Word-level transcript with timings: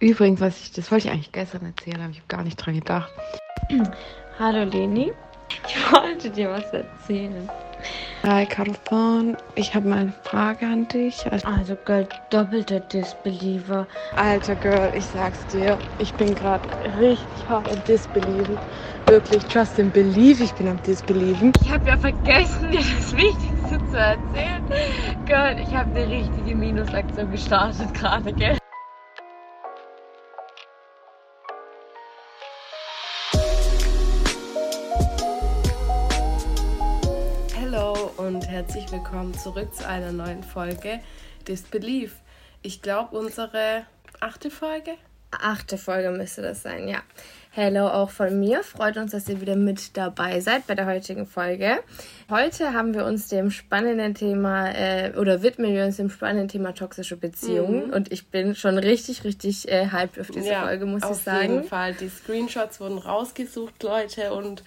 Übrigens, 0.00 0.40
was 0.40 0.60
ich, 0.60 0.72
das 0.72 0.90
wollte 0.92 1.08
ich 1.08 1.12
eigentlich 1.12 1.32
gestern 1.32 1.64
erzählen, 1.66 2.00
aber 2.00 2.10
ich 2.10 2.18
habe 2.18 2.28
gar 2.28 2.42
nicht 2.44 2.56
dran 2.56 2.74
gedacht. 2.74 3.10
Hallo 4.38 4.62
Leni, 4.62 5.12
ich 5.66 5.92
wollte 5.92 6.30
dir 6.30 6.50
was 6.50 6.72
erzählen. 6.72 7.50
Hi 8.24 8.46
Carlton, 8.46 9.36
ich 9.54 9.74
habe 9.74 9.88
mal 9.88 9.98
eine 9.98 10.12
Frage 10.22 10.66
an 10.66 10.86
dich. 10.88 11.24
Also 11.44 11.76
Girl, 11.84 12.06
doppelter 12.30 12.80
Disbeliever. 12.80 13.86
Alter 14.16 14.54
Girl, 14.56 14.92
ich 14.94 15.04
sag's 15.06 15.46
dir, 15.46 15.78
ich 15.98 16.12
bin 16.14 16.34
gerade 16.34 16.68
richtig 16.98 17.48
hart 17.48 17.68
am 17.70 17.82
Disbelieben. 17.84 18.58
Wirklich, 19.06 19.44
trust 19.44 19.80
and 19.80 19.92
believe, 19.92 20.42
ich 20.42 20.52
bin 20.52 20.68
am 20.68 20.82
Disbelieben. 20.82 21.52
Ich 21.62 21.70
habe 21.72 21.88
ja 21.88 21.96
vergessen, 21.96 22.70
dir 22.70 22.78
das 22.78 23.16
Wichtigste 23.16 23.78
zu 23.90 23.96
erzählen. 23.96 24.62
Girl, 25.26 25.56
ich 25.58 25.74
habe 25.74 25.90
eine 25.90 26.08
richtige 26.08 26.54
Minusaktion 26.54 27.30
gestartet 27.30 27.94
gerade, 27.94 28.32
gell? 28.32 28.57
Und 38.34 38.46
herzlich 38.46 38.92
willkommen 38.92 39.32
zurück 39.32 39.74
zu 39.74 39.88
einer 39.88 40.12
neuen 40.12 40.42
Folge 40.42 41.00
Disbelief. 41.48 42.14
Ich 42.60 42.82
glaube, 42.82 43.16
unsere 43.16 43.86
achte 44.20 44.50
Folge. 44.50 44.90
Achte 45.30 45.78
Folge 45.78 46.10
müsste 46.10 46.42
das 46.42 46.62
sein, 46.62 46.88
ja. 46.88 46.98
Hello 47.52 47.88
auch 47.88 48.10
von 48.10 48.38
mir. 48.38 48.62
Freut 48.64 48.98
uns, 48.98 49.12
dass 49.12 49.30
ihr 49.30 49.40
wieder 49.40 49.56
mit 49.56 49.96
dabei 49.96 50.40
seid 50.40 50.66
bei 50.66 50.74
der 50.74 50.84
heutigen 50.84 51.26
Folge. 51.26 51.78
Heute 52.28 52.74
haben 52.74 52.92
wir 52.92 53.06
uns 53.06 53.28
dem 53.28 53.50
spannenden 53.50 54.14
Thema 54.14 54.72
äh, 54.72 55.14
oder 55.16 55.42
widmen 55.42 55.74
wir 55.74 55.86
uns 55.86 55.96
dem 55.96 56.10
spannenden 56.10 56.48
Thema 56.48 56.74
toxische 56.74 57.16
Beziehungen. 57.16 57.86
Mhm. 57.86 57.94
Und 57.94 58.12
ich 58.12 58.28
bin 58.28 58.54
schon 58.54 58.76
richtig, 58.76 59.24
richtig 59.24 59.72
äh, 59.72 59.90
hyped 59.90 60.20
auf 60.20 60.30
diese 60.30 60.50
ja, 60.50 60.64
Folge, 60.64 60.84
muss 60.84 61.02
ich 61.02 61.16
sagen. 61.16 61.44
Auf 61.46 61.50
jeden 61.50 61.64
Fall. 61.64 61.94
Die 61.94 62.10
Screenshots 62.10 62.78
wurden 62.78 62.98
rausgesucht, 62.98 63.82
Leute, 63.82 64.34
und 64.34 64.62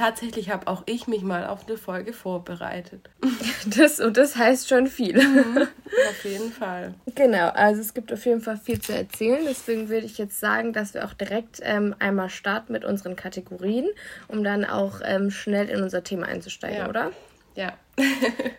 tatsächlich 0.00 0.48
habe 0.48 0.66
auch 0.66 0.82
ich 0.86 1.06
mich 1.06 1.22
mal 1.22 1.46
auf 1.46 1.68
eine 1.68 1.76
Folge 1.76 2.12
vorbereitet. 2.12 3.10
Das, 3.76 4.00
und 4.00 4.16
das 4.16 4.36
heißt 4.36 4.70
schon 4.70 4.86
viel. 4.86 5.22
Mhm, 5.22 5.58
auf 6.08 6.24
jeden 6.24 6.50
Fall. 6.50 6.94
Genau, 7.14 7.48
also 7.48 7.82
es 7.82 7.92
gibt 7.92 8.10
auf 8.10 8.24
jeden 8.24 8.40
Fall 8.40 8.56
viel 8.56 8.80
zu 8.80 8.94
erzählen. 8.94 9.44
Deswegen 9.46 9.90
würde 9.90 10.06
ich 10.06 10.16
jetzt 10.16 10.40
sagen, 10.40 10.72
dass 10.72 10.94
wir 10.94 11.04
auch 11.04 11.12
direkt 11.12 11.60
ähm, 11.62 11.94
einmal 11.98 12.30
starten 12.30 12.72
mit 12.72 12.86
unseren 12.86 13.16
Kategorien, 13.16 13.86
um 14.28 14.42
dann 14.42 14.64
auch 14.64 15.02
ähm, 15.04 15.30
schnell 15.30 15.68
in 15.68 15.82
unser 15.82 16.02
Thema 16.02 16.26
einzusteigen, 16.26 16.78
ja. 16.78 16.88
oder? 16.88 17.12
Ja. 17.54 17.74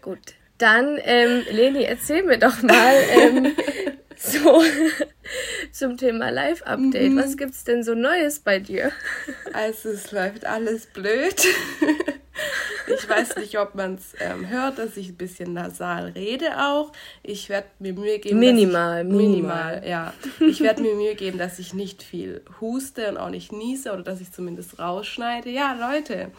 Gut. 0.03 0.19
Dann, 0.59 0.99
ähm, 1.03 1.41
Leni, 1.49 1.83
erzähl 1.83 2.21
mir 2.21 2.37
doch 2.37 2.61
mal, 2.61 2.93
ähm, 3.17 3.55
so, 4.21 4.63
zum 5.71 5.97
Thema 5.97 6.29
Live-Update. 6.29 7.11
Mhm. 7.11 7.17
Was 7.17 7.37
gibt's 7.37 7.63
denn 7.63 7.83
so 7.83 7.95
Neues 7.95 8.39
bei 8.39 8.59
dir? 8.59 8.91
Also, 9.53 9.89
es 9.89 10.11
läuft 10.11 10.45
alles 10.45 10.85
blöd. 10.87 11.35
Ich 12.87 13.07
weiß 13.07 13.35
nicht, 13.37 13.57
ob 13.59 13.75
man 13.75 13.95
es 13.95 14.13
ähm, 14.19 14.49
hört, 14.49 14.77
dass 14.77 14.97
ich 14.97 15.09
ein 15.09 15.15
bisschen 15.15 15.53
nasal 15.53 16.09
rede 16.09 16.57
auch. 16.59 16.91
Ich 17.23 17.49
werde 17.49 17.67
mir 17.79 17.93
Mühe 17.93 18.19
geben. 18.19 18.39
Minimal, 18.39 19.05
ich, 19.05 19.11
minimal. 19.11 19.81
Minimal, 19.81 19.87
ja. 19.87 20.13
Ich 20.39 20.61
werde 20.61 20.81
mir 20.81 20.95
Mühe 20.95 21.15
geben, 21.15 21.37
dass 21.37 21.59
ich 21.59 21.73
nicht 21.73 22.03
viel 22.03 22.41
huste 22.59 23.09
und 23.09 23.17
auch 23.17 23.29
nicht 23.29 23.51
niese 23.51 23.93
oder 23.93 24.03
dass 24.03 24.19
ich 24.19 24.31
zumindest 24.31 24.79
rausschneide. 24.79 25.49
Ja, 25.49 25.73
Leute, 25.73 26.31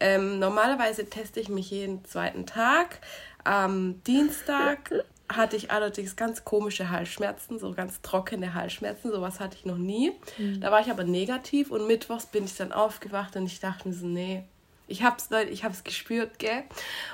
ähm, 0.00 0.38
normalerweise 0.38 1.08
teste 1.08 1.40
ich 1.40 1.48
mich 1.48 1.70
jeden 1.70 2.04
zweiten 2.04 2.46
Tag. 2.46 2.98
Am 3.44 4.02
Dienstag 4.04 4.90
hatte 5.28 5.56
ich 5.56 5.70
allerdings 5.70 6.16
ganz 6.16 6.44
komische 6.44 6.90
Halsschmerzen, 6.90 7.58
so 7.58 7.72
ganz 7.72 8.02
trockene 8.02 8.54
Halsschmerzen, 8.54 9.10
sowas 9.10 9.40
hatte 9.40 9.56
ich 9.56 9.64
noch 9.64 9.78
nie. 9.78 10.12
Mhm. 10.38 10.60
Da 10.60 10.70
war 10.70 10.80
ich 10.80 10.90
aber 10.90 11.04
negativ 11.04 11.70
und 11.70 11.86
mittwochs 11.86 12.26
bin 12.26 12.44
ich 12.44 12.56
dann 12.56 12.72
aufgewacht 12.72 13.36
und 13.36 13.46
ich 13.46 13.60
dachte 13.60 13.88
mir 13.88 13.94
so, 13.94 14.06
nee, 14.06 14.44
ich 14.86 15.02
hab's, 15.02 15.30
Leute, 15.30 15.50
ich 15.50 15.64
hab's 15.64 15.82
gespürt, 15.82 16.38
gell? 16.38 16.64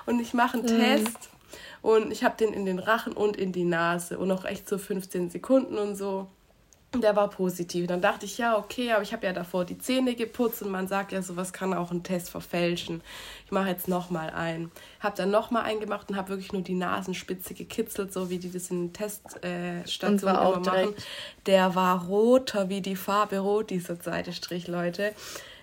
Und 0.06 0.20
ich 0.20 0.34
mache 0.34 0.59
einen 0.59 0.65
mhm. 0.65 0.81
Test 0.81 1.31
und 1.82 2.10
ich 2.10 2.25
habe 2.25 2.37
den 2.37 2.53
in 2.53 2.66
den 2.66 2.78
Rachen 2.81 3.12
und 3.12 3.37
in 3.37 3.53
die 3.53 3.65
Nase 3.65 4.19
und 4.19 4.31
auch 4.32 4.44
echt 4.44 4.69
so 4.69 4.76
15 4.76 5.31
Sekunden 5.31 5.78
und 5.78 5.94
so 5.94 6.28
der 6.94 7.14
war 7.14 7.30
positiv. 7.30 7.86
Dann 7.86 8.00
dachte 8.00 8.26
ich, 8.26 8.38
ja, 8.38 8.58
okay, 8.58 8.90
aber 8.92 9.02
ich 9.02 9.12
habe 9.12 9.24
ja 9.24 9.32
davor 9.32 9.64
die 9.64 9.78
Zähne 9.78 10.14
geputzt 10.16 10.62
und 10.62 10.70
man 10.70 10.88
sagt 10.88 11.12
ja, 11.12 11.22
sowas 11.22 11.52
kann 11.52 11.72
auch 11.72 11.92
einen 11.92 12.02
Test 12.02 12.30
verfälschen. 12.30 13.00
Ich 13.46 13.52
mache 13.52 13.68
jetzt 13.68 13.86
nochmal 13.86 14.30
einen. 14.30 14.72
Habe 14.98 15.16
dann 15.16 15.30
nochmal 15.30 15.62
einen 15.62 15.80
gemacht 15.80 16.10
und 16.10 16.16
habe 16.16 16.30
wirklich 16.30 16.52
nur 16.52 16.62
die 16.62 16.74
Nasenspitze 16.74 17.54
gekitzelt, 17.54 18.12
so 18.12 18.28
wie 18.28 18.38
die 18.38 18.50
das 18.50 18.70
in 18.70 18.92
Teststationen 18.92 20.18
äh, 20.18 20.22
immer 20.22 20.60
machen. 20.60 20.94
Der 21.46 21.74
war 21.76 22.06
roter 22.06 22.68
wie 22.68 22.80
die 22.80 22.96
Farbe 22.96 23.38
rot, 23.38 23.70
dieser 23.70 24.00
zweite 24.00 24.32
Strich, 24.32 24.66
Leute. 24.66 25.14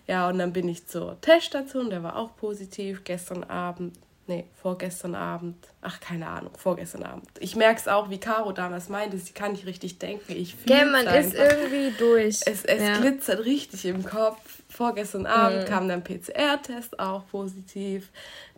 Ja, 0.07 0.29
und 0.29 0.39
dann 0.39 0.53
bin 0.53 0.69
ich 0.69 0.87
zur 0.87 1.19
Teststation, 1.19 1.89
der 1.89 2.03
war 2.03 2.15
auch 2.15 2.37
positiv. 2.37 3.03
Gestern 3.03 3.43
Abend 3.43 3.99
Nee, 4.29 4.45
vorgestern 4.61 5.15
Abend. 5.15 5.55
Ach, 5.81 6.01
keine 6.01 6.27
Ahnung, 6.27 6.51
vorgestern 6.57 7.03
Abend. 7.03 7.29
Ich 7.39 7.55
merke 7.55 7.79
es 7.79 7.87
auch, 7.87 8.09
wie 8.09 8.19
Caro 8.19 8.51
damals 8.51 8.89
meinte, 8.89 9.17
sie 9.17 9.31
kann 9.31 9.53
nicht 9.53 9.65
richtig 9.65 9.99
denken. 9.99 10.33
Ich 10.33 10.55
fühle 10.55 10.85
man 10.85 11.07
ist 11.07 11.33
irgendwie 11.33 11.93
durch. 11.97 12.41
Es, 12.45 12.65
es 12.65 12.83
ja. 12.83 12.97
glitzert 12.99 13.45
richtig 13.45 13.85
im 13.85 14.03
Kopf. 14.03 14.37
Vorgestern 14.69 15.25
Abend 15.25 15.61
mhm. 15.61 15.65
kam 15.65 15.87
dann 15.87 16.03
PCR-Test 16.03 16.99
auch 16.99 17.25
positiv. 17.29 18.09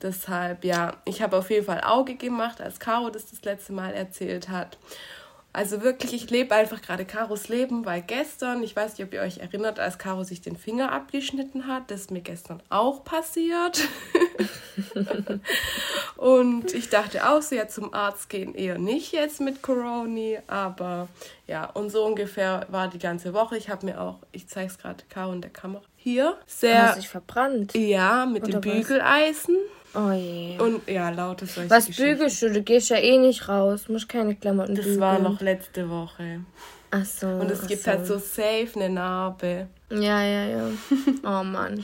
Deshalb, 0.02 0.66
ja, 0.66 0.98
ich 1.06 1.22
habe 1.22 1.38
auf 1.38 1.52
jeden 1.52 1.68
Fall 1.68 1.82
Auge 1.82 2.16
gemacht, 2.16 2.62
als 2.62 2.80
Caro 2.80 3.12
das 3.12 3.30
das 3.30 3.44
letzte 3.44 3.72
Mal 3.72 3.94
erzählt 3.94 4.50
hat. 4.50 4.80
Also 5.52 5.82
wirklich, 5.82 6.14
ich 6.14 6.30
lebe 6.30 6.54
einfach 6.54 6.80
gerade 6.80 7.06
Karos 7.06 7.48
Leben, 7.50 7.84
weil 7.84 8.04
gestern, 8.04 8.62
ich 8.62 8.76
weiß 8.76 8.98
nicht, 8.98 9.08
ob 9.08 9.14
ihr 9.14 9.22
euch 9.22 9.40
erinnert, 9.40 9.80
als 9.80 9.98
Caro 9.98 10.24
sich 10.24 10.42
den 10.42 10.56
Finger 10.56 10.92
abgeschnitten 10.92 11.66
hat, 11.66 11.90
das 11.90 12.02
ist 12.02 12.12
mir 12.12 12.22
gestern 12.22 12.62
auch 12.70 13.04
passiert. 13.04 13.88
und 16.18 16.72
ich 16.76 16.90
dachte 16.90 17.28
auch 17.28 17.42
so, 17.42 17.56
ja, 17.56 17.68
zum 17.68 17.96
Arzt 17.96 18.30
gehen 18.30 18.54
eher 18.54 18.78
nicht 18.78 19.12
jetzt 19.12 19.42
mit 19.42 19.64
Corona, 19.64 20.40
aber 20.46 21.08
ja, 21.48 21.66
und 21.66 21.90
so 21.90 22.06
ungefähr 22.06 22.68
war 22.70 22.88
die 22.88 23.00
ganze 23.00 23.34
Woche. 23.34 23.58
Ich 23.58 23.70
habe 23.70 23.88
mir 23.88 24.00
auch, 24.00 24.20
ich 24.32 24.48
zeige 24.48 24.68
es 24.68 24.78
gerade 24.78 25.04
Caro 25.10 25.34
in 25.34 25.42
der 25.42 25.50
Kamera, 25.50 25.82
hier 25.96 26.38
sehr. 26.46 26.90
Hast 26.90 27.00
dich 27.00 27.10
verbrannt? 27.10 27.74
Ja, 27.74 28.28
mit 28.28 28.44
Oder 28.44 28.60
dem 28.60 28.72
Bügeleisen. 28.72 29.58
Oh 29.94 30.12
je. 30.12 30.58
Und 30.60 30.88
ja, 30.88 31.10
laute 31.10 31.46
solche 31.46 31.70
Was 31.70 31.90
bügelst 31.90 32.42
du? 32.42 32.52
Du 32.52 32.62
gehst 32.62 32.90
ja 32.90 32.98
eh 32.98 33.18
nicht 33.18 33.48
raus. 33.48 33.86
Du 33.88 33.94
musst 33.94 34.08
keine 34.08 34.36
Klamotten 34.36 34.76
Das 34.76 34.86
bügeln. 34.86 35.02
war 35.02 35.20
noch 35.20 35.42
letzte 35.42 35.90
Woche. 35.90 36.42
Ach 36.92 37.06
so. 37.06 37.28
Und 37.28 37.52
es 37.52 37.66
gibt 37.68 37.86
halt 37.88 38.06
so. 38.06 38.16
halt 38.16 38.24
so 38.24 38.42
safe 38.42 38.70
eine 38.76 38.90
Narbe. 38.90 39.68
Ja, 39.90 40.24
ja, 40.24 40.46
ja. 40.46 40.70
oh 41.24 41.44
Mann. 41.44 41.84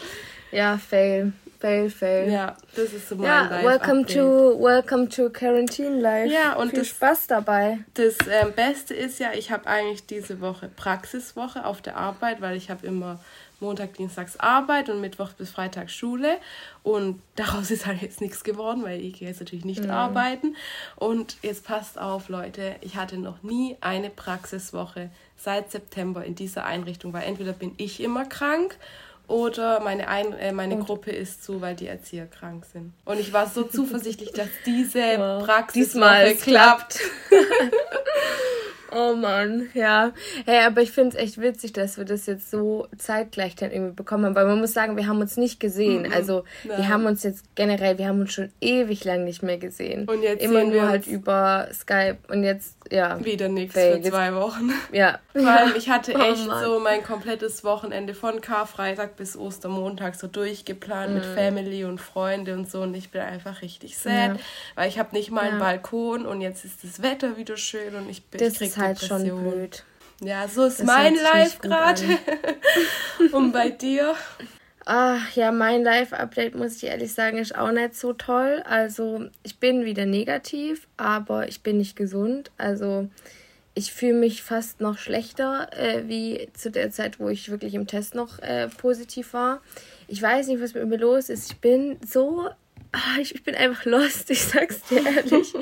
Ja, 0.52 0.78
fail. 0.78 1.34
Fail, 1.60 1.90
fail. 1.90 2.32
Ja, 2.32 2.56
das 2.76 2.94
ist 2.94 3.10
so 3.10 3.16
mein 3.16 3.26
ja, 3.26 3.48
Life 3.48 3.66
welcome 3.68 4.02
Update. 4.02 4.18
to 4.18 4.60
welcome 4.60 5.10
to 5.10 5.30
Quarantine 5.30 6.00
Life. 6.00 6.32
Ja, 6.32 6.56
und 6.56 6.70
viel 6.70 6.80
das, 6.80 6.90
Spaß 6.90 7.28
dabei. 7.28 7.80
Das 7.94 8.18
ähm, 8.30 8.52
Beste 8.56 8.94
ist 8.94 9.20
ja, 9.20 9.30
ich 9.34 9.52
habe 9.52 9.66
eigentlich 9.66 10.06
diese 10.06 10.42
Woche 10.42 10.70
Praxiswoche 10.76 11.66
auf 11.66 11.82
der 11.82 11.98
Arbeit, 11.98 12.42
weil 12.42 12.56
ich 12.56 12.70
habe 12.70 12.86
immer 12.86 13.20
Montag, 13.60 13.94
Dienstags 13.94 14.38
Arbeit 14.38 14.90
und 14.90 15.02
Mittwoch 15.02 15.32
bis 15.34 15.52
Freitag 15.52 15.90
Schule. 15.90 16.38
Und 16.84 17.22
daraus 17.36 17.72
ist 17.72 17.86
halt 17.86 18.02
jetzt 18.02 18.22
nichts 18.22 18.44
geworden, 18.44 18.84
weil 18.84 19.02
ich 19.02 19.20
gehe 19.20 19.28
jetzt 19.28 19.40
natürlich 19.40 19.66
nicht 19.66 19.84
mhm. 19.84 19.92
arbeiten. 19.92 20.56
Und 20.96 21.38
jetzt 21.42 21.66
passt 21.66 22.00
auf, 22.00 22.30
Leute, 22.30 22.76
ich 22.82 22.96
hatte 22.96 23.18
noch 23.18 23.44
nie 23.44 23.78
eine 23.82 24.10
Praxiswoche 24.10 25.10
seit 25.38 25.72
September 25.72 26.24
in 26.24 26.36
dieser 26.36 26.66
Einrichtung, 26.66 27.14
weil 27.14 27.24
entweder 27.24 27.54
bin 27.54 27.74
ich 27.78 28.02
immer 28.02 28.26
krank 28.26 28.78
oder 29.28 29.80
meine, 29.80 30.08
Ein 30.08 30.34
äh, 30.34 30.52
meine 30.52 30.78
Gruppe 30.78 31.12
ist 31.12 31.44
zu, 31.44 31.62
weil 31.62 31.76
die 31.76 31.88
Erzieher 31.88 32.28
krank 32.28 32.66
sind. 32.72 32.94
Und 33.06 33.20
ich 33.20 33.34
war 33.34 33.48
so 33.48 33.64
zuversichtlich, 33.68 34.32
dass 34.32 34.50
diese 34.66 35.00
wow. 35.18 35.44
Praxiswoche 35.44 36.36
klappt. 36.36 37.00
Oh 38.91 39.13
Mann, 39.13 39.69
ja. 39.73 40.12
Hey, 40.46 40.66
aber 40.66 40.82
ich 40.82 40.91
finde 40.91 41.16
es 41.16 41.23
echt 41.23 41.41
witzig, 41.41 41.73
dass 41.73 41.97
wir 41.97 42.05
das 42.05 42.26
jetzt 42.26 42.52
so 42.52 42.87
zeitgleich 42.97 43.55
dann 43.55 43.72
irgendwie 43.72 43.96
bekommen 43.96 44.26
haben, 44.26 44.35
weil 44.35 44.46
man 44.46 44.59
muss 44.59 44.73
sagen, 44.73 44.97
wir 44.97 45.08
haben 45.08 45.20
uns 45.20 45.37
nicht 45.37 45.59
gesehen. 45.59 46.03
Mhm. 46.03 46.14
Also 46.14 46.43
Nein. 46.64 46.78
wir 46.78 46.90
haben 46.90 47.05
uns 47.05 47.23
jetzt 47.23 47.55
generell, 47.55 47.97
wir 47.97 48.08
haben 48.08 48.22
uns 48.22 48.34
schon 48.34 48.52
ewig 48.61 49.03
lang 49.03 49.23
nicht 49.23 49.43
mehr 49.43 49.58
gesehen. 49.58 50.08
Und 50.08 50.22
jetzt 50.22 50.43
immer 50.43 50.64
nur 50.64 50.87
halt 50.87 51.08
über 51.08 51.67
Skype 51.73 52.17
und 52.29 52.43
jetzt 52.43 52.76
ja. 52.91 53.23
Wieder 53.23 53.49
nichts 53.49 53.73
für 53.73 54.02
zwei 54.02 54.35
Wochen. 54.35 54.72
Ja. 54.91 55.20
Vor 55.34 55.47
allem 55.47 55.73
ich 55.76 55.90
hatte 55.90 56.14
oh 56.16 56.22
echt 56.22 56.47
oh 56.47 56.64
so 56.64 56.79
mein 56.79 57.03
komplettes 57.03 57.64
Wochenende 57.64 58.14
von 58.14 58.41
Karfreitag 58.41 59.16
bis 59.16 59.35
Ostermontag 59.35 60.16
so 60.16 60.28
durchgeplant 60.28 61.09
mhm. 61.09 61.16
mit 61.16 61.26
Family 61.26 61.85
und 61.85 61.99
Freunde 61.99 62.53
und 62.53 62.70
so 62.70 62.81
und 62.81 62.93
ich 62.93 63.09
bin 63.09 63.22
einfach 63.22 63.61
richtig 63.61 63.97
sad, 63.97 64.38
ja. 64.38 64.40
weil 64.76 64.88
ich 64.88 64.99
habe 64.99 65.16
nicht 65.16 65.31
mal 65.31 65.41
einen 65.41 65.59
Balkon 65.59 66.26
und 66.26 66.41
jetzt 66.41 66.64
ist 66.64 66.84
das 66.84 67.02
Wetter 67.02 67.38
wieder 67.38 67.58
schön 67.58 67.96
und 67.96 68.09
ich 68.09 68.23
bin 68.26 68.40
das 68.40 68.75
ist 68.78 68.82
halt 68.82 69.00
schon 69.02 69.24
blöd. 69.24 69.84
Ja, 70.22 70.48
so 70.48 70.66
ist 70.66 70.80
das 70.80 70.86
mein 70.86 71.16
Life 71.16 71.60
gerade. 71.62 72.04
und 73.32 73.52
bei 73.52 73.70
dir? 73.70 74.16
Ach 74.86 75.36
ja, 75.36 75.52
mein 75.52 75.84
Live-Update, 75.84 76.56
muss 76.56 76.78
ich 76.78 76.84
ehrlich 76.86 77.12
sagen, 77.12 77.38
ist 77.38 77.58
auch 77.58 77.72
nicht 77.72 77.96
so 77.96 78.14
toll. 78.14 78.62
Also, 78.66 79.26
ich 79.44 79.60
bin 79.60 79.84
wieder 79.84 80.06
negativ, 80.06 80.88
aber 80.96 81.48
ich 81.48 81.64
bin 81.64 81.78
nicht 81.78 81.96
gesund. 81.96 82.52
Also, 82.58 83.10
ich 83.74 83.92
fühle 83.92 84.14
mich 84.14 84.44
fast 84.44 84.82
noch 84.82 85.00
schlechter, 85.00 85.70
äh, 85.74 86.08
wie 86.08 86.50
zu 86.54 86.70
der 86.72 86.92
Zeit, 86.92 87.20
wo 87.20 87.30
ich 87.30 87.50
wirklich 87.50 87.74
im 87.74 87.88
Test 87.88 88.16
noch 88.16 88.40
äh, 88.40 88.70
positiv 88.70 89.34
war. 89.34 89.62
Ich 90.08 90.22
weiß 90.22 90.48
nicht, 90.48 90.62
was 90.62 90.76
mit 90.76 90.88
mir 90.88 90.98
los 90.98 91.30
ist. 91.30 91.52
Ich 91.52 91.58
bin 91.58 91.98
so. 92.06 92.48
Ah, 92.92 93.20
ich, 93.20 93.36
ich 93.36 93.44
bin 93.44 93.56
einfach 93.56 93.86
lost, 93.86 94.30
ich 94.30 94.44
sag's 94.44 94.82
dir 94.84 95.06
ehrlich. 95.06 95.54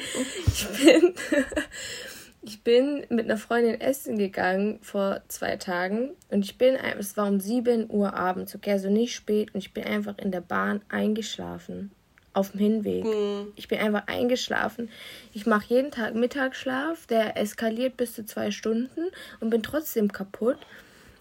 ich 0.47 0.67
bin. 0.67 1.13
ich 2.43 2.61
bin 2.61 3.05
mit 3.09 3.25
einer 3.25 3.37
Freundin 3.37 3.79
essen 3.79 4.17
gegangen 4.17 4.79
vor 4.81 5.21
zwei 5.29 5.55
Tagen 5.55 6.11
und 6.29 6.43
ich 6.43 6.57
bin, 6.57 6.75
es 6.75 7.15
war 7.15 7.27
um 7.27 7.39
7 7.39 7.89
Uhr 7.89 8.13
abends, 8.13 8.53
okay, 8.53 8.71
also 8.71 8.89
nicht 8.89 9.15
spät 9.15 9.53
und 9.53 9.59
ich 9.59 9.73
bin 9.73 9.85
einfach 9.85 10.17
in 10.17 10.31
der 10.31 10.41
Bahn 10.41 10.81
eingeschlafen 10.89 11.91
auf 12.33 12.51
dem 12.51 12.59
Hinweg. 12.59 13.05
Mhm. 13.05 13.53
Ich 13.55 13.67
bin 13.67 13.79
einfach 13.79 14.07
eingeschlafen. 14.07 14.89
Ich 15.33 15.45
mache 15.45 15.65
jeden 15.67 15.91
Tag 15.91 16.15
Mittagsschlaf, 16.15 17.05
der 17.07 17.37
eskaliert 17.37 17.95
bis 17.95 18.13
zu 18.15 18.25
zwei 18.25 18.51
Stunden 18.51 19.11
und 19.39 19.49
bin 19.49 19.63
trotzdem 19.63 20.11
kaputt. 20.11 20.57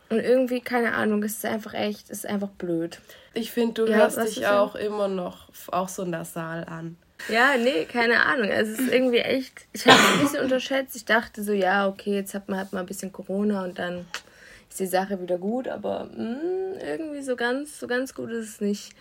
Und 0.09 0.21
irgendwie, 0.21 0.61
keine 0.61 0.95
Ahnung, 0.95 1.23
es 1.23 1.37
ist 1.37 1.47
einfach 1.47 1.73
echt, 1.73 2.11
es 2.11 2.19
ist 2.19 2.27
einfach 2.27 2.51
blöd. 2.51 3.01
Ich 3.33 3.51
finde, 3.51 3.85
du 3.85 3.91
ja, 3.91 3.99
hörst 3.99 4.19
dich 4.19 4.47
auch 4.47 4.75
immer 4.75 5.09
noch 5.09 5.49
auch 5.69 5.89
so 5.89 6.05
nasal 6.05 6.65
an. 6.65 6.97
Ja, 7.29 7.57
nee, 7.57 7.85
keine 7.85 8.25
Ahnung. 8.25 8.51
Also 8.51 8.73
es 8.73 8.81
ist 8.81 8.93
irgendwie 8.93 9.19
echt, 9.19 9.67
ich 9.73 9.87
habe 9.87 9.99
es 9.99 10.13
ein 10.13 10.21
bisschen 10.21 10.41
unterschätzt. 10.41 10.97
Ich 10.97 11.05
dachte 11.05 11.43
so, 11.43 11.53
ja, 11.53 11.89
okay, 11.89 12.15
jetzt 12.15 12.35
hat 12.35 12.49
man 12.49 12.59
halt 12.59 12.73
mal 12.73 12.81
ein 12.81 12.87
bisschen 12.87 13.13
Corona 13.13 13.65
und 13.65 13.79
dann 13.79 14.07
ist 14.69 14.81
die 14.81 14.87
Sache 14.87 15.21
wieder 15.21 15.39
gut, 15.39 15.69
aber 15.69 16.09
mh, 16.17 16.25
mm, 16.25 16.75
irgendwie 16.81 17.23
so 17.23 17.37
ganz, 17.37 17.79
so 17.79 17.87
ganz 17.87 18.15
gut 18.15 18.31
ist 18.31 18.49
es 18.49 18.61
nicht. 18.61 18.95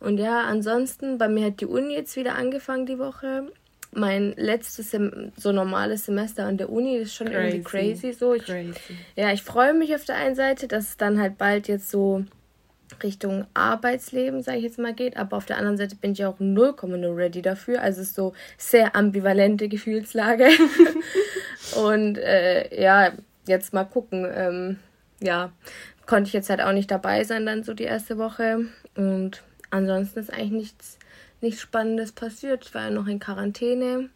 Und 0.00 0.18
ja, 0.18 0.42
ansonsten, 0.42 1.16
bei 1.16 1.28
mir 1.28 1.46
hat 1.46 1.60
die 1.60 1.66
Uni 1.66 1.94
jetzt 1.94 2.16
wieder 2.16 2.34
angefangen 2.34 2.86
die 2.86 2.98
Woche. 2.98 3.46
Mein 3.94 4.32
letztes 4.36 4.90
Sem 4.90 5.32
so 5.36 5.52
normales 5.52 6.06
Semester 6.06 6.46
an 6.46 6.56
der 6.56 6.70
Uni 6.70 6.96
ist 6.96 7.14
schon 7.14 7.28
crazy. 7.28 7.56
irgendwie 7.56 7.62
crazy 7.62 8.12
so. 8.12 8.34
Ich, 8.34 8.44
crazy. 8.44 8.74
Ja, 9.16 9.32
ich 9.32 9.42
freue 9.42 9.74
mich 9.74 9.94
auf 9.94 10.04
der 10.04 10.16
einen 10.16 10.34
Seite, 10.34 10.66
dass 10.66 10.88
es 10.88 10.96
dann 10.96 11.20
halt 11.20 11.38
bald 11.38 11.68
jetzt 11.68 11.90
so 11.90 12.24
Richtung 13.02 13.46
Arbeitsleben, 13.54 14.42
sage 14.42 14.58
ich 14.58 14.64
jetzt 14.64 14.78
mal, 14.78 14.94
geht. 14.94 15.16
Aber 15.16 15.36
auf 15.36 15.46
der 15.46 15.58
anderen 15.58 15.76
Seite 15.76 15.96
bin 15.96 16.12
ich 16.12 16.24
auch 16.24 16.38
0,0 16.40 17.16
ready 17.16 17.42
dafür. 17.42 17.82
Also 17.82 18.00
es 18.00 18.08
ist 18.08 18.14
so 18.14 18.32
sehr 18.58 18.96
ambivalente 18.96 19.68
Gefühlslage. 19.68 20.48
Und 21.76 22.18
äh, 22.18 22.80
ja, 22.80 23.12
jetzt 23.46 23.72
mal 23.72 23.84
gucken. 23.84 24.26
Ähm, 24.34 24.78
ja, 25.20 25.52
konnte 26.06 26.28
ich 26.28 26.34
jetzt 26.34 26.50
halt 26.50 26.60
auch 26.60 26.72
nicht 26.72 26.90
dabei 26.90 27.24
sein, 27.24 27.46
dann 27.46 27.62
so 27.62 27.74
die 27.74 27.84
erste 27.84 28.18
Woche. 28.18 28.66
Und 28.96 29.42
ansonsten 29.70 30.20
ist 30.20 30.32
eigentlich 30.32 30.50
nichts, 30.50 30.98
nichts 31.40 31.60
Spannendes 31.60 32.12
passiert. 32.12 32.64
Ich 32.66 32.74
war 32.74 32.84
ja 32.84 32.90
noch 32.90 33.06
in 33.06 33.20
Quarantäne. 33.20 34.10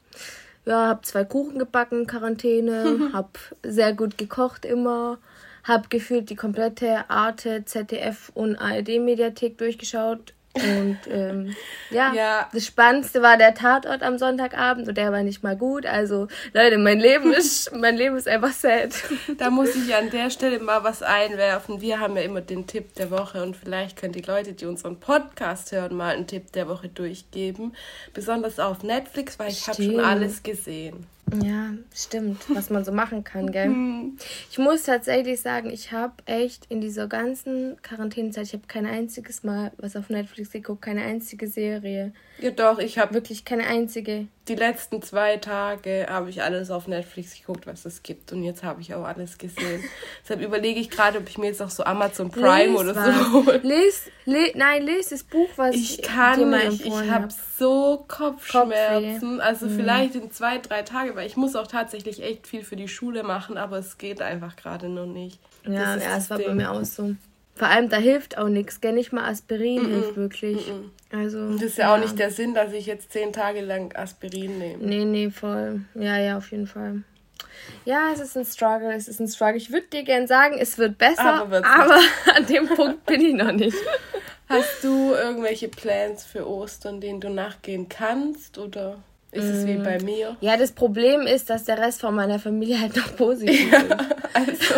Ja, 0.64 0.88
habe 0.88 1.02
zwei 1.02 1.24
Kuchen 1.24 1.58
gebacken 1.58 2.06
Quarantäne, 2.06 3.10
habe 3.12 3.30
sehr 3.62 3.92
gut 3.92 4.18
gekocht 4.18 4.64
immer, 4.64 5.18
habe 5.66 5.88
gefühlt 5.88 6.30
die 6.30 6.36
komplette 6.36 7.10
Arte, 7.10 7.64
ZDF 7.64 8.30
und 8.34 8.56
ARD-Mediathek 8.56 9.58
durchgeschaut. 9.58 10.32
Und 10.54 10.98
ähm, 11.10 11.54
ja, 11.90 12.14
ja, 12.14 12.48
das 12.52 12.64
Spannendste 12.64 13.20
war 13.20 13.36
der 13.36 13.54
Tatort 13.54 14.02
am 14.02 14.16
Sonntagabend 14.16 14.88
und 14.88 14.96
der 14.96 15.12
war 15.12 15.22
nicht 15.22 15.42
mal 15.42 15.56
gut. 15.56 15.84
Also 15.84 16.28
Leute, 16.54 16.78
mein 16.78 16.98
Leben 16.98 17.32
ist, 17.32 17.74
mein 17.76 17.96
Leben 17.96 18.16
ist 18.16 18.26
einfach 18.26 18.52
sad. 18.52 18.94
Da 19.36 19.50
muss 19.50 19.74
ich 19.74 19.94
an 19.94 20.08
der 20.10 20.30
Stelle 20.30 20.58
mal 20.60 20.82
was 20.82 21.02
einwerfen. 21.02 21.80
Wir 21.80 22.00
haben 22.00 22.16
ja 22.16 22.22
immer 22.22 22.40
den 22.40 22.66
Tipp 22.66 22.94
der 22.94 23.10
Woche 23.10 23.42
und 23.42 23.56
vielleicht 23.56 23.98
können 23.98 24.14
die 24.14 24.22
Leute, 24.22 24.54
die 24.54 24.64
unseren 24.64 24.98
Podcast 24.98 25.72
hören, 25.72 25.94
mal 25.94 26.14
einen 26.14 26.26
Tipp 26.26 26.52
der 26.52 26.68
Woche 26.68 26.88
durchgeben. 26.88 27.74
Besonders 28.14 28.58
auf 28.58 28.82
Netflix, 28.82 29.38
weil 29.38 29.50
ich 29.50 29.66
habe 29.68 29.82
schon 29.82 30.00
alles 30.00 30.42
gesehen. 30.42 31.06
Ja, 31.42 31.74
stimmt, 31.92 32.44
was 32.54 32.70
man 32.70 32.84
so 32.84 32.92
machen 32.92 33.24
kann, 33.24 33.50
gell? 33.52 33.68
Mhm. 33.70 34.16
Ich 34.50 34.58
muss 34.58 34.84
tatsächlich 34.84 35.40
sagen, 35.40 35.70
ich 35.70 35.92
habe 35.92 36.14
echt 36.26 36.66
in 36.66 36.80
dieser 36.80 37.08
ganzen 37.08 37.76
Quarantänezeit, 37.82 38.46
ich 38.46 38.52
habe 38.52 38.66
kein 38.68 38.86
einziges 38.86 39.42
Mal 39.42 39.72
was 39.76 39.96
auf 39.96 40.08
Netflix 40.08 40.50
geguckt, 40.52 40.82
keine 40.82 41.02
einzige 41.02 41.48
Serie. 41.48 42.12
Ja, 42.38 42.50
doch, 42.50 42.78
ich 42.78 42.98
habe 42.98 43.14
wirklich 43.14 43.44
keine 43.44 43.66
einzige. 43.66 44.26
Die 44.48 44.54
letzten 44.54 45.02
zwei 45.02 45.38
Tage 45.38 46.06
habe 46.08 46.28
ich 46.28 46.42
alles 46.42 46.70
auf 46.70 46.86
Netflix 46.86 47.34
geguckt, 47.34 47.66
was 47.66 47.84
es 47.84 48.02
gibt. 48.02 48.32
Und 48.32 48.42
jetzt 48.42 48.62
habe 48.62 48.80
ich 48.80 48.94
auch 48.94 49.04
alles 49.04 49.38
gesehen. 49.38 49.82
Deshalb 50.22 50.42
überlege 50.42 50.78
ich 50.78 50.90
gerade, 50.90 51.18
ob 51.18 51.28
ich 51.28 51.38
mir 51.38 51.46
jetzt 51.46 51.62
auch 51.62 51.70
so 51.70 51.82
Amazon 51.84 52.30
Prime 52.30 52.72
les 52.72 52.80
oder 52.80 52.94
was. 52.94 53.16
so 53.16 53.32
hole. 53.32 53.60
Les, 53.62 54.02
les, 54.26 54.54
nein, 54.54 54.82
lese 54.82 55.10
das 55.10 55.24
Buch, 55.24 55.48
was 55.56 55.74
ich 55.74 56.02
kann 56.02 56.50
nicht. 56.50 56.84
Ich 56.84 57.10
habe 57.10 57.28
so 57.58 58.04
Kopfschmerzen. 58.06 59.20
Kopfweh. 59.20 59.42
Also 59.42 59.66
mhm. 59.66 59.76
vielleicht 59.76 60.14
in 60.14 60.30
zwei, 60.30 60.58
drei 60.58 60.82
Tagen, 60.82 61.16
weil 61.16 61.26
ich 61.26 61.36
muss 61.36 61.56
auch 61.56 61.66
tatsächlich 61.66 62.22
echt 62.22 62.46
viel 62.46 62.62
für 62.62 62.76
die 62.76 62.88
Schule 62.88 63.22
machen, 63.22 63.56
aber 63.56 63.78
es 63.78 63.98
geht 63.98 64.20
einfach 64.20 64.56
gerade 64.56 64.88
noch 64.88 65.06
nicht. 65.06 65.40
Ja, 65.64 65.96
ja, 65.96 66.16
es 66.16 66.30
war 66.30 66.38
Ding. 66.38 66.48
bei 66.48 66.54
mir 66.54 66.70
auch 66.70 66.84
so. 66.84 67.16
Vor 67.56 67.68
allem, 67.68 67.88
da 67.88 67.96
hilft 67.96 68.38
auch 68.38 68.48
nichts, 68.48 68.80
gell? 68.80 68.92
Nicht 68.92 69.12
mal 69.12 69.28
Aspirin 69.28 69.82
mm 69.82 69.86
-mm. 69.86 69.88
hilft 69.88 70.16
wirklich. 70.16 70.68
Mm 70.68 70.90
also, 71.12 71.52
das 71.52 71.62
ist 71.62 71.78
ja, 71.78 71.84
ja, 71.84 71.94
auch 71.94 72.00
nicht 72.00 72.18
der 72.18 72.30
Sinn, 72.30 72.52
dass 72.52 72.72
ich 72.72 72.86
jetzt 72.86 73.12
zehn 73.12 73.32
Tage 73.32 73.60
lang 73.60 73.94
Aspirin 73.94 74.58
nehme. 74.58 74.84
Nee, 74.84 75.04
nee, 75.04 75.30
voll. 75.30 75.82
Ja, 75.94 76.18
ja, 76.18 76.36
auf 76.36 76.50
jeden 76.50 76.66
Fall. 76.66 77.02
Ja, 77.84 78.10
es 78.12 78.20
ist 78.20 78.36
ein 78.36 78.44
Struggle, 78.44 78.92
es 78.92 79.06
ist 79.06 79.20
ein 79.20 79.28
Struggle. 79.28 79.56
Ich 79.56 79.70
würde 79.70 79.86
dir 79.86 80.02
gerne 80.02 80.26
sagen, 80.26 80.56
es 80.58 80.78
wird 80.78 80.98
besser, 80.98 81.42
aber, 81.42 81.64
aber 81.64 82.00
an 82.34 82.46
dem 82.46 82.68
Punkt 82.68 83.06
bin 83.06 83.20
ich 83.20 83.34
noch 83.34 83.52
nicht. 83.52 83.76
Hast 84.48 84.82
du 84.82 85.14
irgendwelche 85.14 85.68
Plans 85.68 86.24
für 86.24 86.48
Ostern, 86.48 87.00
denen 87.00 87.20
du 87.20 87.30
nachgehen 87.30 87.88
kannst 87.88 88.58
oder? 88.58 88.98
Ist 89.36 89.44
es 89.44 89.66
wie 89.66 89.76
bei 89.76 90.00
mir? 90.02 90.36
Ja, 90.40 90.56
das 90.56 90.72
Problem 90.72 91.22
ist, 91.22 91.50
dass 91.50 91.64
der 91.64 91.78
Rest 91.78 92.00
von 92.00 92.14
meiner 92.14 92.38
Familie 92.38 92.80
halt 92.80 92.96
noch 92.96 93.14
positiv 93.16 93.72
ja, 93.72 93.80
ist. 93.80 93.96
Also, 94.36 94.74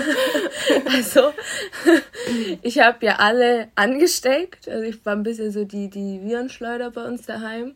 also 0.87 1.33
ich 2.63 2.79
habe 2.81 3.07
ja 3.07 3.17
alle 3.17 3.69
angesteckt. 3.75 4.69
Also 4.69 4.85
ich 4.85 5.05
war 5.05 5.15
ein 5.15 5.23
bisschen 5.23 5.51
so 5.51 5.65
die, 5.65 5.89
die 5.89 6.21
Virenschleuder 6.23 6.91
bei 6.91 7.05
uns 7.05 7.27
daheim. 7.27 7.75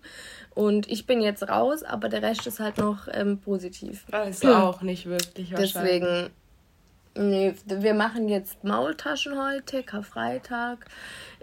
Und 0.54 0.90
ich 0.90 1.06
bin 1.06 1.22
jetzt 1.22 1.48
raus, 1.48 1.82
aber 1.82 2.08
der 2.08 2.22
Rest 2.22 2.46
ist 2.46 2.60
halt 2.60 2.78
noch 2.78 3.08
ähm, 3.12 3.38
positiv. 3.38 4.04
Also 4.10 4.54
auch 4.54 4.82
nicht 4.82 5.06
wirklich 5.06 5.52
wahrscheinlich. 5.52 6.02
Deswegen, 6.02 6.30
nee, 7.14 7.54
wir 7.64 7.94
machen 7.94 8.28
jetzt 8.28 8.62
Maultaschen 8.62 9.42
heute, 9.42 9.82
Karfreitag 9.82 10.86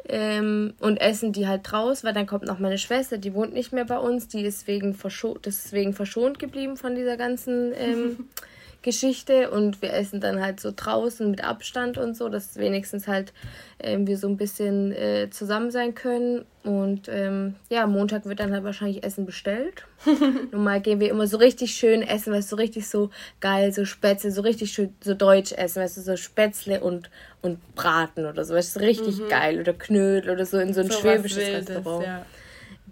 ähm, 0.08 0.74
und 0.80 0.98
essen 0.98 1.34
die 1.34 1.48
halt 1.48 1.62
draus, 1.64 2.04
weil 2.04 2.14
dann 2.14 2.28
kommt 2.28 2.46
noch 2.46 2.60
meine 2.60 2.78
Schwester, 2.78 3.18
die 3.18 3.34
wohnt 3.34 3.54
nicht 3.54 3.74
mehr 3.74 3.86
bei 3.86 3.98
uns, 3.98 4.28
die 4.28 4.42
ist 4.42 4.68
wegen 4.68 4.94
verschont, 4.94 5.46
deswegen 5.46 5.94
verschont 5.94 6.40
geblieben 6.40 6.78
von 6.78 6.96
dieser 6.96 7.18
ganzen 7.18 7.74
ähm, 7.76 8.28
Geschichte 8.82 9.52
und 9.52 9.82
wir 9.82 9.94
essen 9.94 10.22
dann 10.22 10.42
halt 10.42 10.60
so 10.60 10.72
draußen 10.74 11.30
mit 11.30 11.44
Abstand 11.44 11.98
und 11.98 12.16
so, 12.16 12.30
dass 12.30 12.56
wenigstens 12.58 13.08
halt 13.08 13.34
ähm, 13.80 14.08
wir 14.08 14.18
so 14.18 14.28
ein 14.28 14.38
bisschen 14.38 14.94
äh, 14.94 15.30
zusammen 15.30 15.70
sein 15.70 15.96
können 15.96 16.46
und 16.64 17.10
ähm, 17.10 17.56
ja, 17.70 17.88
Montag 17.88 18.26
wird 18.26 18.40
dann 18.40 18.54
halt 18.54 18.64
wahrscheinlich 18.64 19.04
Essen 19.04 19.26
bestellt. 19.26 19.86
Normal 20.52 20.80
gehen 20.80 21.00
wir 21.02 21.10
immer 21.10 21.28
so 21.28 21.38
richtig 21.38 21.74
schön 21.74 22.02
essen, 22.02 22.32
weißt 22.32 22.52
du, 22.52 22.56
so 22.56 22.60
richtig 22.62 22.88
so 22.88 23.10
geil, 23.42 23.74
so 23.74 23.84
Spätzle, 23.84 24.32
so 24.32 24.42
richtig 24.42 24.72
schön, 24.72 24.94
so 25.02 25.14
deutsch 25.14 25.52
essen, 25.52 25.82
weißt 25.82 25.98
du, 25.98 26.02
so 26.02 26.16
Spätzle 26.16 26.80
und, 26.80 27.10
und 27.42 27.60
Braten 27.76 28.26
oder 28.26 28.46
so, 28.46 28.54
weißt 28.54 28.78
du, 28.78 28.80
richtig 28.80 29.20
mhm. 29.20 29.30
geil 29.30 29.60
oder 29.60 29.74
Knödel 29.74 30.32
oder 30.32 30.46
so 30.46 30.58
in 30.58 30.74
so 30.74 30.82
ein 30.82 30.90
so 30.90 31.00
schwäbisches 31.00 31.38
Restaurant. 31.38 32.06
Ja. 32.06 32.26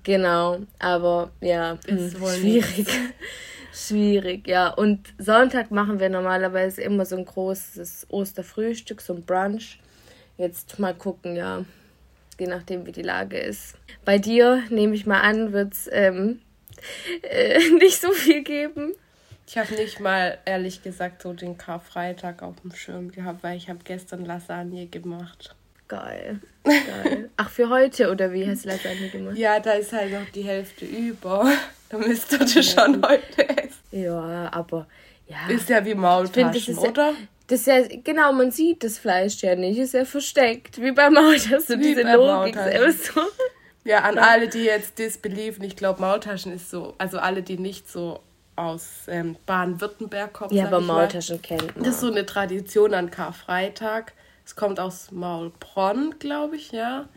Genau, 0.03 0.59
aber 0.79 1.31
ja, 1.41 1.77
ist 1.85 2.19
mh, 2.19 2.33
schwierig. 2.35 2.87
Schwierig, 3.77 4.47
ja. 4.47 4.69
Und 4.69 5.13
Sonntag 5.19 5.69
machen 5.69 5.99
wir 5.99 6.09
normalerweise 6.09 6.81
immer 6.81 7.05
so 7.05 7.15
ein 7.15 7.25
großes 7.25 8.07
Osterfrühstück, 8.09 9.01
so 9.01 9.13
ein 9.13 9.23
Brunch. 9.23 9.79
Jetzt 10.37 10.79
mal 10.79 10.95
gucken, 10.95 11.35
ja. 11.35 11.63
Je 12.39 12.47
nachdem, 12.47 12.87
wie 12.87 12.91
die 12.91 13.03
Lage 13.03 13.37
ist. 13.37 13.75
Bei 14.03 14.17
dir, 14.17 14.63
nehme 14.69 14.95
ich 14.95 15.05
mal 15.05 15.21
an, 15.21 15.53
wird 15.53 15.73
es 15.73 15.87
ähm, 15.91 16.41
äh, 17.21 17.59
nicht 17.77 18.01
so 18.01 18.11
viel 18.13 18.43
geben. 18.43 18.93
Ich 19.45 19.57
habe 19.57 19.75
nicht 19.75 19.99
mal, 19.99 20.39
ehrlich 20.45 20.81
gesagt, 20.81 21.21
so 21.21 21.33
den 21.33 21.57
Karfreitag 21.57 22.41
auf 22.41 22.59
dem 22.61 22.73
Schirm 22.73 23.11
gehabt, 23.11 23.43
weil 23.43 23.57
ich 23.57 23.69
habe 23.69 23.79
gestern 23.83 24.25
Lasagne 24.25 24.87
gemacht. 24.87 25.55
Geil. 25.87 26.41
Geil. 26.63 27.29
Ach, 27.37 27.49
für 27.49 27.69
heute 27.69 28.11
oder 28.11 28.33
wie 28.33 28.47
hast 28.47 28.65
du 28.65 28.69
Lasagne 28.69 29.09
gemacht? 29.09 29.37
Ja, 29.37 29.59
da 29.59 29.73
ist 29.73 29.93
halt 29.93 30.11
noch 30.11 30.29
die 30.33 30.43
Hälfte 30.43 30.85
über. 30.85 31.51
Da 31.89 31.97
müsstet 31.97 32.53
ihr 32.53 32.63
schon 32.63 33.01
heute 33.01 33.47
essen. 33.47 33.66
Ja, 34.03 34.49
aber 34.51 34.87
ja. 35.27 35.47
Ist 35.49 35.69
ja 35.69 35.83
wie 35.85 35.95
Maultaschen, 35.95 36.75
find, 36.75 36.79
oder? 36.79 37.09
Ja, 37.09 37.15
das 37.47 37.61
ist 37.61 37.67
ja, 37.67 37.81
genau, 38.03 38.33
man 38.33 38.51
sieht 38.51 38.83
das 38.83 38.97
Fleisch 38.97 39.41
ja 39.41 39.55
nicht, 39.55 39.77
ist 39.77 39.93
ja 39.93 40.05
versteckt. 40.05 40.81
Wie 40.81 40.91
bei 40.91 41.09
Maultaschen, 41.09 41.79
wie 41.79 41.95
diese 41.95 42.03
Logik. 42.03 42.57
So. 43.03 43.21
Ja, 43.83 43.99
an 43.99 44.17
alle, 44.17 44.49
die 44.49 44.63
jetzt 44.63 44.99
disbelieven, 44.99 45.63
ich 45.63 45.75
glaube, 45.75 46.01
Maultaschen 46.01 46.51
ist 46.51 46.69
so, 46.69 46.93
also 46.97 47.19
alle, 47.19 47.41
die 47.41 47.57
nicht 47.57 47.89
so 47.89 48.19
aus 48.57 49.05
ähm, 49.07 49.37
Baden-Württemberg 49.45 50.33
kommen. 50.33 50.53
Ja, 50.53 50.65
aber 50.65 50.81
Maultaschen 50.81 51.41
kennt 51.41 51.75
man. 51.75 51.85
Das 51.85 51.95
ist 51.95 52.01
so 52.01 52.11
eine 52.11 52.25
Tradition 52.25 52.93
an 52.93 53.11
Karfreitag. 53.11 54.13
Es 54.45 54.55
kommt 54.55 54.79
aus 54.79 55.11
Maulbronn, 55.11 56.15
glaube 56.19 56.55
ich, 56.55 56.71
ja. 56.71 57.07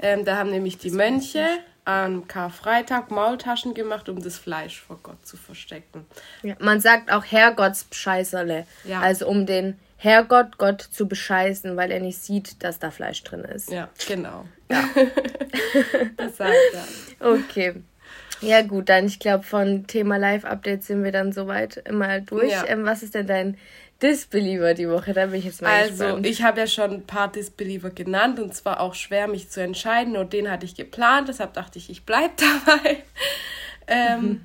Ähm, 0.00 0.24
da 0.24 0.36
haben 0.36 0.50
nämlich 0.50 0.78
die 0.78 0.90
Mönche 0.90 1.46
am 1.84 2.28
Karfreitag 2.28 3.10
Maultaschen 3.10 3.74
gemacht, 3.74 4.08
um 4.08 4.22
das 4.22 4.38
Fleisch 4.38 4.80
vor 4.80 5.00
Gott 5.02 5.26
zu 5.26 5.36
verstecken. 5.36 6.06
Ja, 6.42 6.54
man 6.60 6.80
sagt 6.80 7.10
auch 7.10 7.24
Herrgottsbescheißerle. 7.24 8.66
Ja. 8.84 9.00
Also 9.00 9.26
um 9.26 9.46
den 9.46 9.78
Herrgott 9.96 10.58
Gott 10.58 10.80
zu 10.80 11.06
bescheißen, 11.06 11.76
weil 11.76 11.90
er 11.90 12.00
nicht 12.00 12.18
sieht, 12.18 12.62
dass 12.64 12.78
da 12.78 12.90
Fleisch 12.90 13.22
drin 13.22 13.44
ist. 13.44 13.70
Ja, 13.70 13.88
genau. 14.06 14.46
Ja. 14.70 14.88
das 16.16 16.36
sagt 16.36 16.56
er. 17.20 17.28
Okay. 17.28 17.74
Ja 18.40 18.62
gut, 18.62 18.88
dann 18.88 19.06
ich 19.06 19.20
glaube 19.20 19.44
von 19.44 19.86
Thema 19.86 20.16
Live-Updates 20.16 20.88
sind 20.88 21.04
wir 21.04 21.12
dann 21.12 21.32
soweit 21.32 21.76
immer 21.88 22.20
durch. 22.20 22.50
Ja. 22.50 22.66
Ähm, 22.66 22.84
was 22.84 23.04
ist 23.04 23.14
denn 23.14 23.28
dein 23.28 23.56
Disbeliever 24.02 24.74
die 24.74 24.88
Woche? 24.88 25.12
Da 25.12 25.26
bin 25.26 25.38
ich 25.38 25.44
jetzt 25.44 25.62
mal 25.62 25.70
Also 25.70 26.04
gespannt. 26.04 26.26
ich 26.26 26.42
habe 26.42 26.60
ja 26.60 26.66
schon 26.66 26.90
ein 26.92 27.06
paar 27.06 27.30
Disbeliever 27.30 27.90
genannt 27.90 28.40
und 28.40 28.54
zwar 28.54 28.80
auch 28.80 28.94
schwer 28.94 29.28
mich 29.28 29.48
zu 29.50 29.62
entscheiden 29.62 30.16
und 30.16 30.32
den 30.32 30.50
hatte 30.50 30.66
ich 30.66 30.74
geplant, 30.74 31.28
deshalb 31.28 31.54
dachte 31.54 31.78
ich, 31.78 31.90
ich 31.90 32.04
bleibe 32.04 32.34
dabei. 32.66 33.02
ähm, 33.86 34.20
mhm. 34.22 34.44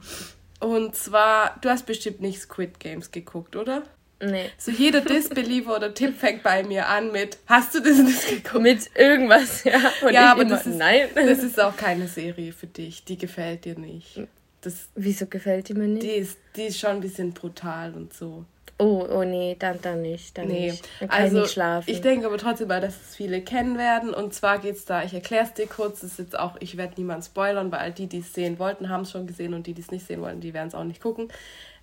Und 0.59 0.95
zwar, 0.95 1.57
du 1.61 1.69
hast 1.69 1.85
bestimmt 1.85 2.21
nicht 2.21 2.39
Squid 2.41 2.79
Games 2.79 3.11
geguckt, 3.11 3.55
oder? 3.55 3.83
Nee. 4.19 4.49
So 4.57 4.71
jeder 4.71 5.01
Disbeliever 5.01 5.75
oder 5.75 5.93
Tipp 5.93 6.17
fängt 6.19 6.41
bei 6.41 6.63
mir 6.63 6.87
an 6.87 7.11
mit, 7.11 7.37
hast 7.45 7.75
du 7.75 7.79
das 7.79 7.97
nicht 7.99 8.27
geguckt? 8.27 8.63
Mit 8.63 8.89
irgendwas, 8.95 9.63
ja. 9.63 9.79
Und 10.01 10.13
ja, 10.13 10.31
aber 10.31 10.41
immer, 10.41 10.51
das, 10.51 10.65
ist, 10.65 10.77
nein. 10.77 11.09
das 11.13 11.43
ist 11.43 11.59
auch 11.59 11.77
keine 11.77 12.07
Serie 12.07 12.51
für 12.51 12.65
dich. 12.65 13.03
Die 13.05 13.17
gefällt 13.17 13.65
dir 13.65 13.77
nicht. 13.77 14.21
Das, 14.61 14.87
Wieso 14.95 15.27
gefällt 15.27 15.69
die 15.69 15.75
mir 15.75 15.87
nicht? 15.87 16.01
Die 16.03 16.15
ist, 16.15 16.39
die 16.55 16.63
ist 16.63 16.79
schon 16.79 16.89
ein 16.91 17.01
bisschen 17.01 17.33
brutal 17.33 17.93
und 17.93 18.11
so. 18.11 18.43
Oh, 18.79 19.07
oh 19.10 19.24
nee, 19.24 19.55
dann, 19.57 19.81
dann 19.81 20.01
nicht. 20.03 20.38
Dann 20.38 20.48
nee. 20.48 20.72
nicht. 20.72 20.88
Dann 21.00 21.10
kann 21.10 21.24
also, 21.24 21.38
ich 21.38 21.41
nicht 21.43 21.53
schlafen. 21.53 21.89
Ich 21.89 22.01
denke 22.01 22.27
aber 22.27 22.38
trotzdem 22.38 22.67
mal, 22.67 22.79
dass 22.79 22.96
es 22.96 23.15
viele 23.15 23.41
kennen 23.41 23.77
werden. 23.77 24.13
Und 24.13 24.34
zwar 24.34 24.60
geht 24.60 24.75
es 24.75 24.86
da, 24.86 25.03
ich 25.03 25.13
erkläre 25.13 25.46
es 25.46 25.53
dir 25.53 25.65
kurz, 25.65 26.01
das 26.01 26.12
ist 26.12 26.19
jetzt 26.19 26.39
auch, 26.39 26.57
ich 26.60 26.77
werde 26.77 26.93
niemand 26.98 27.25
spoilern, 27.25 27.72
weil 27.72 27.91
die, 27.91 28.07
die 28.07 28.19
es 28.19 28.34
sehen 28.34 28.60
wollten, 28.60 28.89
haben 28.89 29.01
es 29.01 29.12
schon 29.12 29.25
gesehen 29.25 29.55
und 29.55 29.65
die, 29.65 29.74
die 29.74 29.81
es 29.81 29.89
nicht 29.89 30.05
sehen 30.05 30.22
wollten, 30.22 30.41
die 30.41 30.53
werden 30.53 30.67
es 30.67 30.75
auch 30.75 30.84
nicht 30.84 31.01
gucken. 31.01 31.29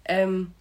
Ähm, 0.04 0.52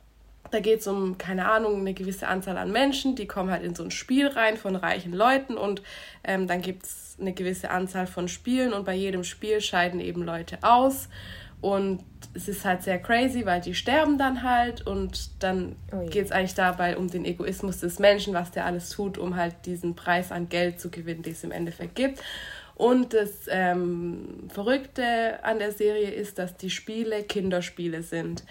da 0.50 0.60
geht 0.60 0.82
es 0.82 0.88
um, 0.88 1.18
keine 1.18 1.50
Ahnung, 1.50 1.80
eine 1.80 1.94
gewisse 1.94 2.28
Anzahl 2.28 2.58
an 2.58 2.72
Menschen, 2.72 3.16
die 3.16 3.28
kommen 3.28 3.52
halt 3.52 3.64
in 3.64 3.76
so 3.76 3.84
ein 3.84 3.92
Spiel 3.92 4.28
rein 4.28 4.58
von 4.58 4.76
reichen 4.76 5.14
Leuten 5.14 5.56
und 5.56 5.82
ähm, 6.24 6.48
dann 6.48 6.62
gibt 6.62 6.84
es 6.84 7.18
eine 7.20 7.34
gewisse 7.34 7.70
Anzahl 7.70 8.08
von 8.08 8.28
Spielen 8.28 8.74
und 8.74 8.86
bei 8.86 8.94
jedem 8.94 9.24
Spiel 9.24 9.62
scheiden 9.62 10.00
eben 10.00 10.24
Leute 10.24 10.60
aus. 10.62 11.10
Und 11.64 12.04
es 12.34 12.50
ist 12.50 12.66
halt 12.66 12.84
sehr 12.84 13.00
crazy, 13.00 13.46
weil 13.46 13.62
die 13.62 13.74
sterben 13.74 14.18
dann 14.18 14.44
halt 14.44 14.86
und 14.86 15.42
dann 15.42 15.78
oh 15.94 16.06
geht 16.08 16.26
es 16.26 16.32
eigentlich 16.34 16.56
dabei 16.56 16.98
um 16.98 17.10
den 17.10 17.24
Egoismus 17.24 17.80
des 17.80 18.00
Menschen, 18.00 18.34
was 18.34 18.52
der 18.52 18.66
alles 18.66 18.90
tut, 18.90 19.18
um 19.18 19.38
halt 19.38 19.56
diesen 19.66 19.96
Preis 19.96 20.34
an 20.34 20.50
Geld 20.50 20.82
zu 20.82 20.92
gewinnen, 20.92 21.24
den 21.24 21.32
es 21.32 21.42
im 21.46 21.52
Endeffekt 21.52 21.96
gibt. 21.96 22.22
Und 22.76 23.14
das 23.14 23.48
ähm, 23.48 24.50
Verrückte 24.50 25.42
an 25.44 25.58
der 25.58 25.72
Serie 25.72 26.12
ist, 26.12 26.38
dass 26.38 26.58
die 26.58 26.70
Spiele 26.70 27.24
Kinderspiele 27.24 28.04
sind, 28.04 28.44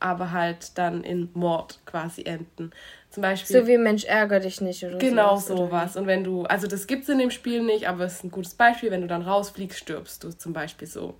aber 0.00 0.32
halt 0.32 0.76
dann 0.76 1.04
in 1.04 1.30
Mord 1.34 1.78
quasi 1.86 2.24
enden. 2.24 2.72
Zum 3.10 3.22
Beispiel. 3.22 3.60
So 3.60 3.68
wie 3.68 3.78
Mensch 3.78 4.06
ärger 4.06 4.40
dich 4.40 4.60
nicht 4.60 4.82
oder 4.84 4.98
Genau 4.98 5.36
sowas. 5.36 5.46
sowas. 5.46 5.96
Und 5.96 6.08
wenn 6.08 6.24
du, 6.24 6.42
also 6.46 6.66
das 6.66 6.88
gibt 6.88 7.04
es 7.04 7.10
in 7.10 7.20
dem 7.20 7.30
Spiel 7.30 7.62
nicht, 7.62 7.88
aber 7.88 8.06
es 8.06 8.14
ist 8.14 8.24
ein 8.24 8.32
gutes 8.32 8.54
Beispiel, 8.54 8.90
wenn 8.90 9.02
du 9.02 9.06
dann 9.06 9.22
rausfliegst, 9.22 9.78
stirbst 9.78 10.24
du 10.24 10.30
zum 10.30 10.52
Beispiel 10.52 10.88
so. 10.88 11.14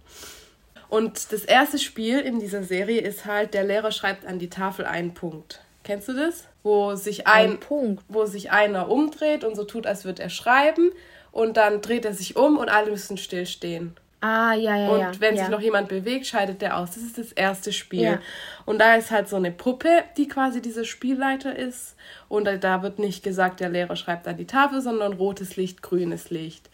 Und 0.89 1.33
das 1.33 1.45
erste 1.45 1.79
Spiel 1.79 2.21
in 2.21 2.39
dieser 2.39 2.63
Serie 2.63 3.01
ist 3.01 3.27
halt, 3.27 3.55
der 3.55 3.65
Lehrer 3.65 3.91
schreibt 3.91 4.27
an 4.27 4.39
die 4.39 4.51
Tafel 4.51 4.85
einen 4.85 5.15
Punkt. 5.15 5.61
Kennst 5.85 6.09
du 6.09 6.15
das? 6.15 6.45
Wo 6.63 6.95
sich 6.95 7.27
ein, 7.27 7.53
ein 7.53 7.61
Punkt. 7.61 8.05
wo 8.09 8.27
sich 8.27 8.51
einer 8.51 8.91
umdreht 8.91 9.45
und 9.45 9.55
so 9.55 9.65
tut, 9.65 9.87
als 9.87 10.05
würde 10.05 10.23
er 10.23 10.31
schreiben 10.31 10.91
und 11.31 11.57
dann 11.57 11.81
dreht 11.81 12.05
er 12.05 12.15
sich 12.15 12.37
um 12.37 12.59
und 12.59 12.69
alle 12.69 12.91
müssen 12.91 13.17
stillstehen. 13.17 13.95
Ah, 14.21 14.55
ja, 14.55 14.77
ja, 14.77 14.89
und 14.89 15.01
ja. 15.01 15.09
Und 15.09 15.21
wenn 15.21 15.37
ja. 15.37 15.43
sich 15.43 15.51
noch 15.51 15.61
jemand 15.61 15.89
bewegt, 15.89 16.27
scheidet 16.27 16.63
der 16.63 16.79
aus. 16.79 16.93
Das 16.93 17.03
ist 17.03 17.19
das 17.19 17.33
erste 17.33 17.73
Spiel. 17.73 18.03
Ja. 18.03 18.19
Und 18.65 18.81
da 18.81 18.97
ist 18.97 19.11
halt 19.11 19.29
so 19.29 19.37
eine 19.37 19.53
Puppe, 19.53 20.05
die 20.17 20.27
quasi 20.27 20.63
dieser 20.63 20.85
Spielleiter 20.85 21.55
ist. 21.55 21.95
Und 22.29 22.47
da 22.47 22.83
wird 22.83 22.99
nicht 22.99 23.23
gesagt, 23.23 23.61
der 23.61 23.69
Lehrer 23.69 23.95
schreibt 23.95 24.27
an 24.27 24.37
die 24.37 24.47
Tafel, 24.47 24.81
sondern 24.81 25.13
rotes 25.13 25.57
Licht, 25.57 25.83
grünes 25.83 26.31
Licht. 26.31 26.71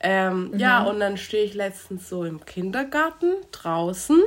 Ähm, 0.00 0.50
mhm. 0.50 0.58
Ja, 0.58 0.84
und 0.84 1.00
dann 1.00 1.16
stehe 1.16 1.44
ich 1.44 1.54
letztens 1.54 2.08
so 2.08 2.24
im 2.24 2.44
Kindergarten 2.44 3.32
draußen 3.52 4.22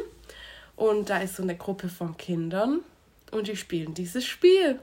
und 0.75 1.09
da 1.09 1.19
ist 1.19 1.37
so 1.37 1.43
eine 1.43 1.55
Gruppe 1.55 1.89
von 1.89 2.17
Kindern 2.17 2.81
und 3.31 3.47
die 3.47 3.55
spielen 3.55 3.93
dieses 3.93 4.25
Spiel. 4.25 4.79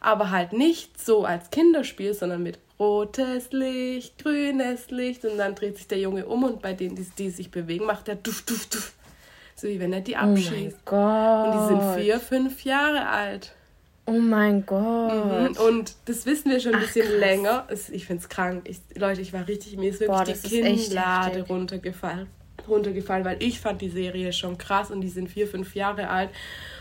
Aber 0.00 0.30
halt 0.30 0.52
nicht 0.52 1.02
so 1.02 1.24
als 1.24 1.50
Kinderspiel, 1.50 2.14
sondern 2.14 2.42
mit 2.42 2.58
rotes 2.78 3.52
Licht, 3.52 4.22
grünes 4.22 4.90
Licht 4.90 5.24
und 5.24 5.36
dann 5.36 5.54
dreht 5.54 5.76
sich 5.76 5.86
der 5.86 5.98
Junge 5.98 6.26
um 6.26 6.44
und 6.44 6.62
bei 6.62 6.72
denen, 6.72 6.96
die, 6.96 7.06
die 7.18 7.30
sich 7.30 7.50
bewegen, 7.50 7.84
macht 7.84 8.08
er 8.08 8.16
duft, 8.16 8.48
duft, 8.48 8.74
duft. 8.74 8.94
So 9.54 9.68
wie 9.68 9.78
wenn 9.78 9.92
er 9.92 10.00
die 10.00 10.16
abschießt. 10.16 10.78
Oh 10.86 10.90
Gott. 10.90 11.46
Und 11.46 11.52
die 11.52 11.66
sind 11.68 12.02
vier, 12.02 12.20
fünf 12.20 12.64
Jahre 12.64 13.08
alt. 13.08 13.52
Oh 14.06 14.12
mein 14.12 14.66
Gott. 14.66 15.56
Mhm. 15.56 15.56
Und 15.56 15.94
das 16.06 16.26
wissen 16.26 16.50
wir 16.50 16.60
schon 16.60 16.74
ein 16.74 16.80
Ach, 16.80 16.86
bisschen 16.86 17.06
krass. 17.06 17.20
länger. 17.20 17.66
Ich 17.92 18.06
finde 18.06 18.22
es 18.22 18.28
krank. 18.28 18.62
Ich, 18.68 18.80
Leute, 18.96 19.20
ich 19.20 19.32
war 19.32 19.46
richtig, 19.46 19.76
mir 19.76 19.90
ist 19.90 20.00
wirklich 20.00 20.18
Boah, 20.18 20.24
die 20.24 20.48
Kinnlade 20.48 21.42
runtergefallen. 21.42 22.26
Runtergefallen, 22.68 23.24
weil 23.24 23.42
ich 23.42 23.60
fand 23.60 23.80
die 23.80 23.88
Serie 23.88 24.32
schon 24.32 24.58
krass 24.58 24.90
und 24.90 25.00
die 25.00 25.08
sind 25.08 25.28
vier, 25.28 25.46
fünf 25.46 25.74
Jahre 25.74 26.08
alt. 26.08 26.30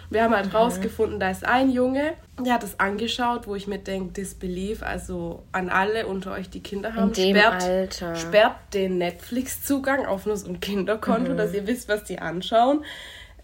Wir 0.09 0.23
haben 0.23 0.35
halt 0.35 0.47
mhm. 0.47 0.55
rausgefunden, 0.55 1.19
da 1.19 1.29
ist 1.29 1.45
ein 1.45 1.69
Junge, 1.69 2.13
der 2.43 2.53
hat 2.53 2.63
es 2.63 2.79
angeschaut, 2.79 3.47
wo 3.47 3.53
ich 3.55 3.67
mir 3.67 3.77
denke, 3.77 4.13
Disbelief, 4.13 4.81
also 4.81 5.43
an 5.51 5.69
alle 5.69 6.07
unter 6.07 6.31
euch, 6.31 6.49
die 6.49 6.61
Kinder 6.61 6.95
haben, 6.95 7.13
sperrt, 7.13 8.03
sperrt 8.15 8.55
den 8.73 8.97
Netflix-Zugang 8.97 10.07
auf 10.07 10.25
nur 10.25 10.35
so 10.35 10.47
ein 10.49 10.59
Kinderkonto, 10.59 11.33
mhm. 11.33 11.38
dass 11.38 11.53
ihr 11.53 11.67
wisst, 11.67 11.89
was 11.89 12.05
die 12.05 12.17
anschauen. 12.17 12.83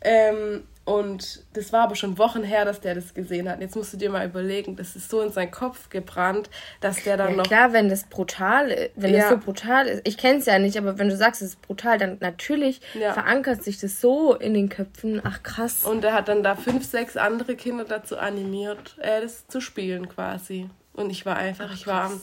Ähm, 0.02 0.64
und 0.86 1.44
das 1.54 1.74
war 1.74 1.82
aber 1.82 1.96
schon 1.96 2.20
Wochen 2.20 2.44
her, 2.44 2.64
dass 2.64 2.80
der 2.80 2.94
das 2.94 3.16
gesehen 3.16 3.50
hat. 3.50 3.60
Jetzt 3.60 3.76
musst 3.76 3.92
du 3.94 3.98
dir 3.98 4.12
mal 4.12 4.24
überlegen, 4.24 4.76
das 4.76 4.96
ist 4.96 5.10
so 5.10 5.20
in 5.20 5.32
seinen 5.32 5.50
Kopf 5.50 5.90
gebrannt, 5.90 6.52
dass 6.80 7.04
der 7.04 7.18
dann 7.18 7.32
ja, 7.32 7.38
noch. 7.38 7.48
Klar, 7.48 7.74
wenn 7.74 7.90
das 7.90 8.04
brutal 8.04 8.70
ist, 8.70 8.92
wenn 8.96 9.12
ja. 9.12 9.22
das 9.22 9.30
so 9.30 9.38
brutal 9.40 9.88
ist. 9.88 10.08
Ich 10.08 10.16
kenne 10.16 10.38
es 10.38 10.46
ja 10.46 10.60
nicht, 10.60 10.78
aber 10.78 11.00
wenn 11.00 11.10
du 11.10 11.18
sagst, 11.18 11.42
es 11.42 11.50
ist 11.50 11.62
brutal, 11.64 11.98
dann 11.98 12.18
natürlich 12.20 12.82
ja. 12.94 13.14
verankert 13.14 13.64
sich 13.64 13.80
das 13.80 14.00
so 14.00 14.36
in 14.36 14.54
den 14.54 14.70
Köpfen. 14.70 15.22
Ach 15.24 15.42
krass. 15.42 15.86
Und 15.86 16.04
er 16.04 16.14
hat 16.14 16.28
dann 16.28 16.44
da 16.44 16.56
fünf, 16.56 16.86
sechs 16.86 17.18
andere 17.18 17.56
Kinder 17.56 17.86
dazu 17.86 18.20
animiert, 18.20 18.96
äh, 19.00 19.22
das 19.22 19.48
zu 19.48 19.62
spielen 19.62 20.08
quasi. 20.08 20.70
Und 20.94 21.10
ich 21.10 21.26
war 21.26 21.36
einfach, 21.36 21.70
Ach, 21.72 21.76
ich 21.76 21.88
war 21.88 22.04
am 22.04 22.22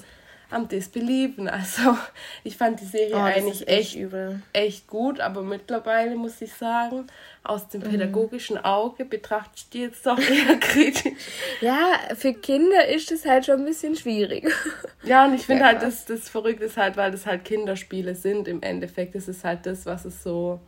am 0.52 0.68
Disbelieven. 0.68 1.48
Also 1.62 1.96
ich 2.44 2.56
fand 2.56 2.80
die 2.80 2.86
Serie 2.86 3.14
oh, 3.14 3.20
eigentlich 3.20 3.68
echt, 3.68 3.94
übel. 3.94 4.42
echt 4.52 4.88
gut, 4.88 5.20
aber 5.20 5.42
mittlerweile 5.42 6.16
muss 6.16 6.40
ich 6.40 6.52
sagen, 6.54 7.06
aus 7.44 7.68
dem 7.68 7.80
mhm. 7.80 7.90
pädagogischen 7.90 8.56
Auge 8.64 9.04
betrachte 9.04 9.52
ich 9.56 9.68
die 9.70 9.80
jetzt 9.82 10.06
doch 10.06 10.18
eher 10.18 10.56
kritisch. 10.60 11.12
Ja, 11.60 11.98
für 12.14 12.34
Kinder 12.34 12.86
ist 12.86 13.10
es 13.10 13.24
halt 13.26 13.46
schon 13.46 13.60
ein 13.60 13.64
bisschen 13.64 13.96
schwierig. 13.96 14.48
Ja, 15.04 15.26
und 15.26 15.34
ich 15.34 15.46
finde 15.46 15.64
halt, 15.64 15.82
dass 15.82 16.04
das 16.04 16.28
verrückt 16.28 16.62
ist 16.62 16.76
halt, 16.76 16.96
weil 16.96 17.10
das 17.10 17.26
halt 17.26 17.44
Kinderspiele 17.44 18.14
sind 18.14 18.46
im 18.46 18.62
Endeffekt. 18.62 19.16
Das 19.16 19.26
ist 19.26 19.42
halt 19.42 19.66
das, 19.66 19.84
was 19.84 20.04
es 20.04 20.22
so, 20.22 20.60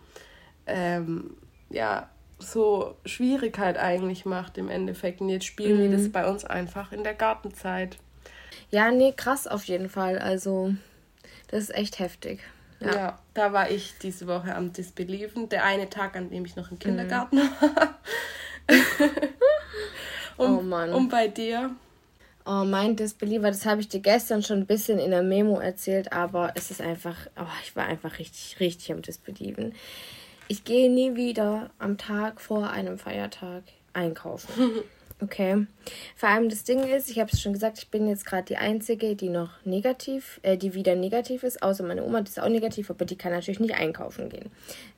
ähm, 0.66 1.36
ja, 1.70 2.10
so 2.40 2.96
Schwierigkeit 3.04 3.78
eigentlich 3.78 4.24
macht 4.24 4.58
im 4.58 4.68
Endeffekt. 4.68 5.20
Und 5.20 5.28
jetzt 5.28 5.44
spielen 5.44 5.78
mhm. 5.78 5.90
die 5.92 5.96
das 5.96 6.10
bei 6.10 6.28
uns 6.28 6.44
einfach 6.44 6.90
in 6.90 7.04
der 7.04 7.14
Gartenzeit. 7.14 7.96
Ja, 8.70 8.90
nee, 8.90 9.12
krass 9.16 9.46
auf 9.46 9.62
jeden 9.64 9.88
Fall. 9.88 10.18
Also, 10.18 10.74
das 11.46 11.62
ist 11.62 11.74
echt 11.76 12.00
heftig. 12.00 12.40
Ja. 12.84 12.94
ja, 12.94 13.18
da 13.34 13.52
war 13.52 13.70
ich 13.70 13.94
diese 14.02 14.26
Woche 14.26 14.54
am 14.54 14.72
Disbelieven. 14.72 15.48
Der 15.48 15.64
eine 15.64 15.88
Tag, 15.88 16.16
an 16.16 16.30
dem 16.30 16.44
ich 16.44 16.56
noch 16.56 16.70
im 16.70 16.78
Kindergarten 16.78 17.36
mhm. 17.36 17.50
war. 17.60 17.98
um, 20.36 20.58
oh 20.58 20.62
Mann. 20.62 20.92
Und 20.92 21.08
bei 21.08 21.28
dir? 21.28 21.70
Oh, 22.46 22.64
mein 22.64 22.94
Disbeliever, 22.94 23.48
das 23.48 23.64
habe 23.64 23.80
ich 23.80 23.88
dir 23.88 24.00
gestern 24.00 24.42
schon 24.42 24.58
ein 24.58 24.66
bisschen 24.66 24.98
in 24.98 25.10
der 25.10 25.22
Memo 25.22 25.58
erzählt, 25.60 26.12
aber 26.12 26.52
es 26.54 26.70
ist 26.70 26.82
einfach, 26.82 27.16
oh, 27.38 27.46
ich 27.62 27.74
war 27.74 27.86
einfach 27.86 28.18
richtig, 28.18 28.60
richtig 28.60 28.92
am 28.92 29.00
Disbelieven. 29.00 29.74
Ich 30.48 30.64
gehe 30.64 30.90
nie 30.90 31.16
wieder 31.16 31.70
am 31.78 31.96
Tag 31.96 32.42
vor 32.42 32.68
einem 32.68 32.98
Feiertag 32.98 33.62
einkaufen. 33.94 34.82
Okay. 35.24 35.66
Vor 36.16 36.28
allem 36.28 36.50
das 36.50 36.64
Ding 36.64 36.80
ist, 36.80 37.08
ich 37.08 37.18
habe 37.18 37.30
es 37.32 37.40
schon 37.40 37.54
gesagt, 37.54 37.78
ich 37.78 37.88
bin 37.88 38.06
jetzt 38.06 38.26
gerade 38.26 38.44
die 38.44 38.58
Einzige, 38.58 39.16
die 39.16 39.30
noch 39.30 39.50
negativ, 39.64 40.38
äh, 40.42 40.58
die 40.58 40.74
wieder 40.74 40.94
negativ 40.96 41.42
ist, 41.44 41.62
außer 41.62 41.82
meine 41.82 42.04
Oma, 42.04 42.20
die 42.20 42.28
ist 42.28 42.40
auch 42.40 42.48
negativ, 42.48 42.90
aber 42.90 43.06
die 43.06 43.16
kann 43.16 43.32
natürlich 43.32 43.58
nicht 43.60 43.74
einkaufen 43.74 44.28
gehen. 44.28 44.50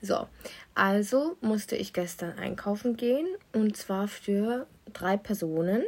So, 0.03 0.27
also 0.75 1.37
musste 1.41 1.77
ich 1.77 1.93
gestern 1.93 2.37
einkaufen 2.39 2.97
gehen 2.97 3.27
und 3.53 3.77
zwar 3.77 4.09
für 4.09 4.67
drei 4.93 5.17
Personen. 5.17 5.85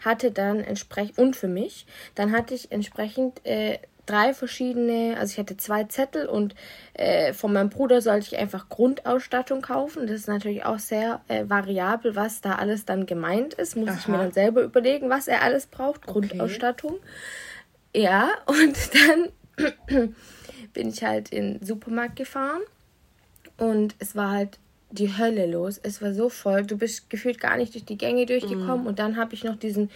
Hatte 0.00 0.30
dann 0.32 0.60
entsprechend, 0.60 1.18
und 1.18 1.34
für 1.34 1.48
mich, 1.48 1.86
dann 2.14 2.30
hatte 2.30 2.54
ich 2.54 2.70
entsprechend 2.70 3.44
äh, 3.44 3.78
drei 4.08 4.34
verschiedene, 4.34 5.16
also 5.18 5.32
ich 5.32 5.38
hatte 5.38 5.56
zwei 5.56 5.84
Zettel 5.84 6.26
und 6.26 6.54
äh, 6.94 7.32
von 7.32 7.52
meinem 7.52 7.68
Bruder 7.68 8.00
sollte 8.00 8.26
ich 8.26 8.38
einfach 8.38 8.68
Grundausstattung 8.68 9.60
kaufen. 9.60 10.06
Das 10.06 10.16
ist 10.16 10.28
natürlich 10.28 10.64
auch 10.64 10.78
sehr 10.78 11.20
äh, 11.28 11.44
variabel, 11.48 12.16
was 12.16 12.40
da 12.40 12.56
alles 12.56 12.84
dann 12.84 13.06
gemeint 13.06 13.54
ist. 13.54 13.76
Muss 13.76 13.90
Aha. 13.90 13.98
ich 13.98 14.08
mir 14.08 14.18
dann 14.18 14.32
selber 14.32 14.62
überlegen, 14.62 15.10
was 15.10 15.28
er 15.28 15.42
alles 15.42 15.66
braucht. 15.66 16.06
Grundausstattung. 16.06 16.94
Okay. 16.94 18.02
Ja, 18.02 18.30
und 18.46 18.76
dann 18.94 20.14
bin 20.72 20.88
ich 20.88 21.04
halt 21.04 21.30
in 21.30 21.58
den 21.58 21.66
Supermarkt 21.66 22.16
gefahren 22.16 22.62
und 23.58 23.94
es 23.98 24.16
war 24.16 24.30
halt 24.30 24.58
die 24.90 25.16
Hölle 25.18 25.46
los. 25.46 25.78
Es 25.82 26.00
war 26.00 26.14
so 26.14 26.28
voll. 26.28 26.64
Du 26.64 26.78
bist 26.78 27.10
gefühlt 27.10 27.40
gar 27.40 27.56
nicht 27.56 27.74
durch 27.74 27.84
die 27.84 27.98
Gänge 27.98 28.24
durchgekommen. 28.26 28.86
Und 28.86 28.98
dann 28.98 29.16
habe 29.16 29.34
ich 29.34 29.44
noch 29.44 29.56
diesen 29.56 29.90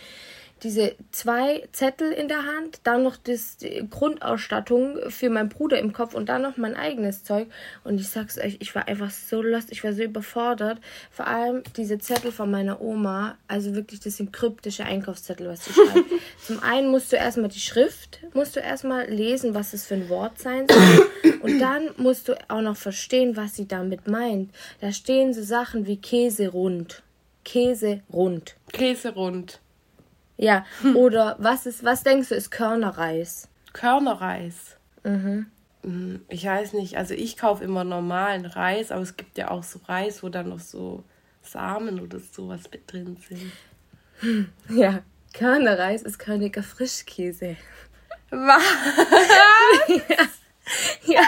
diese 0.63 0.95
zwei 1.11 1.67
Zettel 1.73 2.13
in 2.13 2.29
der 2.29 2.45
Hand, 2.45 2.81
dann 2.85 3.03
noch 3.03 3.17
das, 3.17 3.57
die 3.57 3.85
Grundausstattung 3.91 4.99
für 5.09 5.29
meinen 5.29 5.49
Bruder 5.49 5.79
im 5.79 5.93
Kopf 5.93 6.15
und 6.15 6.29
dann 6.29 6.43
noch 6.43 6.57
mein 6.57 6.77
eigenes 6.77 7.25
Zeug. 7.25 7.49
Und 7.83 8.01
ich 8.01 8.09
sag's 8.09 8.39
euch, 8.39 8.59
ich 8.61 8.75
war 8.75 8.87
einfach 8.87 9.11
so 9.11 9.43
lost, 9.43 9.73
ich 9.73 9.83
war 9.83 9.93
so 9.93 10.03
überfordert. 10.03 10.79
Vor 11.11 11.27
allem 11.27 11.63
diese 11.77 11.99
Zettel 11.99 12.31
von 12.31 12.51
meiner 12.51 12.81
Oma, 12.81 13.37
also 13.49 13.75
wirklich, 13.75 14.01
das 14.01 14.17
sind 14.17 14.33
kryptische 14.33 14.85
Einkaufszettel, 14.85 15.49
was 15.49 15.65
sie 15.65 15.73
schreibt. 15.73 16.11
Zum 16.47 16.63
einen 16.63 16.91
musst 16.91 17.13
du 17.13 17.17
erstmal 17.17 17.49
die 17.49 17.61
Schrift, 17.61 18.21
musst 18.33 18.55
du 18.55 18.61
erstmal 18.61 19.09
lesen, 19.11 19.55
was 19.55 19.73
es 19.73 19.87
für 19.87 19.95
ein 19.95 20.09
Wort 20.09 20.39
sein 20.39 20.67
soll. 20.69 21.33
Und 21.41 21.59
dann 21.59 21.91
musst 21.97 22.29
du 22.29 22.35
auch 22.49 22.61
noch 22.61 22.77
verstehen, 22.77 23.37
was 23.37 23.57
sie 23.57 23.67
damit 23.67 24.07
meint. 24.07 24.51
Da 24.81 24.93
stehen 24.93 25.35
so 25.35 25.43
Sachen 25.43 25.87
wie 25.87 25.97
Käse 25.97 26.49
rund. 26.49 27.03
Käse 27.45 28.03
rund. 28.13 28.55
Käse 28.73 29.13
rund. 29.15 29.62
Ja, 30.43 30.67
oder 30.95 31.37
was 31.39 31.67
ist, 31.67 31.85
was 31.85 32.03
denkst 32.03 32.31
du, 32.31 32.35
ist 32.35 32.51
Körnerreis? 32.51 33.49
Körnerreis. 33.73 34.77
Mhm. 35.05 35.47
Ich 36.29 36.45
weiß 36.45 36.73
nicht, 36.73 36.97
also 36.97 37.15
ich 37.15 37.37
kaufe 37.37 37.63
immer 37.63 37.85
normalen 37.85 38.47
Reis, 38.47 38.91
aber 38.91 39.03
es 39.03 39.17
gibt 39.17 39.39
ja 39.39 39.53
auch 39.53 39.63
so 39.63 39.81
Reis, 39.87 40.25
wo 40.25 40.29
dann 40.31 40.49
noch 40.49 40.59
so 40.59 41.05
Samen 41.43 42.01
oder 42.01 42.19
sowas 42.19 42.63
mit 42.73 42.93
drin 42.93 43.17
sind. 43.29 43.53
Ja, 44.69 45.03
Körnerreis 45.33 46.03
ist 46.03 46.19
körniger 46.19 46.65
Frischkäse. 46.65 47.57
Was? 48.31 48.63
ja. 50.09 50.27
ja. 51.05 51.23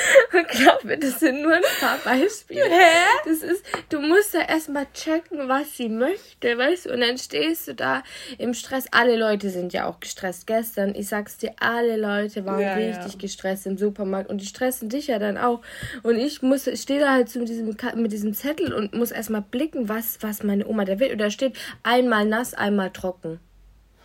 Und 0.32 0.48
glaub 0.48 0.84
mir, 0.84 0.98
das 0.98 1.20
sind 1.20 1.42
nur 1.42 1.54
ein 1.54 1.62
paar 1.80 1.98
Beispiele. 1.98 2.64
Hä? 2.64 3.06
Das 3.24 3.42
ist, 3.42 3.64
du 3.88 4.00
musst 4.00 4.34
ja 4.34 4.42
erstmal 4.42 4.86
checken, 4.92 5.48
was 5.48 5.76
sie 5.76 5.88
möchte, 5.88 6.56
weißt 6.56 6.86
du? 6.86 6.92
Und 6.92 7.00
dann 7.00 7.18
stehst 7.18 7.68
du 7.68 7.74
da 7.74 8.02
im 8.38 8.54
Stress. 8.54 8.86
Alle 8.90 9.16
Leute 9.16 9.50
sind 9.50 9.72
ja 9.72 9.86
auch 9.86 10.00
gestresst. 10.00 10.46
Gestern, 10.46 10.94
ich 10.94 11.08
sag's 11.08 11.38
dir, 11.38 11.52
alle 11.60 11.96
Leute 11.96 12.46
waren 12.46 12.60
ja, 12.60 12.74
richtig 12.74 13.14
ja. 13.14 13.18
gestresst 13.18 13.66
im 13.66 13.78
Supermarkt 13.78 14.30
und 14.30 14.40
die 14.40 14.46
stressen 14.46 14.88
dich 14.88 15.08
ja 15.08 15.18
dann 15.18 15.36
auch. 15.36 15.62
Und 16.02 16.16
ich 16.16 16.42
muss, 16.42 16.68
stehe 16.80 17.00
da 17.00 17.12
halt 17.12 17.34
mit 17.34 17.48
diesem, 17.48 17.76
mit 17.96 18.12
diesem 18.12 18.34
Zettel 18.34 18.72
und 18.72 18.94
muss 18.94 19.10
erstmal 19.10 19.42
blicken, 19.42 19.88
was, 19.88 20.18
was 20.20 20.42
meine 20.42 20.66
Oma 20.66 20.84
da 20.84 20.98
will. 20.98 21.12
Und 21.12 21.18
da 21.18 21.30
steht 21.30 21.56
einmal 21.82 22.24
nass, 22.24 22.54
einmal 22.54 22.90
trocken. 22.90 23.40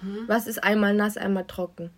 Hm? 0.02 0.26
Was 0.28 0.48
ist 0.48 0.64
einmal 0.64 0.94
nass, 0.94 1.18
einmal 1.18 1.46
trocken? 1.46 1.92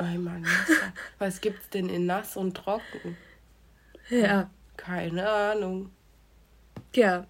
Einmal 0.00 0.40
nass. 0.40 0.70
Was 1.18 1.40
gibt's 1.40 1.68
denn 1.68 1.88
in 1.88 2.06
nass 2.06 2.36
und 2.36 2.56
trocken? 2.56 3.16
Ja. 4.08 4.50
Keine 4.76 5.28
Ahnung. 5.28 5.90
Ja. 6.94 7.24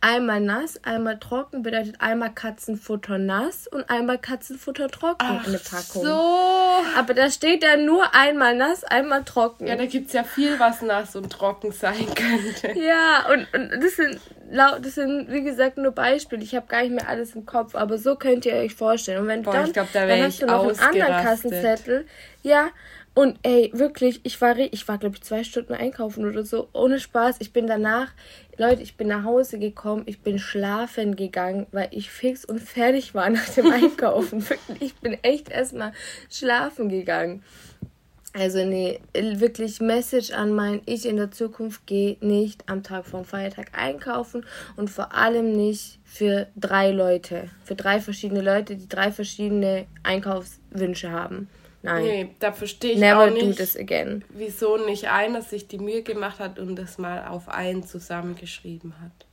Einmal 0.00 0.40
nass, 0.40 0.80
einmal 0.82 1.18
trocken 1.18 1.62
bedeutet 1.62 1.96
einmal 2.00 2.34
Katzenfutter 2.34 3.16
nass 3.18 3.68
und 3.68 3.88
einmal 3.88 4.18
Katzenfutter 4.18 4.88
trocken 4.88 5.18
Ach 5.20 5.46
in 5.46 5.52
der 5.52 5.60
Packung. 5.60 6.04
So. 6.04 6.98
Aber 6.98 7.14
da 7.14 7.30
steht 7.30 7.62
ja 7.62 7.76
nur 7.76 8.14
einmal 8.14 8.56
nass, 8.56 8.84
einmal 8.84 9.24
trocken. 9.24 9.66
Ja, 9.66 9.76
da 9.76 9.86
gibt 9.86 10.08
es 10.08 10.12
ja 10.12 10.24
viel, 10.24 10.58
was 10.58 10.82
nass 10.82 11.14
und 11.16 11.30
trocken 11.30 11.72
sein 11.72 12.06
könnte. 12.14 12.78
Ja, 12.78 13.26
und, 13.32 13.46
und 13.54 13.82
das 13.82 13.96
sind 13.96 14.20
das 14.52 14.94
sind 14.94 15.30
wie 15.30 15.42
gesagt 15.42 15.78
nur 15.78 15.92
Beispiele. 15.92 16.42
Ich 16.42 16.54
habe 16.54 16.66
gar 16.66 16.82
nicht 16.82 16.92
mehr 16.92 17.08
alles 17.08 17.34
im 17.34 17.46
Kopf, 17.46 17.74
aber 17.74 17.96
so 17.98 18.16
könnt 18.16 18.44
ihr 18.44 18.54
euch 18.54 18.74
vorstellen. 18.74 19.22
Und 19.22 19.28
wenn 19.28 19.42
Boah, 19.42 19.54
dann, 19.54 19.66
ich 19.66 19.72
glaub, 19.72 19.90
da 19.92 20.06
dann 20.06 20.22
hast 20.22 20.42
du 20.42 20.46
noch 20.46 20.66
einen 20.66 20.78
anderen 20.78 21.24
Kassenzettel. 21.24 22.06
Ja, 22.42 22.68
und 23.14 23.38
ey, 23.42 23.70
wirklich, 23.74 24.20
ich 24.22 24.40
war, 24.40 24.56
ich 24.58 24.88
war 24.88 24.98
glaube 24.98 25.16
ich 25.16 25.22
zwei 25.22 25.44
Stunden 25.44 25.74
einkaufen 25.74 26.24
oder 26.24 26.44
so, 26.44 26.68
ohne 26.72 26.98
Spaß. 26.98 27.36
Ich 27.40 27.52
bin 27.52 27.66
danach, 27.66 28.12
Leute, 28.56 28.82
ich 28.82 28.96
bin 28.96 29.08
nach 29.08 29.24
Hause 29.24 29.58
gekommen, 29.58 30.04
ich 30.06 30.20
bin 30.20 30.38
schlafen 30.38 31.14
gegangen, 31.14 31.66
weil 31.72 31.88
ich 31.90 32.10
fix 32.10 32.44
und 32.44 32.60
fertig 32.60 33.14
war 33.14 33.28
nach 33.28 33.48
dem 33.50 33.70
Einkaufen. 33.72 34.48
wirklich, 34.48 34.80
ich 34.80 34.94
bin 34.94 35.18
echt 35.22 35.50
erstmal 35.50 35.92
schlafen 36.30 36.88
gegangen. 36.88 37.42
Also 38.34 38.64
nee, 38.64 38.98
wirklich 39.12 39.80
Message 39.80 40.30
an 40.30 40.54
mein 40.54 40.80
Ich 40.86 41.04
in 41.04 41.16
der 41.16 41.30
Zukunft 41.30 41.86
gehe 41.86 42.16
nicht 42.20 42.64
am 42.66 42.82
Tag 42.82 43.04
vom 43.04 43.26
Feiertag 43.26 43.78
einkaufen 43.78 44.46
und 44.76 44.88
vor 44.88 45.14
allem 45.14 45.52
nicht 45.52 45.98
für 46.04 46.46
drei 46.56 46.92
Leute, 46.92 47.50
für 47.62 47.74
drei 47.74 48.00
verschiedene 48.00 48.40
Leute, 48.40 48.76
die 48.76 48.88
drei 48.88 49.12
verschiedene 49.12 49.84
Einkaufswünsche 50.02 51.10
haben. 51.10 51.50
Nein. 51.82 52.04
Nee, 52.04 52.30
da 52.38 52.52
verstehe 52.52 52.92
ich 52.92 52.98
Never 52.98 53.24
auch 53.24 53.30
nicht, 53.30 53.42
do 53.42 53.52
this 53.52 53.76
again. 53.76 54.24
wieso 54.28 54.76
nicht 54.76 55.08
einer 55.08 55.42
sich 55.42 55.66
die 55.66 55.78
Mühe 55.78 56.02
gemacht 56.02 56.38
hat 56.38 56.58
und 56.58 56.76
das 56.76 56.98
mal 56.98 57.26
auf 57.26 57.48
einen 57.48 57.82
zusammengeschrieben 57.82 58.94
hat. 59.00 59.26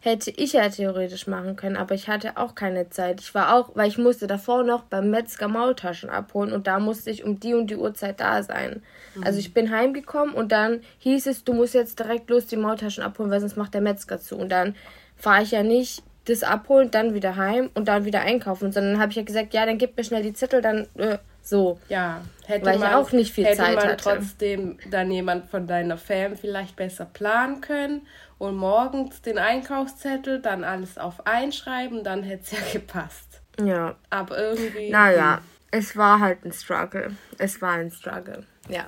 Hätte 0.00 0.30
ich 0.30 0.52
ja 0.52 0.68
theoretisch 0.68 1.26
machen 1.26 1.56
können, 1.56 1.76
aber 1.76 1.96
ich 1.96 2.08
hatte 2.08 2.36
auch 2.36 2.54
keine 2.54 2.90
Zeit. 2.90 3.20
Ich 3.20 3.34
war 3.34 3.56
auch, 3.56 3.70
weil 3.74 3.88
ich 3.88 3.98
musste 3.98 4.26
davor 4.28 4.62
noch 4.62 4.84
beim 4.84 5.10
Metzger 5.10 5.48
Maultaschen 5.48 6.10
abholen 6.10 6.52
und 6.52 6.66
da 6.68 6.78
musste 6.78 7.10
ich 7.10 7.24
um 7.24 7.40
die 7.40 7.54
und 7.54 7.68
die 7.68 7.76
Uhrzeit 7.76 8.20
da 8.20 8.42
sein. 8.42 8.82
Mhm. 9.16 9.24
Also 9.24 9.40
ich 9.40 9.52
bin 9.52 9.70
heimgekommen 9.70 10.34
und 10.34 10.52
dann 10.52 10.80
hieß 10.98 11.26
es, 11.26 11.42
du 11.42 11.52
musst 11.54 11.74
jetzt 11.74 11.98
direkt 11.98 12.30
los 12.30 12.46
die 12.46 12.56
Maultaschen 12.56 13.02
abholen, 13.02 13.30
weil 13.32 13.40
sonst 13.40 13.56
macht 13.56 13.74
der 13.74 13.80
Metzger 13.80 14.20
zu. 14.20 14.36
Und 14.36 14.50
dann 14.50 14.76
fahre 15.16 15.42
ich 15.42 15.50
ja 15.50 15.64
nicht 15.64 16.04
das 16.26 16.44
abholen, 16.44 16.90
dann 16.92 17.12
wieder 17.12 17.36
heim 17.36 17.68
und 17.74 17.88
dann 17.88 18.04
wieder 18.04 18.20
einkaufen, 18.20 18.70
sondern 18.70 19.00
habe 19.00 19.10
ich 19.10 19.16
ja 19.16 19.24
gesagt, 19.24 19.54
ja, 19.54 19.66
dann 19.66 19.78
gib 19.78 19.96
mir 19.96 20.04
schnell 20.04 20.22
die 20.22 20.32
Zettel, 20.32 20.62
dann 20.62 20.86
äh, 20.94 21.18
so. 21.44 21.78
Ja, 21.88 22.22
hätte 22.46 22.66
weil 22.66 22.78
man, 22.78 22.88
ich 22.88 22.94
auch 22.94 23.12
nicht 23.12 23.32
viel 23.32 23.44
hätte 23.44 23.58
Zeit 23.58 23.76
man 23.76 23.84
hatte. 23.84 23.96
trotzdem 24.02 24.78
dann 24.90 25.10
jemand 25.10 25.50
von 25.50 25.66
deiner 25.66 25.98
Fam 25.98 26.36
vielleicht 26.36 26.74
besser 26.74 27.04
planen 27.04 27.60
können 27.60 28.06
und 28.38 28.56
morgens 28.56 29.22
den 29.22 29.38
Einkaufszettel, 29.38 30.40
dann 30.40 30.64
alles 30.64 30.98
auf 30.98 31.26
einschreiben, 31.26 32.02
dann 32.02 32.22
hätte 32.22 32.44
es 32.44 32.50
ja 32.52 32.58
gepasst. 32.72 33.40
Ja. 33.62 33.94
Aber 34.10 34.38
irgendwie. 34.38 34.90
Naja, 34.90 35.40
es 35.70 35.96
war 35.96 36.20
halt 36.20 36.44
ein 36.44 36.52
Struggle. 36.52 37.14
Es 37.38 37.60
war 37.62 37.74
ein 37.74 37.90
Struggle. 37.90 38.44
Ja. 38.68 38.86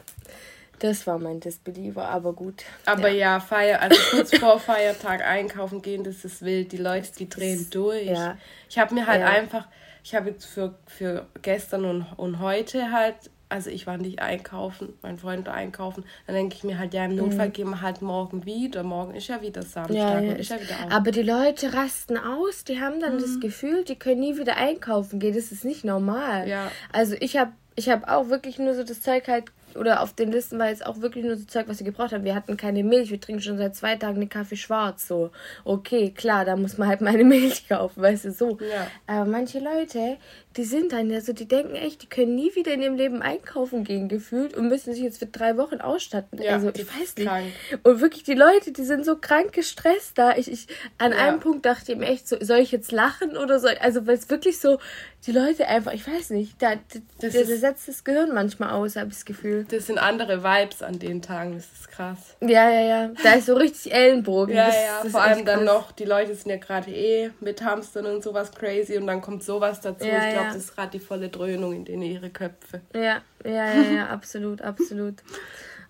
Das 0.80 1.06
war 1.06 1.18
mein 1.18 1.40
Disbeliever, 1.40 2.06
aber 2.06 2.34
gut. 2.34 2.64
Aber 2.84 3.08
ja, 3.08 3.34
ja 3.34 3.40
Feier, 3.40 3.80
also 3.80 3.96
kurz 4.10 4.36
vor 4.36 4.60
Feiertag 4.60 5.22
einkaufen 5.22 5.80
gehen, 5.80 6.04
das 6.04 6.24
ist 6.24 6.42
wild. 6.42 6.72
Die 6.72 6.76
Leute, 6.76 7.08
die 7.18 7.28
drehen 7.28 7.68
durch. 7.70 8.06
Ja. 8.06 8.36
Ich 8.68 8.78
habe 8.78 8.94
mir 8.94 9.06
halt 9.06 9.22
ja. 9.22 9.28
einfach, 9.28 9.68
ich 10.06 10.14
habe 10.14 10.30
jetzt 10.30 10.44
für, 10.44 10.76
für 10.86 11.26
gestern 11.42 11.84
und, 11.84 12.06
und 12.16 12.38
heute 12.38 12.92
halt, 12.92 13.16
also 13.48 13.70
ich 13.70 13.88
war 13.88 13.98
nicht 13.98 14.20
einkaufen, 14.20 14.92
mein 15.02 15.18
Freund 15.18 15.48
war 15.48 15.54
einkaufen, 15.54 16.04
dann 16.28 16.36
denke 16.36 16.54
ich 16.54 16.62
mir 16.62 16.78
halt, 16.78 16.94
ja, 16.94 17.06
im 17.06 17.16
Notfall 17.16 17.48
mhm. 17.48 17.52
gehen 17.52 17.70
wir 17.70 17.80
halt 17.80 18.02
morgen 18.02 18.44
wieder. 18.44 18.84
Morgen 18.84 19.16
ist 19.16 19.26
ja 19.26 19.42
wieder 19.42 19.62
Samstag. 19.62 19.96
Ja, 19.96 20.20
ja. 20.20 20.34
Ist 20.34 20.50
ja 20.50 20.60
wieder 20.60 20.76
Aber 20.92 21.10
die 21.10 21.22
Leute 21.22 21.74
rasten 21.74 22.16
aus, 22.18 22.62
die 22.62 22.80
haben 22.80 23.00
dann 23.00 23.16
mhm. 23.16 23.20
das 23.20 23.40
Gefühl, 23.40 23.82
die 23.82 23.96
können 23.96 24.20
nie 24.20 24.38
wieder 24.38 24.56
einkaufen 24.56 25.18
gehen. 25.18 25.34
Das 25.34 25.50
ist 25.50 25.64
nicht 25.64 25.84
normal. 25.84 26.48
Ja. 26.48 26.70
Also 26.92 27.16
ich 27.18 27.36
habe 27.36 27.50
ich 27.74 27.88
habe 27.88 28.06
auch 28.08 28.28
wirklich 28.28 28.60
nur 28.60 28.74
so 28.74 28.84
das 28.84 29.02
Zeug 29.02 29.26
halt 29.26 29.46
oder 29.76 30.02
auf 30.02 30.12
den 30.12 30.32
Listen 30.32 30.58
war 30.58 30.68
jetzt 30.68 30.84
auch 30.84 31.00
wirklich 31.00 31.24
nur 31.24 31.36
so 31.36 31.44
Zeug, 31.44 31.68
was 31.68 31.78
sie 31.78 31.84
gebraucht 31.84 32.12
haben. 32.12 32.24
Wir 32.24 32.34
hatten 32.34 32.56
keine 32.56 32.84
Milch, 32.84 33.10
wir 33.10 33.20
trinken 33.20 33.42
schon 33.42 33.58
seit 33.58 33.76
zwei 33.76 33.96
Tagen 33.96 34.16
einen 34.16 34.28
Kaffee 34.28 34.56
schwarz. 34.56 35.06
So, 35.06 35.30
okay, 35.64 36.10
klar, 36.10 36.44
da 36.44 36.56
muss 36.56 36.78
man 36.78 36.88
halt 36.88 37.00
mal 37.02 37.14
eine 37.14 37.24
Milch 37.24 37.68
kaufen, 37.68 38.02
weißt 38.02 38.26
du, 38.26 38.32
so. 38.32 38.58
Ja. 38.60 38.86
Aber 39.06 39.30
manche 39.30 39.58
Leute, 39.58 40.16
die 40.56 40.64
sind 40.64 40.92
dann 40.92 41.10
ja 41.10 41.20
so, 41.20 41.32
die 41.32 41.46
denken 41.46 41.74
echt, 41.74 42.02
die 42.02 42.06
können 42.06 42.34
nie 42.34 42.54
wieder 42.54 42.72
in 42.72 42.82
ihrem 42.82 42.96
Leben 42.96 43.22
einkaufen 43.22 43.84
gehen, 43.84 44.08
gefühlt, 44.08 44.56
und 44.56 44.68
müssen 44.68 44.94
sich 44.94 45.02
jetzt 45.02 45.18
für 45.18 45.26
drei 45.26 45.56
Wochen 45.56 45.80
ausstatten. 45.80 46.40
Ja, 46.40 46.54
also, 46.54 46.70
ich 46.70 46.86
weiß 46.86 47.16
nicht. 47.16 47.26
Krank. 47.26 47.52
Und 47.82 48.00
wirklich, 48.00 48.24
die 48.24 48.34
Leute, 48.34 48.72
die 48.72 48.84
sind 48.84 49.04
so 49.04 49.16
krank 49.16 49.52
gestresst 49.52 50.16
da. 50.16 50.36
Ich, 50.36 50.50
ich, 50.50 50.66
an 50.98 51.12
ja. 51.12 51.18
einem 51.18 51.40
Punkt 51.40 51.66
dachte 51.66 51.92
ich 51.92 51.98
mir 51.98 52.06
echt, 52.06 52.28
so, 52.28 52.36
soll 52.40 52.58
ich 52.58 52.72
jetzt 52.72 52.90
lachen 52.92 53.36
oder 53.36 53.58
soll, 53.58 53.76
also, 53.80 54.06
weil 54.06 54.14
es 54.14 54.30
wirklich 54.30 54.58
so, 54.58 54.78
die 55.26 55.32
Leute 55.32 55.66
einfach, 55.66 55.92
ich 55.92 56.06
weiß 56.06 56.30
nicht, 56.30 56.62
da, 56.62 56.74
das 57.20 57.32
der, 57.32 57.44
der 57.44 57.56
setzt 57.56 57.88
das 57.88 58.04
Gehirn 58.04 58.32
manchmal 58.32 58.70
aus, 58.70 58.96
habe 58.96 59.08
ich 59.08 59.14
das 59.14 59.24
Gefühl. 59.24 59.66
Das 59.68 59.86
sind 59.86 59.98
andere 59.98 60.44
Vibes 60.44 60.82
an 60.82 60.98
den 61.00 61.20
Tagen, 61.20 61.54
das 61.54 61.64
ist 61.64 61.90
krass. 61.90 62.36
Ja, 62.40 62.70
ja, 62.70 62.80
ja. 62.80 63.10
Da 63.22 63.32
ist 63.32 63.46
so 63.46 63.54
richtig 63.54 63.92
Ellenbogen. 63.92 64.54
ja, 64.54 64.66
das, 64.66 64.74
ja, 64.74 65.02
das 65.02 65.12
vor 65.12 65.22
allem 65.22 65.44
dann 65.44 65.64
noch, 65.64 65.90
die 65.92 66.04
Leute 66.04 66.34
sind 66.34 66.50
ja 66.50 66.58
gerade 66.58 66.90
eh 66.90 67.30
mit 67.40 67.62
Hamstern 67.62 68.06
und 68.06 68.22
sowas 68.22 68.52
crazy 68.52 68.96
und 68.96 69.08
dann 69.08 69.20
kommt 69.20 69.42
sowas 69.42 69.80
dazu. 69.80 70.06
Ja, 70.06 70.28
ich 70.28 70.34
glaube, 70.34 70.45
ja. 70.46 70.54
das 70.54 70.64
ist 70.64 70.74
gerade 70.74 70.90
die 70.92 71.00
volle 71.00 71.28
Dröhnung 71.28 71.72
in 71.72 71.84
denen 71.84 72.02
ihre 72.02 72.30
Köpfe. 72.30 72.80
Ja, 72.94 73.22
ja, 73.44 73.74
ja, 73.74 73.82
ja, 73.82 74.06
absolut, 74.08 74.62
absolut. 74.62 75.22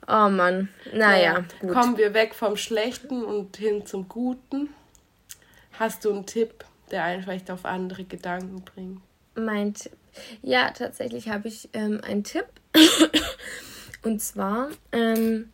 Oh 0.09 0.29
Mann, 0.29 0.69
naja, 0.93 1.45
gut. 1.61 1.73
Kommen 1.73 1.97
wir 1.97 2.15
weg 2.15 2.35
vom 2.35 2.57
Schlechten 2.57 3.25
und 3.25 3.57
hin 3.57 3.87
zum 3.87 4.09
Guten. 4.09 4.69
Hast 5.79 6.05
du 6.05 6.13
einen 6.13 6.27
Tipp, 6.27 6.65
der 6.91 7.05
einen 7.05 7.23
vielleicht 7.23 7.51
auf 7.51 7.65
andere 7.65 8.05
Gedanken 8.05 8.63
bringt? 8.63 9.01
mein 9.37 9.75
Tipp. 9.75 9.93
Ja, 10.43 10.71
tatsächlich 10.71 11.29
habe 11.29 11.49
ich 11.49 11.69
ähm, 11.73 12.01
einen 12.03 12.25
Tipp. 12.25 12.47
Und 14.03 14.23
zwar, 14.23 14.71
ähm, 14.93 15.53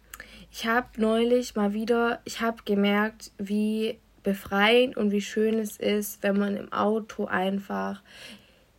ich 0.51 0.67
habe 0.67 0.89
neulich 0.97 1.57
mal 1.57 1.73
wieder, 1.73 2.21
ich 2.25 2.41
habe 2.41 2.63
gemerkt, 2.65 3.33
wie 3.39 3.99
befreiend 4.23 4.97
und 4.97 5.11
wie 5.11 5.23
schön 5.23 5.59
es 5.59 5.79
ist, 5.79 6.23
wenn 6.23 6.39
man 6.39 6.57
im 6.57 6.73
Auto 6.73 7.25
einfach 7.25 8.03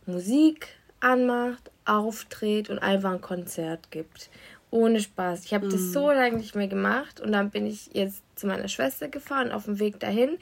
Musik 0.06 0.68
anmacht, 1.00 1.70
auftritt 1.84 2.70
und 2.70 2.78
einfach 2.78 3.12
ein 3.12 3.20
Konzert 3.20 3.90
gibt. 3.90 4.30
Ohne 4.70 5.00
Spaß. 5.00 5.44
Ich 5.44 5.54
habe 5.54 5.66
Mhm. 5.66 5.70
das 5.70 5.92
so 5.92 6.10
lange 6.10 6.36
nicht 6.38 6.54
mehr 6.56 6.66
gemacht 6.66 7.20
und 7.20 7.30
dann 7.32 7.50
bin 7.50 7.66
ich 7.66 7.90
jetzt 7.92 8.22
zu 8.34 8.46
meiner 8.48 8.66
Schwester 8.68 9.06
gefahren, 9.08 9.52
auf 9.52 9.66
dem 9.66 9.78
Weg 9.78 10.00
dahin. 10.00 10.38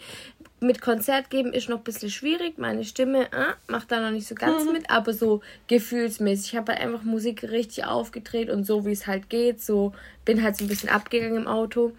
Mit 0.60 0.80
Konzert 0.80 1.28
geben 1.28 1.52
ist 1.52 1.68
noch 1.68 1.78
ein 1.78 1.84
bisschen 1.84 2.08
schwierig. 2.08 2.56
Meine 2.56 2.84
Stimme 2.84 3.24
äh, 3.32 3.52
macht 3.66 3.90
da 3.90 4.00
noch 4.00 4.10
nicht 4.12 4.26
so 4.28 4.34
ganz 4.34 4.64
Mhm. 4.64 4.72
mit, 4.72 4.90
aber 4.90 5.12
so 5.12 5.42
gefühlsmäßig. 5.66 6.52
Ich 6.52 6.56
habe 6.58 6.72
halt 6.72 6.80
einfach 6.80 7.02
Musik 7.02 7.42
richtig 7.42 7.84
aufgedreht 7.84 8.48
und 8.48 8.64
so, 8.64 8.86
wie 8.86 8.92
es 8.92 9.06
halt 9.06 9.28
geht. 9.28 9.60
So 9.60 9.92
bin 10.24 10.42
halt 10.42 10.56
so 10.56 10.64
ein 10.64 10.68
bisschen 10.68 10.88
abgegangen 10.88 11.36
im 11.42 11.48
Auto. 11.48 11.92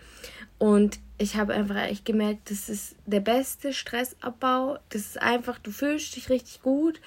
Und 0.58 0.98
ich 1.18 1.36
habe 1.36 1.54
einfach 1.54 1.76
echt 1.84 2.06
gemerkt, 2.06 2.50
das 2.50 2.70
ist 2.70 2.96
der 3.06 3.20
beste 3.20 3.74
Stressabbau. 3.74 4.80
Das 4.90 5.02
ist 5.02 5.22
einfach, 5.22 5.60
du 5.60 5.70
fühlst 5.72 6.16
dich 6.16 6.30
richtig 6.30 6.62
gut 6.64 7.00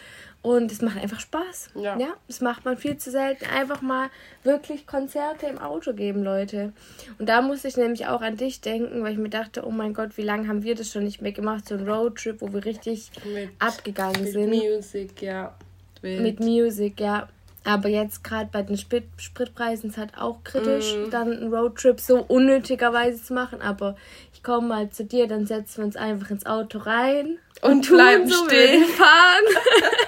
und 0.46 0.70
es 0.70 0.80
macht 0.80 0.96
einfach 1.02 1.18
Spaß. 1.18 1.70
Ja. 1.74 1.98
ja, 1.98 2.14
das 2.28 2.40
macht 2.40 2.64
man 2.64 2.78
viel 2.78 2.96
zu 2.96 3.10
selten. 3.10 3.46
Einfach 3.46 3.82
mal 3.82 4.10
wirklich 4.44 4.86
Konzerte 4.86 5.46
im 5.46 5.58
Auto 5.58 5.92
geben, 5.92 6.22
Leute. 6.22 6.72
Und 7.18 7.28
da 7.28 7.42
musste 7.42 7.66
ich 7.66 7.76
nämlich 7.76 8.06
auch 8.06 8.20
an 8.20 8.36
dich 8.36 8.60
denken, 8.60 9.02
weil 9.02 9.14
ich 9.14 9.18
mir 9.18 9.28
dachte, 9.28 9.66
oh 9.66 9.72
mein 9.72 9.92
Gott, 9.92 10.16
wie 10.16 10.22
lange 10.22 10.46
haben 10.46 10.62
wir 10.62 10.76
das 10.76 10.92
schon 10.92 11.02
nicht 11.02 11.20
mehr 11.20 11.32
gemacht? 11.32 11.66
So 11.66 11.74
ein 11.74 11.88
Roadtrip, 11.88 12.40
wo 12.40 12.52
wir 12.52 12.64
richtig 12.64 13.10
Mit, 13.24 13.50
abgegangen 13.58 14.22
mit 14.22 14.32
sind. 14.32 14.50
Music, 14.50 15.20
ja. 15.20 15.52
Wild. 16.00 16.22
Mit 16.22 16.38
Music, 16.38 17.00
ja. 17.00 17.28
Aber 17.64 17.88
jetzt 17.88 18.22
gerade 18.22 18.48
bei 18.52 18.62
den 18.62 18.76
Sprit 18.78 19.02
Spritpreisen 19.16 19.90
ist 19.90 19.98
halt 19.98 20.16
auch 20.16 20.44
kritisch, 20.44 20.94
Mhm. 20.94 21.10
dann 21.10 21.32
einen 21.32 21.52
Roadtrip 21.52 21.98
so 21.98 22.22
unnötigerweise 22.22 23.20
zu 23.20 23.34
machen. 23.34 23.60
Aber 23.60 23.96
ich 24.32 24.44
komme 24.44 24.68
mal 24.68 24.90
zu 24.90 25.04
dir, 25.04 25.26
dann 25.26 25.44
setzen 25.46 25.78
wir 25.78 25.86
uns 25.86 25.96
einfach 25.96 26.30
ins 26.30 26.46
Auto 26.46 26.78
rein 26.78 27.38
Und 27.62 27.86
tun 27.86 27.96
bleiben 27.96 28.28
so, 28.28 28.44
stehen. 28.46 28.84
fahren. 28.84 29.44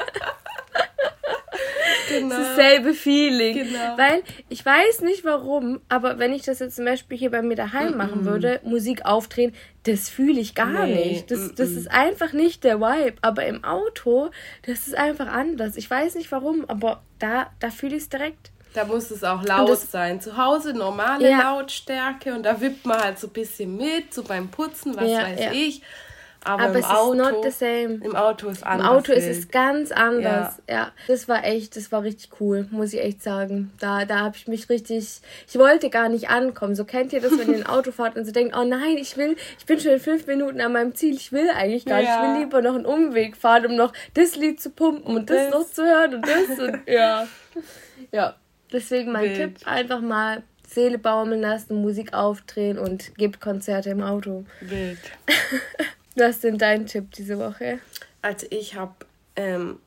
genau. 2.09 2.37
Dasselbe 2.37 2.95
Feeling. 2.95 3.57
Genau. 3.65 3.97
Weil 3.99 4.23
ich 4.49 4.65
weiß 4.65 5.01
nicht 5.03 5.25
warum, 5.25 5.81
aber 5.89 6.19
wenn 6.19 6.33
ich 6.33 6.43
das 6.43 6.59
jetzt 6.59 6.77
zum 6.77 6.85
Beispiel 6.85 7.19
hier 7.19 7.31
bei 7.31 7.43
mir 7.43 7.57
daheim 7.57 7.97
machen 7.97 8.25
würde, 8.25 8.61
Musik 8.65 9.05
aufdrehen, 9.05 9.55
das 9.85 10.09
fühle 10.09 10.41
ich 10.41 10.55
gar 10.55 10.87
Nee, 10.87 11.11
nicht. 11.13 11.31
Das, 11.31 11.55
das 11.55 11.71
ist 11.71 11.91
einfach 11.91 12.33
nicht 12.33 12.65
der 12.65 12.81
Vibe. 12.81 13.17
Aber 13.23 13.47
im 13.47 13.65
Auto, 13.65 14.31
das 14.67 14.87
ist 14.87 14.97
einfach 14.97 15.29
anders. 15.29 15.77
Ich 15.77 15.91
weiß 15.91 16.15
nicht 16.17 16.31
warum, 16.33 16.65
aber 16.69 17.03
da, 17.19 17.51
da 17.61 17.71
fühle 17.71 17.97
ich 17.97 18.03
es 18.03 18.09
direkt. 18.09 18.51
Da 18.75 18.85
muss 18.85 19.11
es 19.11 19.25
auch 19.25 19.43
laut 19.43 19.71
das- 19.71 19.91
sein. 19.91 20.21
Zu 20.21 20.37
Hause 20.37 20.75
normale 20.75 21.29
Ja. 21.29 21.55
Lautstärke 21.55 22.35
und 22.35 22.43
da 22.45 22.61
wippt 22.61 22.85
man 22.85 23.01
halt 23.03 23.19
so 23.19 23.27
ein 23.27 23.33
bisschen 23.33 23.77
mit, 23.77 24.13
so 24.13 24.23
beim 24.23 24.49
Putzen, 24.49 24.95
was 24.95 25.11
Ja, 25.11 25.23
weiß 25.23 25.41
ja. 25.41 25.53
ich. 25.53 25.83
Aber, 26.45 26.63
Aber 26.63 26.73
im 26.73 26.79
es 26.81 26.87
ist 26.87 26.91
Auto, 26.95 27.15
not 27.15 27.45
the 27.45 27.51
same. 27.51 28.01
Im 28.03 28.15
Auto 28.17 28.49
ist 28.49 28.63
Im 28.63 28.69
anders. 28.69 28.89
Auto 28.89 29.13
ist 29.13 29.27
es 29.27 29.49
ganz 29.49 29.91
anders. 29.91 30.55
Ja. 30.71 30.93
das 31.09 31.29
war 31.29 31.45
echt, 31.45 31.77
das 31.77 31.91
war 31.93 32.03
richtig 32.05 32.31
cool, 32.41 32.67
muss 32.71 32.93
ich 32.93 33.01
echt 33.01 33.23
sagen. 33.23 33.73
Da, 33.81 34.05
da 34.05 34.21
habe 34.21 34.37
ich 34.37 34.47
mich 34.47 34.69
richtig, 34.71 35.21
ich 35.49 35.59
wollte 35.59 35.91
gar 35.91 36.09
nicht 36.09 36.31
ankommen. 36.31 36.75
So 36.75 36.85
kennt 36.85 37.13
ihr 37.13 37.21
das, 37.21 37.37
wenn 37.37 37.51
ihr 37.51 37.57
ein 37.59 37.67
Auto 37.67 37.91
fahrt 37.93 38.17
und 38.17 38.25
so 38.25 38.33
denkt, 38.33 38.57
oh 38.57 38.65
nein, 38.65 38.97
ich 38.99 39.17
will, 39.17 39.37
ich 39.59 39.67
bin 39.67 39.81
schon 39.81 39.93
in 39.93 40.01
fünf 40.01 40.27
Minuten 40.27 40.61
an 40.61 40.73
meinem 40.73 40.95
Ziel, 40.95 41.15
ich 41.17 41.33
will 41.33 41.51
eigentlich 41.51 41.85
gar 41.85 41.99
nicht. 41.99 42.09
Ich 42.09 42.15
Ja. 42.15 42.35
will 42.35 42.41
lieber 42.41 42.63
noch 42.63 42.75
einen 42.77 42.87
Umweg 42.87 43.37
fahren, 43.37 43.67
um 43.67 43.77
noch 43.77 43.93
das 44.15 44.37
Lied 44.37 44.61
zu 44.61 44.71
pumpen 44.71 45.17
und, 45.17 45.29
das, 45.31 45.51
das. 45.51 45.55
noch 45.61 45.67
zu 45.71 45.85
hören 45.85 46.15
und 46.15 46.23
das 46.27 46.59
und 46.59 46.79
ja. 46.87 47.27
Ja, 48.13 48.37
deswegen 48.73 49.13
mein 49.13 49.25
Wild. 49.25 49.57
Tipp, 49.59 49.67
einfach 49.69 50.01
mal 50.01 50.43
Seele 50.67 50.99
baumeln 50.99 51.41
lassen, 51.41 51.81
Musik 51.81 52.13
aufdrehen 52.13 52.79
und 52.79 53.15
gebt 53.17 53.41
Konzerte 53.41 53.89
im 53.91 54.03
Auto. 54.03 54.45
Wild. 54.61 54.99
Was 56.19 56.37
ist 56.37 56.45
denn 56.45 56.59
dein 56.59 56.87
Tipp 56.87 57.13
diese 57.13 57.39
Woche? 57.39 57.79
Also 58.23 58.47
ich 58.51 58.75
habe 58.75 58.95
ähm, 59.37 59.79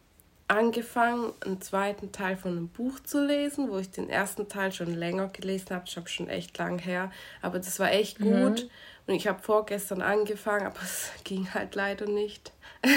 angefangen, 0.48 1.34
einen 1.46 1.62
zweiten 1.62 2.12
Teil 2.12 2.36
von 2.36 2.52
einem 2.52 2.68
Buch 2.70 3.00
zu 3.02 3.26
lesen, 3.26 3.70
wo 3.70 3.78
ich 3.78 3.92
den 3.92 4.10
ersten 4.10 4.48
Teil 4.48 4.72
schon 4.72 4.94
länger 4.94 5.28
gelesen 5.28 5.68
habe. 5.72 5.86
Ich 5.88 5.96
habe 5.98 6.10
schon 6.10 6.30
echt 6.30 6.58
lang 6.58 6.80
her, 6.80 7.12
aber 7.42 7.60
das 7.60 7.80
war 7.80 7.92
echt 7.92 8.20
gut. 8.20 8.70
Und 9.08 9.16
ich 9.16 9.28
habe 9.28 9.42
vorgestern 9.42 10.02
angefangen, 10.02 10.66
aber 10.66 10.80
es 10.84 11.12
ging 11.24 11.54
halt 11.54 11.76
leider 11.76 12.06
nicht. 12.06 12.52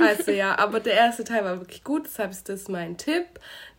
also 0.00 0.30
ja, 0.30 0.58
aber 0.58 0.80
der 0.80 0.94
erste 0.94 1.24
Teil 1.24 1.44
war 1.44 1.58
wirklich 1.58 1.84
gut, 1.84 2.06
deshalb 2.06 2.30
ist 2.30 2.48
das 2.48 2.68
mein 2.68 2.96
Tipp. 2.96 3.26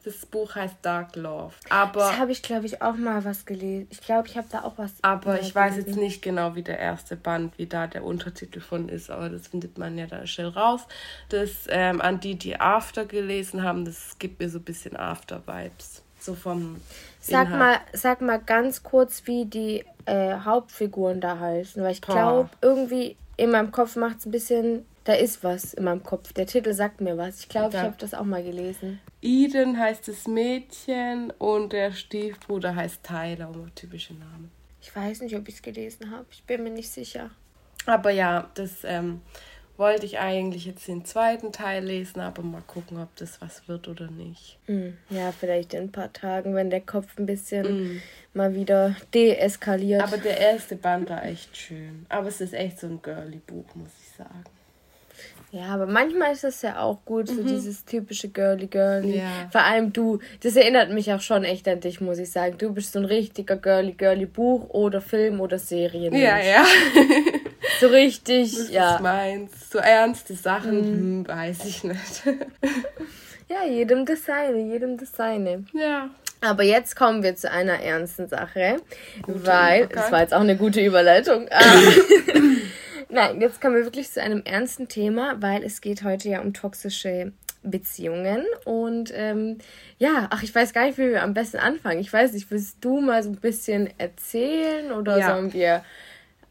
Das 0.05 0.23
Buch 0.27 0.53
heißt 0.53 0.75
Dark 0.83 1.15
Love. 1.15 1.55
Aber 1.67 2.01
Das 2.01 2.19
habe 2.19 2.31
ich, 2.31 2.43
glaube 2.43 2.67
ich, 2.67 2.79
auch 2.79 2.95
mal 2.95 3.25
was 3.25 3.43
gelesen. 3.43 3.87
Ich 3.89 4.01
glaube, 4.01 4.27
ich 4.27 4.37
habe 4.37 4.47
da 4.51 4.61
auch 4.61 4.77
was. 4.77 4.93
Aber 5.01 5.41
ich 5.41 5.55
weiß 5.55 5.77
jetzt 5.77 5.85
gelesen. 5.85 6.03
nicht 6.03 6.21
genau, 6.21 6.53
wie 6.53 6.61
der 6.61 6.77
erste 6.77 7.15
Band, 7.15 7.57
wie 7.57 7.65
da 7.65 7.87
der 7.87 8.03
Untertitel 8.03 8.59
von 8.59 8.87
ist, 8.87 9.09
aber 9.09 9.29
das 9.29 9.47
findet 9.47 9.79
man 9.79 9.97
ja 9.97 10.05
da 10.05 10.27
schnell 10.27 10.49
raus. 10.49 10.81
Das 11.29 11.65
ähm, 11.69 12.01
an 12.01 12.19
die, 12.19 12.35
die 12.35 12.59
After 12.59 13.05
gelesen 13.05 13.63
haben, 13.63 13.83
das 13.83 14.19
gibt 14.19 14.39
mir 14.39 14.47
so 14.47 14.59
ein 14.59 14.63
bisschen 14.63 14.95
After-Vibes. 14.95 16.03
So 16.19 16.35
vom 16.35 16.79
Sag 17.19 17.47
Inhalt. 17.47 17.59
mal, 17.59 17.79
sag 17.93 18.21
mal 18.21 18.39
ganz 18.39 18.83
kurz, 18.83 19.23
wie 19.25 19.45
die 19.45 19.83
äh, 20.05 20.35
Hauptfiguren 20.35 21.19
da 21.19 21.39
heißen. 21.39 21.81
Weil 21.81 21.93
ich 21.93 22.01
glaube, 22.01 22.49
irgendwie 22.61 23.17
in 23.37 23.49
meinem 23.49 23.71
Kopf 23.71 23.95
macht 23.95 24.19
es 24.19 24.27
ein 24.27 24.31
bisschen. 24.31 24.85
Da 25.05 25.13
ist 25.13 25.43
was 25.43 25.73
in 25.75 25.83
meinem 25.85 26.03
Kopf. 26.03 26.33
Der 26.33 26.45
Titel 26.47 26.73
sagt 26.73 26.99
mir 26.99 27.17
was. 27.17 27.39
Ich 27.41 27.49
glaube, 27.49 27.75
ich 27.77 27.81
habe 27.81 27.95
das 27.97 28.13
auch 28.13 28.23
mal 28.25 28.43
gelesen. 28.43 28.99
Eden 29.21 29.79
heißt 29.79 30.07
das 30.07 30.27
Mädchen 30.27 31.31
und 31.37 31.73
der 31.73 31.91
Stiefbruder 31.93 32.75
heißt 32.75 33.03
Tyler, 33.03 33.49
um 33.49 33.73
typische 33.75 34.13
Namen. 34.15 34.51
Ich 34.81 34.95
weiß 34.95 35.21
nicht, 35.21 35.35
ob 35.35 35.47
ich 35.47 35.55
es 35.55 35.61
gelesen 35.61 36.11
habe. 36.11 36.25
Ich 36.31 36.43
bin 36.43 36.63
mir 36.63 36.69
nicht 36.71 36.89
sicher. 36.89 37.29
Aber 37.85 38.09
ja, 38.11 38.49
das 38.55 38.83
ähm, 38.83 39.21
wollte 39.77 40.05
ich 40.07 40.17
eigentlich 40.19 40.65
jetzt 40.65 40.87
den 40.87 41.05
zweiten 41.05 41.51
Teil 41.51 41.83
lesen, 41.85 42.19
aber 42.19 42.41
mal 42.41 42.63
gucken, 42.65 42.99
ob 42.99 43.15
das 43.15 43.41
was 43.41 43.67
wird 43.67 43.87
oder 43.87 44.09
nicht. 44.09 44.57
Hm, 44.65 44.97
Ja, 45.11 45.31
vielleicht 45.31 45.73
in 45.75 45.83
ein 45.83 45.91
paar 45.91 46.13
Tagen, 46.13 46.55
wenn 46.55 46.69
der 46.71 46.81
Kopf 46.81 47.17
ein 47.19 47.25
bisschen 47.27 47.93
Mm. 47.95 48.01
mal 48.33 48.55
wieder 48.55 48.95
deeskaliert. 49.13 50.01
Aber 50.01 50.17
der 50.17 50.37
erste 50.39 50.75
Band 50.75 51.09
war 51.11 51.23
echt 51.25 51.55
schön. 51.55 52.05
Aber 52.09 52.27
es 52.27 52.41
ist 52.41 52.53
echt 52.53 52.79
so 52.79 52.87
ein 52.87 53.01
Girly-Buch, 53.03 53.75
muss 53.75 53.89
ich 54.01 54.15
sagen. 54.17 54.43
Ja, 55.55 55.67
aber 55.67 55.85
manchmal 55.85 56.33
ist 56.33 56.43
es 56.43 56.61
ja 56.63 56.79
auch 56.79 57.05
gut, 57.05 57.29
so 57.29 57.41
dieses 57.41 57.85
typische 57.85 58.27
Girly 58.27 58.67
Girly. 58.67 59.07
Mhm. 59.07 59.13
Ja. 59.13 59.49
Vor 59.53 59.61
allem 59.61 59.93
du, 59.93 60.19
das 60.43 60.57
erinnert 60.57 60.91
mich 60.91 61.13
auch 61.13 61.21
schon 61.21 61.45
echt 61.45 61.65
an 61.69 61.79
dich, 61.79 62.01
muss 62.01 62.17
ich 62.17 62.29
sagen. 62.29 62.57
Du 62.57 62.73
bist 62.73 62.91
so 62.91 62.99
ein 62.99 63.05
richtiger 63.05 63.55
Girly 63.55 63.93
Girly 63.93 64.25
Buch 64.25 64.69
oder 64.71 64.99
Film 64.99 65.39
oder 65.39 65.57
Serien. 65.57 66.13
Ja, 66.13 66.37
ja. 66.39 66.65
So 67.79 67.87
richtig, 67.87 68.51
Das 68.51 68.59
ist 68.61 68.71
ja. 68.71 68.99
meins. 69.01 69.69
So 69.69 69.79
ernste 69.79 70.33
Sachen, 70.35 70.71
hm, 70.83 71.27
weiß 71.27 71.65
ich 71.65 71.83
nicht. 71.83 72.23
Ja, 73.47 73.63
jedem 73.63 74.05
das 74.07 74.25
seine, 74.25 74.57
jedem 74.57 74.97
das 74.97 75.11
seine. 75.15 75.65
ja. 75.73 76.09
Aber 76.41 76.63
jetzt 76.63 76.95
kommen 76.95 77.23
wir 77.23 77.35
zu 77.35 77.49
einer 77.49 77.79
ernsten 77.79 78.27
Sache, 78.27 78.77
weil, 79.27 79.83
Übergang. 79.83 79.89
das 79.93 80.11
war 80.11 80.21
jetzt 80.21 80.33
auch 80.33 80.41
eine 80.41 80.57
gute 80.57 80.81
Überleitung. 80.81 81.47
Nein, 83.15 83.39
jetzt 83.39 83.62
kommen 83.62 83.75
wir 83.75 83.86
wirklich 83.86 84.12
zu 84.12 84.21
einem 84.21 84.41
ernsten 84.43 84.89
Thema, 84.89 85.38
weil 85.39 85.63
es 85.63 85.80
geht 85.80 86.04
heute 86.04 86.28
ja 86.28 86.41
um 86.41 86.54
toxische 86.54 87.32
Beziehungen. 87.63 88.45
Und 88.65 89.10
ähm, 89.15 89.60
ja, 89.97 90.28
ach, 90.32 90.43
ich 90.43 90.54
weiß 90.54 90.73
gar 90.73 90.86
nicht, 90.86 90.97
wie 90.97 91.12
wir 91.12 91.23
am 91.23 91.34
besten 91.34 91.60
anfangen. 91.60 92.01
Ich 92.01 92.12
weiß 92.12 92.34
nicht, 92.34 92.51
willst 92.51 92.84
du 92.84 92.99
mal 92.99 93.23
so 93.23 93.30
ein 93.30 93.38
bisschen 93.38 93.89
erzählen 93.97 94.91
oder 94.91 95.17
Ja. 95.17 95.34
sollen 95.34 95.54
wir 95.54 95.82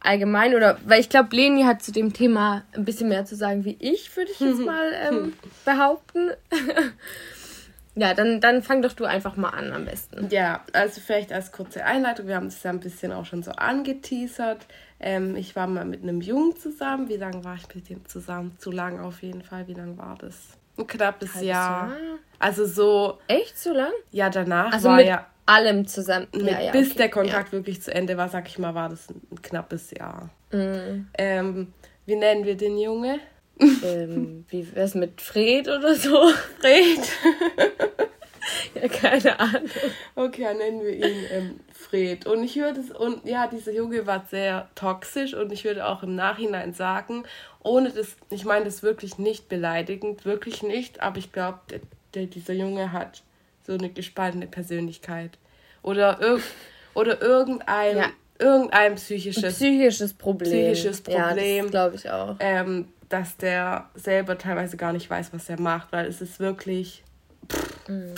allgemein 0.00 0.54
oder 0.54 0.78
weil 0.86 1.00
ich 1.00 1.10
glaube, 1.10 1.36
Leni 1.36 1.64
hat 1.64 1.82
zu 1.82 1.92
dem 1.92 2.14
Thema 2.14 2.62
ein 2.72 2.86
bisschen 2.86 3.10
mehr 3.10 3.26
zu 3.26 3.36
sagen 3.36 3.66
wie 3.66 3.76
ich, 3.78 4.16
würde 4.16 4.30
ich 4.30 4.40
jetzt 4.40 4.58
mal 4.64 4.90
ähm, 5.06 5.34
behaupten. 5.66 6.30
ja, 7.94 8.14
dann, 8.14 8.40
dann 8.40 8.62
fang 8.62 8.80
doch 8.80 8.94
du 8.94 9.04
einfach 9.04 9.36
mal 9.36 9.50
an 9.50 9.70
am 9.70 9.84
besten. 9.84 10.28
Ja, 10.30 10.64
also 10.72 11.02
vielleicht 11.02 11.30
als 11.30 11.52
kurze 11.52 11.84
Einleitung. 11.84 12.26
Wir 12.26 12.36
haben 12.36 12.46
das 12.46 12.62
ja 12.62 12.70
ein 12.70 12.80
bisschen 12.80 13.12
auch 13.12 13.26
schon 13.26 13.42
so 13.42 13.50
angeteasert. 13.50 14.64
Ähm, 15.00 15.36
ich 15.36 15.54
war 15.56 15.66
mal 15.66 15.84
mit 15.84 16.02
einem 16.02 16.20
Jungen 16.20 16.56
zusammen. 16.56 17.08
Wie 17.08 17.16
lange 17.16 17.44
war 17.44 17.56
ich 17.56 17.74
mit 17.74 17.88
dem 17.88 18.04
zusammen? 18.06 18.56
Zu 18.58 18.70
lang 18.70 19.00
auf 19.00 19.22
jeden 19.22 19.42
Fall. 19.42 19.66
Wie 19.68 19.74
lange 19.74 19.98
war 19.98 20.16
das? 20.18 20.56
Ein 20.76 20.86
knappes 20.86 21.34
Jahr. 21.40 21.88
Jahr? 21.88 21.96
Also 22.38 22.66
so, 22.66 23.18
Echt 23.28 23.58
so 23.58 23.72
lang? 23.72 23.92
ja, 24.10 24.28
danach 24.30 24.72
Also 24.72 24.88
war 24.88 24.96
mit 24.96 25.06
ja, 25.06 25.26
allem 25.46 25.86
zusammen. 25.86 26.26
mit, 26.34 26.46
ja, 26.46 26.60
ja, 26.60 26.72
bis 26.72 26.88
okay, 26.90 26.98
der 26.98 27.10
Kontakt 27.10 27.52
wirklich 27.52 27.80
zu 27.82 27.94
Ende 27.94 28.16
war, 28.16 28.28
sag 28.28 28.48
ich 28.48 28.58
mal, 28.58 28.74
war 28.74 28.88
das 28.88 29.08
ein, 29.10 29.20
ein 29.30 29.40
knappes 29.42 29.90
Jahr. 29.92 30.30
Ja. 30.52 30.58
Mm, 30.58 31.08
Ähm, 31.16 31.72
wie 32.06 32.16
nennen 32.16 32.44
wir 32.44 32.56
den 32.56 32.76
Junge? 32.78 33.18
ähm, 33.84 34.44
wie 34.48 34.74
wär's 34.74 34.94
mit 34.96 35.20
Fred 35.20 35.68
oder 35.68 35.94
so? 35.94 36.28
Fred. 36.60 37.00
ja, 38.74 38.88
keine 38.88 39.38
Ahnung. 39.40 39.68
Okay, 40.14 40.42
dann 40.42 40.58
nennen 40.58 40.82
wir 40.84 40.94
ihn 40.94 41.24
ähm, 41.30 41.60
Fred. 41.72 42.26
Und 42.26 42.42
ich 42.44 42.56
würde 42.56 42.80
es, 42.80 42.90
und 42.90 43.24
ja, 43.24 43.46
dieser 43.46 43.72
Junge 43.72 44.06
war 44.06 44.24
sehr 44.30 44.68
toxisch 44.74 45.34
und 45.34 45.52
ich 45.52 45.64
würde 45.64 45.86
auch 45.86 46.02
im 46.02 46.14
Nachhinein 46.14 46.72
sagen, 46.74 47.24
ohne 47.62 47.90
das, 47.90 48.16
ich 48.30 48.44
meine 48.44 48.64
das 48.66 48.82
wirklich 48.82 49.18
nicht 49.18 49.48
beleidigend, 49.48 50.24
wirklich 50.24 50.62
nicht, 50.62 51.00
aber 51.00 51.18
ich 51.18 51.32
glaube, 51.32 51.60
der, 51.70 51.80
der, 52.14 52.26
dieser 52.26 52.52
Junge 52.54 52.92
hat 52.92 53.22
so 53.66 53.72
eine 53.72 53.88
gespaltene 53.88 54.46
Persönlichkeit. 54.46 55.38
Oder, 55.82 56.20
irg 56.20 56.42
oder 56.94 57.20
irgendein, 57.22 57.96
Ja. 57.96 58.10
irgendein 58.38 58.94
psychisches, 58.96 59.54
Psychisches 59.56 60.14
Problem. 60.14 60.50
Psychisches 60.74 61.02
Ja, 61.08 61.28
Problem. 61.28 61.64
das 61.64 61.70
glaube 61.70 61.96
ich 61.96 62.10
auch. 62.10 62.36
ähm, 62.40 62.88
dass 63.08 63.36
der 63.36 63.88
selber 63.94 64.36
teilweise 64.38 64.76
gar 64.76 64.92
nicht 64.92 65.08
weiß, 65.08 65.32
was 65.32 65.48
er 65.48 65.60
macht, 65.60 65.92
weil 65.92 66.06
es 66.06 66.20
ist 66.20 66.40
wirklich, 66.40 67.02
Mhm. 67.88 68.14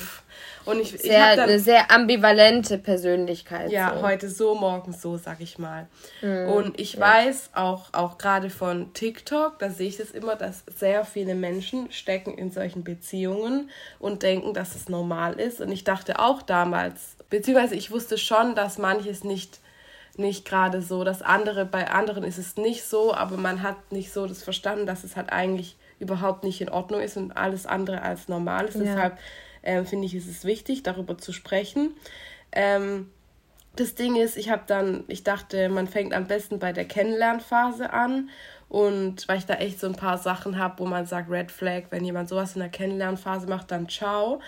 Und 0.64 0.80
ich, 0.80 0.90
sehr, 0.90 1.30
ich 1.30 1.36
dann, 1.36 1.48
eine 1.48 1.60
sehr 1.60 1.90
ambivalente 1.90 2.76
Persönlichkeit. 2.78 3.70
Ja, 3.70 3.94
so. 3.94 4.02
heute 4.02 4.28
so, 4.28 4.54
morgen 4.54 4.92
so, 4.92 5.16
sag 5.16 5.40
ich 5.40 5.58
mal. 5.58 5.86
Mhm. 6.22 6.48
Und 6.48 6.80
ich 6.80 6.94
ja. 6.94 7.00
weiß 7.00 7.50
auch, 7.54 7.92
auch 7.92 8.18
gerade 8.18 8.50
von 8.50 8.92
TikTok, 8.92 9.58
da 9.58 9.70
sehe 9.70 9.88
ich 9.88 9.96
das 9.96 10.10
immer, 10.10 10.34
dass 10.34 10.64
sehr 10.76 11.04
viele 11.04 11.34
Menschen 11.34 11.92
stecken 11.92 12.36
in 12.36 12.50
solchen 12.50 12.82
Beziehungen 12.82 13.70
und 13.98 14.22
denken, 14.22 14.54
dass 14.54 14.74
es 14.74 14.88
normal 14.88 15.34
ist. 15.34 15.60
Und 15.60 15.70
ich 15.70 15.84
dachte 15.84 16.18
auch 16.18 16.42
damals, 16.42 17.16
beziehungsweise 17.30 17.76
ich 17.76 17.90
wusste 17.90 18.18
schon, 18.18 18.54
dass 18.54 18.78
manches 18.78 19.24
nicht 19.24 19.60
nicht 20.18 20.46
gerade 20.46 20.80
so. 20.80 21.04
Das 21.04 21.20
andere, 21.20 21.66
bei 21.66 21.90
anderen 21.90 22.24
ist 22.24 22.38
es 22.38 22.56
nicht 22.56 22.84
so, 22.84 23.14
aber 23.14 23.36
man 23.36 23.62
hat 23.62 23.92
nicht 23.92 24.12
so 24.12 24.26
das 24.26 24.42
verstanden, 24.42 24.86
dass 24.86 25.04
es 25.04 25.14
halt 25.14 25.30
eigentlich 25.30 25.76
überhaupt 25.98 26.44
nicht 26.44 26.60
in 26.60 26.68
Ordnung 26.68 27.00
ist 27.00 27.16
und 27.16 27.36
alles 27.36 27.66
andere 27.66 28.02
als 28.02 28.28
normal 28.28 28.66
ist. 28.66 28.76
Ja. 28.76 28.84
Deshalb 28.84 29.18
ähm, 29.66 29.84
finde 29.84 30.06
ich, 30.06 30.14
ist 30.14 30.28
es 30.28 30.44
wichtig, 30.44 30.82
darüber 30.82 31.18
zu 31.18 31.32
sprechen. 31.32 31.94
Ähm, 32.52 33.10
das 33.74 33.94
Ding 33.94 34.16
ist, 34.16 34.36
ich 34.38 34.48
habe 34.48 34.62
dann, 34.66 35.04
ich 35.08 35.22
dachte, 35.22 35.68
man 35.68 35.86
fängt 35.86 36.14
am 36.14 36.26
besten 36.26 36.58
bei 36.58 36.72
der 36.72 36.86
Kennenlernphase 36.86 37.92
an. 37.92 38.30
Und 38.68 39.28
weil 39.28 39.38
ich 39.38 39.46
da 39.46 39.54
echt 39.54 39.78
so 39.78 39.86
ein 39.86 39.94
paar 39.94 40.18
Sachen 40.18 40.58
habe, 40.58 40.78
wo 40.78 40.86
man 40.86 41.06
sagt, 41.06 41.30
Red 41.30 41.52
Flag, 41.52 41.84
wenn 41.90 42.04
jemand 42.04 42.28
sowas 42.28 42.56
in 42.56 42.60
der 42.60 42.68
Kennenlernphase 42.68 43.46
macht, 43.46 43.70
dann 43.70 43.88
ciao. 43.88 44.40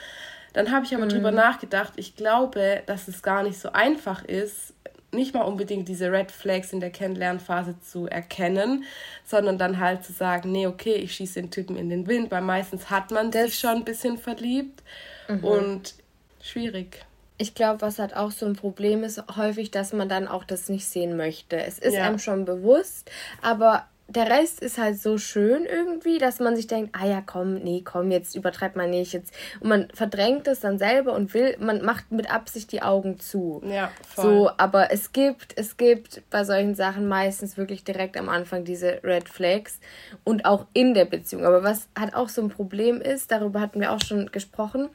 Dann 0.55 0.73
habe 0.73 0.87
ich 0.87 0.95
aber 0.95 1.05
mhm. 1.05 1.11
drüber 1.11 1.31
nachgedacht, 1.31 1.93
ich 1.97 2.17
glaube, 2.17 2.83
dass 2.87 3.07
es 3.07 3.23
gar 3.23 3.43
nicht 3.43 3.59
so 3.59 3.71
einfach 3.73 4.25
ist, 4.25 4.73
nicht 5.13 5.35
mal 5.35 5.43
unbedingt 5.43 5.89
diese 5.89 6.13
Red 6.13 6.31
Flags 6.31 6.73
in 6.73 6.81
der 6.81 6.91
Kennenlernphase 6.91 7.81
zu 7.81 8.07
erkennen, 8.07 8.85
sondern 9.25 9.59
dann 9.59 9.79
halt 9.79 10.05
zu 10.05 10.13
sagen, 10.13 10.53
nee, 10.53 10.67
okay, 10.67 10.95
ich 10.95 11.15
schieße 11.15 11.41
den 11.41 11.51
Typen 11.51 11.77
in 11.77 11.89
den 11.89 12.07
Wind, 12.07 12.31
weil 12.31 12.43
meistens 12.43 12.91
hat 12.91 13.11
man 13.11 13.31
das 13.31 13.47
sich 13.47 13.59
schon 13.59 13.77
ein 13.77 13.85
bisschen 13.85 14.19
verliebt 14.19 14.83
mhm. 15.29 15.45
und 15.45 15.95
schwierig. 16.43 17.05
Ich 17.39 17.55
glaube, 17.55 17.81
was 17.81 17.99
halt 17.99 18.17
auch 18.17 18.33
so 18.33 18.47
ein 18.47 18.57
Problem 18.57 19.05
ist, 19.05 19.23
häufig, 19.37 19.71
dass 19.71 19.93
man 19.93 20.09
dann 20.09 20.27
auch 20.29 20.45
das 20.45 20.69
nicht 20.69 20.87
sehen 20.87 21.17
möchte. 21.17 21.57
Es 21.57 21.79
ist 21.79 21.95
ja. 21.95 22.05
einem 22.05 22.19
schon 22.19 22.45
bewusst, 22.45 23.11
aber 23.41 23.87
der 24.11 24.31
Rest 24.31 24.61
ist 24.61 24.79
halt 24.79 24.99
so 24.99 25.19
schön 25.19 25.67
irgendwie, 25.67 26.17
dass 26.17 26.41
man 26.41 26.57
sich 26.57 26.67
denkt, 26.67 26.97
ah 26.99 27.07
ja, 27.07 27.23
komm, 27.25 27.57
nee, 27.57 27.83
komm, 27.85 28.11
jetzt 28.11 28.35
übertreibt 28.35 28.75
man 28.75 28.89
nicht 28.89 29.13
jetzt. 29.13 29.35
Und 29.61 29.69
man 29.69 29.89
verdrängt 29.93 30.49
es 30.49 30.61
dann 30.61 30.79
selber 30.79 31.13
und 31.13 31.35
will, 31.35 31.57
man 31.61 31.85
macht 31.85 32.11
mit 32.11 32.31
Absicht 32.31 32.73
die 32.73 32.81
Augen 32.81 33.21
zu. 33.21 33.63
Ja, 33.67 33.91
voll. 34.09 34.25
So, 34.25 34.51
aber 34.57 34.91
es 34.93 35.13
gibt, 35.13 35.59
es 35.59 35.77
gibt 35.77 36.23
bei 36.31 36.43
solchen 36.45 36.75
Sachen 36.75 37.07
meistens 37.07 37.59
wirklich 37.59 37.85
direkt 37.85 38.17
am 38.17 38.31
Anfang 38.31 38.65
diese 38.65 39.03
Red 39.05 39.29
Flags 39.29 39.79
und 40.25 40.47
auch 40.47 40.67
in 40.73 40.95
der 40.95 41.05
Beziehung. 41.05 41.45
Aber 41.45 41.63
was 41.63 41.89
halt 41.99 42.15
auch 42.15 42.31
so 42.31 42.41
ein 42.41 42.49
Problem 42.49 43.03
ist, 43.03 43.31
darüber 43.31 43.61
hatten 43.61 43.79
wir 43.79 43.93
auch 43.93 44.01
schon 44.01 44.33
gesprochen, 44.33 44.89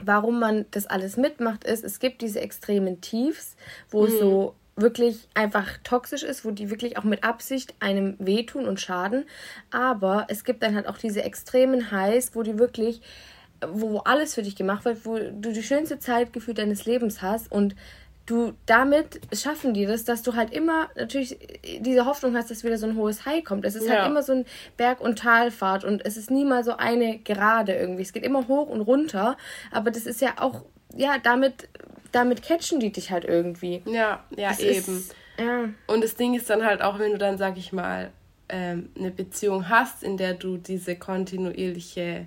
warum 0.00 0.38
man 0.38 0.66
das 0.70 0.86
alles 0.86 1.16
mitmacht, 1.16 1.64
ist, 1.64 1.82
es 1.82 1.98
gibt 1.98 2.22
diese 2.22 2.40
extremen 2.40 3.00
Tiefs, 3.00 3.56
wo 3.90 4.02
mhm. 4.02 4.10
so 4.10 4.54
wirklich 4.80 5.28
einfach 5.34 5.66
toxisch 5.84 6.22
ist, 6.22 6.44
wo 6.44 6.50
die 6.50 6.70
wirklich 6.70 6.96
auch 6.98 7.04
mit 7.04 7.24
Absicht 7.24 7.74
einem 7.80 8.16
wehtun 8.18 8.66
und 8.66 8.80
schaden. 8.80 9.24
Aber 9.70 10.26
es 10.28 10.44
gibt 10.44 10.62
dann 10.62 10.74
halt 10.74 10.86
auch 10.86 10.98
diese 10.98 11.22
extremen 11.22 11.90
Highs, 11.90 12.34
wo 12.34 12.42
die 12.42 12.58
wirklich, 12.58 13.00
wo 13.66 13.98
alles 13.98 14.34
für 14.34 14.42
dich 14.42 14.56
gemacht 14.56 14.84
wird, 14.84 15.04
wo 15.04 15.18
du 15.18 15.52
die 15.52 15.62
schönste 15.62 15.98
Zeitgefühl 15.98 16.54
deines 16.54 16.86
Lebens 16.86 17.22
hast 17.22 17.50
und 17.50 17.74
du 18.28 18.52
damit 18.66 19.20
schaffen 19.32 19.72
die 19.72 19.86
das, 19.86 20.04
dass 20.04 20.22
du 20.22 20.34
halt 20.34 20.52
immer 20.52 20.88
natürlich 20.96 21.38
diese 21.80 22.04
Hoffnung 22.04 22.36
hast, 22.36 22.50
dass 22.50 22.62
wieder 22.62 22.76
so 22.76 22.86
ein 22.86 22.96
hohes 22.96 23.24
High 23.24 23.42
kommt. 23.42 23.64
Es 23.64 23.74
ist 23.74 23.88
halt 23.88 23.92
ja. 23.92 24.02
halt 24.02 24.10
immer 24.10 24.22
so 24.22 24.32
ein 24.32 24.44
Berg- 24.76 25.00
und 25.00 25.18
Talfahrt 25.18 25.84
und 25.84 26.04
es 26.04 26.16
ist 26.16 26.30
nie 26.30 26.44
mal 26.44 26.62
so 26.62 26.76
eine 26.76 27.18
Gerade 27.18 27.74
irgendwie. 27.74 28.02
Es 28.02 28.12
geht 28.12 28.24
immer 28.24 28.46
hoch 28.46 28.68
und 28.68 28.82
runter, 28.82 29.36
aber 29.72 29.90
das 29.90 30.04
ist 30.04 30.20
ja 30.20 30.34
auch, 30.38 30.64
ja, 30.96 31.18
damit 31.18 31.68
damit 32.12 32.42
catchen 32.42 32.80
die 32.80 32.92
dich 32.92 33.10
halt 33.10 33.24
irgendwie. 33.24 33.82
Ja, 33.86 34.24
ja, 34.36 34.48
das 34.50 34.60
eben. 34.60 34.96
Ist, 34.96 35.14
ja. 35.38 35.68
Und 35.86 36.02
das 36.02 36.16
Ding 36.16 36.34
ist 36.34 36.48
dann 36.50 36.64
halt 36.64 36.82
auch, 36.82 36.98
wenn 36.98 37.12
du 37.12 37.18
dann, 37.18 37.38
sag 37.38 37.56
ich 37.56 37.72
mal, 37.72 38.10
ähm, 38.48 38.90
eine 38.98 39.10
Beziehung 39.10 39.68
hast, 39.68 40.02
in 40.02 40.16
der 40.16 40.34
du 40.34 40.56
diese 40.56 40.96
kontinuierliche, 40.96 42.26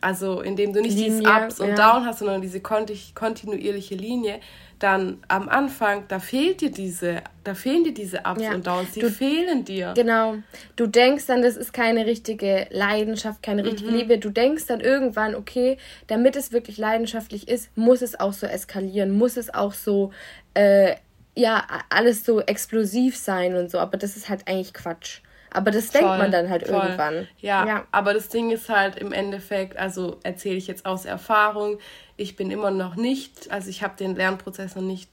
also 0.00 0.40
in 0.40 0.56
dem 0.56 0.72
du 0.72 0.82
nicht 0.82 0.96
Linie, 0.96 1.20
dieses 1.20 1.26
Ups 1.26 1.60
und 1.60 1.68
ja. 1.70 1.74
Down 1.74 2.06
hast, 2.06 2.18
sondern 2.18 2.42
diese 2.42 2.60
kontinuierliche 2.60 3.94
Linie, 3.94 4.40
dann 4.78 5.22
am 5.28 5.48
Anfang, 5.48 6.04
da 6.08 6.18
fehlt 6.18 6.60
dir 6.60 6.70
diese, 6.70 7.22
da 7.44 7.54
fehlen 7.54 7.84
dir 7.84 7.94
diese 7.94 8.20
Ups 8.20 8.42
ja. 8.42 8.52
und 8.52 8.66
Downs, 8.66 8.92
die 8.92 9.00
du, 9.00 9.10
fehlen 9.10 9.64
dir. 9.64 9.92
Genau. 9.94 10.36
Du 10.76 10.86
denkst 10.86 11.26
dann, 11.26 11.42
das 11.42 11.56
ist 11.56 11.72
keine 11.72 12.06
richtige 12.06 12.66
Leidenschaft, 12.70 13.42
keine 13.42 13.64
richtige 13.64 13.90
mhm. 13.90 13.96
Liebe. 13.96 14.18
Du 14.18 14.30
denkst 14.30 14.66
dann 14.66 14.80
irgendwann, 14.80 15.34
okay, 15.34 15.78
damit 16.06 16.36
es 16.36 16.52
wirklich 16.52 16.78
leidenschaftlich 16.78 17.48
ist, 17.48 17.76
muss 17.76 18.02
es 18.02 18.18
auch 18.18 18.32
so 18.32 18.46
eskalieren, 18.46 19.10
muss 19.10 19.36
es 19.36 19.52
auch 19.52 19.72
so, 19.72 20.12
äh, 20.54 20.96
ja, 21.36 21.64
alles 21.88 22.24
so 22.24 22.40
explosiv 22.40 23.16
sein 23.16 23.56
und 23.56 23.70
so. 23.70 23.78
Aber 23.78 23.96
das 23.96 24.16
ist 24.16 24.28
halt 24.28 24.46
eigentlich 24.46 24.74
Quatsch. 24.74 25.20
Aber 25.54 25.70
das 25.70 25.86
voll, 25.86 26.00
denkt 26.00 26.18
man 26.18 26.32
dann 26.32 26.50
halt 26.50 26.66
voll. 26.66 26.82
irgendwann. 26.82 27.28
Ja, 27.38 27.64
ja, 27.64 27.84
aber 27.92 28.12
das 28.12 28.28
Ding 28.28 28.50
ist 28.50 28.68
halt 28.68 28.96
im 28.96 29.12
Endeffekt, 29.12 29.76
also 29.76 30.18
erzähle 30.24 30.56
ich 30.56 30.66
jetzt 30.66 30.84
aus 30.84 31.04
Erfahrung, 31.04 31.78
ich 32.16 32.36
bin 32.36 32.50
immer 32.50 32.70
noch 32.70 32.96
nicht, 32.96 33.50
also 33.50 33.68
ich 33.68 33.82
habe 33.82 33.96
den 33.96 34.14
Lernprozess 34.14 34.76
noch 34.76 34.82
nicht 34.82 35.10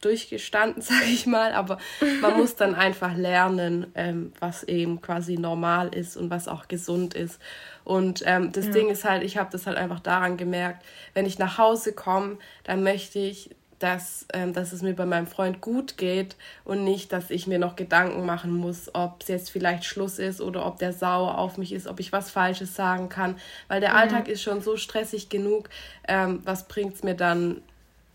durchgestanden, 0.00 0.82
sage 0.82 1.06
ich 1.06 1.26
mal, 1.26 1.52
aber 1.52 1.78
man 2.20 2.36
muss 2.36 2.56
dann 2.56 2.74
einfach 2.74 3.16
lernen, 3.16 3.86
ähm, 3.94 4.32
was 4.40 4.62
eben 4.64 5.00
quasi 5.00 5.36
normal 5.36 5.94
ist 5.94 6.16
und 6.16 6.30
was 6.30 6.48
auch 6.48 6.68
gesund 6.68 7.14
ist. 7.14 7.40
Und 7.84 8.22
ähm, 8.26 8.52
das 8.52 8.66
ja. 8.66 8.72
Ding 8.72 8.88
ist 8.88 9.04
halt, 9.04 9.22
ich 9.22 9.36
habe 9.36 9.50
das 9.50 9.66
halt 9.66 9.76
einfach 9.76 10.00
daran 10.00 10.36
gemerkt, 10.36 10.84
wenn 11.14 11.26
ich 11.26 11.38
nach 11.38 11.58
Hause 11.58 11.92
komme, 11.92 12.38
dann 12.64 12.82
möchte 12.82 13.18
ich 13.18 13.50
dass, 13.78 14.26
ähm, 14.32 14.52
dass 14.52 14.72
es 14.72 14.82
mir 14.82 14.94
bei 14.94 15.06
meinem 15.06 15.26
Freund 15.26 15.60
gut 15.60 15.96
geht 15.96 16.36
und 16.64 16.84
nicht, 16.84 17.12
dass 17.12 17.30
ich 17.30 17.46
mir 17.46 17.58
noch 17.58 17.76
Gedanken 17.76 18.24
machen 18.24 18.52
muss, 18.52 18.94
ob 18.94 19.22
es 19.22 19.28
jetzt 19.28 19.50
vielleicht 19.50 19.84
Schluss 19.84 20.18
ist 20.18 20.40
oder 20.40 20.66
ob 20.66 20.78
der 20.78 20.92
sauer 20.92 21.38
auf 21.38 21.58
mich 21.58 21.72
ist, 21.72 21.86
ob 21.86 22.00
ich 22.00 22.12
was 22.12 22.30
Falsches 22.30 22.74
sagen 22.74 23.08
kann. 23.08 23.36
Weil 23.68 23.80
der 23.80 23.90
mhm. 23.90 23.96
Alltag 23.96 24.28
ist 24.28 24.42
schon 24.42 24.62
so 24.62 24.76
stressig 24.76 25.28
genug. 25.28 25.68
Ähm, 26.08 26.40
was 26.44 26.68
bringt 26.68 26.94
es 26.94 27.02
mir 27.02 27.14
dann, 27.14 27.62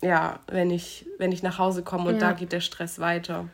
ja, 0.02 0.40
wenn 0.48 0.70
ich, 0.70 1.06
wenn 1.18 1.32
ich 1.32 1.42
nach 1.42 1.58
Hause 1.58 1.82
komme 1.82 2.08
und 2.08 2.14
ja. 2.14 2.28
da 2.28 2.32
geht 2.32 2.52
der 2.52 2.60
Stress 2.60 2.98
weiter? 2.98 3.48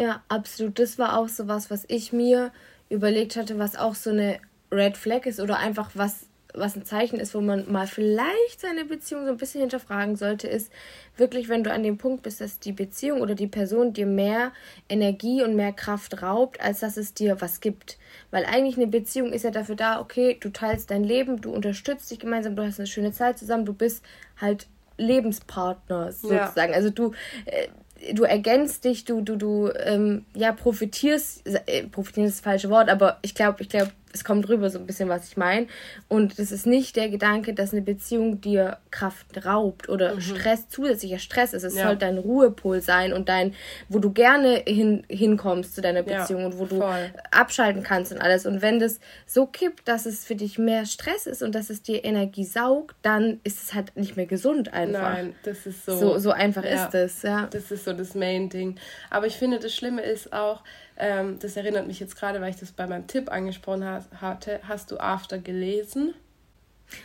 Ja, 0.00 0.22
absolut. 0.28 0.78
Das 0.78 0.98
war 0.98 1.18
auch 1.18 1.28
so 1.28 1.48
was, 1.48 1.70
was 1.70 1.84
ich 1.88 2.12
mir 2.12 2.52
überlegt 2.88 3.36
hatte, 3.36 3.58
was 3.58 3.76
auch 3.76 3.94
so 3.94 4.10
eine 4.10 4.38
Red 4.70 4.96
Flag 4.96 5.26
ist 5.26 5.40
oder 5.40 5.58
einfach 5.58 5.90
was 5.94 6.26
was 6.54 6.76
ein 6.76 6.84
Zeichen 6.84 7.18
ist, 7.18 7.34
wo 7.34 7.40
man 7.40 7.70
mal 7.70 7.86
vielleicht 7.86 8.60
seine 8.60 8.84
Beziehung 8.84 9.24
so 9.24 9.32
ein 9.32 9.36
bisschen 9.36 9.60
hinterfragen 9.60 10.16
sollte, 10.16 10.46
ist 10.48 10.72
wirklich, 11.16 11.48
wenn 11.48 11.64
du 11.64 11.72
an 11.72 11.82
dem 11.82 11.98
Punkt 11.98 12.22
bist, 12.22 12.40
dass 12.40 12.58
die 12.58 12.72
Beziehung 12.72 13.20
oder 13.20 13.34
die 13.34 13.46
Person 13.46 13.92
dir 13.92 14.06
mehr 14.06 14.52
Energie 14.88 15.42
und 15.42 15.56
mehr 15.56 15.72
Kraft 15.72 16.22
raubt, 16.22 16.60
als 16.60 16.80
dass 16.80 16.96
es 16.96 17.14
dir 17.14 17.40
was 17.40 17.60
gibt. 17.60 17.98
Weil 18.30 18.44
eigentlich 18.44 18.76
eine 18.76 18.86
Beziehung 18.86 19.32
ist 19.32 19.42
ja 19.42 19.50
dafür 19.50 19.76
da, 19.76 20.00
okay, 20.00 20.36
du 20.40 20.50
teilst 20.50 20.90
dein 20.90 21.04
Leben, 21.04 21.40
du 21.40 21.52
unterstützt 21.52 22.10
dich 22.10 22.18
gemeinsam, 22.18 22.56
du 22.56 22.64
hast 22.64 22.78
eine 22.78 22.86
schöne 22.86 23.12
Zeit 23.12 23.38
zusammen, 23.38 23.64
du 23.64 23.74
bist 23.74 24.04
halt 24.40 24.66
Lebenspartner 24.96 26.12
sozusagen. 26.12 26.72
Ja. 26.72 26.76
Also 26.76 26.90
du 26.90 27.12
äh, 27.46 27.68
du 28.12 28.24
ergänzt 28.24 28.84
dich, 28.84 29.04
du, 29.04 29.22
du, 29.22 29.36
du, 29.36 29.70
ähm, 29.84 30.24
ja, 30.34 30.52
profitierst, 30.52 31.42
äh, 31.66 31.84
profitieren 31.84 32.26
ist 32.28 32.38
das 32.38 32.44
falsche 32.44 32.70
Wort, 32.70 32.90
aber 32.90 33.18
ich 33.22 33.34
glaube, 33.34 33.62
ich 33.62 33.68
glaube, 33.68 33.92
es 34.14 34.22
kommt 34.22 34.48
rüber 34.48 34.70
so 34.70 34.78
ein 34.78 34.86
bisschen, 34.86 35.08
was 35.08 35.26
ich 35.28 35.36
meine. 35.36 35.66
Und 36.08 36.38
das 36.38 36.52
ist 36.52 36.66
nicht 36.66 36.94
der 36.94 37.08
Gedanke, 37.08 37.52
dass 37.52 37.72
eine 37.72 37.82
Beziehung 37.82 38.40
dir 38.40 38.78
Kraft 38.92 39.44
raubt 39.44 39.88
oder 39.88 40.14
mhm. 40.14 40.20
Stress, 40.20 40.68
zusätzlicher 40.68 41.18
Stress 41.18 41.52
ist. 41.52 41.64
Es 41.64 41.74
ja. 41.74 41.88
soll 41.88 41.96
dein 41.96 42.18
Ruhepol 42.18 42.80
sein 42.80 43.12
und 43.12 43.28
dein, 43.28 43.54
wo 43.88 43.98
du 43.98 44.12
gerne 44.12 44.62
hin, 44.66 45.04
hinkommst 45.08 45.74
zu 45.74 45.80
deiner 45.80 46.04
Beziehung 46.04 46.42
ja, 46.42 46.46
und 46.46 46.58
wo 46.58 46.64
du 46.64 46.78
voll. 46.78 47.10
abschalten 47.32 47.82
kannst 47.82 48.12
und 48.12 48.18
alles. 48.18 48.46
Und 48.46 48.62
wenn 48.62 48.78
das 48.78 49.00
so 49.26 49.46
kippt, 49.46 49.88
dass 49.88 50.06
es 50.06 50.24
für 50.24 50.36
dich 50.36 50.58
mehr 50.58 50.86
Stress 50.86 51.26
ist 51.26 51.42
und 51.42 51.52
dass 51.56 51.68
es 51.68 51.82
dir 51.82 52.04
Energie 52.04 52.44
saugt, 52.44 52.94
dann 53.02 53.40
ist 53.42 53.64
es 53.64 53.74
halt 53.74 53.96
nicht 53.96 54.16
mehr 54.16 54.26
gesund 54.26 54.72
einfach. 54.72 55.14
Nein, 55.14 55.34
das 55.42 55.66
ist 55.66 55.84
so. 55.84 55.96
So, 55.96 56.18
so 56.18 56.30
einfach 56.30 56.64
ja, 56.64 56.84
ist 56.84 56.94
es, 56.94 57.22
ja. 57.22 57.48
Das 57.50 57.72
ist 57.72 57.84
so 57.84 57.92
das 57.92 58.14
Main-Ding. 58.14 58.76
Aber 59.10 59.26
ich 59.26 59.34
finde, 59.34 59.58
das 59.58 59.74
Schlimme 59.74 60.02
ist 60.02 60.32
auch, 60.32 60.62
ähm, 60.96 61.38
das 61.40 61.56
erinnert 61.56 61.86
mich 61.86 62.00
jetzt 62.00 62.16
gerade, 62.16 62.40
weil 62.40 62.50
ich 62.50 62.60
das 62.60 62.72
bei 62.72 62.86
meinem 62.86 63.06
Tipp 63.06 63.30
angesprochen 63.30 63.84
ha 63.84 64.04
hatte. 64.20 64.60
Hast 64.66 64.90
du 64.90 64.98
After 64.98 65.38
gelesen? 65.38 66.14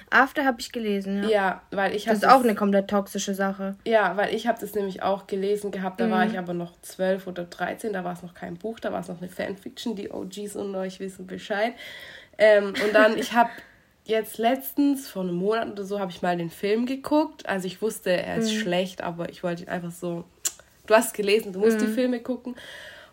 After 0.10 0.46
habe 0.46 0.60
ich 0.60 0.72
gelesen, 0.72 1.24
ja. 1.24 1.30
Ja, 1.30 1.62
weil 1.72 1.96
ich 1.96 2.08
habe. 2.08 2.20
Das 2.20 2.30
ist 2.30 2.36
auch 2.36 2.44
eine 2.44 2.56
komplett 2.56 2.90
toxische 2.90 3.34
Sache. 3.34 3.76
Ja, 3.86 4.18
weil 4.18 4.34
ich 4.34 4.48
habe 4.48 4.60
das 4.60 4.74
nämlich 4.76 5.02
auch 5.02 5.28
gelesen 5.28 5.72
gehabt. 5.72 6.00
Da 6.00 6.08
mhm. 6.08 6.12
war 6.12 6.26
ich 6.26 6.38
aber 6.38 6.54
noch 6.54 6.80
12 6.82 7.28
oder 7.28 7.46
13. 7.46 7.94
Da 7.94 8.04
war 8.04 8.14
es 8.14 8.22
noch 8.22 8.34
kein 8.34 8.58
Buch, 8.58 8.80
da 8.80 8.92
war 8.92 9.00
es 9.00 9.08
noch 9.08 9.20
eine 9.20 9.30
Fanfiction. 9.30 9.96
Die 9.96 10.12
OGs 10.12 10.56
und 10.56 10.76
euch 10.76 11.00
wissen 11.00 11.28
Bescheid. 11.28 11.74
Ähm, 12.38 12.68
und 12.68 12.94
dann, 12.94 13.18
ich 13.18 13.34
habe 13.34 13.50
jetzt 14.06 14.38
letztens, 14.38 15.08
vor 15.08 15.24
einem 15.24 15.36
Monat 15.36 15.72
oder 15.72 15.84
so, 15.84 16.00
habe 16.00 16.12
ich 16.12 16.22
mal 16.22 16.38
den 16.38 16.50
Film 16.50 16.86
geguckt. 16.86 17.48
Also 17.48 17.68
ich 17.68 17.82
wusste, 17.82 18.12
er 18.12 18.38
ist 18.38 18.52
mhm. 18.52 18.60
schlecht, 18.60 19.02
aber 19.02 19.30
ich 19.30 19.44
wollte 19.44 19.64
ihn 19.64 19.70
einfach 19.70 19.92
so. 19.92 20.26
Du 20.88 20.96
hast 20.96 21.14
gelesen, 21.14 21.54
du 21.54 21.60
musst 21.60 21.80
mhm. 21.80 21.86
die 21.86 21.92
Filme 21.92 22.20
gucken. 22.20 22.56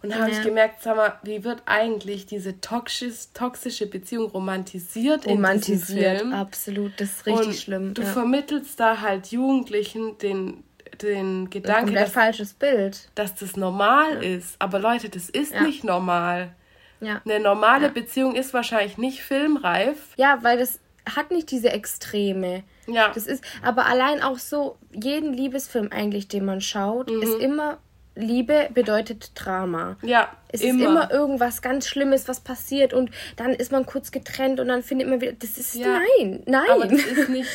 Und 0.07 0.13
da 0.13 0.21
habe 0.21 0.31
ja. 0.31 0.39
ich 0.39 0.45
gemerkt, 0.45 0.83
sag 0.83 0.95
mal, 0.95 1.19
wie 1.25 1.43
wird 1.43 1.63
eigentlich 1.67 2.27
diese 2.27 2.61
toxisch, 2.61 3.33
toxische 3.35 3.89
Beziehung 3.89 4.31
romantisiert, 4.31 5.27
romantisiert 5.27 5.81
in 5.81 5.97
diesem 5.97 6.19
Film? 6.19 6.33
absolut. 6.33 6.93
Das 6.99 7.11
ist 7.11 7.27
richtig 7.27 7.47
und 7.49 7.55
schlimm. 7.57 7.95
Du 7.95 8.03
ja. 8.03 8.09
vermittelst 8.09 8.79
da 8.79 9.01
halt 9.01 9.33
Jugendlichen 9.33 10.17
den, 10.19 10.63
den 11.03 11.51
Gedanken, 11.51 11.95
dass, 11.95 12.13
falsches 12.13 12.55
Bild. 12.55 13.09
dass 13.17 13.35
das 13.35 13.57
normal 13.57 14.23
ja. 14.23 14.37
ist. 14.37 14.55
Aber 14.61 14.79
Leute, 14.79 15.09
das 15.09 15.29
ist 15.29 15.61
nicht 15.61 15.83
normal. 15.83 16.55
Eine 17.01 17.41
normale 17.41 17.91
Beziehung 17.91 18.37
ist 18.37 18.55
wahrscheinlich 18.55 18.97
nicht 18.97 19.23
filmreif. 19.23 20.15
Ja, 20.17 20.39
weil 20.43 20.57
das 20.57 20.79
hat 21.17 21.33
nicht 21.33 21.51
diese 21.51 21.71
Extreme. 21.71 22.63
Ja. 22.87 23.11
Das 23.13 23.27
ist, 23.27 23.43
aber 23.61 23.87
allein 23.87 24.23
auch 24.23 24.39
so, 24.39 24.79
jeden 24.93 25.33
Liebesfilm 25.33 25.89
eigentlich, 25.91 26.29
den 26.29 26.45
man 26.45 26.61
schaut, 26.61 27.11
mhm. 27.11 27.23
ist 27.23 27.41
immer 27.41 27.79
Liebe 28.17 28.71
bedeutet 28.73 29.31
Drama. 29.35 29.97
Ja. 30.03 30.33
Es 30.49 30.63
immer. 30.63 30.85
ist 30.85 30.91
immer 30.91 31.11
irgendwas 31.11 31.61
ganz 31.61 31.87
Schlimmes, 31.87 32.29
was 32.29 32.41
passiert 32.41 32.95
und 32.95 33.11
dann 33.37 33.53
ist 33.53 33.71
man 33.73 33.85
kurz 33.85 34.11
getrennt 34.11 34.59
und 34.59 34.69
dann 34.69 34.83
findet 34.83 35.09
man 35.09 35.21
wieder. 35.21 35.33
Das 35.33 35.59
ist 35.59 35.75
ja. 35.75 36.01
nein, 36.19 36.43
nein. 36.47 36.71
Aber 36.71 36.87
das 36.87 37.05
ist 37.05 37.29
nicht. 37.29 37.49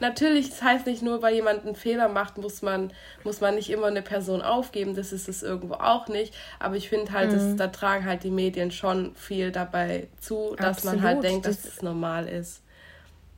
Natürlich, 0.00 0.50
das 0.50 0.62
heißt 0.62 0.86
nicht 0.86 1.02
nur, 1.02 1.22
weil 1.22 1.34
jemand 1.34 1.64
einen 1.64 1.76
Fehler 1.76 2.08
macht, 2.08 2.36
muss 2.36 2.60
man, 2.60 2.92
muss 3.24 3.40
man 3.40 3.54
nicht 3.54 3.70
immer 3.70 3.86
eine 3.86 4.02
Person 4.02 4.42
aufgeben. 4.42 4.94
Das 4.94 5.12
ist 5.12 5.28
es 5.28 5.42
irgendwo 5.42 5.74
auch 5.74 6.08
nicht. 6.08 6.34
Aber 6.58 6.76
ich 6.76 6.88
finde 6.88 7.12
halt, 7.12 7.30
mhm. 7.30 7.34
dass, 7.34 7.56
da 7.56 7.66
tragen 7.68 8.04
halt 8.04 8.24
die 8.24 8.32
Medien 8.32 8.70
schon 8.70 9.14
viel 9.14 9.50
dabei 9.50 10.08
zu, 10.20 10.56
dass 10.58 10.78
Absolut. 10.78 10.96
man 10.96 11.04
halt 11.04 11.22
denkt, 11.22 11.46
dass 11.46 11.58
es 11.58 11.62
das 11.76 11.82
normal 11.82 12.28
ist. 12.28 12.62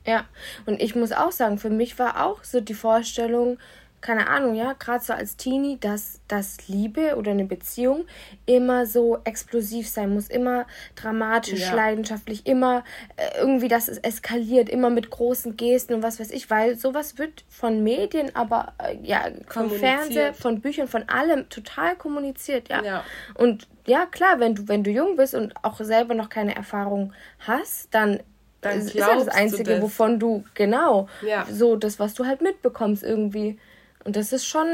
Ja, 0.07 0.25
und 0.65 0.81
ich 0.81 0.95
muss 0.95 1.11
auch 1.11 1.31
sagen, 1.31 1.57
für 1.57 1.69
mich 1.69 1.97
war 1.97 2.25
auch 2.25 2.43
so 2.43 2.61
die 2.61 2.73
Vorstellung, 2.73 3.57
keine 4.01 4.27
Ahnung, 4.27 4.53
ja, 4.53 4.73
gerade 4.73 5.03
so 5.03 5.13
als 5.13 5.35
Teenie, 5.35 5.79
dass, 5.79 6.19
dass 6.27 6.67
Liebe 6.67 7.15
oder 7.15 7.31
eine 7.31 7.45
Beziehung 7.45 8.05
immer 8.45 8.85
so 8.85 9.17
explosiv 9.23 9.89
sein 9.89 10.13
muss, 10.13 10.27
immer 10.27 10.67
dramatisch, 10.95 11.61
ja. 11.61 11.73
leidenschaftlich, 11.73 12.45
immer 12.45 12.83
äh, 13.17 13.39
irgendwie, 13.39 13.67
dass 13.67 13.87
es 13.87 13.97
eskaliert, 13.97 14.69
immer 14.69 14.89
mit 14.89 15.09
großen 15.09 15.57
Gesten 15.57 15.95
und 15.95 16.03
was 16.03 16.19
weiß 16.19 16.31
ich, 16.31 16.49
weil 16.49 16.77
sowas 16.77 17.17
wird 17.17 17.45
von 17.49 17.83
Medien, 17.83 18.35
aber 18.35 18.73
äh, 18.77 18.95
ja, 19.01 19.25
vom 19.47 19.71
Fernsehen, 19.71 20.33
von 20.35 20.61
Büchern, 20.61 20.87
von 20.87 21.09
allem 21.09 21.49
total 21.49 21.95
kommuniziert, 21.95 22.69
ja. 22.69 22.83
ja. 22.83 23.03
Und 23.33 23.67
ja, 23.87 24.05
klar, 24.05 24.39
wenn 24.39 24.55
du, 24.55 24.67
wenn 24.67 24.83
du 24.83 24.91
jung 24.91 25.15
bist 25.15 25.33
und 25.33 25.53
auch 25.63 25.79
selber 25.79 26.13
noch 26.13 26.29
keine 26.29 26.55
Erfahrung 26.55 27.13
hast, 27.39 27.93
dann 27.93 28.19
dann 28.61 28.79
ist 28.79 28.93
ja 28.95 29.15
das 29.15 29.27
Einzige, 29.27 29.75
das. 29.75 29.81
wovon 29.81 30.19
du, 30.19 30.43
genau, 30.55 31.07
ja. 31.21 31.45
so 31.49 31.75
das, 31.75 31.99
was 31.99 32.15
du 32.15 32.25
halt 32.25 32.41
mitbekommst 32.41 33.03
irgendwie. 33.03 33.59
Und 34.05 34.15
das 34.15 34.31
ist 34.31 34.45
schon, 34.45 34.67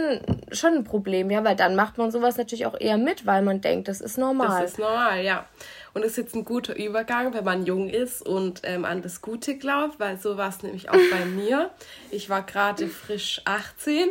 schon 0.51 0.73
ein 0.73 0.83
Problem, 0.83 1.31
ja, 1.31 1.41
weil 1.45 1.55
dann 1.55 1.73
macht 1.73 1.97
man 1.97 2.11
sowas 2.11 2.35
natürlich 2.35 2.65
auch 2.65 2.77
eher 2.77 2.97
mit, 2.97 3.25
weil 3.25 3.41
man 3.41 3.61
denkt, 3.61 3.87
das 3.87 4.01
ist 4.01 4.17
normal. 4.17 4.61
Das 4.61 4.73
ist 4.73 4.77
normal, 4.77 5.23
ja. 5.23 5.45
Und 5.93 6.03
ist 6.03 6.17
jetzt 6.17 6.35
ein 6.35 6.43
guter 6.43 6.75
Übergang, 6.75 7.33
wenn 7.33 7.45
man 7.45 7.65
jung 7.65 7.89
ist 7.89 8.21
und 8.21 8.59
ähm, 8.65 8.83
an 8.83 9.01
das 9.01 9.21
Gute 9.21 9.57
glaubt, 9.57 10.01
weil 10.01 10.17
so 10.17 10.35
war 10.35 10.49
es 10.49 10.63
nämlich 10.63 10.89
auch 10.89 10.99
bei 11.11 11.25
mir. 11.35 11.69
Ich 12.11 12.29
war 12.29 12.45
gerade 12.45 12.87
frisch 12.87 13.41
18. 13.45 14.09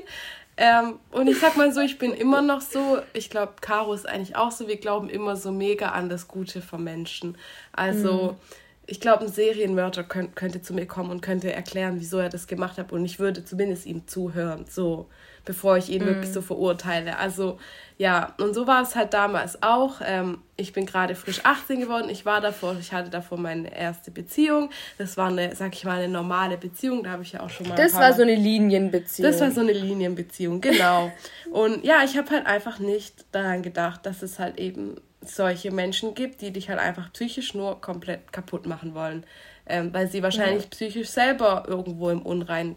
Ähm, 0.57 0.99
und 1.11 1.29
ich 1.29 1.39
sag 1.39 1.55
mal 1.59 1.71
so, 1.71 1.81
ich 1.81 1.99
bin 1.99 2.15
immer 2.15 2.41
noch 2.41 2.63
so, 2.63 2.99
ich 3.13 3.29
glaube, 3.29 3.53
Caro 3.61 3.93
ist 3.93 4.09
eigentlich 4.09 4.37
auch 4.37 4.51
so, 4.51 4.69
wir 4.69 4.79
glauben 4.79 5.11
immer 5.11 5.37
so 5.37 5.53
mega 5.53 5.91
an 5.91 6.09
das 6.09 6.29
Gute 6.29 6.63
von 6.63 6.83
Menschen. 6.83 7.37
Also. 7.73 8.33
Mhm 8.33 8.60
ich 8.91 8.99
glaube, 8.99 9.25
ein 9.25 9.31
Serienmörder 9.31 10.03
könnt, 10.03 10.35
könnte 10.35 10.63
zu 10.63 10.75
mir 10.75 10.85
kommen 10.85 11.11
und 11.11 11.21
könnte 11.21 11.53
erklären, 11.53 12.01
wieso 12.01 12.19
er 12.19 12.29
das 12.29 12.49
gemacht 12.49 12.77
hat. 12.77 12.91
Und 12.91 13.05
ich 13.05 13.21
würde 13.21 13.45
zumindest 13.45 13.87
ihm 13.87 14.09
zuhören, 14.09 14.65
so, 14.69 15.07
bevor 15.45 15.77
ich 15.77 15.91
ihn 15.91 16.03
mm. 16.03 16.07
wirklich 16.07 16.33
so 16.33 16.43
verurteile. 16.43 17.17
Also, 17.19 17.61
ja, 17.99 18.35
und 18.41 18.53
so 18.53 18.67
war 18.67 18.83
es 18.83 18.97
halt 18.97 19.15
damals 19.15 19.63
auch. 19.63 20.01
Ähm, 20.05 20.39
ich 20.57 20.73
bin 20.73 20.87
gerade 20.87 21.15
frisch 21.15 21.41
18 21.45 21.79
geworden. 21.79 22.11
Ich 22.11 22.27
war 22.27 22.41
davor, 22.41 22.77
ich 22.81 22.93
hatte 22.93 23.11
davor 23.11 23.39
meine 23.39 23.73
erste 23.73 24.11
Beziehung. 24.11 24.71
Das 24.99 25.17
war 25.17 25.29
eine, 25.29 25.55
sag 25.55 25.73
ich 25.73 25.85
mal, 25.85 25.99
eine 25.99 26.13
normale 26.13 26.57
Beziehung. 26.57 27.05
Da 27.05 27.11
habe 27.11 27.23
ich 27.23 27.31
ja 27.31 27.43
auch 27.43 27.51
schon 27.51 27.69
mal. 27.69 27.77
Das 27.77 27.95
war 27.95 28.13
so 28.13 28.23
eine 28.23 28.35
Linienbeziehung. 28.35 29.31
Das 29.31 29.41
war 29.41 29.53
so 29.53 29.61
eine 29.61 29.73
Linienbeziehung, 29.73 30.61
genau. 30.61 31.13
und 31.53 31.85
ja, 31.85 32.03
ich 32.05 32.19
habe 32.19 32.29
halt 32.31 32.47
einfach 32.47 32.81
nicht 32.81 33.25
daran 33.31 33.63
gedacht, 33.63 34.05
dass 34.05 34.23
es 34.23 34.41
halt 34.41 34.59
eben 34.59 34.97
solche 35.21 35.71
Menschen 35.71 36.15
gibt, 36.15 36.41
die 36.41 36.53
dich 36.53 36.69
halt 36.69 36.79
einfach 36.79 37.13
psychisch 37.13 37.55
nur 37.55 37.81
komplett 37.81 38.33
kaputt 38.33 38.67
machen 38.67 38.95
wollen. 38.95 39.25
Ähm, 39.67 39.93
weil 39.93 40.09
sie 40.09 40.23
wahrscheinlich 40.23 40.65
ja. 40.65 40.71
psychisch 40.71 41.09
selber 41.09 41.65
irgendwo 41.69 42.11
im 42.11 42.23
Unrein 42.23 42.77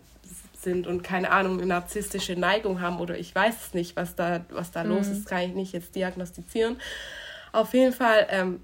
sind 0.64 0.88
und 0.88 1.04
keine 1.04 1.32
Ahnung, 1.32 1.58
eine 1.58 1.66
narzisstische 1.66 2.36
Neigung 2.36 2.82
haben 2.82 3.00
oder 3.00 3.18
ich 3.18 3.34
weiß 3.34 3.56
es 3.68 3.74
nicht, 3.74 3.96
was 3.96 4.16
da, 4.16 4.46
was 4.50 4.72
da 4.72 4.84
mhm. 4.84 4.92
los 4.92 5.08
ist, 5.08 5.28
kann 5.28 5.42
ich 5.42 5.54
nicht 5.54 5.74
jetzt 5.74 5.96
diagnostizieren. 5.96 6.78
Auf 7.52 7.74
jeden 7.74 7.94
Fall 7.94 8.28
ähm, 8.30 8.62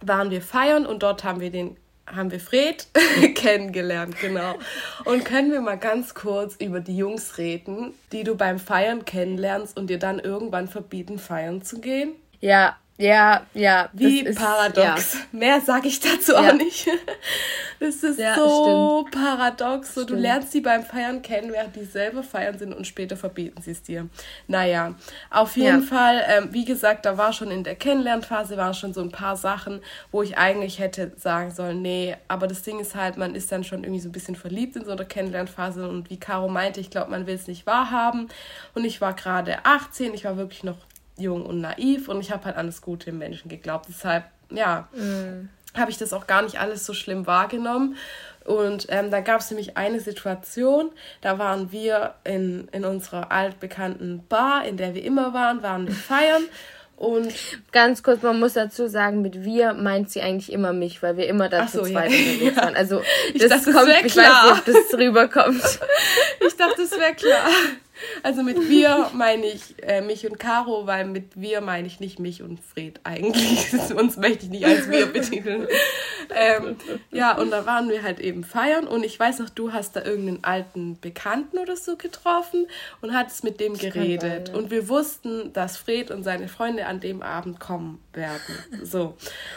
waren 0.00 0.30
wir 0.30 0.42
feiern 0.42 0.86
und 0.86 1.02
dort 1.02 1.24
haben 1.24 1.40
wir 1.40 1.50
den 1.50 1.76
haben 2.04 2.30
wir 2.32 2.40
Fred 2.40 2.88
kennengelernt, 3.34 4.16
genau. 4.20 4.56
Und 5.04 5.24
können 5.24 5.52
wir 5.52 5.60
mal 5.60 5.78
ganz 5.78 6.14
kurz 6.14 6.56
über 6.56 6.80
die 6.80 6.96
Jungs 6.96 7.38
reden, 7.38 7.94
die 8.10 8.24
du 8.24 8.34
beim 8.34 8.58
Feiern 8.58 9.04
kennenlernst 9.04 9.78
und 9.78 9.88
dir 9.88 10.00
dann 10.00 10.18
irgendwann 10.18 10.68
verbieten, 10.68 11.18
feiern 11.18 11.62
zu 11.62 11.80
gehen? 11.80 12.14
Ja, 12.40 12.76
ja, 13.02 13.46
ja. 13.54 13.90
Wie 13.92 14.20
ist, 14.20 14.38
paradox. 14.38 15.14
Ja. 15.14 15.20
Mehr 15.32 15.60
sage 15.60 15.88
ich 15.88 16.00
dazu 16.00 16.32
ja. 16.32 16.40
auch 16.40 16.52
nicht. 16.54 16.88
Das 17.80 17.96
ist 18.04 18.20
ja, 18.20 18.36
so 18.36 19.08
stimmt. 19.08 19.24
paradox. 19.24 19.94
So, 19.94 20.04
du 20.04 20.14
lernst 20.14 20.52
sie 20.52 20.60
beim 20.60 20.84
Feiern 20.84 21.20
kennen, 21.20 21.52
während 21.52 21.74
die 21.74 21.84
selber 21.84 22.22
feiern 22.22 22.56
sind 22.56 22.72
und 22.72 22.86
später 22.86 23.16
verbieten 23.16 23.60
sie 23.60 23.72
es 23.72 23.82
dir. 23.82 24.08
Naja, 24.46 24.94
auf 25.30 25.56
jeden 25.56 25.82
Fall, 25.82 26.22
ähm, 26.28 26.50
wie 26.52 26.64
gesagt, 26.64 27.04
da 27.06 27.18
war 27.18 27.32
schon 27.32 27.50
in 27.50 27.64
der 27.64 27.74
Kennenlernphase 27.74 28.56
waren 28.56 28.74
schon 28.74 28.94
so 28.94 29.00
ein 29.00 29.10
paar 29.10 29.36
Sachen, 29.36 29.80
wo 30.12 30.22
ich 30.22 30.38
eigentlich 30.38 30.78
hätte 30.78 31.10
sagen 31.16 31.50
sollen, 31.50 31.82
nee, 31.82 32.14
aber 32.28 32.46
das 32.46 32.62
Ding 32.62 32.78
ist 32.78 32.94
halt, 32.94 33.16
man 33.16 33.34
ist 33.34 33.50
dann 33.50 33.64
schon 33.64 33.82
irgendwie 33.82 34.00
so 34.00 34.10
ein 34.10 34.12
bisschen 34.12 34.36
verliebt 34.36 34.76
in 34.76 34.84
so 34.84 34.92
einer 34.92 35.04
Kennenlernphase 35.04 35.88
und 35.88 36.08
wie 36.08 36.20
Caro 36.20 36.46
meinte, 36.48 36.78
ich 36.78 36.90
glaube, 36.90 37.10
man 37.10 37.26
will 37.26 37.34
es 37.34 37.48
nicht 37.48 37.66
wahrhaben. 37.66 38.28
Und 38.74 38.84
ich 38.84 39.00
war 39.00 39.14
gerade 39.14 39.64
18, 39.64 40.14
ich 40.14 40.24
war 40.24 40.36
wirklich 40.36 40.62
noch 40.62 40.76
jung 41.22 41.46
und 41.46 41.60
naiv 41.60 42.08
und 42.08 42.20
ich 42.20 42.30
habe 42.30 42.44
halt 42.44 42.56
an 42.56 42.66
das 42.66 42.82
Gute 42.82 43.10
im 43.10 43.18
Menschen 43.18 43.48
geglaubt. 43.48 43.86
Deshalb, 43.88 44.24
ja, 44.50 44.88
mhm. 44.92 45.48
habe 45.74 45.90
ich 45.90 45.98
das 45.98 46.12
auch 46.12 46.26
gar 46.26 46.42
nicht 46.42 46.58
alles 46.58 46.84
so 46.84 46.94
schlimm 46.94 47.26
wahrgenommen. 47.26 47.96
Und 48.44 48.86
ähm, 48.88 49.10
da 49.10 49.20
gab 49.20 49.40
es 49.40 49.50
nämlich 49.50 49.76
eine 49.76 50.00
Situation, 50.00 50.90
da 51.20 51.38
waren 51.38 51.70
wir 51.70 52.14
in, 52.24 52.68
in 52.72 52.84
unserer 52.84 53.30
altbekannten 53.30 54.26
Bar, 54.26 54.64
in 54.64 54.76
der 54.76 54.94
wir 54.94 55.04
immer 55.04 55.32
waren, 55.32 55.62
waren 55.62 55.86
wir 55.86 55.94
feiern. 56.08 56.42
Und 56.96 57.32
ganz 57.72 58.04
kurz, 58.04 58.22
man 58.22 58.38
muss 58.38 58.52
dazu 58.52 58.86
sagen, 58.86 59.22
mit 59.22 59.42
wir 59.42 59.72
meint 59.72 60.10
sie 60.10 60.22
eigentlich 60.22 60.52
immer 60.52 60.72
mich, 60.72 61.02
weil 61.02 61.16
wir 61.16 61.26
immer 61.26 61.48
dazu 61.48 61.78
so, 61.78 61.90
zweit 61.90 62.10
ja. 62.12 62.18
unterwegs 62.18 62.56
waren. 62.56 62.76
Also 62.76 63.02
ich 63.34 63.40
das 63.40 63.48
dachte, 63.48 63.72
kommt, 63.72 63.88
das 63.88 64.04
ich 64.04 64.12
klar. 64.12 64.26
weiß 64.26 64.66
nicht, 64.66 64.76
ob 64.76 64.90
das 64.90 64.98
rüberkommt. 64.98 65.62
ich 66.46 66.56
dachte, 66.56 66.76
das 66.78 66.92
wäre 66.92 67.14
klar. 67.14 67.48
Also 68.22 68.42
mit 68.42 68.68
wir 68.68 69.10
meine 69.14 69.46
ich 69.46 69.74
äh, 69.82 70.00
mich 70.00 70.26
und 70.26 70.38
Caro, 70.38 70.86
weil 70.86 71.04
mit 71.04 71.40
wir 71.40 71.60
meine 71.60 71.86
ich 71.86 72.00
nicht 72.00 72.18
mich 72.18 72.42
und 72.42 72.60
Fred 72.60 73.00
eigentlich. 73.04 73.72
Uns 73.96 74.16
möchte 74.16 74.46
ich 74.46 74.50
nicht 74.50 74.64
als 74.64 74.90
wir 74.90 75.06
betiteln. 75.06 75.66
ähm, 76.34 76.76
ja, 77.10 77.36
und 77.36 77.50
da 77.50 77.66
waren 77.66 77.88
wir 77.88 78.02
halt 78.02 78.20
eben 78.20 78.44
feiern 78.44 78.86
und 78.86 79.04
ich 79.04 79.18
weiß 79.18 79.40
noch, 79.40 79.50
du 79.50 79.72
hast 79.72 79.96
da 79.96 80.04
irgendeinen 80.04 80.44
alten 80.44 80.98
Bekannten 81.00 81.58
oder 81.58 81.76
so 81.76 81.96
getroffen 81.96 82.66
und 83.00 83.14
hattest 83.14 83.44
mit 83.44 83.60
dem 83.60 83.76
geredet. 83.76 84.50
Und 84.50 84.70
wir 84.70 84.88
wussten, 84.88 85.52
dass 85.52 85.76
Fred 85.76 86.10
und 86.10 86.22
seine 86.22 86.48
Freunde 86.48 86.86
an 86.86 87.00
dem 87.00 87.22
Abend 87.22 87.60
kommen 87.60 88.02
werden. 88.12 88.40
So. 88.82 89.14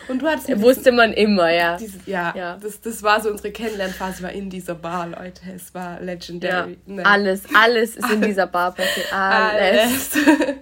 Und 0.07 0.21
du 0.21 0.27
hattest. 0.27 0.61
Wusste 0.61 0.91
man 0.91 1.13
immer, 1.13 1.51
ja. 1.51 1.77
Dieses, 1.77 2.05
ja, 2.05 2.33
ja. 2.35 2.57
Das, 2.57 2.81
das 2.81 3.03
war 3.03 3.21
so 3.21 3.29
unsere 3.29 3.51
Kennenlernphase, 3.51 4.23
war 4.23 4.31
in 4.31 4.49
dieser 4.49 4.75
Bar, 4.75 5.07
Leute. 5.07 5.41
Es 5.55 5.73
war 5.73 5.99
legendary. 6.01 6.77
Ja, 6.85 6.93
ne? 6.93 7.05
Alles, 7.05 7.43
alles 7.53 7.95
ist 7.95 8.09
in 8.09 8.21
dieser 8.21 8.34
Bar 8.35 8.73
passiert. 8.73 9.11
Alles. 9.13 10.11
alles. 10.15 10.55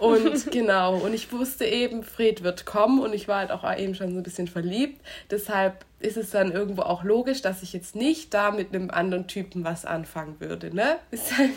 Und 0.00 0.50
genau, 0.50 0.96
und 0.96 1.12
ich 1.14 1.30
wusste 1.30 1.66
eben, 1.66 2.02
Fred 2.02 2.42
wird 2.42 2.64
kommen 2.64 3.00
und 3.00 3.14
ich 3.14 3.28
war 3.28 3.38
halt 3.38 3.50
auch 3.52 3.70
eben 3.76 3.94
schon 3.94 4.12
so 4.12 4.16
ein 4.16 4.22
bisschen 4.22 4.48
verliebt. 4.48 5.00
Deshalb 5.30 5.84
ist 6.00 6.16
es 6.16 6.30
dann 6.30 6.52
irgendwo 6.52 6.82
auch 6.82 7.04
logisch, 7.04 7.42
dass 7.42 7.62
ich 7.62 7.72
jetzt 7.72 7.94
nicht 7.94 8.32
da 8.32 8.50
mit 8.50 8.74
einem 8.74 8.90
anderen 8.90 9.26
Typen 9.26 9.62
was 9.62 9.84
anfangen 9.84 10.40
würde, 10.40 10.74
ne? 10.74 10.96
Ist 11.10 11.36
halt, 11.36 11.50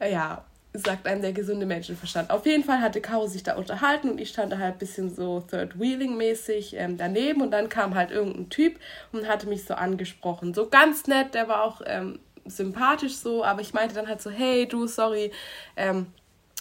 ja, 0.00 0.44
sagt 0.72 1.06
einem 1.06 1.22
der 1.22 1.32
gesunde 1.32 1.66
Menschenverstand. 1.66 2.30
Auf 2.30 2.46
jeden 2.46 2.64
Fall 2.64 2.80
hatte 2.80 3.00
Caro 3.00 3.26
sich 3.26 3.42
da 3.42 3.54
unterhalten 3.54 4.10
und 4.10 4.20
ich 4.20 4.28
stand 4.28 4.52
da 4.52 4.58
halt 4.58 4.76
ein 4.76 4.78
bisschen 4.78 5.14
so 5.14 5.40
Third-Wheeling-mäßig 5.40 6.74
ähm, 6.76 6.96
daneben 6.96 7.42
und 7.42 7.50
dann 7.50 7.68
kam 7.68 7.94
halt 7.94 8.10
irgendein 8.10 8.50
Typ 8.50 8.78
und 9.12 9.28
hatte 9.28 9.48
mich 9.48 9.64
so 9.64 9.74
angesprochen. 9.74 10.54
So 10.54 10.68
ganz 10.68 11.06
nett, 11.06 11.34
der 11.34 11.48
war 11.48 11.64
auch 11.64 11.80
ähm, 11.86 12.20
sympathisch 12.50 13.16
so, 13.16 13.44
aber 13.44 13.60
ich 13.60 13.72
meinte 13.72 13.94
dann 13.94 14.08
halt 14.08 14.20
so, 14.20 14.30
hey 14.30 14.66
du, 14.66 14.86
sorry, 14.86 15.32
ähm, 15.76 16.06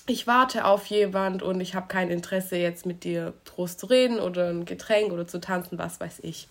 ich 0.10 0.26
warte 0.26 0.66
auf 0.66 0.88
jemand 0.88 1.44
und 1.44 1.62
ich 1.62 1.76
habe 1.76 1.88
kein 1.88 2.10
Interesse 2.10 2.56
jetzt 2.56 2.86
mit 2.86 3.04
dir 3.04 3.34
groß 3.46 3.78
zu 3.78 3.86
reden 3.86 4.20
oder 4.20 4.50
ein 4.50 4.66
Getränk 4.66 5.12
oder 5.12 5.28
zu 5.28 5.40
tanzen, 5.40 5.78
was 5.78 6.00
weiß 6.00 6.20
ich. 6.24 6.48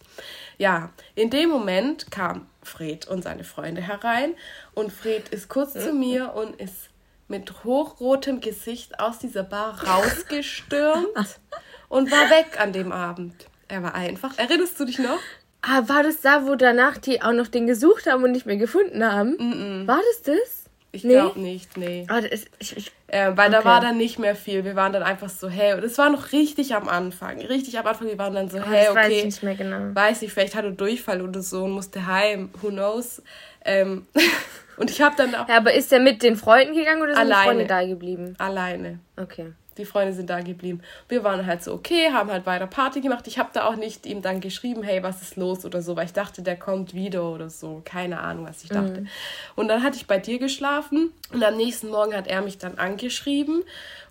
Ja, 0.58 0.90
in 1.16 1.30
dem 1.30 1.50
Moment 1.50 2.10
kam 2.10 2.46
Fred 2.62 3.08
und 3.08 3.22
seine 3.22 3.44
Freunde 3.44 3.80
herein 3.80 4.34
und 4.74 4.92
Fred 4.92 5.28
ist 5.30 5.48
kurz 5.48 5.72
zu 5.72 5.92
mir 5.92 6.34
und 6.34 6.54
ist 6.56 6.90
mit 7.26 7.64
hochrotem 7.64 8.40
Gesicht 8.40 9.00
aus 9.00 9.18
dieser 9.18 9.42
Bar 9.42 9.82
rausgestürmt 9.86 11.08
und 11.88 12.10
war 12.10 12.30
weg 12.30 12.60
an 12.60 12.72
dem 12.72 12.92
Abend. 12.92 13.34
Er 13.68 13.82
war 13.82 13.94
einfach. 13.94 14.38
Erinnerst 14.38 14.80
du 14.80 14.86
dich 14.86 14.98
noch? 14.98 15.18
Ah, 15.62 15.82
war 15.88 16.02
das 16.02 16.20
da, 16.20 16.46
wo 16.46 16.54
danach 16.54 16.98
die 16.98 17.20
auch 17.20 17.32
noch 17.32 17.48
den 17.48 17.66
gesucht 17.66 18.06
haben 18.06 18.22
und 18.22 18.32
nicht 18.32 18.46
mehr 18.46 18.56
gefunden 18.56 19.04
haben? 19.04 19.32
Mm 19.32 19.52
-mm. 19.52 19.86
War 19.88 20.00
das 20.12 20.22
das? 20.22 20.58
Ich 20.90 21.04
nee? 21.04 21.14
glaube 21.14 21.38
nicht, 21.38 21.76
nee. 21.76 22.06
Ah, 22.08 22.20
das, 22.20 22.46
ich, 22.58 22.76
ich, 22.76 22.92
äh, 23.08 23.36
weil 23.36 23.48
okay. 23.48 23.58
da 23.58 23.64
war 23.64 23.80
dann 23.80 23.98
nicht 23.98 24.18
mehr 24.18 24.34
viel. 24.34 24.64
Wir 24.64 24.74
waren 24.74 24.92
dann 24.92 25.02
einfach 25.02 25.28
so, 25.28 25.48
hey, 25.48 25.74
und 25.74 25.84
es 25.84 25.98
war 25.98 26.08
noch 26.08 26.32
richtig 26.32 26.74
am 26.74 26.88
Anfang. 26.88 27.40
Richtig 27.40 27.78
am 27.78 27.86
Anfang, 27.86 28.08
wir 28.08 28.18
waren 28.18 28.34
dann 28.34 28.48
so, 28.48 28.58
oh, 28.58 28.62
hey, 28.66 28.88
okay. 28.88 28.96
Weiß 28.96 29.12
ich 29.12 29.24
nicht 29.24 29.42
mehr 29.42 29.54
genau. 29.54 29.94
Weiß 29.94 30.22
ich, 30.22 30.32
vielleicht 30.32 30.54
hatte 30.54 30.72
Durchfall 30.72 31.20
oder 31.20 31.42
so 31.42 31.64
und 31.64 31.72
musste 31.72 32.06
heim. 32.06 32.50
Who 32.62 32.68
knows? 32.68 33.22
Ähm, 33.64 34.06
und 34.78 34.90
ich 34.90 35.02
habe 35.02 35.14
dann 35.16 35.34
auch. 35.34 35.48
Ja, 35.48 35.58
aber 35.58 35.74
ist 35.74 35.92
er 35.92 36.00
mit 36.00 36.22
den 36.22 36.36
Freunden 36.36 36.74
gegangen 36.74 37.02
oder 37.02 37.14
sind 37.14 37.20
alleine. 37.20 37.42
die 37.42 37.48
Freunde 37.48 37.66
da 37.66 37.86
geblieben? 37.86 38.34
Alleine. 38.38 39.00
Okay 39.16 39.52
die 39.78 39.84
Freunde 39.84 40.12
sind 40.12 40.28
da 40.28 40.40
geblieben. 40.40 40.82
Wir 41.08 41.24
waren 41.24 41.46
halt 41.46 41.62
so 41.62 41.72
okay, 41.72 42.10
haben 42.12 42.30
halt 42.30 42.46
weiter 42.46 42.66
Party 42.66 43.00
gemacht. 43.00 43.26
Ich 43.26 43.38
habe 43.38 43.50
da 43.52 43.64
auch 43.66 43.76
nicht 43.76 44.06
ihm 44.06 44.22
dann 44.22 44.40
geschrieben, 44.40 44.82
hey, 44.82 45.02
was 45.02 45.22
ist 45.22 45.36
los 45.36 45.64
oder 45.64 45.82
so, 45.82 45.96
weil 45.96 46.06
ich 46.06 46.12
dachte, 46.12 46.42
der 46.42 46.56
kommt 46.56 46.94
wieder 46.94 47.24
oder 47.30 47.50
so. 47.50 47.82
Keine 47.84 48.20
Ahnung, 48.20 48.46
was 48.46 48.62
ich 48.64 48.70
dachte. 48.70 49.02
Mhm. 49.02 49.08
Und 49.56 49.68
dann 49.68 49.82
hatte 49.82 49.96
ich 49.96 50.06
bei 50.06 50.18
dir 50.18 50.38
geschlafen 50.38 51.12
und 51.32 51.42
am 51.42 51.56
nächsten 51.56 51.88
Morgen 51.88 52.14
hat 52.14 52.26
er 52.26 52.42
mich 52.42 52.58
dann 52.58 52.76
angeschrieben 52.78 53.62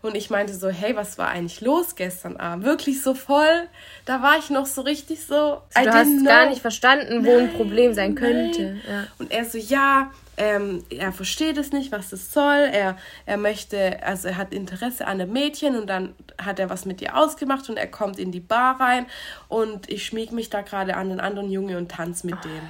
und 0.02 0.16
ich 0.16 0.30
meinte 0.30 0.54
so, 0.54 0.70
hey, 0.70 0.96
was 0.96 1.18
war 1.18 1.30
eigentlich 1.30 1.62
los 1.62 1.96
gestern 1.96 2.38
Abend? 2.38 2.66
Wirklich 2.66 3.02
so 3.02 3.14
voll. 3.14 3.68
Da 4.06 4.22
war 4.22 4.38
ich 4.38 4.50
noch 4.50 4.66
so 4.66 4.82
richtig 4.82 5.26
so. 5.26 5.62
Du 5.74 5.92
hast 5.92 6.08
know. 6.08 6.24
gar 6.24 6.50
nicht 6.50 6.62
verstanden, 6.62 7.26
wo 7.26 7.32
nein, 7.32 7.50
ein 7.50 7.54
Problem 7.54 7.94
sein 7.94 8.16
könnte. 8.16 8.78
Ja. 8.88 9.08
Und 9.18 9.32
er 9.32 9.46
so, 9.46 9.58
ja, 9.58 10.12
ähm, 10.38 10.84
er 10.90 11.12
versteht 11.12 11.58
es 11.58 11.72
nicht, 11.72 11.92
was 11.92 12.12
das 12.12 12.32
soll. 12.32 12.70
Er, 12.72 12.96
er 13.26 13.38
möchte, 13.38 14.04
also 14.04 14.30
er 14.30 14.38
hat 14.38 14.54
Interesse 14.54 15.06
an 15.06 15.20
einem 15.20 15.34
Mädchen 15.34 15.76
und 15.76 15.88
dann 15.88 16.14
hat 16.38 16.60
er 16.60 16.70
was 16.70 16.86
mit 16.86 17.02
ihr 17.02 17.18
ausgemacht 17.18 17.70
und 17.70 17.78
er 17.78 17.88
kommt 17.88 18.20
in 18.20 18.32
die 18.32 18.40
Bar 18.40 18.80
rein 18.80 19.08
und 19.48 19.90
ich 19.90 20.06
schmieg 20.06 20.32
mich 20.32 20.50
da 20.50 20.62
gerade 20.62 20.96
an 20.96 21.10
den 21.10 21.20
anderen 21.20 21.50
Junge 21.50 21.78
und 21.78 21.92
tanze 21.92 22.28
mit 22.28 22.44
dem. 22.46 22.62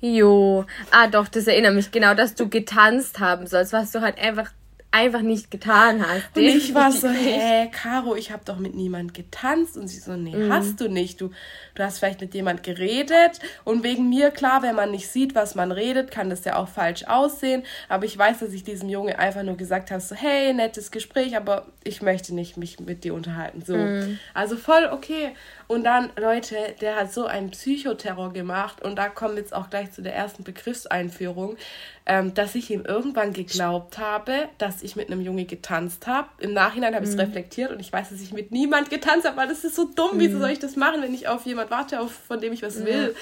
Jo, 0.00 0.66
ah 0.90 1.06
doch, 1.06 1.28
das 1.28 1.46
erinnert 1.46 1.74
mich 1.74 1.90
genau, 1.90 2.14
dass 2.14 2.34
du 2.34 2.50
getanzt 2.50 3.20
haben 3.20 3.46
sollst, 3.46 3.72
was 3.72 3.90
du 3.90 4.02
halt 4.02 4.18
einfach 4.18 4.52
einfach 4.94 5.22
nicht 5.22 5.50
getan 5.50 6.06
hast. 6.06 6.36
Und 6.36 6.42
ich 6.42 6.72
war 6.72 6.92
so, 6.92 7.08
hä, 7.08 7.68
Caro, 7.72 8.14
ich 8.14 8.30
habe 8.30 8.44
doch 8.44 8.58
mit 8.58 8.76
niemand 8.76 9.12
getanzt. 9.12 9.76
Und 9.76 9.88
sie 9.88 9.98
so, 9.98 10.14
nee, 10.14 10.36
mhm. 10.36 10.52
hast 10.52 10.80
du 10.80 10.88
nicht. 10.88 11.20
Du, 11.20 11.30
du 11.74 11.82
hast 11.82 11.98
vielleicht 11.98 12.20
mit 12.20 12.32
jemand 12.32 12.62
geredet. 12.62 13.40
Und 13.64 13.82
wegen 13.82 14.08
mir, 14.08 14.30
klar, 14.30 14.62
wenn 14.62 14.76
man 14.76 14.92
nicht 14.92 15.08
sieht, 15.08 15.34
was 15.34 15.56
man 15.56 15.72
redet, 15.72 16.12
kann 16.12 16.30
das 16.30 16.44
ja 16.44 16.54
auch 16.56 16.68
falsch 16.68 17.04
aussehen. 17.08 17.64
Aber 17.88 18.04
ich 18.04 18.16
weiß, 18.16 18.38
dass 18.38 18.52
ich 18.52 18.62
diesem 18.62 18.88
Junge 18.88 19.18
einfach 19.18 19.42
nur 19.42 19.56
gesagt 19.56 19.90
habe, 19.90 20.00
so, 20.00 20.14
hey, 20.14 20.54
nettes 20.54 20.92
Gespräch, 20.92 21.36
aber 21.36 21.66
ich 21.82 22.00
möchte 22.00 22.32
nicht 22.32 22.56
mich 22.56 22.78
mit 22.78 23.02
dir 23.02 23.14
unterhalten. 23.14 23.64
So. 23.66 23.76
Mhm. 23.76 24.20
Also 24.32 24.56
voll 24.56 24.88
okay. 24.92 25.32
Und 25.66 25.82
dann, 25.82 26.10
Leute, 26.16 26.56
der 26.80 26.96
hat 26.96 27.12
so 27.12 27.26
einen 27.26 27.50
Psychoterror 27.50 28.32
gemacht. 28.32 28.80
Und 28.80 28.96
da 28.96 29.08
kommen 29.08 29.34
wir 29.34 29.42
jetzt 29.42 29.54
auch 29.54 29.70
gleich 29.70 29.90
zu 29.90 30.02
der 30.02 30.14
ersten 30.14 30.44
Begriffseinführung 30.44 31.56
ähm, 32.06 32.34
dass 32.34 32.54
ich 32.54 32.70
ihm 32.70 32.84
irgendwann 32.84 33.32
geglaubt 33.32 33.98
habe, 33.98 34.48
dass 34.58 34.82
ich 34.82 34.94
mit 34.94 35.10
einem 35.10 35.22
Junge 35.22 35.46
getanzt 35.46 36.06
habe. 36.06 36.28
Im 36.38 36.52
Nachhinein 36.52 36.94
habe 36.94 37.04
ich 37.04 37.10
es 37.10 37.16
mhm. 37.16 37.22
reflektiert 37.22 37.70
und 37.70 37.80
ich 37.80 37.92
weiß, 37.92 38.10
dass 38.10 38.20
ich 38.20 38.32
mit 38.32 38.50
niemand 38.50 38.90
getanzt 38.90 39.26
habe, 39.26 39.36
weil 39.38 39.48
das 39.48 39.64
ist 39.64 39.74
so 39.74 39.84
dumm. 39.86 40.16
Mhm. 40.16 40.20
Wieso 40.20 40.38
soll 40.38 40.50
ich 40.50 40.58
das 40.58 40.76
machen, 40.76 41.00
wenn 41.00 41.14
ich 41.14 41.28
auf 41.28 41.46
jemand 41.46 41.70
warte, 41.70 42.00
auf, 42.00 42.12
von 42.12 42.40
dem 42.40 42.52
ich 42.52 42.62
was 42.62 42.84
will? 42.84 43.14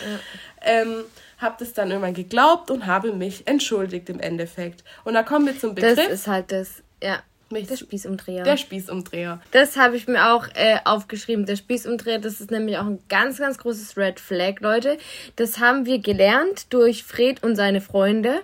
Ja, 0.65 0.73
ja. 0.75 0.83
Ähm, 0.83 1.05
habe 1.39 1.57
das 1.59 1.73
dann 1.73 1.91
irgendwann 1.91 2.15
geglaubt 2.15 2.71
und 2.71 2.87
habe 2.87 3.13
mich 3.13 3.47
entschuldigt 3.47 4.09
im 4.09 4.21
Endeffekt. 4.21 4.85
Und 5.05 5.15
da 5.15 5.23
kommen 5.23 5.47
wir 5.47 5.59
zum 5.59 5.75
Begriff. 5.75 5.97
Das 5.97 6.09
ist 6.09 6.27
halt 6.27 6.51
das, 6.51 6.83
ja. 7.03 7.23
Der 7.53 7.77
Spießumdreher. 7.77 8.45
Der 8.45 8.57
Spießumdreher. 8.57 9.41
Das 9.51 9.77
habe 9.77 9.97
ich 9.97 10.09
mir 10.09 10.33
auch 10.33 10.47
äh, 10.55 10.79
aufgeschrieben. 10.85 11.47
Der 11.47 11.57
Spießumdreher, 11.57 12.19
das 12.19 12.41
ist 12.41 12.51
nämlich 12.51 12.79
auch 12.79 12.87
ein 12.87 12.99
ganz, 13.09 13.39
ganz 13.39 13.59
großes 13.59 13.97
Red 13.97 14.21
Flag, 14.21 14.61
Leute. 14.61 14.99
Das 15.37 15.59
haben 15.59 15.87
wir 15.87 15.99
gelernt 15.99 16.73
durch 16.73 17.05
Fred 17.05 17.43
und 17.43 17.57
seine 17.57 17.81
Freunde. 17.81 18.41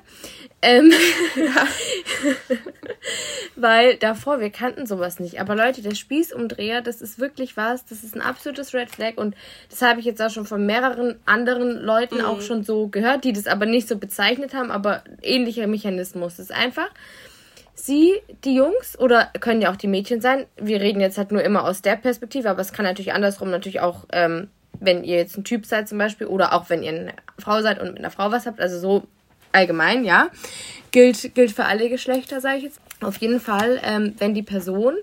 Ähm, 0.61 0.93
ja. 1.37 1.67
Weil 3.57 3.97
davor, 3.97 4.41
wir 4.41 4.51
kannten 4.51 4.87
sowas 4.87 5.21
nicht. 5.21 5.41
Aber 5.41 5.55
Leute, 5.55 5.83
der 5.83 5.95
Spießumdreher, 5.95 6.83
das 6.83 7.01
ist 7.01 7.19
wirklich 7.19 7.57
was. 7.57 7.87
Das 7.87 8.03
ist 8.03 8.15
ein 8.15 8.21
absolutes 8.21 8.75
Red 8.75 8.91
Flag. 8.91 9.17
Und 9.17 9.37
das 9.71 9.83
habe 9.83 10.01
ich 10.01 10.07
jetzt 10.07 10.21
auch 10.21 10.31
schon 10.31 10.47
von 10.47 10.67
mehreren 10.67 11.17
anderen 11.27 11.81
Leuten 11.81 12.19
mhm. 12.19 12.25
auch 12.25 12.41
schon 12.41 12.65
so 12.65 12.89
gehört, 12.89 13.25
die 13.25 13.33
das 13.33 13.47
aber 13.47 13.67
nicht 13.67 13.89
so 13.89 13.97
bezeichnet 13.99 14.53
haben. 14.53 14.71
Aber 14.71 15.03
ähnlicher 15.23 15.67
Mechanismus. 15.67 16.37
Das 16.37 16.47
ist 16.47 16.53
einfach 16.53 16.89
sie, 17.79 18.15
die 18.45 18.55
Jungs, 18.55 18.99
oder 18.99 19.31
können 19.41 19.63
ja 19.63 19.71
auch 19.71 19.77
die 19.77 19.89
Mädchen 19.89 20.21
sein. 20.21 20.47
Wir 20.57 20.81
reden 20.81 21.01
jetzt 21.01 21.19
halt 21.19 21.33
nur 21.33 21.43
immer 21.43 21.65
aus 21.65 21.83
der 21.83 21.97
Perspektive, 21.97 22.51
aber 22.51 22.61
es 22.61 22.73
kann 22.73 22.85
natürlich 22.85 23.13
andersrum 23.13 23.51
natürlich 23.51 23.81
auch, 23.81 24.07
ähm, 24.13 24.49
wenn 24.81 25.05
ihr 25.05 25.17
jetzt 25.17 25.37
ein 25.37 25.45
Typ 25.45 25.67
seid 25.67 25.89
zum 25.89 25.99
Beispiel, 25.99 26.27
oder 26.27 26.53
auch 26.53 26.71
wenn 26.71 26.83
ihr 26.83 26.93
eine 26.93 27.13
Frau 27.39 27.63
seid 27.63 27.81
und 27.81 27.89
mit 27.89 27.99
einer 27.99 28.11
Frau 28.11 28.31
was 28.31 28.47
habt, 28.47 28.61
also 28.61 28.79
so 28.79 29.05
allgemein, 29.53 30.05
ja. 30.05 30.29
Gilt, 30.91 31.35
gilt 31.35 31.53
für 31.53 31.65
alle 31.65 31.89
Geschlechter, 31.89 32.41
sage 32.41 32.59
ich 32.59 32.65
jetzt. 32.65 32.81
Auf 33.01 33.17
jeden 33.19 33.41
Fall, 33.41 33.81
ähm, 33.83 34.15
wenn 34.19 34.35
die 34.35 34.43
Person 34.43 34.95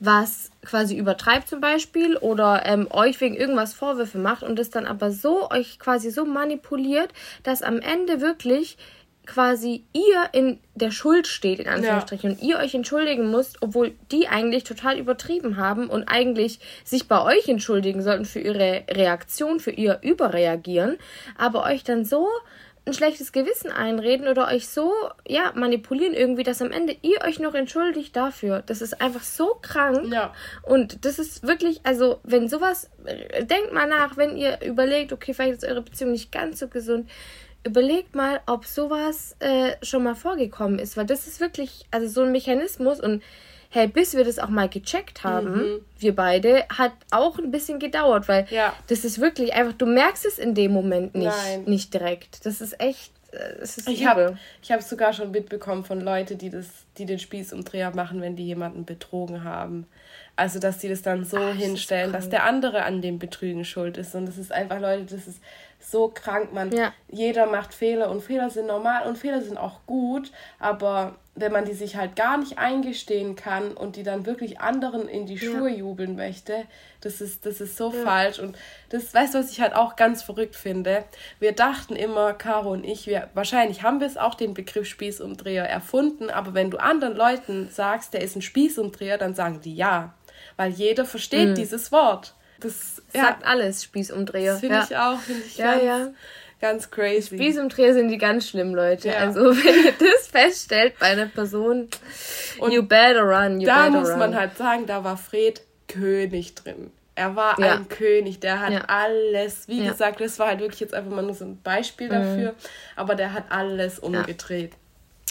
was 0.00 0.50
quasi 0.64 0.96
übertreibt 0.96 1.46
zum 1.46 1.60
Beispiel 1.60 2.16
oder 2.16 2.62
ähm, 2.64 2.88
euch 2.90 3.20
wegen 3.20 3.36
irgendwas 3.36 3.74
Vorwürfe 3.74 4.16
macht 4.16 4.42
und 4.42 4.58
es 4.58 4.70
dann 4.70 4.86
aber 4.86 5.10
so 5.10 5.50
euch 5.50 5.78
quasi 5.78 6.10
so 6.10 6.24
manipuliert, 6.24 7.12
dass 7.42 7.62
am 7.62 7.80
Ende 7.80 8.22
wirklich 8.22 8.78
quasi 9.26 9.84
ihr 9.92 10.28
in 10.32 10.58
der 10.74 10.90
Schuld 10.90 11.26
steht, 11.26 11.60
in 11.60 11.68
Anführungsstrichen, 11.68 12.30
ja. 12.30 12.36
und 12.36 12.42
ihr 12.42 12.58
euch 12.58 12.74
entschuldigen 12.74 13.30
müsst, 13.30 13.58
obwohl 13.60 13.92
die 14.10 14.28
eigentlich 14.28 14.64
total 14.64 14.98
übertrieben 14.98 15.56
haben 15.56 15.88
und 15.88 16.08
eigentlich 16.08 16.58
sich 16.84 17.06
bei 17.06 17.22
euch 17.22 17.48
entschuldigen 17.48 18.02
sollten 18.02 18.24
für 18.24 18.40
ihre 18.40 18.84
Reaktion, 18.90 19.60
für 19.60 19.70
ihr 19.70 19.98
Überreagieren, 20.02 20.98
aber 21.36 21.64
euch 21.64 21.84
dann 21.84 22.04
so 22.04 22.26
ein 22.86 22.94
schlechtes 22.94 23.32
Gewissen 23.32 23.70
einreden 23.70 24.26
oder 24.26 24.48
euch 24.48 24.68
so, 24.68 24.92
ja, 25.26 25.52
manipulieren 25.54 26.14
irgendwie, 26.14 26.42
dass 26.42 26.62
am 26.62 26.72
Ende 26.72 26.96
ihr 27.02 27.20
euch 27.26 27.38
noch 27.38 27.54
entschuldigt 27.54 28.16
dafür. 28.16 28.62
Das 28.66 28.80
ist 28.80 29.00
einfach 29.00 29.22
so 29.22 29.58
krank. 29.60 30.12
Ja. 30.12 30.32
Und 30.62 31.04
das 31.04 31.18
ist 31.18 31.46
wirklich, 31.46 31.80
also, 31.84 32.20
wenn 32.24 32.48
sowas, 32.48 32.90
denkt 33.40 33.72
mal 33.72 33.86
nach, 33.86 34.16
wenn 34.16 34.36
ihr 34.36 34.62
überlegt, 34.62 35.12
okay, 35.12 35.34
vielleicht 35.34 35.62
ist 35.62 35.64
eure 35.64 35.82
Beziehung 35.82 36.12
nicht 36.12 36.32
ganz 36.32 36.58
so 36.58 36.68
gesund, 36.68 37.08
überlegt 37.64 38.14
mal, 38.14 38.40
ob 38.46 38.64
sowas 38.64 39.36
äh, 39.40 39.72
schon 39.82 40.02
mal 40.02 40.14
vorgekommen 40.14 40.78
ist, 40.78 40.96
weil 40.96 41.06
das 41.06 41.26
ist 41.26 41.40
wirklich, 41.40 41.86
also 41.90 42.08
so 42.08 42.22
ein 42.22 42.32
Mechanismus 42.32 43.00
und 43.00 43.22
hey, 43.70 43.86
bis 43.86 44.14
wir 44.14 44.24
das 44.24 44.38
auch 44.38 44.48
mal 44.48 44.68
gecheckt 44.68 45.22
haben, 45.22 45.52
mhm. 45.52 45.80
wir 45.98 46.14
beide, 46.14 46.64
hat 46.68 46.92
auch 47.12 47.38
ein 47.38 47.50
bisschen 47.52 47.78
gedauert, 47.78 48.28
weil 48.28 48.46
ja. 48.50 48.74
das 48.88 49.04
ist 49.04 49.20
wirklich 49.20 49.54
einfach, 49.54 49.74
du 49.74 49.86
merkst 49.86 50.26
es 50.26 50.38
in 50.38 50.54
dem 50.54 50.72
Moment 50.72 51.14
nicht, 51.14 51.66
nicht 51.66 51.94
direkt. 51.94 52.44
Das 52.44 52.60
ist 52.60 52.80
echt, 52.80 53.12
äh, 53.32 53.62
ist 53.62 53.88
Ich 53.88 54.06
habe 54.06 54.36
ich 54.60 54.72
hab 54.72 54.82
sogar 54.82 55.12
schon 55.12 55.30
mitbekommen 55.30 55.84
von 55.84 56.00
Leuten, 56.00 56.36
die, 56.36 56.50
das, 56.50 56.66
die 56.98 57.06
den 57.06 57.20
Spießumdreher 57.20 57.94
machen, 57.94 58.20
wenn 58.20 58.34
die 58.34 58.44
jemanden 58.44 58.84
betrogen 58.84 59.44
haben. 59.44 59.86
Also, 60.34 60.58
dass 60.58 60.78
die 60.78 60.88
das 60.88 61.02
dann 61.02 61.24
so 61.24 61.36
Ach, 61.36 61.54
hinstellen, 61.54 62.12
das 62.12 62.24
dass 62.24 62.30
der 62.30 62.44
andere 62.44 62.82
an 62.82 63.02
dem 63.02 63.18
Betrügen 63.18 63.64
schuld 63.64 63.98
ist. 63.98 64.14
Und 64.14 64.26
das 64.26 64.38
ist 64.38 64.50
einfach, 64.50 64.80
Leute, 64.80 65.04
das 65.04 65.28
ist 65.28 65.40
so 65.80 66.08
krank. 66.08 66.52
Man, 66.52 66.70
ja. 66.72 66.92
jeder 67.08 67.46
macht 67.46 67.74
Fehler 67.74 68.10
und 68.10 68.22
Fehler 68.22 68.50
sind 68.50 68.66
normal 68.66 69.06
und 69.08 69.18
Fehler 69.18 69.40
sind 69.40 69.58
auch 69.58 69.80
gut, 69.86 70.30
aber 70.58 71.16
wenn 71.34 71.52
man 71.52 71.64
die 71.64 71.74
sich 71.74 71.96
halt 71.96 72.16
gar 72.16 72.36
nicht 72.36 72.58
eingestehen 72.58 73.34
kann 73.34 73.72
und 73.72 73.96
die 73.96 74.02
dann 74.02 74.26
wirklich 74.26 74.60
anderen 74.60 75.08
in 75.08 75.26
die 75.26 75.38
Schuhe 75.38 75.70
ja. 75.70 75.76
jubeln 75.76 76.16
möchte, 76.16 76.64
das 77.00 77.20
ist, 77.20 77.46
das 77.46 77.60
ist 77.60 77.76
so 77.76 77.92
ja. 77.92 78.02
falsch. 78.02 78.38
Und 78.38 78.58
das, 78.90 79.14
weißt 79.14 79.34
du, 79.34 79.38
was 79.38 79.50
ich 79.50 79.60
halt 79.60 79.74
auch 79.74 79.96
ganz 79.96 80.22
verrückt 80.22 80.56
finde? 80.56 81.04
Wir 81.38 81.52
dachten 81.52 81.96
immer, 81.96 82.34
Caro 82.34 82.72
und 82.72 82.84
ich, 82.84 83.06
wir, 83.06 83.30
wahrscheinlich 83.34 83.82
haben 83.82 84.00
wir 84.00 84.06
es 84.06 84.16
auch 84.16 84.34
den 84.34 84.54
Begriff 84.54 84.86
Spießumdreher 84.86 85.68
erfunden, 85.68 86.30
aber 86.30 86.54
wenn 86.54 86.70
du 86.70 86.78
anderen 86.78 87.16
Leuten 87.16 87.68
sagst, 87.70 88.12
der 88.12 88.20
ist 88.20 88.36
ein 88.36 88.42
Spießumdreher, 88.42 89.16
dann 89.16 89.34
sagen 89.34 89.60
die 89.62 89.74
ja. 89.74 90.14
Weil 90.56 90.72
jeder 90.72 91.04
versteht 91.04 91.50
mhm. 91.50 91.54
dieses 91.54 91.90
Wort. 91.92 92.34
Das 92.60 92.96
sagt 93.12 93.42
ja, 93.42 93.46
alles, 93.46 93.84
Spießumdreher. 93.84 94.56
Finde 94.56 94.76
ja. 94.76 94.86
ich 94.88 94.96
auch, 94.96 95.18
finde 95.20 95.42
ich 95.46 95.56
ja, 95.56 95.72
ganz, 95.72 95.84
ja. 95.84 96.08
ganz 96.60 96.90
crazy. 96.90 97.36
Spießumdreher 97.36 97.94
sind 97.94 98.08
die 98.08 98.18
ganz 98.18 98.48
schlimm, 98.48 98.74
Leute. 98.74 99.16
Also 99.16 99.40
wenn 99.56 99.84
ihr 99.84 99.92
das 99.98 100.28
feststellt 100.28 100.98
bei 100.98 101.06
einer 101.06 101.26
Person, 101.26 101.88
Und 102.58 102.72
you 102.72 102.82
better 102.82 103.22
run, 103.22 103.60
you 103.60 103.66
da 103.66 103.86
better 103.86 104.00
muss 104.00 104.16
man 104.16 104.34
halt 104.34 104.56
sagen, 104.56 104.86
da 104.86 105.02
war 105.04 105.16
Fred 105.16 105.62
König 105.88 106.54
drin. 106.54 106.90
Er 107.16 107.36
war 107.36 107.58
ein 107.58 107.88
König, 107.88 108.40
der 108.40 108.60
hat 108.60 108.88
alles, 108.88 109.68
wie 109.68 109.84
gesagt, 109.84 110.20
das 110.20 110.38
war 110.38 110.46
halt 110.46 110.60
wirklich 110.60 110.80
jetzt 110.80 110.94
einfach 110.94 111.10
mal 111.10 111.22
nur 111.22 111.34
so 111.34 111.44
ein 111.44 111.60
Beispiel 111.60 112.06
mhm. 112.06 112.12
dafür, 112.12 112.54
aber 112.96 113.14
der 113.14 113.34
hat 113.34 113.44
alles 113.50 113.98
umgedreht. 113.98 114.72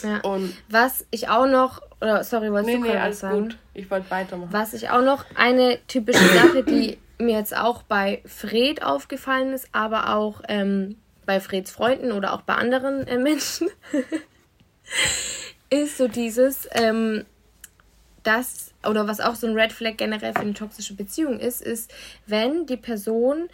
Ja. 0.02 0.20
Und 0.20 0.54
was 0.68 1.06
ich 1.10 1.28
auch 1.28 1.46
noch, 1.46 1.82
oder 2.00 2.24
sorry, 2.24 2.50
wolltest 2.52 2.68
nee, 2.68 2.76
du 2.76 2.92
nee, 2.92 2.96
alles 2.96 3.20
sagen? 3.20 3.42
gut. 3.42 3.58
Ich 3.74 3.90
wollte 3.90 4.10
weitermachen. 4.10 4.52
Was 4.52 4.72
ich 4.72 4.90
auch 4.90 5.02
noch, 5.02 5.24
eine 5.34 5.78
typische 5.86 6.24
Sache, 6.26 6.62
die 6.62 6.98
mir 7.20 7.38
jetzt 7.38 7.56
auch 7.56 7.82
bei 7.82 8.22
Fred 8.24 8.82
aufgefallen 8.82 9.52
ist, 9.52 9.68
aber 9.72 10.14
auch 10.14 10.42
ähm, 10.48 10.96
bei 11.26 11.40
Freds 11.40 11.70
Freunden 11.70 12.12
oder 12.12 12.32
auch 12.32 12.42
bei 12.42 12.54
anderen 12.54 13.06
äh, 13.06 13.18
Menschen. 13.18 13.68
ist 15.70 15.98
so 15.98 16.08
dieses, 16.08 16.68
ähm, 16.72 17.24
das, 18.22 18.72
oder 18.86 19.06
was 19.06 19.20
auch 19.20 19.34
so 19.34 19.46
ein 19.46 19.54
Red 19.54 19.72
Flag 19.72 19.96
generell 19.96 20.32
für 20.32 20.40
eine 20.40 20.54
toxische 20.54 20.94
Beziehung 20.94 21.38
ist, 21.38 21.62
ist, 21.62 21.92
wenn 22.26 22.66
die 22.66 22.76
Person 22.76 23.48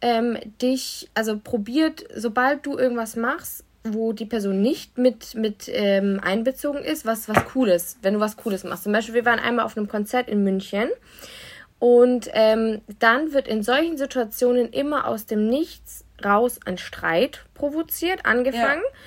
ähm, 0.00 0.38
dich, 0.62 1.10
also 1.14 1.38
probiert, 1.38 2.04
sobald 2.14 2.64
du 2.64 2.78
irgendwas 2.78 3.16
machst, 3.16 3.64
wo 3.84 4.12
die 4.12 4.26
Person 4.26 4.60
nicht 4.60 4.98
mit, 4.98 5.34
mit 5.34 5.68
ähm, 5.68 6.20
einbezogen 6.22 6.82
ist, 6.82 7.06
was 7.06 7.28
was 7.28 7.44
Cooles, 7.46 7.98
wenn 8.02 8.14
du 8.14 8.20
was 8.20 8.36
Cooles 8.36 8.64
machst. 8.64 8.84
Zum 8.84 8.92
Beispiel, 8.92 9.14
wir 9.14 9.24
waren 9.24 9.38
einmal 9.38 9.64
auf 9.64 9.76
einem 9.76 9.88
Konzert 9.88 10.28
in 10.28 10.42
München 10.44 10.88
und 11.78 12.28
ähm, 12.32 12.80
dann 12.98 13.32
wird 13.32 13.48
in 13.48 13.62
solchen 13.62 13.96
Situationen 13.96 14.70
immer 14.70 15.06
aus 15.06 15.26
dem 15.26 15.46
Nichts 15.46 16.04
raus 16.24 16.58
ein 16.64 16.78
Streit 16.78 17.44
provoziert, 17.54 18.26
angefangen. 18.26 18.82
Ja 18.82 18.98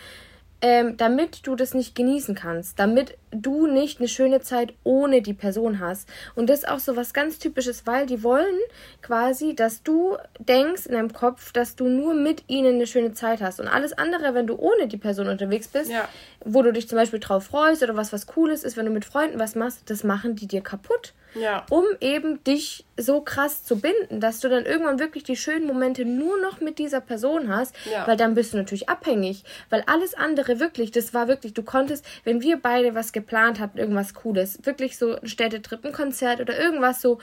ähm, 0.61 0.95
damit 0.95 1.47
du 1.47 1.55
das 1.55 1.73
nicht 1.73 1.95
genießen 1.95 2.35
kannst, 2.35 2.79
damit 2.79 3.17
du 3.31 3.65
nicht 3.65 3.99
eine 3.99 4.07
schöne 4.07 4.41
Zeit 4.41 4.73
ohne 4.83 5.21
die 5.21 5.33
Person 5.33 5.79
hast. 5.79 6.07
Und 6.35 6.49
das 6.49 6.59
ist 6.59 6.69
auch 6.69 6.79
so 6.79 6.95
was 6.95 7.13
ganz 7.13 7.39
Typisches, 7.39 7.87
weil 7.87 8.05
die 8.05 8.23
wollen 8.23 8.59
quasi, 9.01 9.55
dass 9.55 9.81
du 9.81 10.17
denkst 10.39 10.85
in 10.85 10.93
deinem 10.93 11.13
Kopf, 11.13 11.51
dass 11.51 11.75
du 11.75 11.87
nur 11.87 12.13
mit 12.13 12.43
ihnen 12.47 12.75
eine 12.75 12.87
schöne 12.87 13.13
Zeit 13.13 13.41
hast. 13.41 13.59
Und 13.59 13.67
alles 13.67 13.93
andere, 13.93 14.35
wenn 14.35 14.47
du 14.47 14.55
ohne 14.55 14.87
die 14.87 14.97
Person 14.97 15.27
unterwegs 15.27 15.67
bist, 15.67 15.89
ja. 15.89 16.07
wo 16.45 16.61
du 16.61 16.71
dich 16.71 16.87
zum 16.87 16.97
Beispiel 16.97 17.19
drauf 17.19 17.45
freust 17.45 17.81
oder 17.81 17.95
was 17.95 18.13
was 18.13 18.27
Cooles 18.27 18.63
ist, 18.63 18.77
wenn 18.77 18.85
du 18.85 18.91
mit 18.91 19.05
Freunden 19.05 19.39
was 19.39 19.55
machst, 19.55 19.89
das 19.89 20.03
machen 20.03 20.35
die 20.35 20.47
dir 20.47 20.61
kaputt. 20.61 21.13
Ja. 21.33 21.65
Um 21.69 21.85
eben 21.99 22.43
dich 22.43 22.85
so 22.97 23.21
krass 23.21 23.63
zu 23.63 23.79
binden, 23.79 24.19
dass 24.19 24.39
du 24.39 24.49
dann 24.49 24.65
irgendwann 24.65 24.99
wirklich 24.99 25.23
die 25.23 25.35
schönen 25.35 25.65
Momente 25.65 26.05
nur 26.05 26.39
noch 26.39 26.61
mit 26.61 26.77
dieser 26.77 27.01
Person 27.01 27.49
hast, 27.49 27.73
ja. 27.89 28.05
weil 28.07 28.17
dann 28.17 28.35
bist 28.35 28.53
du 28.53 28.57
natürlich 28.57 28.89
abhängig, 28.89 29.43
weil 29.69 29.83
alles 29.87 30.13
andere 30.13 30.59
wirklich, 30.59 30.91
das 30.91 31.13
war 31.13 31.27
wirklich, 31.27 31.53
du 31.53 31.63
konntest, 31.63 32.05
wenn 32.23 32.41
wir 32.41 32.57
beide 32.61 32.95
was 32.95 33.11
geplant 33.11 33.59
hatten, 33.59 33.77
irgendwas 33.77 34.13
Cooles, 34.13 34.59
wirklich 34.63 34.97
so 34.97 35.15
ein 35.15 35.27
Städtetrip, 35.27 35.85
ein 35.85 35.93
Konzert 35.93 36.41
oder 36.41 36.59
irgendwas 36.59 37.01
so, 37.01 37.19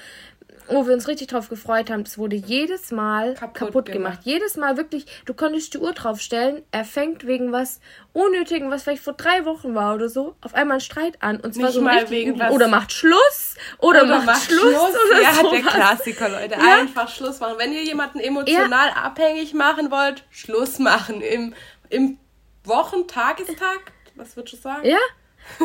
wo 0.70 0.86
wir 0.86 0.94
uns 0.94 1.08
richtig 1.08 1.28
drauf 1.28 1.48
gefreut 1.48 1.90
haben, 1.90 2.02
es 2.02 2.18
wurde 2.18 2.36
jedes 2.36 2.90
Mal 2.90 3.34
kaputt, 3.34 3.54
kaputt 3.54 3.86
gemacht. 3.86 3.94
gemacht. 3.94 4.20
Jedes 4.24 4.56
Mal 4.56 4.76
wirklich, 4.76 5.06
du 5.24 5.34
konntest 5.34 5.74
die 5.74 5.78
Uhr 5.78 5.92
draufstellen, 5.92 6.62
er 6.70 6.84
fängt 6.84 7.26
wegen 7.26 7.52
was 7.52 7.80
Unnötigen, 8.12 8.70
was 8.70 8.82
vielleicht 8.82 9.02
vor 9.02 9.12
drei 9.12 9.44
Wochen 9.44 9.74
war 9.74 9.94
oder 9.94 10.08
so, 10.08 10.34
auf 10.40 10.54
einmal 10.54 10.76
einen 10.76 10.80
Streit 10.80 11.22
an. 11.22 11.40
Und 11.40 11.54
zwar 11.54 11.66
Nicht 11.66 11.74
so 11.74 11.80
mal 11.80 12.10
wegen 12.10 12.38
was 12.38 12.52
Oder 12.52 12.68
macht 12.68 12.92
Schluss. 12.92 13.54
Oder, 13.78 14.02
oder 14.02 14.06
macht, 14.06 14.26
macht, 14.26 14.42
Schluss. 14.42 14.60
Schluss 14.60 14.96
oder 15.10 15.22
ja, 15.22 15.34
sowas. 15.34 15.52
der 15.52 15.62
Klassiker, 15.62 16.28
Leute. 16.28 16.54
Ja. 16.54 16.80
Einfach 16.80 17.08
Schluss 17.08 17.40
machen. 17.40 17.54
Wenn 17.58 17.72
ihr 17.72 17.84
jemanden 17.84 18.20
emotional 18.20 18.88
ja. 18.88 19.02
abhängig 19.04 19.54
machen 19.54 19.90
wollt, 19.90 20.24
Schluss 20.30 20.78
machen. 20.78 21.20
Im, 21.20 21.54
im 21.90 22.18
Wochentagestag, 22.64 23.92
was 24.16 24.36
würdest 24.36 24.54
du 24.54 24.60
sagen? 24.60 24.86
Ja, 24.86 24.98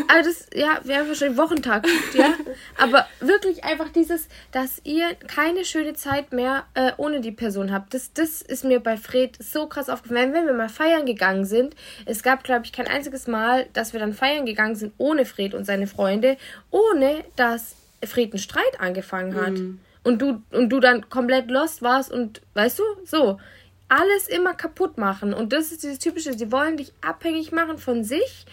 aber 0.07 0.23
das, 0.23 0.47
ja, 0.53 0.79
wäre 0.83 1.07
wahrscheinlich 1.07 1.37
Wochentag, 1.37 1.87
ja. 2.13 2.33
Aber 2.77 3.07
wirklich 3.19 3.63
einfach 3.63 3.89
dieses, 3.89 4.27
dass 4.51 4.81
ihr 4.83 5.15
keine 5.27 5.65
schöne 5.65 5.93
Zeit 5.93 6.33
mehr 6.33 6.65
äh, 6.73 6.91
ohne 6.97 7.21
die 7.21 7.31
Person 7.31 7.71
habt. 7.71 7.93
Das, 7.93 8.13
das 8.13 8.41
ist 8.41 8.63
mir 8.63 8.79
bei 8.79 8.97
Fred 8.97 9.37
so 9.41 9.67
krass 9.67 9.89
aufgefallen. 9.89 10.33
Wenn 10.33 10.45
wir 10.45 10.53
mal 10.53 10.69
feiern 10.69 11.05
gegangen 11.05 11.45
sind, 11.45 11.75
es 12.05 12.23
gab, 12.23 12.43
glaube 12.43 12.65
ich, 12.65 12.71
kein 12.71 12.87
einziges 12.87 13.27
Mal, 13.27 13.67
dass 13.73 13.93
wir 13.93 13.99
dann 13.99 14.13
feiern 14.13 14.45
gegangen 14.45 14.75
sind 14.75 14.93
ohne 14.97 15.25
Fred 15.25 15.53
und 15.53 15.65
seine 15.65 15.87
Freunde, 15.87 16.37
ohne 16.71 17.23
dass 17.35 17.75
Fred 18.05 18.31
einen 18.31 18.39
Streit 18.39 18.79
angefangen 18.79 19.35
hat. 19.35 19.53
Mhm. 19.53 19.79
Und 20.03 20.21
du, 20.21 20.41
und 20.51 20.69
du 20.69 20.79
dann 20.79 21.09
komplett 21.09 21.49
lost 21.49 21.81
warst 21.81 22.11
und, 22.11 22.41
weißt 22.53 22.79
du, 22.79 22.83
so 23.05 23.39
alles 23.87 24.27
immer 24.27 24.53
kaputt 24.53 24.97
machen. 24.97 25.33
Und 25.33 25.53
das 25.53 25.71
ist 25.71 25.83
dieses 25.83 25.99
typische, 25.99 26.33
sie 26.33 26.51
wollen 26.51 26.77
dich 26.77 26.93
abhängig 27.01 27.51
machen 27.51 27.77
von 27.77 28.03
sich 28.03 28.45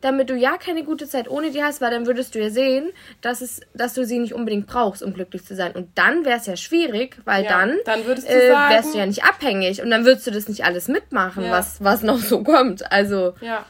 damit 0.00 0.30
du 0.30 0.34
ja 0.34 0.56
keine 0.56 0.84
gute 0.84 1.08
Zeit 1.08 1.28
ohne 1.28 1.50
die 1.50 1.62
hast, 1.62 1.80
weil 1.80 1.90
dann 1.90 2.06
würdest 2.06 2.34
du 2.34 2.38
ja 2.38 2.50
sehen, 2.50 2.90
dass, 3.20 3.40
es, 3.40 3.60
dass 3.74 3.94
du 3.94 4.04
sie 4.04 4.18
nicht 4.18 4.32
unbedingt 4.32 4.66
brauchst, 4.66 5.02
um 5.02 5.12
glücklich 5.12 5.44
zu 5.44 5.56
sein. 5.56 5.72
Und 5.72 5.96
dann 5.96 6.24
wäre 6.24 6.38
es 6.38 6.46
ja 6.46 6.56
schwierig, 6.56 7.18
weil 7.24 7.44
ja, 7.44 7.50
dann, 7.50 7.78
dann 7.84 8.04
würdest 8.06 8.28
du 8.28 8.32
äh, 8.32 8.48
sagen, 8.48 8.74
wärst 8.74 8.94
du 8.94 8.98
ja 8.98 9.06
nicht 9.06 9.24
abhängig 9.24 9.82
und 9.82 9.90
dann 9.90 10.04
würdest 10.04 10.26
du 10.26 10.30
das 10.30 10.48
nicht 10.48 10.64
alles 10.64 10.88
mitmachen, 10.88 11.44
ja. 11.44 11.50
was, 11.50 11.82
was 11.82 12.02
noch 12.02 12.18
so 12.18 12.42
kommt. 12.44 12.90
Also, 12.92 13.34
ja. 13.40 13.64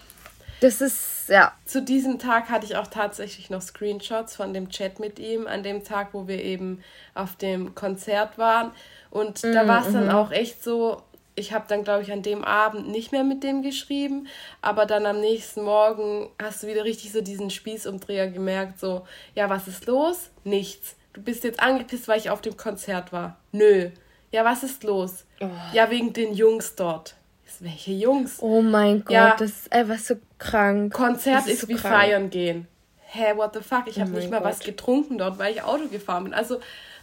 das 0.60 0.80
ist, 0.80 1.28
ja. 1.28 1.52
Zu 1.64 1.82
diesem 1.82 2.18
Tag 2.18 2.50
hatte 2.50 2.66
ich 2.66 2.76
auch 2.76 2.88
tatsächlich 2.88 3.48
noch 3.48 3.62
Screenshots 3.62 4.36
von 4.36 4.52
dem 4.52 4.68
Chat 4.68 5.00
mit 5.00 5.18
ihm, 5.18 5.46
an 5.46 5.62
dem 5.62 5.82
Tag, 5.84 6.08
wo 6.12 6.28
wir 6.28 6.42
eben 6.42 6.82
auf 7.14 7.36
dem 7.36 7.74
Konzert 7.74 8.36
waren. 8.36 8.72
Und 9.10 9.42
da 9.42 9.64
mm, 9.64 9.68
war 9.68 9.86
es 9.86 9.92
dann 9.92 10.04
mhm. 10.04 10.10
auch 10.10 10.30
echt 10.30 10.62
so, 10.62 11.02
ich 11.38 11.52
habe 11.52 11.64
dann, 11.68 11.84
glaube 11.84 12.02
ich, 12.02 12.12
an 12.12 12.22
dem 12.22 12.44
Abend 12.44 12.88
nicht 12.88 13.12
mehr 13.12 13.24
mit 13.24 13.42
dem 13.42 13.62
geschrieben, 13.62 14.28
aber 14.60 14.86
dann 14.86 15.06
am 15.06 15.20
nächsten 15.20 15.62
Morgen 15.62 16.28
hast 16.42 16.62
du 16.62 16.66
wieder 16.66 16.84
richtig 16.84 17.12
so 17.12 17.20
diesen 17.20 17.50
Spießumdreher 17.50 18.28
gemerkt, 18.28 18.80
so, 18.80 19.06
ja, 19.34 19.48
was 19.48 19.68
ist 19.68 19.86
los? 19.86 20.30
Nichts. 20.44 20.96
Du 21.12 21.22
bist 21.22 21.44
jetzt 21.44 21.60
angepisst, 21.60 22.08
weil 22.08 22.18
ich 22.18 22.30
auf 22.30 22.40
dem 22.40 22.56
Konzert 22.56 23.12
war. 23.12 23.38
Nö. 23.52 23.90
Ja, 24.30 24.44
was 24.44 24.62
ist 24.62 24.84
los? 24.84 25.24
Oh. 25.40 25.48
Ja, 25.72 25.90
wegen 25.90 26.12
den 26.12 26.34
Jungs 26.34 26.74
dort. 26.74 27.14
Welche 27.60 27.92
Jungs? 27.92 28.38
Oh 28.40 28.62
mein 28.62 29.00
Gott, 29.00 29.10
ja, 29.10 29.36
das 29.36 29.50
ist 29.50 29.72
einfach 29.72 29.98
so 29.98 30.14
krank. 30.38 30.92
Konzert 30.92 31.46
ist, 31.46 31.54
ist 31.54 31.60
so 31.62 31.68
wie 31.68 31.74
krank. 31.74 31.94
feiern 31.94 32.30
gehen. 32.30 32.68
Hä, 33.06 33.36
what 33.36 33.54
the 33.54 33.60
fuck? 33.60 33.84
Ich 33.86 33.96
oh 33.96 34.00
habe 34.02 34.10
nicht 34.10 34.30
mal 34.30 34.38
Gott. 34.38 34.50
was 34.50 34.60
getrunken 34.60 35.18
dort, 35.18 35.38
weil 35.38 35.54
ich 35.54 35.62
Auto 35.62 35.88
gefahren 35.88 36.24
bin. 36.24 36.34
Also, 36.34 36.60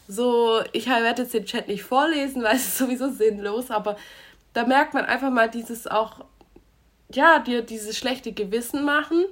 so, 0.08 0.62
ich 0.72 0.88
werde 0.88 1.24
jetzt 1.24 1.34
den 1.34 1.46
Chat 1.46 1.68
nicht 1.68 1.84
vorlesen, 1.84 2.44
weil 2.44 2.56
es 2.56 2.68
ist 2.68 2.78
sowieso 2.78 3.10
sinnlos, 3.10 3.72
aber 3.72 3.98
da 4.56 4.66
merkt 4.66 4.94
man 4.94 5.06
einfach 5.06 5.30
mal 5.30 5.50
dieses 5.50 5.86
auch, 5.86 6.24
ja, 7.12 7.40
dir 7.40 7.62
dieses 7.62 7.98
schlechte 7.98 8.32
Gewissen 8.32 8.86
machen, 8.86 9.26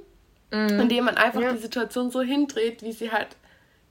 mhm. 0.51 0.81
indem 0.81 1.05
man 1.05 1.17
einfach 1.17 1.41
ja. 1.41 1.53
die 1.53 1.59
Situation 1.59 2.11
so 2.11 2.21
hindreht, 2.21 2.83
wie 2.83 2.91
sie 2.91 3.11
halt 3.11 3.37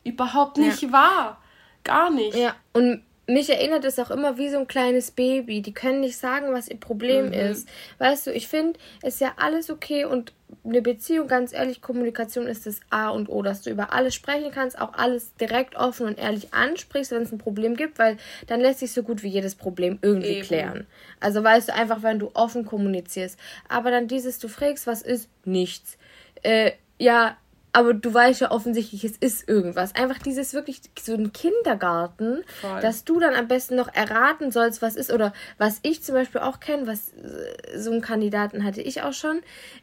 überhaupt 0.05 0.59
nicht 0.59 0.83
ja. 0.83 0.93
war. 0.93 1.43
Gar 1.85 2.11
nicht. 2.11 2.37
Ja, 2.37 2.55
und 2.75 3.03
mich 3.27 3.49
erinnert 3.51 3.85
es 3.85 3.99
auch 3.99 4.11
immer 4.11 4.37
wie 4.37 4.49
so 4.49 4.59
ein 4.59 4.67
kleines 4.67 5.13
Baby. 5.13 5.63
Die 5.63 5.73
können 5.73 6.01
nicht 6.01 6.17
sagen, 6.17 6.53
was 6.53 6.69
ihr 6.69 6.79
Problem 6.79 7.27
mhm. 7.27 7.33
ist. 7.33 7.69
Weißt 7.99 8.27
du, 8.27 8.33
ich 8.33 8.49
finde, 8.49 8.79
es 9.03 9.15
ist 9.15 9.21
ja 9.21 9.33
alles 9.37 9.71
okay 9.71 10.05
und 10.05 10.33
eine 10.65 10.83
Beziehung, 10.83 11.29
ganz 11.29 11.53
ehrlich, 11.53 11.81
Kommunikation 11.81 12.47
ist 12.47 12.67
das 12.67 12.81
A 12.91 13.09
und 13.09 13.29
O, 13.29 13.43
dass 13.43 13.63
du 13.63 13.71
über 13.71 13.93
alles 13.93 14.15
sprechen 14.15 14.51
kannst, 14.53 14.79
auch 14.79 14.93
alles 14.95 15.35
direkt 15.37 15.77
offen 15.77 16.07
und 16.07 16.19
ehrlich 16.19 16.53
ansprichst, 16.53 17.11
wenn 17.13 17.23
es 17.23 17.33
ein 17.33 17.39
Problem 17.39 17.75
gibt, 17.75 17.99
weil 17.99 18.17
dann 18.49 18.61
lässt 18.61 18.81
sich 18.81 18.93
so 18.93 19.03
gut 19.03 19.23
wie 19.23 19.29
jedes 19.29 19.55
Problem 19.55 19.99
irgendwie 20.03 20.37
Eben. 20.37 20.47
klären. 20.47 20.87
Also 21.21 21.43
weißt 21.43 21.69
du 21.69 21.75
einfach, 21.75 22.03
wenn 22.03 22.19
du 22.19 22.31
offen 22.35 22.67
kommunizierst. 22.67 23.39
Aber 23.69 23.91
dann 23.91 24.09
dieses, 24.09 24.39
du 24.39 24.49
fragst, 24.49 24.87
was 24.87 25.03
ist? 25.03 25.29
Nichts. 25.45 25.97
Äh, 26.43 26.73
ja, 26.99 27.37
aber 27.75 27.95
du 27.95 28.13
weißt 28.13 28.43
ja 28.43 28.51
offensichtlich, 28.51 29.03
es 29.05 29.17
ist 29.17 29.49
irgendwas. 29.49 29.95
Einfach 29.95 30.19
dieses 30.19 30.53
wirklich 30.53 30.83
so 31.01 31.15
ein 31.15 31.33
Kindergarten, 31.33 32.45
Voll. 32.61 32.81
dass 32.83 33.05
du 33.05 33.19
dann 33.19 33.35
am 33.35 33.49
besten 33.49 33.77
noch 33.77 33.93
erraten 33.95 34.51
sollst, 34.51 34.83
was 34.83 34.95
ist. 34.95 35.11
Oder 35.11 35.33
was 35.57 35.79
ich 35.83 36.03
zum 36.03 36.15
Beispiel 36.15 36.43
auch 36.43 36.61
kenne, 36.61 36.87
was 36.87 37.15
äh, 37.15 37.79
so 37.79 37.91
einen 37.91 38.03
Kandidaten 38.03 38.65
hatte 38.65 38.83
ich 38.83 39.03
auch 39.03 39.15
schon. 39.15 39.41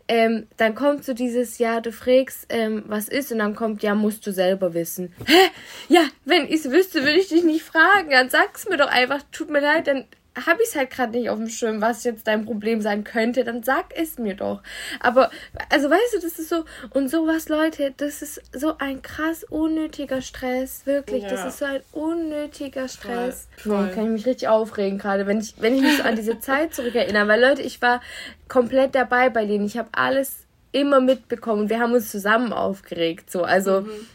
Ähm, 0.07 0.47
dann 0.57 0.75
kommt 0.75 1.03
so 1.03 1.13
dieses, 1.13 1.57
ja, 1.57 1.81
du 1.81 1.91
fragst, 1.91 2.45
ähm, 2.49 2.83
was 2.85 3.09
ist, 3.09 3.31
und 3.31 3.39
dann 3.39 3.55
kommt, 3.55 3.81
ja, 3.81 3.95
musst 3.95 4.25
du 4.27 4.31
selber 4.31 4.75
wissen. 4.75 5.13
Hä? 5.25 5.49
Ja, 5.87 6.01
wenn 6.25 6.45
ich 6.45 6.65
es 6.65 6.71
wüsste, 6.71 7.01
würde 7.01 7.19
ich 7.19 7.29
dich 7.29 7.43
nicht 7.43 7.63
fragen. 7.63 8.11
Dann 8.11 8.29
sag's 8.29 8.69
mir 8.69 8.77
doch 8.77 8.89
einfach, 8.89 9.23
tut 9.31 9.49
mir 9.49 9.61
leid, 9.61 9.87
dann 9.87 10.05
habe 10.35 10.61
ich 10.61 10.69
es 10.69 10.75
halt 10.75 10.91
gerade 10.91 11.17
nicht 11.17 11.29
auf 11.29 11.37
dem 11.37 11.49
Schirm, 11.49 11.81
was 11.81 12.03
jetzt 12.03 12.27
dein 12.27 12.45
Problem 12.45 12.81
sein 12.81 13.03
könnte, 13.03 13.43
dann 13.43 13.63
sag 13.63 13.95
es 13.95 14.17
mir 14.17 14.35
doch. 14.35 14.61
Aber, 14.99 15.31
also 15.69 15.89
weißt 15.89 16.15
du, 16.15 16.19
das 16.19 16.39
ist 16.39 16.49
so, 16.49 16.65
und 16.91 17.09
sowas, 17.09 17.49
Leute, 17.49 17.93
das 17.97 18.21
ist 18.21 18.41
so 18.53 18.77
ein 18.77 19.01
krass 19.01 19.43
unnötiger 19.43 20.21
Stress, 20.21 20.85
wirklich, 20.85 21.23
ja. 21.23 21.29
das 21.29 21.45
ist 21.45 21.59
so 21.59 21.65
ein 21.65 21.81
unnötiger 21.91 22.87
Stress. 22.87 23.47
Voll, 23.57 23.85
voll. 23.85 23.91
kann 23.93 24.05
ich 24.05 24.11
mich 24.11 24.25
richtig 24.25 24.47
aufregen 24.47 24.97
gerade, 24.97 25.27
wenn 25.27 25.39
ich, 25.39 25.55
wenn 25.57 25.75
ich 25.75 25.81
mich 25.81 25.97
so 25.97 26.03
an 26.03 26.15
diese 26.15 26.39
Zeit 26.39 26.73
zurückerinnere, 26.73 27.27
weil 27.27 27.41
Leute, 27.41 27.61
ich 27.61 27.81
war 27.81 28.01
komplett 28.47 28.95
dabei 28.95 29.29
bei 29.29 29.45
denen, 29.45 29.65
ich 29.65 29.77
habe 29.77 29.89
alles 29.91 30.45
immer 30.71 31.01
mitbekommen, 31.01 31.69
wir 31.69 31.79
haben 31.79 31.93
uns 31.93 32.11
zusammen 32.11 32.53
aufgeregt, 32.53 33.31
so, 33.31 33.43
also... 33.43 33.81
Mhm. 33.81 34.07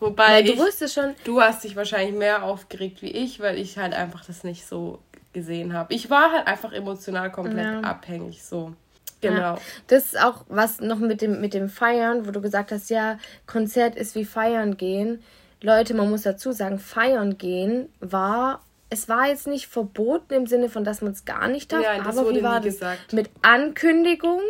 Wobei 0.00 0.42
ja, 0.42 0.54
du 0.54 0.64
ich, 0.64 0.92
schon. 0.92 1.16
Du 1.24 1.40
hast 1.40 1.64
dich 1.64 1.74
wahrscheinlich 1.74 2.14
mehr 2.14 2.44
aufgeregt 2.44 3.02
wie 3.02 3.10
ich, 3.10 3.40
weil 3.40 3.58
ich 3.58 3.78
halt 3.78 3.94
einfach 3.94 4.24
das 4.24 4.44
nicht 4.44 4.64
so 4.64 5.00
gesehen 5.32 5.72
habe. 5.72 5.92
Ich 5.94 6.10
war 6.10 6.32
halt 6.32 6.46
einfach 6.46 6.72
emotional 6.72 7.30
komplett 7.30 7.64
ja. 7.64 7.80
abhängig, 7.80 8.44
so. 8.44 8.72
Genau. 9.20 9.40
Ja, 9.40 9.58
das 9.88 10.06
ist 10.06 10.20
auch 10.20 10.44
was 10.48 10.80
noch 10.80 10.98
mit 10.98 11.20
dem, 11.20 11.40
mit 11.40 11.54
dem 11.54 11.68
Feiern, 11.68 12.26
wo 12.26 12.30
du 12.30 12.40
gesagt 12.40 12.70
hast, 12.70 12.88
ja, 12.88 13.18
Konzert 13.46 13.96
ist 13.96 14.14
wie 14.14 14.24
Feiern 14.24 14.76
gehen. 14.76 15.22
Leute, 15.60 15.94
man 15.94 16.08
muss 16.08 16.22
dazu 16.22 16.52
sagen, 16.52 16.78
Feiern 16.78 17.36
gehen 17.36 17.88
war, 17.98 18.62
es 18.90 19.08
war 19.08 19.26
jetzt 19.26 19.46
nicht 19.46 19.66
verboten 19.66 20.34
im 20.34 20.46
Sinne 20.46 20.68
von, 20.68 20.84
dass 20.84 21.02
man 21.02 21.12
es 21.12 21.24
gar 21.24 21.48
nicht 21.48 21.72
darf, 21.72 21.82
ja, 21.82 22.00
aber 22.00 22.30
wie 22.30 22.42
war 22.42 22.60
das? 22.60 22.74
Gesagt. 22.74 23.12
Mit 23.12 23.28
Ankündigung, 23.42 24.40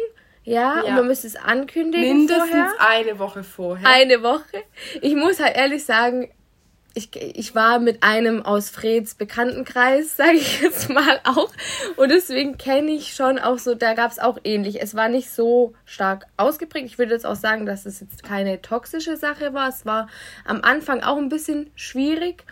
ja, 0.45 0.76
ja, 0.76 0.83
und 0.83 0.95
man 0.95 1.07
müsste 1.07 1.26
es 1.26 1.37
ankündigen 1.37 2.07
Mindestens 2.07 2.49
vorher. 2.49 2.72
eine 2.79 3.18
Woche 3.18 3.43
vorher. 3.43 3.89
Eine 3.89 4.22
Woche. 4.22 4.64
Ich 5.01 5.14
muss 5.14 5.41
halt 5.41 5.57
ehrlich 5.57 5.85
sagen, 5.85 6.31
ich, 6.99 7.14
ich 7.16 7.55
war 7.55 7.78
mit 7.78 8.03
einem 8.03 8.42
aus 8.42 8.68
Freds 8.68 9.14
Bekanntenkreis, 9.14 10.16
sage 10.16 10.36
ich 10.36 10.61
jetzt 10.61 10.90
mal 10.90 11.20
auch. 11.24 11.51
Und 11.96 12.11
deswegen 12.11 12.59
kenne 12.59 12.90
ich 12.90 13.14
schon 13.14 13.38
auch 13.38 13.59
so, 13.59 13.74
da 13.74 13.94
gab 13.94 14.11
es 14.11 14.18
auch 14.18 14.38
ähnlich. 14.44 14.82
Es 14.82 14.94
war 14.94 15.09
nicht 15.09 15.30
so 15.30 15.74
stark 15.84 16.26
ausgeprägt. 16.36 16.86
Ich 16.86 16.99
würde 16.99 17.12
jetzt 17.12 17.24
auch 17.24 17.36
sagen, 17.36 17.64
dass 17.64 17.86
es 17.86 18.01
jetzt 18.01 18.22
keine 18.22 18.61
toxische 18.61 19.16
Sache 19.16 19.55
war. 19.55 19.68
Es 19.68 19.86
war 19.86 20.09
am 20.44 20.61
Anfang 20.62 21.03
auch 21.03 21.16
ein 21.16 21.28
bisschen 21.28 21.70
schwierig, 21.74 22.44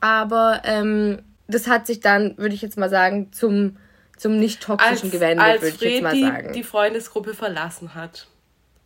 aber 0.00 0.62
ähm, 0.64 1.22
das 1.46 1.68
hat 1.68 1.86
sich 1.86 2.00
dann, 2.00 2.36
würde 2.38 2.54
ich 2.54 2.62
jetzt 2.62 2.78
mal 2.78 2.90
sagen, 2.90 3.32
zum, 3.32 3.76
zum 4.16 4.38
nicht 4.38 4.62
toxischen 4.62 5.08
als, 5.08 5.12
gewendet, 5.12 5.62
würde 5.62 5.68
ich 5.68 5.80
jetzt 5.80 6.02
mal 6.02 6.18
sagen. 6.18 6.48
Die, 6.48 6.60
die 6.60 6.64
Freundesgruppe 6.64 7.34
verlassen 7.34 7.94
hat. 7.94 8.26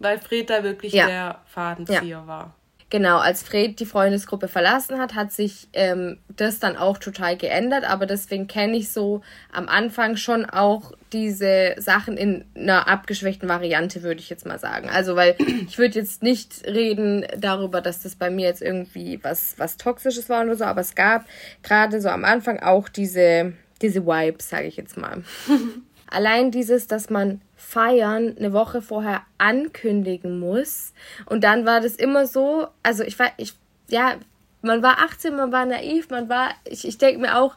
Weil 0.01 0.19
Fred 0.19 0.51
da 0.51 0.65
wirklich 0.65 0.93
ja. 0.93 1.07
der 1.07 1.41
Fadenzieher 1.47 2.03
ja. 2.03 2.27
war. 2.27 2.55
Genau, 2.95 3.19
als 3.19 3.43
Fred 3.43 3.81
die 3.81 3.87
Freundesgruppe 3.87 4.47
verlassen 4.47 5.01
hat, 5.01 5.17
hat 5.17 5.33
sich 5.33 5.67
ähm, 5.73 6.19
das 6.29 6.61
dann 6.61 6.77
auch 6.77 6.97
total 6.97 7.37
geändert. 7.37 7.83
Aber 7.83 8.07
deswegen 8.07 8.47
kenne 8.47 8.77
ich 8.77 8.93
so 8.93 9.21
am 9.51 9.69
Anfang 9.69 10.15
schon 10.15 10.45
auch 10.45 10.93
diese 11.13 11.75
Sachen 11.77 12.17
in 12.17 12.45
einer 12.55 12.87
abgeschwächten 12.87 13.49
Variante, 13.49 14.05
würde 14.05 14.21
ich 14.21 14.31
jetzt 14.31 14.47
mal 14.47 14.61
sagen. 14.61 14.89
Also, 14.89 15.17
weil 15.17 15.35
ich 15.69 15.77
würde 15.77 15.99
jetzt 15.99 16.23
nicht 16.23 16.65
reden 16.69 17.27
darüber, 17.37 17.81
dass 17.81 18.01
das 18.01 18.15
bei 18.15 18.31
mir 18.31 18.47
jetzt 18.47 18.63
irgendwie 18.63 19.19
was, 19.25 19.55
was 19.57 19.77
Toxisches 19.77 20.29
war 20.29 20.45
oder 20.45 20.55
so, 20.55 20.63
aber 20.63 20.83
es 20.83 20.95
gab 20.95 21.25
gerade 21.65 22.01
so 22.01 22.11
am 22.11 22.25
Anfang 22.25 22.61
auch 22.61 22.89
diese, 22.89 23.55
diese 23.83 24.07
Vibes, 24.07 24.51
sage 24.51 24.69
ich 24.69 24.77
jetzt 24.77 24.97
mal. 24.97 25.25
Allein 26.07 26.53
dieses, 26.53 26.87
dass 26.87 27.11
man 27.11 27.41
Feiern 27.75 28.37
eine 28.39 28.53
Woche 28.53 28.81
vorher 28.81 29.23
ankündigen 29.37 30.39
muss. 30.39 30.93
Und 31.27 31.43
dann 31.43 31.67
war 31.67 31.81
das 31.81 31.97
immer 31.97 32.27
so, 32.27 32.69
also 32.85 33.03
ich 33.03 33.19
war, 33.19 33.33
ich, 33.37 33.55
ja, 33.89 34.15
man 34.63 34.81
war 34.83 35.01
18, 35.01 35.35
man 35.35 35.51
war 35.51 35.67
naiv, 35.67 36.09
man 36.09 36.29
war, 36.29 36.51
ich, 36.65 36.87
ich 36.87 36.99
denke 36.99 37.21
mir 37.21 37.37
auch, 37.37 37.57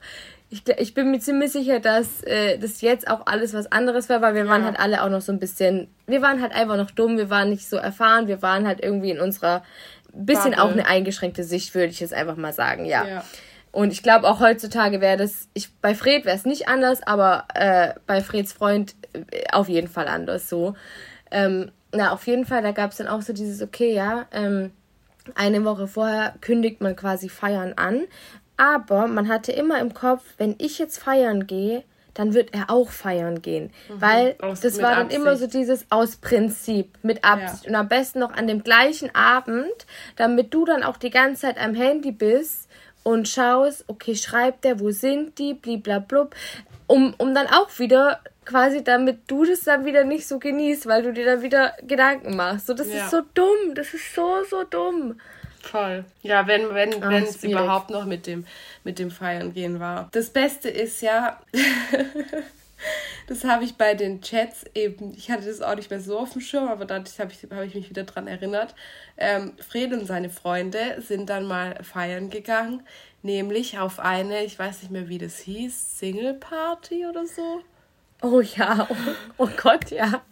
ich, 0.50 0.64
ich 0.78 0.96
bin 0.96 1.12
mir 1.12 1.20
ziemlich 1.20 1.52
sicher, 1.52 1.80
dass 1.80 2.24
äh, 2.24 2.58
das 2.58 2.82
jetzt 2.82 3.08
auch 3.08 3.28
alles 3.28 3.54
was 3.54 3.72
anderes 3.72 4.10
war, 4.10 4.22
weil 4.22 4.34
wir 4.34 4.46
ja. 4.46 4.50
waren 4.50 4.64
halt 4.64 4.80
alle 4.80 5.04
auch 5.04 5.10
noch 5.10 5.22
so 5.22 5.32
ein 5.32 5.40
bisschen, 5.40 5.88
wir 6.08 6.24
waren 6.24 6.42
halt 6.42 6.54
einfach 6.54 6.78
noch 6.78 6.90
dumm, 6.90 7.18
wir 7.18 7.30
waren 7.30 7.50
nicht 7.50 7.70
so 7.70 7.78
erfahren, 7.78 8.28
wir 8.28 8.42
waren 8.42 8.66
halt 8.66 8.84
irgendwie 8.84 9.12
in 9.12 9.20
unserer, 9.20 9.62
bisschen 10.14 10.52
Bubble. 10.52 10.64
auch 10.64 10.72
eine 10.72 10.88
eingeschränkte 10.88 11.44
Sicht, 11.44 11.76
würde 11.76 11.92
ich 11.92 12.00
jetzt 12.00 12.14
einfach 12.14 12.38
mal 12.38 12.54
sagen, 12.54 12.86
ja. 12.86 13.06
ja. 13.06 13.24
Und 13.72 13.92
ich 13.92 14.02
glaube 14.02 14.28
auch 14.28 14.40
heutzutage 14.40 15.02
wäre 15.02 15.18
das, 15.18 15.50
ich, 15.54 15.74
bei 15.82 15.94
Fred 15.94 16.26
wäre 16.26 16.36
es 16.36 16.46
nicht 16.46 16.68
anders, 16.68 17.04
aber 17.04 17.46
äh, 17.54 17.94
bei 18.06 18.22
Freds 18.22 18.54
Freund 18.54 18.96
äh, 19.14 19.44
auf 19.52 19.70
jeden 19.70 19.88
Fall 19.88 20.08
anders 20.08 20.50
so. 20.50 20.76
Ähm, 21.32 21.72
na, 21.92 22.12
auf 22.12 22.28
jeden 22.28 22.46
Fall, 22.46 22.62
da 22.62 22.72
gab 22.72 22.92
es 22.92 22.98
dann 22.98 23.08
auch 23.08 23.22
so 23.22 23.34
dieses, 23.34 23.62
okay, 23.62 23.94
ja, 23.94 24.26
ähm, 24.32 24.72
eine 25.36 25.64
Woche 25.66 25.88
vorher 25.88 26.36
kündigt 26.42 26.82
man 26.82 26.96
quasi 26.96 27.30
Feiern 27.30 27.74
an, 27.76 28.04
aber 28.56 29.08
man 29.08 29.28
hatte 29.28 29.52
immer 29.52 29.80
im 29.80 29.94
Kopf, 29.94 30.24
wenn 30.38 30.56
ich 30.58 30.80
jetzt 30.80 30.98
feiern 30.98 31.48
gehe, 31.48 31.84
dann 32.18 32.34
wird 32.34 32.56
er 32.56 32.72
auch 32.72 32.90
feiern 32.90 33.44
gehen. 33.44 33.72
Mhm. 33.90 34.02
Weil 34.02 34.36
aus, 34.42 34.62
das 34.62 34.82
war 34.82 34.96
dann 34.96 35.04
Absicht. 35.04 35.22
immer 35.22 35.36
so 35.36 35.46
dieses 35.46 35.86
aus 35.92 36.16
Prinzip, 36.16 36.98
mit 37.04 37.24
Absicht. 37.24 37.66
Ja. 37.66 37.70
Und 37.70 37.76
am 37.76 37.88
besten 37.88 38.20
noch 38.20 38.34
an 38.34 38.48
dem 38.48 38.64
gleichen 38.64 39.14
Abend, 39.14 39.86
damit 40.16 40.52
du 40.54 40.66
dann 40.66 40.82
auch 40.82 40.98
die 40.98 41.12
ganze 41.12 41.44
Zeit 41.44 41.60
am 41.60 41.76
Handy 41.76 42.12
bist 42.12 42.67
und 43.08 43.30
schaust, 43.30 43.86
okay, 43.88 44.16
schreibt 44.16 44.66
der, 44.66 44.82
wo 44.82 44.92
sind 44.92 45.40
die, 45.40 45.54
bliblablub, 45.54 46.36
um, 46.88 47.14
um 47.18 47.34
dann 47.34 47.48
auch 47.48 47.70
wieder 47.80 48.20
quasi, 48.44 48.84
damit 48.84 49.20
du 49.28 49.46
das 49.46 49.62
dann 49.62 49.86
wieder 49.86 50.04
nicht 50.04 50.28
so 50.28 50.40
genießt, 50.40 50.88
weil 50.88 51.04
du 51.04 51.14
dir 51.14 51.24
dann 51.24 51.42
wieder 51.42 51.72
Gedanken 51.84 52.36
machst. 52.36 52.68
So, 52.68 52.74
das 52.74 52.90
ja. 52.90 53.06
ist 53.06 53.12
so 53.12 53.22
dumm, 53.34 53.76
das 53.76 53.94
ist 53.94 54.14
so, 54.14 54.44
so 54.50 54.66
dumm. 54.66 55.22
Voll. 55.62 56.04
Ja, 56.22 56.48
wenn 56.48 56.74
wenn 56.74 57.02
ah, 57.02 57.10
wenn 57.10 57.24
es 57.24 57.42
überhaupt 57.46 57.92
noch 57.92 58.04
mit 58.04 58.28
dem 58.28 58.46
mit 58.84 59.00
dem 59.00 59.10
Feiern 59.10 59.54
gehen 59.54 59.80
war. 59.80 60.10
Das 60.12 60.30
Beste 60.30 60.68
ist 60.70 61.02
ja, 61.02 61.40
das 63.28 63.44
habe 63.44 63.64
ich 63.64 63.76
bei 63.76 63.94
den 63.94 64.22
Chats 64.22 64.66
eben, 64.74 65.14
ich 65.16 65.30
hatte 65.32 65.46
das 65.46 65.62
auch 65.62 65.76
nicht 65.76 65.90
mehr 65.90 66.00
so 66.00 66.20
auf 66.20 66.32
dem 66.32 66.42
Schirm, 66.42 66.68
aber 66.68 66.86
dadurch 66.86 67.20
habe 67.20 67.32
ich, 67.32 67.50
hab 67.50 67.64
ich 67.64 67.76
mich 67.76 67.90
wieder 67.90 68.04
dran 68.04 68.28
erinnert. 68.28 68.76
Ähm, 69.18 69.54
Fred 69.68 69.94
und 69.94 70.06
seine 70.06 70.30
Freunde 70.30 71.02
sind 71.02 71.30
dann 71.30 71.46
mal 71.46 71.84
feiern 71.84 72.30
gegangen, 72.30 72.86
nämlich 73.22 73.80
auf 73.80 74.00
eine, 74.00 74.44
ich 74.44 74.58
weiß 74.58 74.82
nicht 74.84 74.92
mehr, 74.92 75.10
wie 75.10 75.18
das 75.18 75.40
hieß, 75.40 76.00
Single 76.00 76.36
Party 76.36 77.06
oder 77.06 77.26
so. 77.26 77.62
Oh 78.22 78.42
ja, 78.42 78.88
oh, 78.90 78.96
oh 79.38 79.50
Gott, 79.62 79.92
ja. 79.92 80.24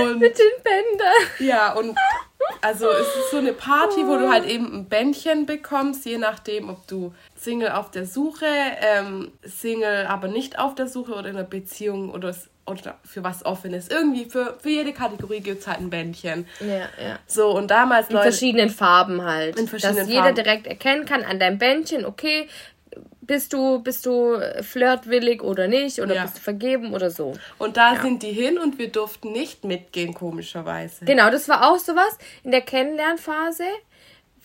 Und, 0.00 0.18
Mit 0.18 0.38
den 0.38 0.62
Bändern. 0.62 1.30
Ja, 1.38 1.74
und 1.74 1.96
also 2.60 2.88
es 2.90 3.06
ist 3.16 3.30
so 3.30 3.38
eine 3.38 3.52
Party, 3.52 4.06
wo 4.06 4.16
du 4.16 4.28
halt 4.28 4.46
eben 4.46 4.72
ein 4.72 4.84
Bändchen 4.86 5.46
bekommst, 5.46 6.04
je 6.04 6.18
nachdem, 6.18 6.68
ob 6.70 6.86
du 6.86 7.14
Single 7.36 7.70
auf 7.70 7.90
der 7.90 8.06
Suche, 8.06 8.46
ähm, 8.46 9.32
Single 9.42 10.06
aber 10.06 10.28
nicht 10.28 10.58
auf 10.58 10.74
der 10.74 10.88
Suche 10.88 11.12
oder 11.12 11.28
in 11.28 11.36
einer 11.36 11.44
Beziehung 11.44 12.10
oder, 12.10 12.34
oder 12.66 12.96
für 13.04 13.22
was 13.22 13.44
offenes. 13.44 13.88
Irgendwie 13.88 14.24
für, 14.24 14.56
für 14.60 14.70
jede 14.70 14.92
Kategorie 14.92 15.40
gibt 15.40 15.60
es 15.60 15.66
halt 15.66 15.80
ein 15.80 15.90
Bändchen. 15.90 16.46
Ja, 16.60 16.88
ja. 17.02 17.18
So, 17.26 17.50
und 17.50 17.70
damals. 17.70 18.08
In 18.08 18.16
Leute, 18.16 18.30
verschiedenen 18.30 18.70
Farben 18.70 19.22
halt. 19.22 19.58
In 19.58 19.68
verschiedenen 19.68 19.98
dass 19.98 20.08
jeder 20.08 20.32
direkt 20.32 20.66
erkennen 20.66 21.04
kann 21.04 21.24
an 21.24 21.38
deinem 21.38 21.58
Bändchen, 21.58 22.04
okay, 22.04 22.48
bist 23.26 23.52
du, 23.52 23.80
bist 23.80 24.06
du 24.06 24.40
flirtwillig 24.62 25.42
oder 25.42 25.68
nicht 25.68 26.00
oder 26.00 26.14
ja. 26.14 26.22
bist 26.22 26.38
du 26.38 26.40
vergeben 26.40 26.94
oder 26.94 27.10
so. 27.10 27.34
Und 27.58 27.76
da 27.76 27.94
ja. 27.94 28.02
sind 28.02 28.22
die 28.22 28.32
hin 28.32 28.58
und 28.58 28.78
wir 28.78 28.88
durften 28.88 29.32
nicht 29.32 29.64
mitgehen, 29.64 30.14
komischerweise. 30.14 31.04
Genau, 31.04 31.30
das 31.30 31.48
war 31.48 31.70
auch 31.70 31.78
sowas. 31.78 32.18
In 32.44 32.50
der 32.50 32.62
Kennenlernphase 32.62 33.64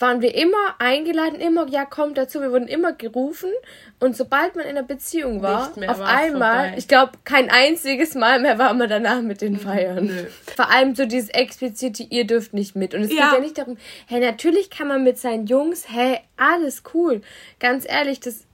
waren 0.02 0.22
wir 0.22 0.36
immer 0.36 0.76
eingeladen, 0.80 1.40
immer, 1.40 1.68
ja, 1.70 1.86
kommt 1.86 2.18
dazu, 2.18 2.42
wir 2.42 2.52
wurden 2.52 2.68
immer 2.68 2.92
gerufen 2.92 3.52
und 4.00 4.18
sobald 4.18 4.56
man 4.56 4.66
in 4.66 4.72
einer 4.72 4.84
Beziehung 4.84 5.42
war, 5.42 5.72
auf 5.88 6.02
einmal, 6.02 6.66
vorbei. 6.66 6.74
ich 6.78 6.88
glaube, 6.88 7.12
kein 7.24 7.50
einziges 7.50 8.16
Mal 8.16 8.40
mehr 8.40 8.58
war 8.58 8.74
man 8.74 8.90
danach 8.90 9.22
mit 9.22 9.42
den 9.42 9.60
Feiern. 9.60 10.08
Nö. 10.08 10.26
Vor 10.56 10.72
allem 10.72 10.96
so 10.96 11.06
dieses 11.06 11.30
explizite, 11.30 12.04
ihr 12.04 12.26
dürft 12.26 12.54
nicht 12.54 12.76
mit. 12.76 12.96
Und 12.96 13.02
es 13.04 13.14
ja. 13.14 13.26
geht 13.26 13.34
ja 13.34 13.40
nicht 13.40 13.58
darum, 13.58 13.78
hey, 14.08 14.20
natürlich 14.20 14.72
kann 14.72 14.88
man 14.88 15.04
mit 15.04 15.20
seinen 15.20 15.46
Jungs, 15.46 15.86
hey, 15.88 16.20
alles 16.36 16.82
cool. 16.94 17.22
Ganz 17.60 17.86
ehrlich, 17.88 18.20
das 18.20 18.46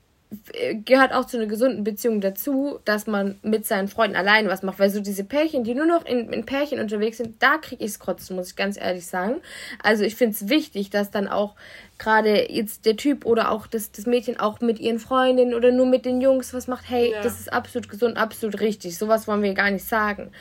gehört 0.84 1.14
auch 1.14 1.26
zu 1.26 1.38
einer 1.38 1.46
gesunden 1.46 1.86
Beziehung 1.86 2.20
dazu, 2.20 2.80
dass 2.84 3.08
man 3.08 3.38
mit 3.44 3.66
seinen 3.66 3.88
Freunden 3.88 4.18
allein 4.18 4.48
was 4.50 4.62
macht. 4.62 4.78
Weil 4.78 4.90
so 4.90 5.00
diese 5.00 5.24
Pärchen, 5.24 5.64
die 5.64 5.74
nur 5.74 5.86
noch 5.86 6.06
in, 6.06 6.34
in 6.34 6.46
Pärchen 6.46 6.80
unterwegs 6.80 7.18
sind, 7.18 7.42
da 7.42 7.58
kriege 7.58 7.84
ich 7.84 7.92
es 7.92 8.00
kotzen, 8.00 8.36
muss 8.36 8.50
ich 8.50 8.56
ganz 8.58 8.78
ehrlich 8.78 9.06
sagen. 9.06 9.36
Also 9.82 10.04
ich 10.04 10.16
finde 10.16 10.36
es 10.36 10.50
wichtig, 10.50 10.90
dass 10.90 11.12
dann 11.12 11.30
auch 11.30 11.56
gerade 11.98 12.52
jetzt 12.52 12.86
der 12.86 12.98
Typ 12.98 13.26
oder 13.26 13.52
auch 13.52 13.68
das, 13.68 13.92
das 13.92 14.06
Mädchen 14.06 14.38
auch 14.38 14.60
mit 14.60 14.80
ihren 14.80 15.00
Freundinnen 15.00 15.54
oder 15.54 15.72
nur 15.72 15.86
mit 15.86 16.06
den 16.06 16.20
Jungs 16.20 16.54
was 16.54 16.68
macht. 16.68 16.90
Hey, 16.90 17.12
ja. 17.12 17.22
das 17.22 17.40
ist 17.40 17.52
absolut 17.54 17.88
gesund, 17.88 18.18
absolut 18.18 18.60
richtig. 18.60 18.98
Sowas 18.98 19.28
wollen 19.28 19.44
wir 19.44 19.54
gar 19.54 19.72
nicht 19.72 19.86
sagen. 19.86 20.32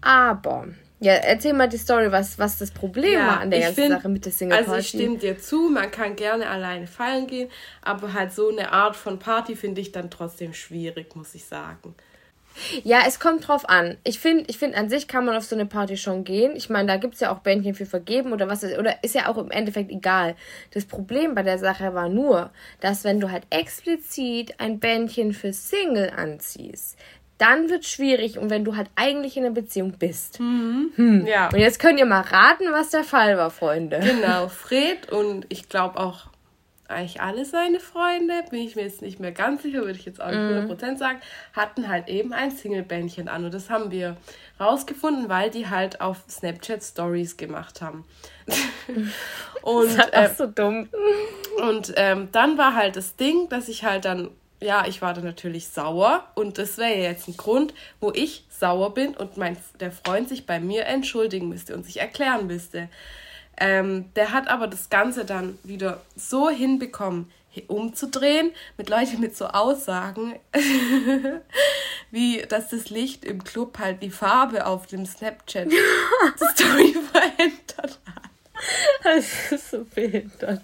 Aber 0.00 0.66
ja, 0.98 1.12
erzähl 1.12 1.52
mal 1.52 1.68
die 1.68 1.76
Story, 1.76 2.10
was, 2.10 2.38
was 2.38 2.58
das 2.58 2.70
Problem 2.70 3.12
ja, 3.12 3.26
war 3.26 3.40
an 3.40 3.50
der 3.50 3.60
ganzen 3.60 3.74
find, 3.74 3.90
Sache 3.90 4.08
mit 4.08 4.24
der 4.24 4.32
Single 4.32 4.56
Party. 4.56 4.70
Also 4.70 4.80
ich 4.80 4.88
stimme 4.88 5.18
dir 5.18 5.38
zu, 5.38 5.68
man 5.68 5.90
kann 5.90 6.16
gerne 6.16 6.48
alleine 6.48 6.86
feiern 6.86 7.26
gehen, 7.26 7.50
aber 7.82 8.14
halt 8.14 8.32
so 8.32 8.48
eine 8.48 8.72
Art 8.72 8.96
von 8.96 9.18
Party 9.18 9.56
finde 9.56 9.80
ich 9.80 9.92
dann 9.92 10.10
trotzdem 10.10 10.54
schwierig, 10.54 11.14
muss 11.14 11.34
ich 11.34 11.44
sagen. 11.44 11.94
Ja, 12.84 13.00
es 13.06 13.20
kommt 13.20 13.46
drauf 13.46 13.68
an. 13.68 13.98
Ich 14.04 14.18
finde, 14.18 14.44
ich 14.48 14.56
find, 14.58 14.74
an 14.74 14.88
sich 14.88 15.08
kann 15.08 15.26
man 15.26 15.36
auf 15.36 15.44
so 15.44 15.54
eine 15.54 15.66
Party 15.66 15.96
schon 15.96 16.24
gehen. 16.24 16.56
Ich 16.56 16.70
meine, 16.70 16.88
da 16.88 16.96
gibt 16.96 17.14
es 17.14 17.20
ja 17.20 17.30
auch 17.30 17.40
Bändchen 17.40 17.74
für 17.74 17.86
vergeben 17.86 18.32
oder 18.32 18.48
was 18.48 18.62
ist, 18.62 18.78
oder 18.78 19.04
ist 19.04 19.14
ja 19.14 19.28
auch 19.28 19.36
im 19.36 19.50
Endeffekt 19.50 19.90
egal. 19.90 20.36
Das 20.72 20.86
Problem 20.86 21.34
bei 21.34 21.42
der 21.42 21.58
Sache 21.58 21.94
war 21.94 22.08
nur, 22.08 22.50
dass 22.80 23.04
wenn 23.04 23.20
du 23.20 23.30
halt 23.30 23.44
explizit 23.50 24.58
ein 24.58 24.78
Bändchen 24.78 25.32
für 25.32 25.52
Single 25.52 26.10
anziehst, 26.16 26.98
dann 27.38 27.68
wird 27.68 27.84
es 27.84 27.90
schwierig 27.90 28.38
und 28.38 28.50
wenn 28.50 28.64
du 28.64 28.76
halt 28.76 28.88
eigentlich 28.96 29.36
in 29.36 29.44
einer 29.44 29.54
Beziehung 29.54 29.92
bist. 29.98 30.40
Mhm. 30.40 30.92
Hm. 30.96 31.26
Ja. 31.26 31.48
Und 31.52 31.58
jetzt 31.58 31.78
könnt 31.78 31.98
ihr 31.98 32.06
mal 32.06 32.22
raten, 32.22 32.64
was 32.70 32.90
der 32.90 33.04
Fall 33.04 33.36
war, 33.36 33.50
Freunde. 33.50 34.00
Genau, 34.00 34.48
Fred 34.48 35.12
und 35.12 35.46
ich 35.48 35.68
glaube 35.68 35.98
auch 35.98 36.28
eigentlich 36.88 37.20
alle 37.20 37.44
seine 37.44 37.80
Freunde, 37.80 38.34
bin 38.50 38.60
ich 38.60 38.76
mir 38.76 38.82
jetzt 38.82 39.02
nicht 39.02 39.18
mehr 39.18 39.32
ganz 39.32 39.62
sicher, 39.62 39.80
würde 39.80 39.98
ich 39.98 40.04
jetzt 40.04 40.20
auch 40.20 40.30
nicht 40.30 40.38
mhm. 40.38 40.70
100% 40.70 40.98
sagen, 40.98 41.20
hatten 41.52 41.88
halt 41.88 42.08
eben 42.08 42.32
ein 42.32 42.50
Single-Bändchen 42.50 43.28
an. 43.28 43.44
Und 43.44 43.54
das 43.54 43.70
haben 43.70 43.90
wir 43.90 44.16
rausgefunden, 44.60 45.28
weil 45.28 45.50
die 45.50 45.68
halt 45.68 46.00
auf 46.00 46.18
Snapchat 46.28 46.82
Stories 46.82 47.36
gemacht 47.36 47.82
haben. 47.82 48.04
und, 49.62 49.84
das 49.86 49.94
ist 49.94 49.98
halt 49.98 50.14
äh, 50.14 50.26
auch 50.26 50.36
so 50.36 50.46
dumm. 50.46 50.88
Und 51.58 51.92
ähm, 51.96 52.28
dann 52.32 52.56
war 52.56 52.74
halt 52.74 52.96
das 52.96 53.16
Ding, 53.16 53.48
dass 53.48 53.68
ich 53.68 53.84
halt 53.84 54.04
dann 54.04 54.30
ja, 54.60 54.86
ich 54.86 55.02
war 55.02 55.14
dann 55.14 55.24
natürlich 55.24 55.68
sauer 55.68 56.26
und 56.34 56.58
das 56.58 56.78
wäre 56.78 56.96
jetzt 56.96 57.28
ein 57.28 57.36
Grund, 57.36 57.74
wo 58.00 58.10
ich 58.12 58.44
sauer 58.48 58.94
bin 58.94 59.14
und 59.16 59.36
mein, 59.36 59.56
der 59.80 59.92
Freund 59.92 60.28
sich 60.28 60.46
bei 60.46 60.60
mir 60.60 60.86
entschuldigen 60.86 61.48
müsste 61.48 61.74
und 61.74 61.84
sich 61.84 62.00
erklären 62.00 62.46
müsste. 62.46 62.88
Ähm, 63.58 64.12
der 64.16 64.32
hat 64.32 64.48
aber 64.48 64.66
das 64.66 64.90
Ganze 64.90 65.24
dann 65.24 65.58
wieder 65.62 66.00
so 66.14 66.48
hinbekommen, 66.50 67.30
umzudrehen 67.68 68.50
mit 68.76 68.90
Leuten 68.90 69.20
mit 69.20 69.34
so 69.36 69.46
Aussagen, 69.46 70.38
wie 72.10 72.42
dass 72.42 72.68
das 72.68 72.90
Licht 72.90 73.24
im 73.24 73.44
Club 73.44 73.78
halt 73.78 74.02
die 74.02 74.10
Farbe 74.10 74.66
auf 74.66 74.86
dem 74.86 75.06
Snapchat 75.06 75.68
Story 76.54 76.94
verändert 77.12 77.98
hat. 78.06 78.22
Das 79.02 79.52
ist 79.52 79.70
so 79.70 79.84
behindert. 79.84 80.60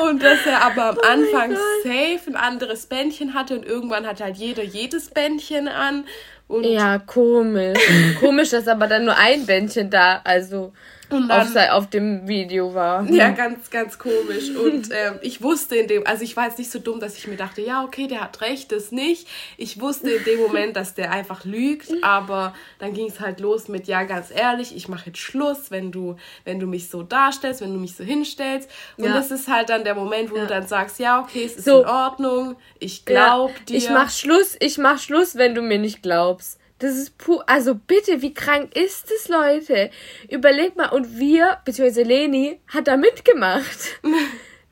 Und 0.00 0.22
dass 0.22 0.46
er 0.46 0.62
aber 0.62 0.90
am 0.90 0.96
oh 0.98 1.06
Anfang 1.06 1.56
safe 1.82 2.20
ein 2.28 2.36
anderes 2.36 2.86
Bändchen 2.86 3.34
hatte 3.34 3.54
und 3.54 3.66
irgendwann 3.66 4.06
hat 4.06 4.20
halt 4.20 4.36
jeder 4.36 4.62
jedes 4.62 5.10
Bändchen 5.10 5.68
an. 5.68 6.04
Und 6.48 6.64
ja, 6.64 6.98
komisch. 6.98 7.78
komisch, 8.20 8.50
dass 8.50 8.68
aber 8.68 8.86
dann 8.86 9.04
nur 9.04 9.16
ein 9.16 9.46
Bändchen 9.46 9.90
da, 9.90 10.20
also 10.24 10.72
dann, 11.12 11.30
auf, 11.30 11.70
auf, 11.70 11.90
dem 11.90 12.26
Video 12.26 12.74
war. 12.74 13.08
Ja, 13.10 13.30
ganz, 13.30 13.70
ganz 13.70 13.98
komisch. 13.98 14.50
Und 14.50 14.88
ähm, 14.90 15.18
ich 15.22 15.42
wusste 15.42 15.76
in 15.76 15.88
dem, 15.88 16.06
also 16.06 16.24
ich 16.24 16.36
war 16.36 16.46
jetzt 16.46 16.58
nicht 16.58 16.70
so 16.70 16.78
dumm, 16.78 17.00
dass 17.00 17.16
ich 17.16 17.26
mir 17.26 17.36
dachte, 17.36 17.62
ja, 17.62 17.84
okay, 17.84 18.06
der 18.06 18.22
hat 18.22 18.40
recht, 18.40 18.72
das 18.72 18.92
nicht. 18.92 19.28
Ich 19.56 19.80
wusste 19.80 20.10
in 20.10 20.24
dem 20.24 20.40
Moment, 20.40 20.76
dass 20.76 20.94
der 20.94 21.10
einfach 21.10 21.44
lügt, 21.44 21.92
aber 22.02 22.54
dann 22.78 22.94
ging 22.94 23.08
es 23.08 23.20
halt 23.20 23.40
los 23.40 23.68
mit, 23.68 23.86
ja, 23.86 24.04
ganz 24.04 24.30
ehrlich, 24.30 24.74
ich 24.76 24.88
mache 24.88 25.06
jetzt 25.06 25.18
Schluss, 25.18 25.70
wenn 25.70 25.92
du, 25.92 26.16
wenn 26.44 26.58
du 26.58 26.66
mich 26.66 26.88
so 26.90 27.02
darstellst, 27.02 27.60
wenn 27.60 27.72
du 27.72 27.78
mich 27.78 27.94
so 27.94 28.04
hinstellst. 28.04 28.70
Und 28.96 29.04
ja. 29.04 29.12
das 29.12 29.30
ist 29.30 29.48
halt 29.48 29.68
dann 29.68 29.84
der 29.84 29.94
Moment, 29.94 30.30
wo 30.30 30.36
ja. 30.36 30.42
du 30.42 30.48
dann 30.48 30.66
sagst, 30.66 30.98
ja, 30.98 31.20
okay, 31.20 31.44
es 31.44 31.56
ist 31.56 31.64
so. 31.64 31.82
in 31.82 31.86
Ordnung, 31.86 32.56
ich 32.78 33.04
glaub 33.04 33.50
ja. 33.50 33.56
dir. 33.68 33.76
Ich 33.76 33.90
mach 33.90 34.10
Schluss, 34.10 34.56
ich 34.60 34.78
mach 34.78 34.98
Schluss, 34.98 35.36
wenn 35.36 35.54
du 35.54 35.62
mir 35.62 35.78
nicht 35.78 36.02
glaubst. 36.02 36.58
Das 36.82 36.96
ist 36.96 37.16
pur. 37.16 37.48
Also 37.48 37.76
bitte, 37.76 38.22
wie 38.22 38.34
krank 38.34 38.76
ist 38.76 39.08
es, 39.12 39.28
Leute? 39.28 39.90
Überleg 40.28 40.74
mal, 40.74 40.88
und 40.88 41.16
wir, 41.16 41.58
beziehungsweise 41.64 42.02
Leni, 42.02 42.58
hat 42.66 42.88
da 42.88 42.96
mitgemacht. 42.96 44.00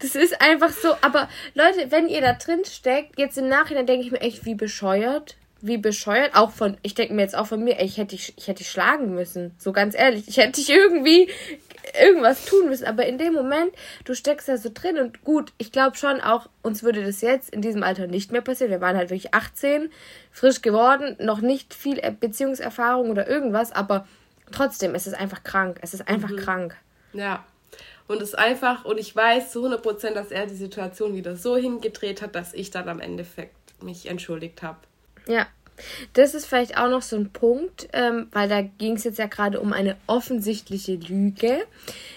Das 0.03 0.15
ist 0.15 0.41
einfach 0.41 0.71
so. 0.71 0.95
Aber 1.03 1.29
Leute, 1.53 1.91
wenn 1.91 2.09
ihr 2.09 2.23
da 2.23 2.33
drin 2.33 2.65
steckt, 2.65 3.19
jetzt 3.19 3.37
im 3.37 3.49
Nachhinein 3.49 3.85
denke 3.85 4.07
ich 4.07 4.11
mir 4.11 4.23
echt, 4.23 4.47
wie 4.47 4.55
bescheuert 4.55 5.37
wie 5.63 5.79
bescheuert. 5.79 6.35
Auch 6.35 6.51
von, 6.51 6.77
ich 6.83 6.95
denke 6.95 7.15
mir 7.15 7.23
jetzt 7.23 7.37
auch 7.37 7.47
von 7.47 7.63
mir, 7.63 7.79
ey, 7.79 7.87
ich 7.87 7.99
hätte 7.99 8.17
dich, 8.17 8.33
ich 8.37 8.49
hätte 8.49 8.59
dich 8.59 8.71
schlagen 8.71 9.15
müssen. 9.15 9.55
So 9.59 9.73
ganz 9.73 9.95
ehrlich. 9.95 10.27
Ich 10.29 10.37
hätte 10.39 10.53
dich 10.53 10.71
irgendwie 10.71 11.29
irgendwas 11.95 12.45
tun 12.45 12.69
müssen. 12.69 12.87
Aber 12.87 13.07
in 13.07 13.19
dem 13.19 13.33
Moment, 13.33 13.73
du 14.05 14.15
steckst 14.15 14.49
da 14.49 14.57
so 14.57 14.71
drin 14.73 14.99
und 14.99 15.25
gut, 15.25 15.53
ich 15.59 15.73
glaube 15.73 15.97
schon 15.97 16.21
auch, 16.21 16.49
uns 16.63 16.83
würde 16.83 17.05
das 17.05 17.21
jetzt 17.21 17.51
in 17.51 17.63
diesem 17.63 17.83
Alter 17.83 18.07
nicht 18.07 18.33
mehr 18.33 18.43
passieren. 18.43 18.71
Wir 18.71 18.81
waren 18.81 18.97
halt 18.97 19.11
wirklich 19.11 19.35
18, 19.35 19.91
frisch 20.31 20.63
geworden, 20.63 21.17
noch 21.21 21.41
nicht 21.41 21.75
viel 21.75 22.01
Beziehungserfahrung 22.19 23.11
oder 23.11 23.29
irgendwas, 23.29 23.73
aber 23.73 24.07
trotzdem 24.53 24.95
ist 24.95 25.07
es 25.07 25.15
einfach 25.15 25.43
krank. 25.43 25.79
Es 25.83 25.95
ist 25.95 26.09
einfach 26.09 26.31
mhm. 26.31 26.37
krank. 26.37 26.77
Ja. 27.13 27.45
Und 28.07 28.21
es 28.21 28.31
ist 28.31 28.39
einfach, 28.39 28.85
und 28.85 28.99
ich 28.99 29.15
weiß 29.15 29.53
zu 29.53 29.65
100%, 29.65 30.15
dass 30.15 30.33
er 30.33 30.47
die 30.47 30.57
Situation 30.57 31.15
wieder 31.15 31.37
so 31.37 31.57
hingedreht 31.57 32.23
hat, 32.23 32.35
dass 32.35 32.55
ich 32.55 32.71
dann 32.71 32.89
am 32.89 32.99
Endeffekt 32.99 33.55
mich 33.83 34.09
entschuldigt 34.09 34.63
habe. 34.63 34.79
Ja, 35.27 35.47
das 36.13 36.35
ist 36.35 36.47
vielleicht 36.47 36.77
auch 36.77 36.89
noch 36.89 37.03
so 37.03 37.17
ein 37.17 37.31
Punkt, 37.31 37.89
ähm, 37.93 38.29
weil 38.33 38.49
da 38.49 38.63
ging 38.63 38.97
es 38.97 39.05
jetzt 39.05 39.19
ja 39.19 39.27
gerade 39.27 39.61
um 39.61 39.73
eine 39.73 39.97
offensichtliche 40.07 40.95
Lüge, 40.95 41.59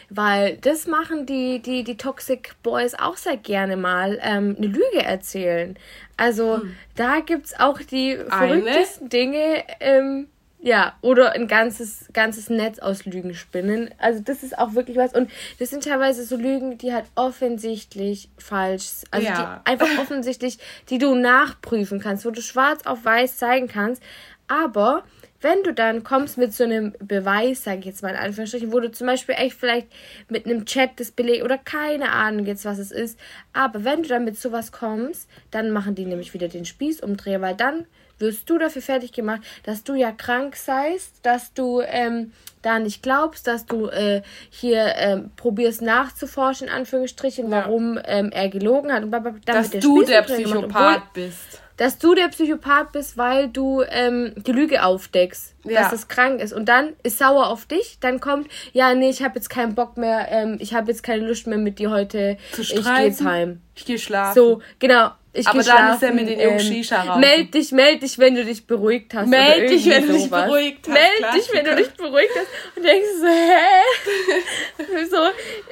weil 0.10 0.58
das 0.58 0.88
machen 0.88 1.26
die, 1.26 1.60
die, 1.60 1.84
die 1.84 1.98
Toxic 1.98 2.56
Boys 2.64 2.94
auch 2.96 3.18
sehr 3.18 3.38
gerne 3.38 3.78
mal, 3.78 4.20
ähm, 4.22 4.56
eine 4.58 4.68
Lüge 4.68 5.04
erzählen. 5.04 5.78
Also 6.18 6.62
hm. 6.62 6.76
da 6.96 7.20
gibt 7.20 7.48
es 7.48 7.60
auch 7.60 7.80
die 7.80 8.18
verrücktesten 8.28 9.02
eine? 9.02 9.10
Dinge. 9.10 9.64
Ähm, 9.80 10.28
ja, 10.66 10.94
oder 11.02 11.34
ein 11.34 11.50
ganzes, 11.50 12.06
ganzes 12.14 12.50
Netz 12.50 12.80
aus 12.80 13.04
Lügen 13.04 13.34
spinnen. 13.36 13.94
Also 13.98 14.22
das 14.22 14.44
ist 14.44 14.58
auch 14.58 14.76
wirklich 14.76 14.96
was. 14.96 15.14
Und 15.14 15.30
das 15.60 15.70
sind 15.70 15.84
teilweise 15.84 16.24
so 16.24 16.38
Lügen, 16.38 16.78
die 16.78 16.94
halt 16.94 17.04
offensichtlich 17.16 18.30
falsch, 18.38 19.02
also 19.12 19.28
ja. 19.28 19.62
die 19.66 19.70
einfach 19.70 19.90
offensichtlich, 20.00 20.60
die 20.90 21.00
du 21.00 21.16
nachprüfen 21.16 22.00
kannst, 22.00 22.26
wo 22.26 22.32
du 22.32 22.42
schwarz 22.42 22.86
auf 22.86 23.04
weiß 23.04 23.36
zeigen 23.36 23.68
kannst. 23.68 24.02
Aber 24.48 25.04
wenn 25.42 25.64
du 25.64 25.74
dann 25.74 26.06
kommst 26.06 26.38
mit 26.38 26.54
so 26.54 26.64
einem 26.64 26.94
Beweis, 27.00 27.66
sage 27.66 27.80
ich 27.80 27.86
jetzt 27.86 28.02
mal 28.02 28.12
in 28.12 28.16
Anführungsstrichen, 28.16 28.72
wo 28.72 28.80
du 28.80 28.90
zum 28.90 29.08
Beispiel 29.08 29.36
echt 29.38 29.58
vielleicht 29.58 29.88
mit 30.30 30.46
einem 30.46 30.66
Chat 30.66 30.92
das 30.96 31.12
Beleg 31.12 31.44
oder 31.44 31.58
keine 31.58 32.14
Ahnung 32.14 32.46
jetzt, 32.46 32.64
was 32.64 32.78
es 32.78 32.92
ist, 32.92 33.20
aber 33.52 33.84
wenn 33.84 34.04
du 34.04 34.08
dann 34.08 34.24
mit 34.24 34.40
sowas 34.40 34.72
kommst, 34.72 35.30
dann 35.52 35.72
machen 35.72 35.96
die 35.96 36.06
nämlich 36.06 36.34
wieder 36.34 36.48
den 36.48 36.64
Spießumdreher, 36.64 37.42
weil 37.42 37.56
dann 37.56 37.86
wirst 38.24 38.50
du 38.50 38.58
dafür 38.58 38.82
fertig 38.82 39.12
gemacht, 39.12 39.42
dass 39.64 39.84
du 39.84 39.94
ja 39.94 40.12
krank 40.12 40.56
seist, 40.56 41.14
dass 41.22 41.54
du 41.54 41.82
ähm, 41.82 42.32
da 42.64 42.80
nicht 42.80 43.04
glaubst, 43.04 43.46
dass 43.46 43.66
du 43.66 43.88
äh, 43.88 44.24
hier 44.50 44.94
ähm, 44.96 45.32
probierst 45.36 45.82
nachzuforschen, 45.82 46.68
in 46.68 46.74
Anführungsstrichen, 46.74 47.52
ja. 47.52 47.58
warum 47.58 48.00
ähm, 48.06 48.32
er 48.32 48.50
gelogen 48.50 48.92
hat. 48.92 49.04
Und 49.04 49.12
dass 49.46 49.70
der 49.70 49.82
du 49.82 50.04
der 50.04 50.24
Psychopath 50.24 51.02
obwohl, 51.04 51.26
bist. 51.26 51.62
Dass 51.78 51.98
du 51.98 52.14
der 52.14 52.28
Psychopath 52.30 52.92
bist, 52.92 53.18
weil 53.18 53.50
du 53.50 53.84
ähm, 53.90 54.34
die 54.38 54.52
Lüge 54.52 54.84
aufdeckst, 54.84 55.56
ja. 55.64 55.82
dass 55.82 55.92
es 55.92 56.08
krank 56.08 56.40
ist. 56.40 56.54
Und 56.54 56.70
dann 56.70 56.94
ist 57.04 57.18
sauer 57.18 57.48
auf 57.48 57.66
dich, 57.66 57.98
dann 58.00 58.20
kommt, 58.20 58.48
ja, 58.74 58.94
nee, 58.94 59.10
ich 59.10 59.24
habe 59.24 59.36
jetzt 59.36 59.50
keinen 59.50 59.76
Bock 59.76 59.98
mehr, 59.98 60.28
ähm, 60.30 60.58
ich 60.60 60.74
habe 60.74 60.92
jetzt 60.92 61.04
keine 61.04 61.28
Lust 61.28 61.48
mehr 61.48 61.58
mit 61.58 61.80
dir 61.80 61.90
heute, 61.90 62.38
ich 62.58 62.70
gehe 62.70 63.04
jetzt 63.04 63.24
heim. 63.24 63.62
Ich 63.76 63.86
gehe 63.86 63.98
schlafen. 63.98 64.36
So, 64.36 64.62
genau. 64.80 65.12
Ich 65.36 65.48
Aber 65.48 65.64
dann 65.64 65.96
ist 65.96 66.04
er 66.04 66.14
mit 66.14 66.30
den 66.30 66.40
Jungs 66.40 66.64
ähm, 66.64 66.74
Shisha 66.74 67.02
rauchen. 67.02 67.20
Meld 67.20 67.54
dich, 67.56 67.72
meld 67.72 68.04
dich, 68.04 68.20
wenn 68.20 68.36
du 68.36 68.46
dich 68.46 68.68
beruhigt 68.68 69.16
hast. 69.16 69.28
Meld 69.28 69.68
dich, 69.68 69.90
wenn 69.90 70.08
du 70.08 70.14
dich 70.14 70.30
beruhigt 70.30 70.88
hast. 70.88 70.94
Meld 70.94 71.18
Klassiker. 71.18 71.40
dich, 71.40 71.54
wenn 71.54 71.66
du 71.66 71.76
dich 71.76 71.94
beruhigt 71.94 72.32
hast. 72.36 72.78
Und 72.78 72.84
denkst 72.84 73.10
so, 73.20 73.28
hä? 73.28 75.06
so, 75.10 75.24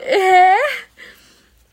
hä? 0.03 0.55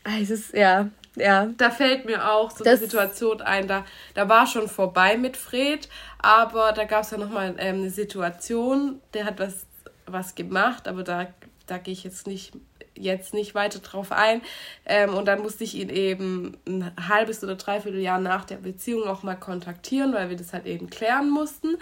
Ah, 0.03 0.19
es 0.21 0.29
ist, 0.29 0.53
ja, 0.53 0.89
ja. 1.15 1.47
Da 1.57 1.71
fällt 1.71 2.05
mir 2.05 2.31
auch 2.31 2.51
so 2.51 2.63
das 2.63 2.79
eine 2.79 2.87
Situation 2.87 3.41
ein, 3.41 3.67
da, 3.67 3.85
da 4.13 4.29
war 4.29 4.45
schon 4.45 4.67
vorbei 4.67 5.17
mit 5.17 5.35
Fred, 5.35 5.89
aber 6.19 6.71
da 6.71 6.85
gab 6.85 7.03
es 7.03 7.11
ja 7.11 7.17
nochmal 7.17 7.55
ähm, 7.57 7.77
eine 7.77 7.89
Situation, 7.89 9.01
der 9.15 9.25
hat 9.25 9.39
was, 9.39 9.65
was 10.05 10.35
gemacht, 10.35 10.87
aber 10.87 11.03
da, 11.03 11.27
da 11.65 11.79
gehe 11.79 11.93
ich 11.93 12.03
jetzt 12.03 12.27
nicht 12.27 12.53
jetzt 12.99 13.33
nicht 13.33 13.55
weiter 13.55 13.79
drauf 13.79 14.11
ein. 14.11 14.41
Ähm, 14.85 15.13
und 15.13 15.25
dann 15.25 15.41
musste 15.41 15.63
ich 15.63 15.75
ihn 15.75 15.89
eben 15.89 16.57
ein 16.67 16.91
halbes 17.07 17.43
oder 17.43 17.55
dreiviertel 17.55 17.99
Jahr 17.99 18.19
nach 18.19 18.45
der 18.45 18.57
Beziehung 18.57 19.07
auch 19.07 19.23
mal 19.23 19.35
kontaktieren, 19.35 20.13
weil 20.13 20.29
wir 20.29 20.37
das 20.37 20.53
halt 20.53 20.65
eben 20.65 20.89
klären 20.89 21.29
mussten. 21.29 21.77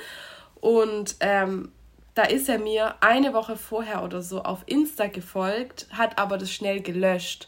Und 0.59 1.17
ähm, 1.19 1.71
da 2.17 2.23
ist 2.23 2.49
er 2.49 2.57
mir 2.57 2.95
eine 3.01 3.33
Woche 3.33 3.57
vorher 3.57 4.03
oder 4.03 4.23
so 4.23 4.41
auf 4.41 4.63
Insta 4.65 5.07
gefolgt, 5.07 5.87
hat 5.91 6.17
aber 6.17 6.37
das 6.37 6.51
schnell 6.51 6.81
gelöscht. 6.81 7.47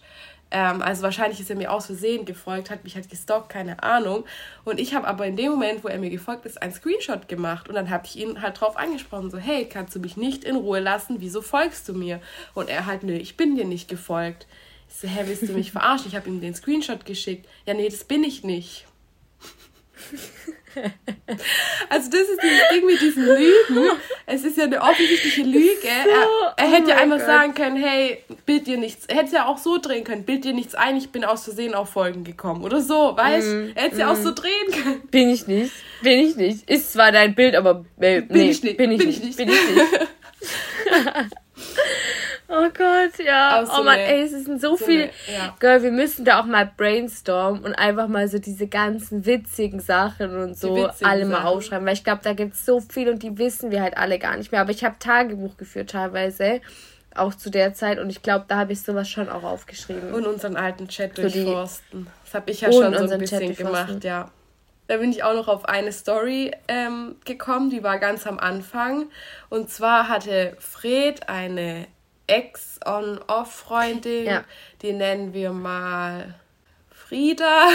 Ähm, 0.52 0.82
also 0.82 1.04
wahrscheinlich 1.04 1.40
ist 1.40 1.50
er 1.50 1.56
mir 1.56 1.72
aus 1.72 1.86
Versehen 1.86 2.26
gefolgt, 2.26 2.70
hat 2.70 2.84
mich 2.84 2.96
halt 2.96 3.10
gestalkt, 3.10 3.50
keine 3.50 3.84
Ahnung. 3.84 4.26
Und 4.66 4.80
ich 4.80 4.94
habe 4.94 5.08
aber 5.08 5.26
in 5.26 5.36
dem 5.36 5.52
Moment, 5.52 5.84
wo 5.84 5.88
er 5.88 6.00
mir 6.00 6.10
gefolgt 6.10 6.46
ist, 6.46 6.62
einen 6.62 6.74
Screenshot 6.74 7.28
gemacht. 7.28 7.70
Und 7.70 7.76
dann 7.76 7.90
habe 7.90 8.06
ich 8.06 8.16
ihn 8.16 8.42
halt 8.42 8.60
drauf 8.60 8.78
angesprochen, 8.78 9.30
so, 9.30 9.38
hey, 9.38 9.66
kannst 9.66 9.96
du 9.96 10.00
mich 10.00 10.18
nicht 10.18 10.44
in 10.44 10.56
Ruhe 10.56 10.80
lassen? 10.80 11.18
Wieso 11.20 11.42
folgst 11.42 11.88
du 11.88 11.94
mir? 11.94 12.20
Und 12.54 12.70
er 12.70 12.86
halt, 12.86 13.04
nö, 13.04 13.14
ich 13.14 13.38
bin 13.38 13.56
dir 13.56 13.66
nicht 13.66 13.88
gefolgt. 13.88 14.48
Ich 14.90 14.96
so, 14.96 15.08
hä, 15.08 15.24
willst 15.26 15.44
du 15.44 15.54
mich 15.54 15.72
verarschen? 15.72 16.08
Ich 16.08 16.16
habe 16.16 16.28
ihm 16.28 16.42
den 16.42 16.56
Screenshot 16.56 17.06
geschickt. 17.06 17.48
Ja, 17.66 17.74
nee, 17.76 17.90
das 17.90 18.04
bin 18.04 18.24
ich 18.24 18.44
nicht. 18.44 18.88
Also 21.90 22.10
das 22.12 22.22
ist 22.22 22.40
dieses 22.42 22.62
Ding 22.72 22.86
mit 22.86 23.02
diesen 23.02 23.26
Lügen. 23.26 23.98
Es 24.26 24.44
ist 24.44 24.58
ja 24.58 24.66
eine 24.66 24.82
offensichtliche 24.82 25.42
Lüge. 25.42 25.78
So, 25.82 26.10
er, 26.10 26.54
er, 26.58 26.72
hätte 26.72 26.86
oh 26.86 26.90
ja 26.90 26.98
einfach 26.98 27.18
God. 27.18 27.26
sagen 27.26 27.54
können, 27.54 27.78
hey, 27.78 28.24
bild 28.46 28.68
dir 28.68 28.78
nichts. 28.78 29.06
Er 29.08 29.18
hätte 29.18 29.36
ja 29.36 29.46
auch 29.48 29.58
so 29.58 29.78
drehen 29.78 30.04
können, 30.04 30.24
bild 30.24 30.44
dir 30.44 30.54
nichts 30.54 30.76
ein, 30.76 30.98
ich 30.98 31.10
bin 31.10 31.24
aus 31.24 31.44
Versehen 31.44 31.74
auf 31.74 31.90
Folgen 31.90 32.24
gekommen. 32.24 32.64
Oder 32.64 32.82
so, 32.82 33.16
weißt 33.16 33.48
mm, 33.48 33.72
Er 33.76 33.84
hätte 33.84 33.96
mm. 33.96 34.00
ja 34.00 34.12
auch 34.12 34.16
so 34.16 34.32
drehen 34.34 34.72
können. 34.72 35.02
Bin 35.10 35.30
ich 35.30 35.48
nicht. 35.48 35.72
Bin 36.02 36.20
ich 36.20 36.36
nicht. 36.36 36.70
Ist 36.70 36.94
zwar 36.94 37.12
dein 37.12 37.36
Bild, 37.36 37.56
aber 37.56 37.86
äh, 38.00 38.22
bin 38.22 38.38
nee, 38.38 38.50
ich 38.50 38.64
nicht. 38.64 38.78
Bin 38.78 38.92
ich, 38.92 38.98
bin 39.00 39.08
nicht. 39.08 39.20
ich 39.20 39.26
nicht. 39.26 39.38
Bin 39.38 39.50
ich 39.50 39.76
nicht. 39.76 39.86
Oh 42.52 42.68
Gott, 42.76 43.24
ja. 43.24 43.64
So 43.64 43.80
oh 43.80 43.84
Mann, 43.84 44.00
ey, 44.00 44.24
es 44.24 44.32
sind 44.32 44.60
so, 44.60 44.76
so 44.76 44.86
viel. 44.86 45.04
Eine, 45.04 45.12
ja. 45.32 45.56
Girl, 45.60 45.84
wir 45.84 45.92
müssen 45.92 46.26
da 46.26 46.42
auch 46.42 46.46
mal 46.46 46.70
brainstormen 46.76 47.64
und 47.64 47.76
einfach 47.76 48.08
mal 48.08 48.28
so 48.28 48.40
diese 48.40 48.68
ganzen 48.68 49.24
witzigen 49.26 49.80
Sachen 49.80 50.36
und 50.36 50.58
so 50.58 50.90
alle 51.04 51.26
mal 51.26 51.38
Sachen. 51.38 51.46
aufschreiben. 51.46 51.86
Weil 51.86 51.94
ich 51.94 52.04
glaube, 52.04 52.22
da 52.24 52.34
gibt 52.34 52.56
es 52.56 52.66
so 52.66 52.82
viel 52.82 53.10
und 53.10 53.22
die 53.22 53.38
wissen 53.38 53.70
wir 53.70 53.84
halt 53.84 53.98
alle 53.98 54.18
gar 54.18 54.36
nicht 54.36 54.52
mehr. 54.52 54.62
Aber 54.62 54.72
ich 54.72 54.84
habe 54.84 54.96
Tagebuch 54.98 55.58
geführt 55.58 55.92
teilweise. 55.92 56.62
Auch 57.16 57.36
zu 57.36 57.50
der 57.50 57.74
Zeit 57.74 58.00
und 58.00 58.10
ich 58.10 58.22
glaube, 58.22 58.46
da 58.48 58.58
habe 58.58 58.74
ich 58.74 58.82
sowas 58.82 59.10
schon 59.10 59.30
auch 59.30 59.44
aufgeschrieben. 59.44 60.14
Und 60.14 60.26
unseren 60.26 60.56
alten 60.56 60.88
Chat 60.88 61.16
so 61.16 61.24
durchforsten. 61.24 62.08
Das 62.24 62.34
habe 62.34 62.52
ich 62.52 62.62
ja 62.62 62.72
schon 62.72 62.96
so 62.96 63.14
ein 63.14 63.20
bisschen 63.20 63.56
gemacht, 63.56 64.04
ja. 64.04 64.32
Da 64.88 64.98
bin 64.98 65.12
ich 65.12 65.24
auch 65.24 65.36
noch 65.36 65.48
auf 65.48 65.66
eine 65.66 65.92
Story 65.92 66.52
ähm, 66.68 67.16
gekommen, 67.26 67.70
die 67.70 67.84
war 67.84 68.00
ganz 68.00 68.26
am 68.26 68.40
Anfang. 68.40 69.08
Und 69.50 69.70
zwar 69.70 70.08
hatte 70.08 70.56
Fred 70.60 71.30
eine 71.30 71.88
Ex-on-Off-Freundin, 72.30 74.26
ja. 74.26 74.44
die 74.82 74.94
nennen 74.94 75.34
wir 75.34 75.52
mal 75.52 76.36
Frieda. 76.90 77.70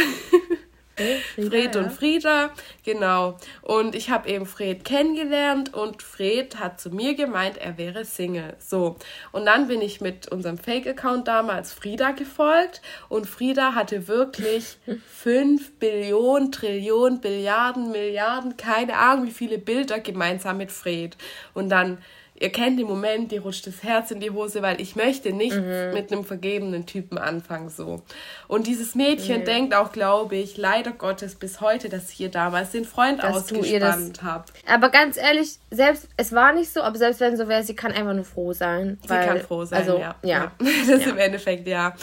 Frieda, 0.97 1.51
Fred 1.51 1.75
ja. 1.75 1.81
und 1.81 1.91
Frieda, 1.91 2.51
genau. 2.85 3.37
Und 3.63 3.95
ich 3.95 4.11
habe 4.11 4.29
eben 4.29 4.47
Fred 4.47 4.85
kennengelernt 4.85 5.75
und 5.75 6.03
Fred 6.03 6.61
hat 6.61 6.81
zu 6.81 6.91
mir 6.91 7.15
gemeint, 7.15 7.59
er 7.59 7.77
wäre 7.79 8.05
Single. 8.05 8.55
So. 8.59 8.97
Und 9.33 9.47
dann 9.47 9.67
bin 9.67 9.83
ich 9.83 10.01
mit 10.01 10.29
unserem 10.29 10.57
Fake-Account 10.57 11.27
damals 11.27 11.73
Frieda 11.73 12.13
gefolgt 12.13 12.81
und 13.09 13.27
Frieda 13.27 13.75
hatte 13.75 14.07
wirklich 14.07 14.79
5 15.09 15.79
Billionen, 15.79 16.53
Trillionen, 16.53 17.21
Billiarden, 17.21 17.91
Milliarden, 17.91 18.57
keine 18.57 18.97
Ahnung, 18.97 19.27
wie 19.27 19.33
viele 19.33 19.59
Bilder 19.59 19.99
gemeinsam 19.99 20.59
mit 20.59 20.71
Fred. 20.71 21.17
Und 21.55 21.71
dann 21.71 21.99
ihr 22.35 22.51
kennt 22.51 22.79
den 22.79 22.87
Moment, 22.87 23.31
dir 23.31 23.43
rutscht 23.43 23.67
das 23.67 23.83
Herz 23.83 24.11
in 24.11 24.21
die 24.21 24.31
Hose, 24.31 24.61
weil 24.63 24.81
ich 24.81 24.97
möchte 24.97 25.33
nicht 25.33 25.57
mhm. 25.57 25.93
mit 25.93 26.13
einem 26.13 26.25
vergebenen 26.25 26.85
Typen 26.87 27.17
anfangen 27.17 27.69
so. 27.69 28.03
Und 28.49 28.67
dieses 28.67 28.95
Mädchen 28.95 29.41
mhm. 29.41 29.45
denkt 29.45 29.75
auch, 29.75 29.93
glaube 29.93 30.37
ich, 30.37 30.57
leider 30.57 30.93
Gottes 30.93 31.37
bis 31.37 31.61
heute, 31.61 31.89
dass 31.89 32.11
ich 32.11 32.21
ihr 32.21 32.31
damals 32.31 32.71
den 32.71 32.85
Freund 32.85 33.23
dass 33.23 33.37
ausgespannt 33.37 34.23
habe. 34.23 34.45
Aber 34.67 34.91
ganz 34.91 35.17
ehrlich, 35.17 35.59
selbst 35.71 36.09
es 36.17 36.33
war 36.33 36.53
nicht 36.53 36.73
so, 36.73 36.83
aber 36.83 36.99
selbst 36.99 37.21
wenn 37.21 37.37
so 37.37 37.49
wäre, 37.49 37.63
sie 37.63 37.77
kann 37.77 37.93
einfach 37.93 38.15
nur 38.15 38.25
froh 38.25 38.53
sein. 38.53 38.99
Sie 39.03 39.11
weil, 39.11 39.27
kann 39.27 39.41
froh 39.41 39.65
sein, 39.65 39.81
also, 39.81 39.99
ja. 39.99 40.17
ja. 40.23 40.53
Das 40.89 41.05
ja. 41.05 41.11
im 41.11 41.19
Endeffekt 41.19 41.67
ja. 41.67 41.95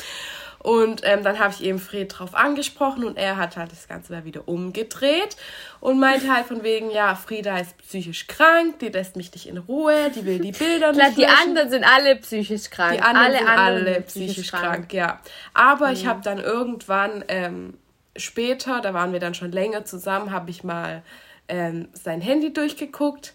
Und 0.63 1.01
ähm, 1.05 1.23
dann 1.23 1.39
habe 1.39 1.53
ich 1.53 1.63
eben 1.63 1.79
Fred 1.79 2.13
drauf 2.17 2.35
angesprochen 2.35 3.03
und 3.03 3.17
er 3.17 3.37
hat 3.37 3.57
halt 3.57 3.71
das 3.71 3.87
Ganze 3.87 4.13
mal 4.13 4.25
wieder 4.25 4.47
umgedreht 4.47 5.35
und 5.79 5.99
meinte 5.99 6.31
halt 6.31 6.45
von 6.45 6.61
wegen, 6.61 6.91
ja, 6.91 7.15
Frieda 7.15 7.57
ist 7.57 7.75
psychisch 7.79 8.27
krank, 8.27 8.77
die 8.79 8.89
lässt 8.89 9.15
mich 9.15 9.33
nicht 9.33 9.47
in 9.47 9.57
Ruhe, 9.57 10.11
die 10.15 10.23
will 10.23 10.37
die 10.37 10.51
Bilder 10.51 10.91
nicht 10.91 11.17
Die 11.17 11.21
löschen. 11.21 11.35
anderen 11.41 11.69
sind 11.71 11.83
alle 11.83 12.15
psychisch 12.17 12.69
krank. 12.69 12.93
Die 12.93 13.01
anderen 13.01 13.25
alle 13.25 13.37
sind 13.39 13.47
anderen 13.47 13.87
alle 13.87 14.01
psychisch, 14.01 14.33
psychisch 14.33 14.51
krank. 14.51 14.63
krank. 14.63 14.93
ja. 14.93 15.19
Aber 15.55 15.87
mhm. 15.87 15.93
ich 15.93 16.05
habe 16.05 16.21
dann 16.23 16.37
irgendwann 16.37 17.25
ähm, 17.27 17.77
später, 18.15 18.81
da 18.81 18.93
waren 18.93 19.13
wir 19.13 19.19
dann 19.19 19.33
schon 19.33 19.51
länger 19.51 19.85
zusammen, 19.85 20.31
habe 20.31 20.51
ich 20.51 20.63
mal 20.63 21.01
ähm, 21.47 21.87
sein 21.93 22.21
Handy 22.21 22.53
durchgeguckt 22.53 23.33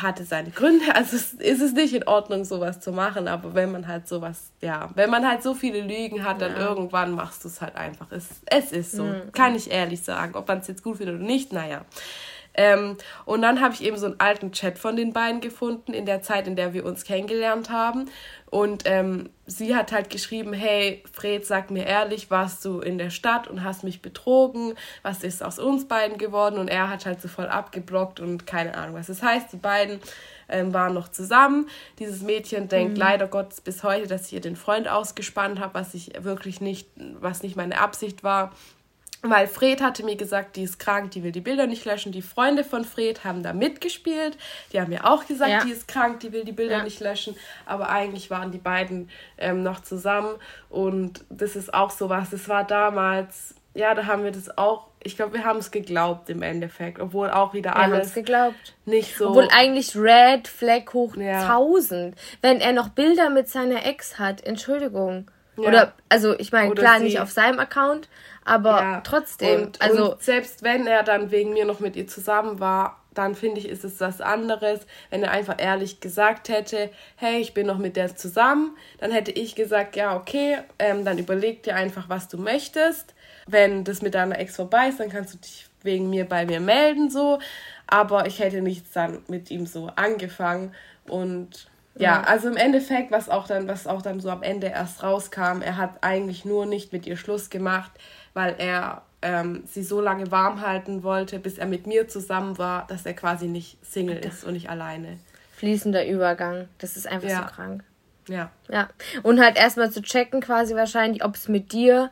hatte 0.00 0.24
seine 0.24 0.50
Gründe. 0.50 0.84
Also 0.94 1.16
es 1.16 1.34
ist 1.34 1.60
es 1.60 1.72
nicht 1.72 1.94
in 1.94 2.06
Ordnung, 2.06 2.44
sowas 2.44 2.80
zu 2.80 2.92
machen, 2.92 3.26
aber 3.26 3.54
wenn 3.54 3.72
man 3.72 3.88
halt 3.88 4.06
sowas, 4.06 4.52
ja, 4.60 4.90
wenn 4.94 5.10
man 5.10 5.26
halt 5.26 5.42
so 5.42 5.54
viele 5.54 5.80
Lügen 5.80 6.24
hat, 6.24 6.40
dann 6.40 6.52
ja. 6.52 6.68
irgendwann 6.68 7.12
machst 7.12 7.44
du 7.44 7.48
es 7.48 7.60
halt 7.60 7.76
einfach. 7.76 8.06
Es, 8.10 8.28
es 8.46 8.72
ist 8.72 8.92
so, 8.92 9.04
mhm. 9.04 9.32
kann 9.32 9.54
ich 9.54 9.70
ehrlich 9.70 10.02
sagen. 10.02 10.34
Ob 10.36 10.46
man 10.48 10.58
es 10.58 10.68
jetzt 10.68 10.82
gut 10.82 10.98
findet 10.98 11.16
oder 11.16 11.24
nicht, 11.24 11.52
naja. 11.52 11.82
Ähm, 12.54 12.96
und 13.24 13.42
dann 13.42 13.60
habe 13.60 13.74
ich 13.74 13.82
eben 13.82 13.96
so 13.96 14.06
einen 14.06 14.20
alten 14.20 14.52
Chat 14.52 14.78
von 14.78 14.96
den 14.96 15.12
beiden 15.12 15.40
gefunden, 15.40 15.92
in 15.92 16.06
der 16.06 16.22
Zeit, 16.22 16.46
in 16.46 16.56
der 16.56 16.74
wir 16.74 16.84
uns 16.84 17.04
kennengelernt 17.04 17.70
haben. 17.70 18.10
Und 18.50 18.82
ähm, 18.84 19.30
sie 19.46 19.74
hat 19.74 19.92
halt 19.92 20.10
geschrieben, 20.10 20.52
hey, 20.52 21.02
Fred, 21.10 21.46
sag 21.46 21.70
mir 21.70 21.86
ehrlich, 21.86 22.30
warst 22.30 22.62
du 22.66 22.80
in 22.80 22.98
der 22.98 23.08
Stadt 23.08 23.48
und 23.48 23.64
hast 23.64 23.82
mich 23.82 24.02
betrogen? 24.02 24.74
Was 25.02 25.24
ist 25.24 25.42
aus 25.42 25.58
uns 25.58 25.88
beiden 25.88 26.18
geworden? 26.18 26.58
Und 26.58 26.68
er 26.68 26.90
hat 26.90 27.06
halt 27.06 27.22
so 27.22 27.28
voll 27.28 27.46
abgeblockt 27.46 28.20
und 28.20 28.46
keine 28.46 28.76
Ahnung 28.76 28.96
was. 28.96 29.06
Das 29.06 29.22
heißt, 29.22 29.54
die 29.54 29.56
beiden 29.56 30.00
ähm, 30.50 30.74
waren 30.74 30.92
noch 30.92 31.08
zusammen. 31.08 31.66
Dieses 31.98 32.20
Mädchen 32.20 32.68
denkt 32.68 32.94
mhm. 32.94 33.00
leider 33.00 33.26
Gottes 33.26 33.62
bis 33.62 33.82
heute, 33.82 34.06
dass 34.06 34.26
ich 34.26 34.34
ihr 34.34 34.42
den 34.42 34.56
Freund 34.56 34.86
ausgespannt 34.86 35.58
habe, 35.58 35.72
was 35.72 35.94
ich 35.94 36.12
wirklich 36.22 36.60
nicht, 36.60 36.88
was 37.20 37.42
nicht 37.42 37.56
meine 37.56 37.80
Absicht 37.80 38.22
war. 38.22 38.52
Weil 39.24 39.46
Fred 39.46 39.80
hatte 39.80 40.04
mir 40.04 40.16
gesagt, 40.16 40.56
die 40.56 40.64
ist 40.64 40.80
krank, 40.80 41.12
die 41.12 41.22
will 41.22 41.30
die 41.30 41.40
Bilder 41.40 41.68
nicht 41.68 41.84
löschen. 41.84 42.10
Die 42.10 42.22
Freunde 42.22 42.64
von 42.64 42.84
Fred 42.84 43.22
haben 43.22 43.44
da 43.44 43.52
mitgespielt. 43.52 44.36
Die 44.72 44.80
haben 44.80 44.90
mir 44.90 45.06
auch 45.06 45.26
gesagt, 45.26 45.50
ja. 45.50 45.64
die 45.64 45.70
ist 45.70 45.86
krank, 45.86 46.18
die 46.20 46.32
will 46.32 46.44
die 46.44 46.52
Bilder 46.52 46.78
ja. 46.78 46.82
nicht 46.82 46.98
löschen. 46.98 47.36
Aber 47.64 47.88
eigentlich 47.88 48.30
waren 48.30 48.50
die 48.50 48.58
beiden 48.58 49.08
ähm, 49.38 49.62
noch 49.62 49.80
zusammen. 49.80 50.34
Und 50.68 51.24
das 51.30 51.54
ist 51.54 51.72
auch 51.72 51.90
so 51.90 52.08
was. 52.08 52.30
Das 52.30 52.48
war 52.48 52.64
damals, 52.64 53.54
ja, 53.74 53.94
da 53.94 54.06
haben 54.06 54.24
wir 54.24 54.32
das 54.32 54.58
auch, 54.58 54.88
ich 55.04 55.14
glaube, 55.14 55.34
wir 55.34 55.44
haben 55.44 55.60
es 55.60 55.70
geglaubt 55.70 56.28
im 56.28 56.42
Endeffekt. 56.42 56.98
Obwohl 56.98 57.30
auch 57.30 57.54
wieder 57.54 57.70
wir 57.70 57.76
alles 57.76 58.14
geglaubt. 58.14 58.74
nicht 58.86 59.16
so. 59.16 59.28
Obwohl 59.28 59.46
eigentlich 59.56 59.94
Red 59.94 60.48
Flag 60.48 60.92
hoch 60.92 61.16
ja. 61.16 61.42
1000. 61.42 62.16
Wenn 62.40 62.60
er 62.60 62.72
noch 62.72 62.88
Bilder 62.88 63.30
mit 63.30 63.48
seiner 63.48 63.86
Ex 63.86 64.18
hat, 64.18 64.42
Entschuldigung. 64.42 65.30
Oder, 65.56 65.92
also 66.08 66.38
ich 66.38 66.50
meine, 66.50 66.74
klar, 66.74 66.98
sie. 66.98 67.04
nicht 67.04 67.20
auf 67.20 67.30
seinem 67.30 67.58
Account, 67.58 68.08
aber 68.44 68.80
ja. 68.80 69.00
trotzdem. 69.02 69.62
Und, 69.62 69.82
also 69.82 70.12
und 70.12 70.22
selbst 70.22 70.62
wenn 70.62 70.86
er 70.86 71.02
dann 71.02 71.30
wegen 71.30 71.52
mir 71.52 71.64
noch 71.64 71.80
mit 71.80 71.96
ihr 71.96 72.06
zusammen 72.06 72.60
war, 72.60 72.98
dann 73.14 73.34
finde 73.34 73.60
ich, 73.60 73.68
ist 73.68 73.84
es 73.84 74.00
was 74.00 74.20
anderes, 74.20 74.80
wenn 75.10 75.22
er 75.22 75.32
einfach 75.32 75.56
ehrlich 75.58 76.00
gesagt 76.00 76.48
hätte, 76.48 76.90
hey, 77.16 77.40
ich 77.40 77.52
bin 77.54 77.66
noch 77.66 77.78
mit 77.78 77.96
der 77.96 78.16
zusammen, 78.16 78.76
dann 78.98 79.10
hätte 79.10 79.30
ich 79.30 79.54
gesagt, 79.54 79.96
ja, 79.96 80.16
okay, 80.16 80.58
ähm, 80.78 81.04
dann 81.04 81.18
überleg 81.18 81.62
dir 81.62 81.76
einfach, 81.76 82.08
was 82.08 82.28
du 82.28 82.38
möchtest. 82.38 83.14
Wenn 83.46 83.84
das 83.84 84.02
mit 84.02 84.14
deiner 84.14 84.38
Ex 84.38 84.56
vorbei 84.56 84.88
ist, 84.88 85.00
dann 85.00 85.10
kannst 85.10 85.34
du 85.34 85.38
dich 85.38 85.66
wegen 85.82 86.08
mir 86.10 86.26
bei 86.26 86.46
mir 86.46 86.60
melden, 86.60 87.10
so. 87.10 87.38
Aber 87.86 88.26
ich 88.26 88.38
hätte 88.38 88.62
nichts 88.62 88.92
dann 88.92 89.18
mit 89.28 89.50
ihm 89.50 89.66
so 89.66 89.90
angefangen 89.94 90.74
und 91.06 91.68
ja, 91.94 92.22
also 92.22 92.48
im 92.48 92.56
Endeffekt, 92.56 93.10
was 93.10 93.28
auch 93.28 93.46
dann, 93.46 93.68
was 93.68 93.86
auch 93.86 94.00
dann 94.00 94.18
so 94.18 94.30
am 94.30 94.42
Ende 94.42 94.68
erst 94.68 95.02
rauskam, 95.02 95.60
er 95.60 95.76
hat 95.76 95.98
eigentlich 96.00 96.46
nur 96.46 96.64
nicht 96.64 96.92
mit 96.92 97.06
ihr 97.06 97.18
Schluss 97.18 97.50
gemacht, 97.50 97.90
weil 98.34 98.54
er 98.58 99.02
ähm, 99.22 99.62
sie 99.66 99.82
so 99.82 100.00
lange 100.00 100.30
warm 100.30 100.60
halten 100.60 101.02
wollte, 101.02 101.38
bis 101.38 101.58
er 101.58 101.66
mit 101.66 101.86
mir 101.86 102.08
zusammen 102.08 102.58
war, 102.58 102.86
dass 102.88 103.06
er 103.06 103.14
quasi 103.14 103.46
nicht 103.46 103.78
Single 103.84 104.18
ist 104.18 104.44
und 104.44 104.54
nicht 104.54 104.68
alleine. 104.68 105.18
Fließender 105.56 106.06
Übergang. 106.06 106.68
Das 106.78 106.96
ist 106.96 107.06
einfach 107.06 107.28
ja. 107.28 107.42
so 107.48 107.54
krank. 107.54 107.84
Ja. 108.28 108.50
Ja. 108.68 108.88
Und 109.22 109.40
halt 109.40 109.56
erstmal 109.56 109.90
zu 109.90 110.02
checken, 110.02 110.40
quasi 110.40 110.74
wahrscheinlich, 110.74 111.24
ob 111.24 111.34
es 111.34 111.48
mit 111.48 111.72
dir 111.72 112.10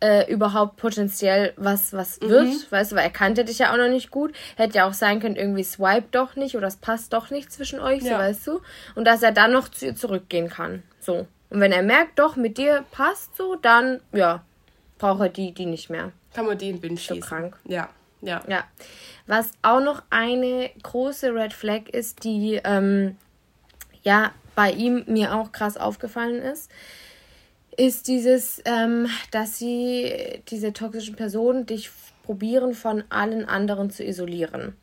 äh, 0.00 0.30
überhaupt 0.30 0.76
potenziell 0.76 1.52
was, 1.56 1.92
was 1.92 2.20
mhm. 2.20 2.28
wird, 2.28 2.72
weißt 2.72 2.92
du, 2.92 2.96
weil 2.96 3.04
er 3.04 3.10
kannte 3.10 3.44
dich 3.44 3.58
ja 3.60 3.72
auch 3.72 3.76
noch 3.76 3.88
nicht 3.88 4.10
gut. 4.10 4.34
Hätte 4.56 4.78
ja 4.78 4.88
auch 4.88 4.92
sein 4.92 5.20
können, 5.20 5.36
irgendwie 5.36 5.64
swipe 5.64 6.08
doch 6.10 6.36
nicht 6.36 6.56
oder 6.56 6.66
es 6.66 6.76
passt 6.76 7.12
doch 7.12 7.30
nicht 7.30 7.52
zwischen 7.52 7.78
euch, 7.78 8.02
ja. 8.02 8.12
so 8.12 8.18
weißt 8.18 8.46
du. 8.48 8.60
Und 8.94 9.04
dass 9.04 9.22
er 9.22 9.32
dann 9.32 9.52
noch 9.52 9.68
zu 9.68 9.86
ihr 9.86 9.96
zurückgehen 9.96 10.48
kann. 10.48 10.82
So. 11.00 11.26
Und 11.50 11.60
wenn 11.60 11.72
er 11.72 11.82
merkt, 11.82 12.18
doch, 12.18 12.36
mit 12.36 12.58
dir 12.58 12.84
passt 12.90 13.36
so, 13.36 13.56
dann, 13.56 14.00
ja, 14.12 14.42
braucht 15.02 15.20
er 15.20 15.28
die, 15.28 15.52
die 15.52 15.66
nicht 15.66 15.90
mehr. 15.90 16.12
Kann 16.32 16.46
man 16.46 16.56
die 16.56 16.70
in 16.70 16.80
Wind 16.80 17.00
schießen. 17.00 17.20
So 17.20 17.28
krank. 17.28 17.58
Ja, 17.64 17.88
ja. 18.20 18.40
Ja. 18.46 18.64
Was 19.26 19.50
auch 19.62 19.80
noch 19.80 20.02
eine 20.10 20.70
große 20.80 21.34
Red 21.34 21.52
Flag 21.52 21.88
ist, 21.88 22.22
die, 22.22 22.60
ähm, 22.62 23.16
ja, 24.04 24.30
bei 24.54 24.70
ihm 24.70 25.04
mir 25.08 25.34
auch 25.34 25.50
krass 25.50 25.76
aufgefallen 25.76 26.40
ist, 26.40 26.70
ist 27.76 28.06
dieses, 28.06 28.62
ähm, 28.64 29.08
dass 29.32 29.58
sie, 29.58 30.40
diese 30.48 30.72
toxischen 30.72 31.16
Personen, 31.16 31.66
dich 31.66 31.90
probieren, 32.22 32.72
von 32.72 33.02
allen 33.08 33.48
anderen 33.48 33.90
zu 33.90 34.04
isolieren. 34.04 34.76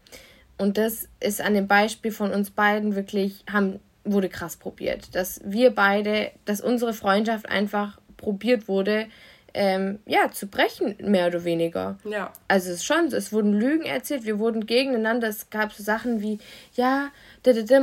Und 0.58 0.78
das 0.78 1.08
ist 1.22 1.40
an 1.40 1.54
dem 1.54 1.68
Beispiel 1.68 2.12
von 2.12 2.32
uns 2.32 2.52
beiden 2.52 2.96
wirklich, 2.96 3.46
haben, 3.50 3.80
wurde 4.04 4.28
krass 4.28 4.58
probiert. 4.58 5.16
Dass 5.16 5.40
wir 5.46 5.74
beide, 5.74 6.32
dass 6.44 6.60
unsere 6.60 6.92
Freundschaft 6.92 7.48
einfach 7.48 8.02
probiert 8.18 8.68
wurde, 8.68 9.08
ähm, 9.54 10.00
ja, 10.06 10.32
zu 10.32 10.48
brechen, 10.48 10.96
mehr 11.02 11.28
oder 11.28 11.44
weniger. 11.44 11.98
Ja. 12.04 12.32
Also 12.48 12.70
es 12.70 12.78
ist 12.78 12.86
schon, 12.86 13.08
es 13.08 13.34
wurden 13.34 13.54
Lügen 13.54 13.86
erzählt, 13.86 14.26
wir 14.26 14.40
wurden 14.40 14.66
gegeneinander, 14.66 15.28
es 15.28 15.50
gab 15.50 15.74
so 15.74 15.84
Sachen 15.84 16.22
wie, 16.22 16.40
ja, 16.74 17.10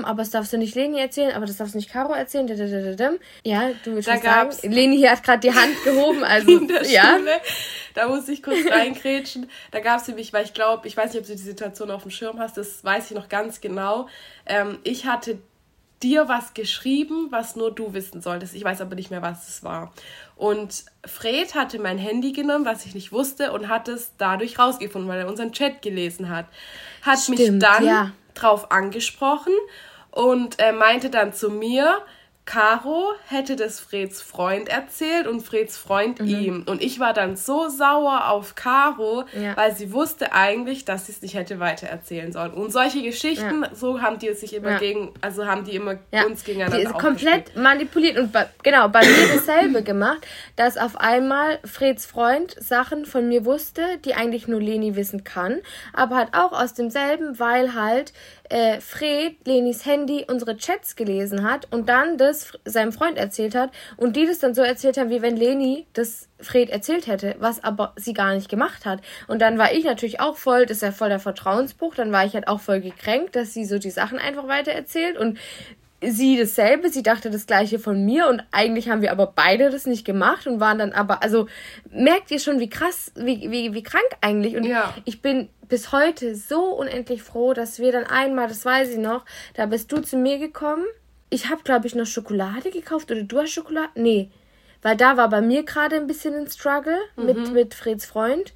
aber 0.04 0.16
das 0.18 0.30
darfst 0.30 0.52
du 0.52 0.58
nicht 0.58 0.74
Leni 0.74 1.00
erzählen, 1.00 1.34
aber 1.34 1.46
das 1.46 1.56
darfst 1.56 1.74
du 1.74 1.78
nicht 1.78 1.90
Caro 1.90 2.12
erzählen, 2.12 2.46
ja, 2.46 3.70
du 3.84 3.94
willst 3.94 4.08
da 4.08 4.16
sagen, 4.18 4.50
Leni 4.62 5.00
hat 5.02 5.22
gerade 5.22 5.40
die 5.40 5.54
Hand 5.54 5.82
gehoben, 5.82 6.24
also, 6.24 6.58
in 6.58 6.68
der 6.68 6.84
ja. 6.84 7.16
Schule, 7.16 7.40
da 7.94 8.08
muss 8.08 8.28
ich 8.28 8.42
kurz 8.42 8.58
reingrätschen, 8.70 9.48
da 9.70 9.80
gab 9.80 10.00
es 10.00 10.08
nämlich, 10.08 10.32
weil 10.32 10.44
ich 10.44 10.54
glaube, 10.54 10.86
ich 10.86 10.96
weiß 10.96 11.12
nicht, 11.12 11.20
ob 11.20 11.26
du 11.26 11.34
die 11.34 11.42
Situation 11.42 11.90
auf 11.90 12.02
dem 12.02 12.10
Schirm 12.10 12.38
hast, 12.38 12.56
das 12.56 12.84
weiß 12.84 13.10
ich 13.10 13.16
noch 13.16 13.28
ganz 13.28 13.60
genau, 13.60 14.08
ähm, 14.46 14.78
ich 14.84 15.06
hatte 15.06 15.38
dir 16.02 16.28
was 16.28 16.54
geschrieben, 16.54 17.28
was 17.30 17.56
nur 17.56 17.74
du 17.74 17.94
wissen 17.94 18.20
solltest. 18.20 18.54
Ich 18.54 18.64
weiß 18.64 18.80
aber 18.80 18.94
nicht 18.94 19.10
mehr, 19.10 19.22
was 19.22 19.48
es 19.48 19.64
war. 19.64 19.92
Und 20.36 20.84
Fred 21.04 21.54
hatte 21.54 21.78
mein 21.78 21.98
Handy 21.98 22.32
genommen, 22.32 22.66
was 22.66 22.84
ich 22.84 22.94
nicht 22.94 23.12
wusste, 23.12 23.52
und 23.52 23.68
hat 23.68 23.88
es 23.88 24.12
dadurch 24.18 24.58
rausgefunden, 24.58 25.08
weil 25.08 25.20
er 25.20 25.28
unseren 25.28 25.52
Chat 25.52 25.80
gelesen 25.80 26.28
hat. 26.28 26.46
Hat 27.02 27.18
Stimmt, 27.18 27.38
mich 27.38 27.58
dann 27.60 27.84
ja. 27.84 28.12
drauf 28.34 28.70
angesprochen 28.70 29.54
und 30.10 30.58
er 30.58 30.72
meinte 30.72 31.10
dann 31.10 31.32
zu 31.32 31.50
mir, 31.50 31.98
Caro 32.46 33.10
hätte 33.26 33.56
das 33.56 33.80
Freds 33.80 34.22
Freund 34.22 34.68
erzählt 34.68 35.26
und 35.26 35.40
Freds 35.40 35.76
Freund 35.76 36.20
mhm. 36.20 36.28
ihm. 36.28 36.62
Und 36.64 36.80
ich 36.80 37.00
war 37.00 37.12
dann 37.12 37.36
so 37.36 37.68
sauer 37.68 38.28
auf 38.28 38.54
Caro, 38.54 39.24
ja. 39.38 39.56
weil 39.56 39.74
sie 39.74 39.92
wusste 39.92 40.32
eigentlich, 40.32 40.84
dass 40.84 41.06
sie 41.06 41.12
es 41.12 41.22
nicht 41.22 41.34
hätte 41.34 41.58
weitererzählen 41.58 42.32
sollen. 42.32 42.52
Und 42.52 42.72
solche 42.72 43.02
Geschichten, 43.02 43.62
ja. 43.64 43.74
so 43.74 44.00
haben 44.00 44.20
die 44.20 44.32
sich 44.32 44.54
immer 44.54 44.70
ja. 44.70 44.78
gegen, 44.78 45.12
also 45.20 45.46
haben 45.46 45.64
die 45.64 45.74
immer 45.74 45.98
uns 46.24 46.44
gegeneinander 46.44 46.78
die 46.78 46.84
ist 46.84 46.92
komplett 46.94 47.56
manipuliert 47.56 48.16
und 48.16 48.30
bei, 48.30 48.46
genau, 48.62 48.88
bei 48.88 49.00
mir 49.00 49.34
dasselbe 49.34 49.82
gemacht, 49.82 50.24
dass 50.54 50.78
auf 50.78 50.96
einmal 50.96 51.58
Freds 51.64 52.06
Freund 52.06 52.54
Sachen 52.60 53.06
von 53.06 53.28
mir 53.28 53.44
wusste, 53.44 53.82
die 54.04 54.14
eigentlich 54.14 54.46
nur 54.46 54.60
Leni 54.60 54.94
wissen 54.94 55.24
kann, 55.24 55.60
aber 55.92 56.14
halt 56.14 56.28
auch 56.32 56.52
aus 56.52 56.74
demselben, 56.74 57.40
weil 57.40 57.74
halt 57.74 58.12
äh, 58.48 58.80
Fred 58.80 59.36
Lenis 59.46 59.86
Handy 59.86 60.24
unsere 60.28 60.56
Chats 60.56 60.96
gelesen 60.96 61.48
hat 61.48 61.66
und 61.72 61.88
dann 61.88 62.18
das 62.18 62.52
seinem 62.64 62.92
Freund 62.92 63.18
erzählt 63.18 63.54
hat 63.54 63.70
und 63.96 64.16
die 64.16 64.26
das 64.26 64.38
dann 64.38 64.54
so 64.54 64.62
erzählt 64.62 64.98
haben, 64.98 65.10
wie 65.10 65.22
wenn 65.22 65.36
Leni 65.36 65.86
das 65.92 66.28
Fred 66.40 66.70
erzählt 66.70 67.06
hätte, 67.06 67.36
was 67.38 67.64
aber 67.64 67.92
sie 67.96 68.12
gar 68.12 68.34
nicht 68.34 68.48
gemacht 68.48 68.84
hat. 68.84 69.00
Und 69.26 69.40
dann 69.40 69.58
war 69.58 69.72
ich 69.72 69.84
natürlich 69.84 70.20
auch 70.20 70.36
voll, 70.36 70.66
das 70.66 70.78
ist 70.78 70.82
ja 70.82 70.92
voll 70.92 71.08
der 71.08 71.18
Vertrauensbruch, 71.18 71.94
dann 71.94 72.12
war 72.12 72.24
ich 72.24 72.34
halt 72.34 72.48
auch 72.48 72.60
voll 72.60 72.80
gekränkt, 72.80 73.36
dass 73.36 73.52
sie 73.52 73.64
so 73.64 73.78
die 73.78 73.90
Sachen 73.90 74.18
einfach 74.18 74.48
weiter 74.48 74.72
erzählt 74.72 75.16
und 75.16 75.38
sie 76.08 76.36
dasselbe, 76.38 76.90
sie 76.90 77.02
dachte 77.02 77.30
das 77.30 77.46
gleiche 77.46 77.78
von 77.78 78.04
mir 78.04 78.28
und 78.28 78.42
eigentlich 78.52 78.88
haben 78.88 79.02
wir 79.02 79.12
aber 79.12 79.32
beide 79.34 79.70
das 79.70 79.86
nicht 79.86 80.04
gemacht 80.04 80.46
und 80.46 80.60
waren 80.60 80.78
dann 80.78 80.92
aber, 80.92 81.22
also 81.22 81.46
merkt 81.90 82.30
ihr 82.30 82.38
schon, 82.38 82.60
wie 82.60 82.68
krass, 82.68 83.12
wie, 83.14 83.50
wie, 83.50 83.74
wie 83.74 83.82
krank 83.82 84.06
eigentlich. 84.20 84.56
Und 84.56 84.64
ja. 84.64 84.94
ich 85.04 85.22
bin 85.22 85.48
bis 85.68 85.92
heute 85.92 86.34
so 86.34 86.64
unendlich 86.74 87.22
froh, 87.22 87.52
dass 87.52 87.78
wir 87.78 87.92
dann 87.92 88.04
einmal, 88.04 88.48
das 88.48 88.64
weiß 88.64 88.90
ich 88.90 88.98
noch, 88.98 89.24
da 89.54 89.66
bist 89.66 89.90
du 89.92 90.00
zu 90.00 90.16
mir 90.16 90.38
gekommen. 90.38 90.84
Ich 91.30 91.48
habe, 91.50 91.62
glaube 91.64 91.86
ich, 91.86 91.94
noch 91.94 92.06
Schokolade 92.06 92.70
gekauft 92.70 93.10
oder 93.10 93.22
du 93.22 93.40
hast 93.40 93.50
Schokolade? 93.50 93.90
Nee. 93.94 94.30
Weil 94.82 94.96
da 94.96 95.16
war 95.16 95.28
bei 95.28 95.40
mir 95.40 95.64
gerade 95.64 95.96
ein 95.96 96.06
bisschen 96.06 96.34
ein 96.34 96.48
Struggle 96.48 96.98
mhm. 97.16 97.24
mit, 97.24 97.52
mit 97.52 97.74
Freds 97.74 98.06
Freund. 98.06 98.52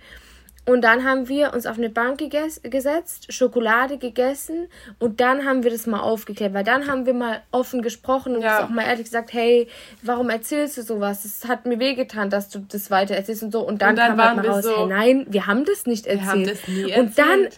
Und 0.70 0.82
dann 0.82 1.04
haben 1.04 1.26
wir 1.28 1.52
uns 1.52 1.66
auf 1.66 1.78
eine 1.78 1.90
Bank 1.90 2.20
gesetzt, 2.62 3.32
Schokolade 3.32 3.98
gegessen 3.98 4.68
und 5.00 5.20
dann 5.20 5.44
haben 5.44 5.64
wir 5.64 5.70
das 5.72 5.88
mal 5.88 5.98
aufgeklärt, 5.98 6.54
weil 6.54 6.62
dann 6.62 6.86
haben 6.86 7.06
wir 7.06 7.14
mal 7.14 7.42
offen 7.50 7.82
gesprochen 7.82 8.36
und 8.36 8.42
ja. 8.42 8.64
auch 8.64 8.68
mal 8.68 8.84
ehrlich 8.84 9.06
gesagt, 9.06 9.32
hey, 9.32 9.66
warum 10.02 10.30
erzählst 10.30 10.78
du 10.78 10.82
sowas? 10.82 11.24
Es 11.24 11.48
hat 11.48 11.66
mir 11.66 11.80
wehgetan, 11.80 12.30
dass 12.30 12.50
du 12.50 12.60
das 12.60 12.88
weiter 12.88 13.16
erzählst 13.16 13.42
und 13.42 13.50
so. 13.50 13.62
Und 13.62 13.82
dann, 13.82 13.90
und 13.90 13.96
dann 13.96 14.16
kam 14.16 14.24
halt 14.24 14.36
mal 14.36 14.46
raus, 14.46 14.64
so, 14.64 14.76
hey, 14.76 14.86
nein, 14.86 15.26
wir 15.28 15.48
haben 15.48 15.64
das 15.64 15.86
nicht 15.86 16.06
erzählt. 16.06 16.22
Wir 16.22 16.30
haben 16.30 16.44
das 16.46 16.68
nie 16.68 16.82
erzählt. 16.82 16.98
Und 16.98 17.18
dann 17.18 17.48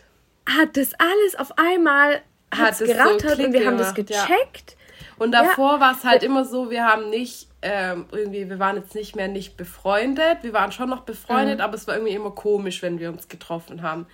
hat 0.46 0.76
das 0.78 0.92
alles 0.98 1.36
auf 1.38 1.58
einmal 1.58 2.22
hat 2.50 2.72
es 2.72 2.78
gerattert 2.78 3.36
so 3.36 3.44
und 3.44 3.52
wir 3.52 3.66
haben 3.66 3.76
das 3.76 3.94
gecheckt. 3.94 4.16
Ja. 4.16 4.76
Und 5.18 5.32
davor 5.32 5.74
ja. 5.74 5.80
war 5.80 5.92
es 5.92 6.04
halt 6.04 6.22
immer 6.22 6.46
so, 6.46 6.70
wir 6.70 6.86
haben 6.86 7.10
nicht 7.10 7.48
ähm, 7.62 8.06
irgendwie, 8.10 8.48
wir 8.48 8.58
waren 8.58 8.76
jetzt 8.76 8.94
nicht 8.94 9.16
mehr 9.16 9.28
nicht 9.28 9.56
befreundet, 9.56 10.38
wir 10.42 10.52
waren 10.52 10.72
schon 10.72 10.90
noch 10.90 11.02
befreundet, 11.02 11.58
mhm. 11.58 11.64
aber 11.64 11.74
es 11.74 11.86
war 11.86 11.94
irgendwie 11.94 12.14
immer 12.14 12.32
komisch, 12.32 12.82
wenn 12.82 12.98
wir 12.98 13.10
uns 13.10 13.28
getroffen 13.28 13.82
haben. 13.82 14.06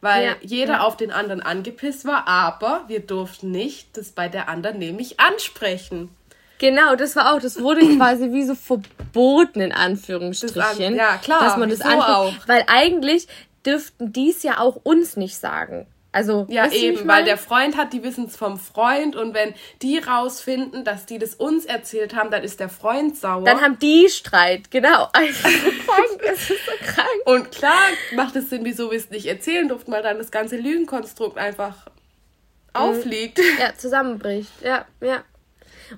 Weil 0.00 0.26
ja, 0.26 0.36
jeder 0.42 0.74
ja. 0.74 0.80
auf 0.80 0.96
den 0.96 1.10
anderen 1.10 1.40
angepisst 1.40 2.04
war, 2.04 2.28
aber 2.28 2.84
wir 2.88 3.00
durften 3.00 3.50
nicht 3.50 3.96
das 3.96 4.10
bei 4.10 4.28
der 4.28 4.48
anderen 4.48 4.78
nämlich 4.78 5.18
ansprechen. 5.20 6.10
Genau, 6.58 6.96
das 6.96 7.16
war 7.16 7.34
auch, 7.34 7.40
das 7.40 7.60
wurde 7.60 7.80
quasi 7.96 8.32
wie 8.32 8.44
so 8.44 8.54
verboten 8.54 9.60
in 9.60 9.72
Anführungsstrichen. 9.72 10.56
Das, 10.56 10.78
ja, 10.78 11.16
klar, 11.16 11.40
dass 11.40 11.56
man 11.56 11.70
das 11.70 11.80
auch. 11.80 12.32
Weil 12.46 12.64
eigentlich 12.66 13.28
dürften 13.64 14.12
dies 14.12 14.42
ja 14.42 14.60
auch 14.60 14.76
uns 14.76 15.16
nicht 15.16 15.36
sagen. 15.36 15.86
Also, 16.16 16.46
ja, 16.48 16.72
eben, 16.72 17.06
weil 17.06 17.24
der 17.24 17.36
Freund 17.36 17.76
hat, 17.76 17.92
die 17.92 18.02
wissen 18.02 18.24
es 18.24 18.36
vom 18.36 18.58
Freund 18.58 19.16
und 19.16 19.34
wenn 19.34 19.52
die 19.82 19.98
rausfinden, 19.98 20.82
dass 20.82 21.04
die 21.04 21.18
das 21.18 21.34
uns 21.34 21.66
erzählt 21.66 22.16
haben, 22.16 22.30
dann 22.30 22.42
ist 22.42 22.58
der 22.58 22.70
Freund 22.70 23.18
sauer. 23.18 23.44
Dann 23.44 23.60
haben 23.60 23.78
die 23.78 24.08
Streit, 24.08 24.70
genau. 24.70 25.10
Also 25.14 26.18
es 26.24 26.50
ist 26.50 26.64
so 26.64 26.72
krank. 26.82 27.06
Und 27.26 27.52
klar 27.52 27.88
macht 28.14 28.34
es 28.34 28.48
Sinn, 28.48 28.64
wieso 28.64 28.90
wir 28.90 28.96
es 28.96 29.10
nicht 29.10 29.26
erzählen 29.26 29.68
durften, 29.68 29.92
weil 29.92 30.02
dann 30.02 30.16
das 30.16 30.30
ganze 30.30 30.56
Lügenkonstrukt 30.56 31.36
einfach 31.36 31.84
mhm. 31.84 32.80
aufliegt. 32.80 33.38
Ja, 33.60 33.74
zusammenbricht. 33.76 34.50
Ja, 34.62 34.86
ja. 35.02 35.22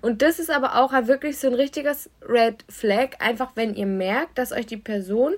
Und 0.00 0.20
das 0.22 0.40
ist 0.40 0.50
aber 0.50 0.80
auch 0.80 0.90
halt 0.90 1.06
wirklich 1.06 1.38
so 1.38 1.46
ein 1.46 1.54
richtiges 1.54 2.10
Red 2.28 2.64
Flag, 2.68 3.20
einfach 3.20 3.52
wenn 3.54 3.72
ihr 3.72 3.86
merkt, 3.86 4.36
dass 4.36 4.50
euch 4.50 4.66
die 4.66 4.78
Person 4.78 5.34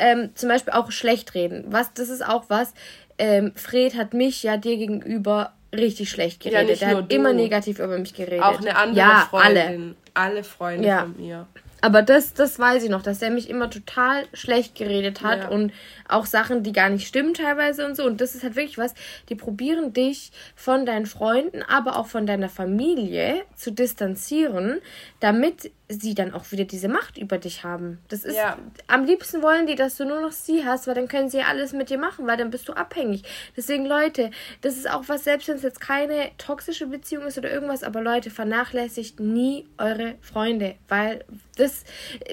ähm, 0.00 0.30
zum 0.34 0.48
Beispiel 0.48 0.72
auch 0.72 0.90
schlecht 0.90 1.34
reden. 1.34 1.66
Was, 1.68 1.94
das 1.94 2.08
ist 2.08 2.26
auch 2.26 2.46
was, 2.48 2.74
ähm, 3.18 3.52
Fred 3.54 3.96
hat 3.96 4.14
mich 4.14 4.42
ja 4.42 4.56
dir 4.56 4.76
gegenüber 4.76 5.52
richtig 5.74 6.10
schlecht 6.10 6.42
geredet. 6.42 6.80
Ja, 6.80 6.88
er 6.88 6.96
hat 6.98 7.12
du. 7.12 7.14
immer 7.14 7.32
negativ 7.32 7.78
über 7.78 7.98
mich 7.98 8.14
geredet. 8.14 8.42
Auch 8.42 8.60
eine 8.60 8.76
andere 8.76 8.98
ja, 8.98 9.26
Freundin. 9.28 9.94
Alle, 10.14 10.30
alle 10.32 10.44
Freunde 10.44 10.88
ja. 10.88 11.00
von 11.00 11.16
mir. 11.16 11.46
Aber 11.82 12.02
das, 12.02 12.32
das 12.32 12.58
weiß 12.58 12.82
ich 12.84 12.90
noch, 12.90 13.02
dass 13.02 13.22
er 13.22 13.30
mich 13.30 13.50
immer 13.50 13.70
total 13.70 14.24
schlecht 14.32 14.74
geredet 14.74 15.22
hat 15.22 15.40
ja. 15.40 15.48
und 15.48 15.72
auch 16.08 16.26
Sachen, 16.26 16.62
die 16.62 16.72
gar 16.72 16.88
nicht 16.88 17.06
stimmen 17.06 17.34
teilweise 17.34 17.86
und 17.86 17.96
so. 17.96 18.04
Und 18.04 18.20
das 18.20 18.34
ist 18.34 18.42
halt 18.42 18.56
wirklich 18.56 18.78
was, 18.78 18.94
die 19.28 19.34
probieren 19.34 19.92
dich 19.92 20.32
von 20.54 20.86
deinen 20.86 21.06
Freunden, 21.06 21.62
aber 21.62 21.96
auch 21.96 22.06
von 22.06 22.26
deiner 22.26 22.48
Familie 22.48 23.42
zu 23.54 23.70
distanzieren, 23.70 24.78
damit 25.20 25.70
sie 25.88 26.14
dann 26.14 26.34
auch 26.34 26.50
wieder 26.50 26.64
diese 26.64 26.88
Macht 26.88 27.16
über 27.16 27.38
dich 27.38 27.62
haben. 27.62 27.98
Das 28.08 28.24
ist 28.24 28.36
ja. 28.36 28.58
am 28.88 29.04
liebsten 29.04 29.40
wollen 29.42 29.66
die, 29.66 29.76
dass 29.76 29.96
du 29.96 30.04
nur 30.04 30.20
noch 30.20 30.32
sie 30.32 30.64
hast, 30.64 30.86
weil 30.86 30.94
dann 30.94 31.06
können 31.06 31.30
sie 31.30 31.42
alles 31.42 31.72
mit 31.72 31.90
dir 31.90 31.98
machen, 31.98 32.26
weil 32.26 32.36
dann 32.36 32.50
bist 32.50 32.68
du 32.68 32.72
abhängig. 32.72 33.22
Deswegen 33.56 33.86
Leute, 33.86 34.30
das 34.62 34.76
ist 34.76 34.90
auch 34.90 35.04
was 35.06 35.24
selbst 35.24 35.48
wenn 35.48 35.56
es 35.56 35.62
jetzt 35.62 35.80
keine 35.80 36.30
toxische 36.38 36.88
Beziehung 36.88 37.24
ist 37.26 37.38
oder 37.38 37.52
irgendwas, 37.52 37.84
aber 37.84 38.02
Leute 38.02 38.30
vernachlässigt 38.30 39.20
nie 39.20 39.66
eure 39.78 40.16
Freunde, 40.20 40.74
weil 40.88 41.24
das 41.56 41.84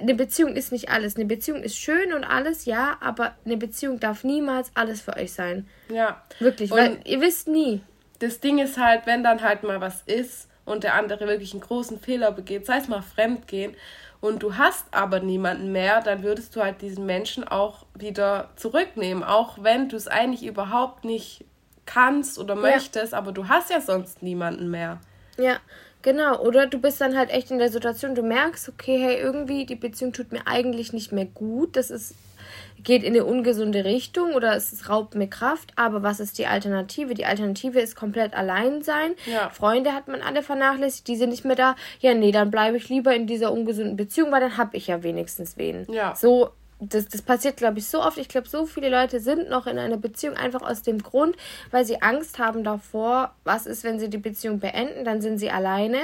eine 0.01 0.16
Beziehung 0.16 0.56
ist 0.56 0.72
nicht 0.72 0.89
alles. 0.89 1.16
Eine 1.16 1.26
Beziehung 1.26 1.62
ist 1.62 1.78
schön 1.78 2.14
und 2.14 2.24
alles, 2.24 2.66
ja, 2.66 2.97
aber 3.01 3.36
eine 3.45 3.58
Beziehung 3.58 3.99
darf 3.99 4.24
niemals 4.24 4.72
alles 4.74 5.01
für 5.01 5.16
euch 5.16 5.34
sein. 5.34 5.68
Ja. 5.89 6.24
Wirklich, 6.39 6.72
und 6.72 6.78
weil 6.78 6.99
ihr 7.06 7.22
wisst 7.22 7.47
nie. 7.47 7.82
Das 8.18 8.39
Ding 8.39 8.58
ist 8.58 8.78
halt, 8.78 9.06
wenn 9.06 9.24
dann 9.24 9.41
halt 9.41 9.64
mal 9.64 9.80
was 9.80 10.01
ist 10.06 10.47
und 10.66 10.84
der 10.84 10.95
andere 10.95 11.28
wirklich 11.28 11.53
einen 11.53 11.61
großen 11.61 11.99
Fehler 11.99 12.32
begeht, 12.32 12.66
sei 12.66 12.78
es 12.78 12.88
mal 12.88 13.01
Fremdgehen, 13.01 13.76
und 14.24 14.41
du 14.41 14.55
hast 14.55 14.86
aber 14.91 15.20
niemanden 15.20 15.74
mehr, 15.74 15.99
dann 15.99 16.24
würdest 16.24 16.55
du 16.55 16.64
halt 16.64 16.82
diesen 16.82 17.05
Menschen 17.05 17.45
auch 17.45 17.86
wieder 17.93 18.51
zurücknehmen, 18.55 19.22
auch 19.22 19.61
wenn 19.61 19.89
du 19.89 19.97
es 19.97 20.07
eigentlich 20.07 20.45
überhaupt 20.45 21.03
nicht 21.03 21.43
kannst 21.86 22.39
oder 22.39 22.55
möchtest, 22.55 23.11
ja. 23.11 23.18
aber 23.18 23.34
du 23.34 23.49
hast 23.49 23.70
ja 23.70 23.82
sonst 23.82 24.24
niemanden 24.24 24.72
mehr. 24.72 25.01
Ja, 25.38 25.57
genau. 26.03 26.39
Oder 26.39 26.68
du 26.68 26.80
bist 26.80 27.01
dann 27.01 27.18
halt 27.18 27.32
echt 27.32 27.51
in 27.51 27.57
der 27.57 27.70
Situation, 27.70 28.16
du 28.16 28.24
merkst, 28.24 28.70
okay, 28.70 28.97
hey, 28.97 29.18
irgendwie 29.18 29.66
die 29.66 29.76
Beziehung 29.76 30.14
tut 30.14 30.32
mir 30.32 30.47
eigentlich 30.47 30.93
nicht 30.93 31.11
mehr 31.11 31.26
gut, 31.26 31.76
das 31.76 31.91
ist 31.91 32.16
geht 32.84 33.03
in 33.03 33.13
eine 33.13 33.25
ungesunde 33.25 33.86
Richtung 33.86 34.34
oder 34.34 34.55
es 34.55 34.89
raubt 34.89 35.15
mir 35.15 35.27
Kraft. 35.27 35.71
Aber 35.75 36.03
was 36.03 36.19
ist 36.19 36.38
die 36.38 36.47
Alternative? 36.47 37.13
Die 37.13 37.25
Alternative 37.25 37.79
ist 37.79 37.95
komplett 37.95 38.34
allein 38.34 38.81
sein. 38.81 39.13
Ja. 39.25 39.49
Freunde 39.49 39.93
hat 39.93 40.07
man 40.07 40.21
alle 40.21 40.43
vernachlässigt, 40.43 41.07
die 41.07 41.15
sind 41.15 41.29
nicht 41.29 41.45
mehr 41.45 41.55
da. 41.55 41.75
Ja, 41.99 42.13
nee, 42.13 42.31
dann 42.31 42.51
bleibe 42.51 42.77
ich 42.77 42.89
lieber 42.89 43.15
in 43.15 43.27
dieser 43.27 43.51
ungesunden 43.51 43.95
Beziehung, 43.95 44.31
weil 44.31 44.41
dann 44.41 44.57
habe 44.57 44.77
ich 44.77 44.88
ja 44.88 45.03
wenigstens 45.03 45.57
wen. 45.57 45.86
Ja. 45.91 46.15
So 46.15 46.49
das, 46.89 47.07
das 47.07 47.21
passiert, 47.21 47.57
glaube 47.57 47.79
ich, 47.79 47.88
so 47.88 48.01
oft. 48.01 48.17
Ich 48.17 48.27
glaube, 48.27 48.47
so 48.47 48.65
viele 48.65 48.89
Leute 48.89 49.19
sind 49.19 49.49
noch 49.49 49.67
in 49.67 49.77
einer 49.77 49.97
Beziehung 49.97 50.36
einfach 50.36 50.61
aus 50.61 50.81
dem 50.81 51.01
Grund, 51.01 51.36
weil 51.71 51.86
sie 51.86 52.01
Angst 52.01 52.39
haben 52.39 52.63
davor, 52.63 53.34
was 53.43 53.65
ist, 53.65 53.84
wenn 53.84 53.99
sie 53.99 54.09
die 54.09 54.17
Beziehung 54.17 54.59
beenden, 54.59 55.05
dann 55.05 55.21
sind 55.21 55.38
sie 55.38 55.49
alleine 55.49 55.99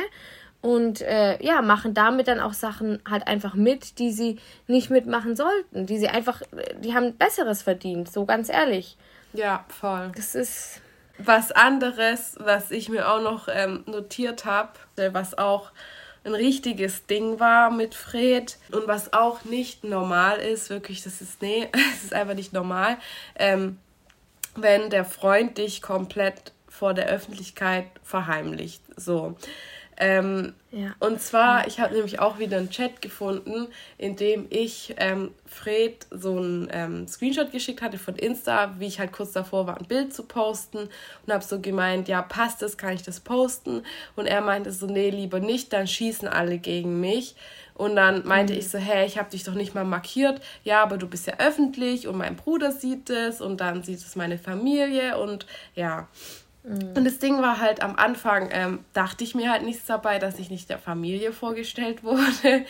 und 0.62 1.02
äh, 1.02 1.42
ja, 1.44 1.62
machen 1.62 1.94
damit 1.94 2.28
dann 2.28 2.40
auch 2.40 2.54
Sachen 2.54 3.02
halt 3.10 3.28
einfach 3.28 3.54
mit, 3.54 4.00
die 4.00 4.12
sie 4.12 4.40
nicht 4.68 4.90
mitmachen 4.90 5.36
sollten, 5.36 5.86
die 5.86 5.98
sie 5.98 6.10
einfach, 6.10 6.42
die 6.82 6.94
haben 6.94 7.18
Besseres 7.18 7.62
verdient, 7.62 8.12
so 8.12 8.26
ganz 8.26 8.50
ehrlich. 8.50 8.98
Ja, 9.34 9.66
voll. 9.70 10.12
Das 10.16 10.36
ist 10.36 10.82
was 11.18 11.52
anderes, 11.52 12.36
was 12.40 12.72
ich 12.72 12.90
mir 12.90 13.10
auch 13.10 13.22
noch 13.22 13.48
ähm, 13.50 13.84
notiert 13.86 14.46
habe, 14.46 14.72
was 15.12 15.38
auch 15.38 15.72
ein 16.26 16.34
richtiges 16.34 17.06
Ding 17.06 17.40
war 17.40 17.72
mit 17.72 17.96
Fred 17.96 18.58
und 18.72 18.88
was 18.88 19.14
auch 19.14 19.46
nicht 19.46 19.84
normal 19.84 20.40
ist, 20.40 20.70
wirklich, 20.70 21.04
das 21.04 21.22
ist, 21.22 21.42
nee, 21.42 21.70
es 21.94 22.06
ist 22.06 22.14
einfach 22.14 22.36
nicht 22.36 22.52
normal, 22.52 22.98
ähm, 23.36 23.80
wenn 24.56 24.90
der 24.90 25.06
Freund 25.06 25.58
dich 25.58 25.82
komplett 25.82 26.52
vor 26.68 26.94
der 26.94 27.08
Öffentlichkeit 27.08 27.86
verheimlicht. 28.04 28.82
So. 28.96 29.36
Ähm, 30.02 30.54
ja. 30.72 30.96
Und 31.00 31.22
zwar, 31.22 31.68
ich 31.68 31.82
habe 31.82 31.94
nämlich 31.94 32.20
auch 32.20 32.40
wieder 32.40 32.58
einen 32.58 32.70
Chat 32.70 33.02
gefunden, 33.02 33.68
in 33.98 34.16
dem 34.16 34.48
ich 34.50 34.96
ähm, 34.98 35.32
Fred 35.46 36.08
so 36.10 36.38
einen 36.38 36.70
ähm, 36.72 37.08
Screenshot 37.08 37.52
geschickt 37.52 37.82
hatte 37.82 37.98
von 37.98 38.16
Insta, 38.16 38.76
wie 38.80 38.88
ich 38.88 39.00
halt 39.00 39.12
kurz 39.12 39.34
davor 39.34 39.68
war, 39.68 39.78
ein 39.78 39.88
Bild 39.88 40.14
zu 40.14 40.24
posten 40.24 40.88
und 41.26 41.34
habe 41.34 41.44
so 41.44 41.60
gemeint, 41.60 42.08
ja, 42.08 42.22
passt 42.22 42.62
das, 42.62 42.78
kann 42.78 42.94
ich 42.94 43.04
das 43.04 43.20
posten? 43.20 43.84
Und 44.16 44.26
er 44.26 44.40
meinte 44.40 44.72
so, 44.72 44.86
nee, 44.86 45.10
lieber 45.10 45.42
nicht, 45.42 45.74
dann 45.74 45.86
schießen 45.86 46.30
alle 46.30 46.60
gegen 46.60 47.02
mich. 47.02 47.36
Und 47.74 47.98
dann 47.98 48.26
meinte 48.26 48.54
mhm. 48.54 48.60
ich 48.60 48.70
so, 48.70 48.78
hey, 48.78 49.06
ich 49.06 49.18
habe 49.18 49.30
dich 49.30 49.44
doch 49.44 49.54
nicht 49.54 49.76
mal 49.76 49.86
markiert. 49.86 50.42
Ja, 50.64 50.82
aber 50.82 50.98
du 50.98 51.08
bist 51.08 51.28
ja 51.28 51.34
öffentlich 51.40 52.08
und 52.08 52.18
mein 52.18 52.38
Bruder 52.38 52.72
sieht 52.72 53.10
es 53.10 53.42
und 53.42 53.60
dann 53.60 53.84
sieht 53.84 54.00
es 54.00 54.16
meine 54.16 54.38
Familie 54.38 55.18
und 55.18 55.46
ja. 55.76 56.08
Mhm. 56.64 56.94
Und 56.96 57.06
das 57.06 57.20
Ding 57.20 57.42
war 57.42 57.60
halt 57.60 57.82
am 57.82 57.96
Anfang, 57.96 58.50
ähm, 58.52 58.80
dachte 58.94 59.24
ich 59.24 59.34
mir 59.34 59.52
halt 59.52 59.64
nichts 59.64 59.86
dabei, 59.86 60.20
dass 60.20 60.40
ich 60.40 60.50
nicht 60.50 60.70
der 60.70 60.78
Familie 60.78 61.32
vorgestellt 61.32 62.04
wurde. 62.04 62.66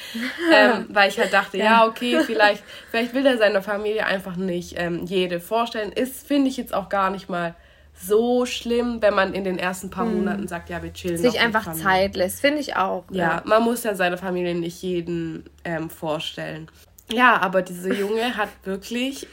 ähm, 0.53 0.85
weil 0.89 1.09
ich 1.09 1.19
halt 1.19 1.33
dachte, 1.33 1.57
ja, 1.57 1.63
ja 1.63 1.87
okay, 1.87 2.21
vielleicht, 2.25 2.63
vielleicht 2.91 3.13
will 3.13 3.25
er 3.25 3.37
seiner 3.37 3.61
Familie 3.61 4.05
einfach 4.05 4.35
nicht 4.35 4.75
ähm, 4.77 5.05
jede 5.05 5.39
vorstellen. 5.39 5.91
Ist, 5.91 6.27
finde 6.27 6.49
ich 6.49 6.57
jetzt 6.57 6.73
auch 6.73 6.89
gar 6.89 7.09
nicht 7.09 7.29
mal 7.29 7.55
so 8.01 8.45
schlimm, 8.45 9.01
wenn 9.01 9.13
man 9.13 9.33
in 9.33 9.43
den 9.43 9.59
ersten 9.59 9.89
paar 9.89 10.05
mhm. 10.05 10.17
Monaten 10.17 10.47
sagt, 10.47 10.69
ja, 10.69 10.81
wir 10.81 10.93
chillen. 10.93 11.17
Sich 11.17 11.39
einfach 11.39 11.73
Zeit 11.73 12.15
lässt, 12.15 12.39
finde 12.39 12.59
ich 12.59 12.75
auch. 12.75 13.03
Ja, 13.11 13.23
ja, 13.23 13.41
man 13.45 13.63
muss 13.63 13.83
ja 13.83 13.95
seine 13.95 14.17
Familie 14.17 14.55
nicht 14.55 14.81
jeden 14.81 15.49
ähm, 15.65 15.89
vorstellen. 15.89 16.69
Ja, 17.11 17.41
aber 17.41 17.61
dieser 17.61 17.93
Junge 17.93 18.37
hat 18.37 18.49
wirklich 18.63 19.27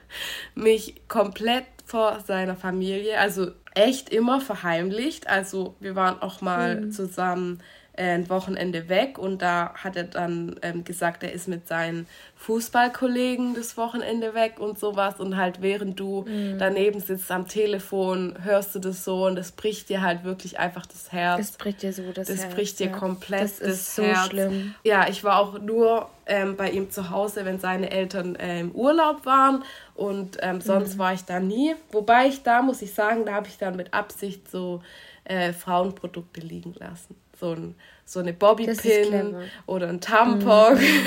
mich 0.54 1.02
komplett 1.08 1.66
vor 1.88 2.20
seiner 2.20 2.54
Familie, 2.54 3.18
also 3.18 3.50
echt 3.74 4.10
immer 4.10 4.42
verheimlicht. 4.42 5.26
Also 5.26 5.74
wir 5.80 5.96
waren 5.96 6.20
auch 6.20 6.42
mal 6.42 6.82
mhm. 6.82 6.92
zusammen 6.92 7.62
ein 7.98 8.30
Wochenende 8.30 8.88
weg 8.88 9.18
und 9.18 9.42
da 9.42 9.74
hat 9.74 9.96
er 9.96 10.04
dann 10.04 10.56
ähm, 10.62 10.84
gesagt, 10.84 11.22
er 11.24 11.32
ist 11.32 11.48
mit 11.48 11.66
seinen 11.66 12.06
Fußballkollegen 12.36 13.54
das 13.54 13.76
Wochenende 13.76 14.34
weg 14.34 14.60
und 14.60 14.78
sowas 14.78 15.18
und 15.18 15.36
halt 15.36 15.60
während 15.60 15.98
du 15.98 16.24
mhm. 16.28 16.56
daneben 16.58 17.00
sitzt 17.00 17.30
am 17.32 17.48
Telefon, 17.48 18.36
hörst 18.42 18.74
du 18.74 18.78
das 18.78 19.04
so 19.04 19.26
und 19.26 19.34
das 19.34 19.50
bricht 19.50 19.88
dir 19.88 20.02
halt 20.02 20.22
wirklich 20.22 20.58
einfach 20.58 20.86
das 20.86 21.10
Herz. 21.10 21.38
Das 21.38 21.58
bricht 21.58 21.82
dir 21.82 21.92
so 21.92 22.12
das, 22.12 22.28
das 22.28 22.38
Herz. 22.38 22.46
Das 22.46 22.54
bricht 22.54 22.78
dir 22.78 22.86
ja. 22.86 22.96
komplett 22.96 23.42
das, 23.42 23.58
das 23.58 23.68
ist 23.68 23.96
so 23.96 24.04
Herz. 24.04 24.28
schlimm. 24.28 24.74
Ja, 24.84 25.08
ich 25.08 25.24
war 25.24 25.40
auch 25.40 25.58
nur 25.58 26.08
ähm, 26.26 26.56
bei 26.56 26.70
ihm 26.70 26.90
zu 26.90 27.10
Hause, 27.10 27.44
wenn 27.44 27.58
seine 27.58 27.90
Eltern 27.90 28.36
äh, 28.36 28.60
im 28.60 28.70
Urlaub 28.72 29.26
waren 29.26 29.64
und 29.96 30.38
ähm, 30.40 30.60
sonst 30.60 30.94
mhm. 30.94 30.98
war 30.98 31.14
ich 31.14 31.24
da 31.24 31.40
nie. 31.40 31.74
Wobei 31.90 32.28
ich 32.28 32.44
da, 32.44 32.62
muss 32.62 32.80
ich 32.82 32.94
sagen, 32.94 33.26
da 33.26 33.34
habe 33.34 33.48
ich 33.48 33.58
dann 33.58 33.74
mit 33.74 33.92
Absicht 33.92 34.48
so 34.48 34.82
äh, 35.24 35.52
Frauenprodukte 35.52 36.40
liegen 36.40 36.74
lassen 36.78 37.16
so, 37.38 37.52
ein, 37.52 37.74
so 38.04 38.20
eine 38.20 38.32
Bobbypin 38.32 39.36
oder 39.66 39.88
ein 39.88 40.00
Tampon. 40.00 40.74
Mhm. 40.74 41.06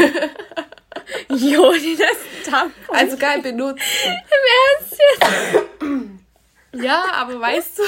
Joni, 1.37 1.97
das 1.97 2.11
ist 2.11 2.47
ein 2.47 2.51
Tampon. 2.51 2.95
Also 2.95 3.17
geil 3.17 3.41
benutzen. 3.41 3.81
Im 4.05 4.79
Ernst 4.79 5.01
jetzt? 6.71 6.83
ja, 6.83 7.03
aber 7.13 7.39
weißt 7.39 7.79
du. 7.79 7.83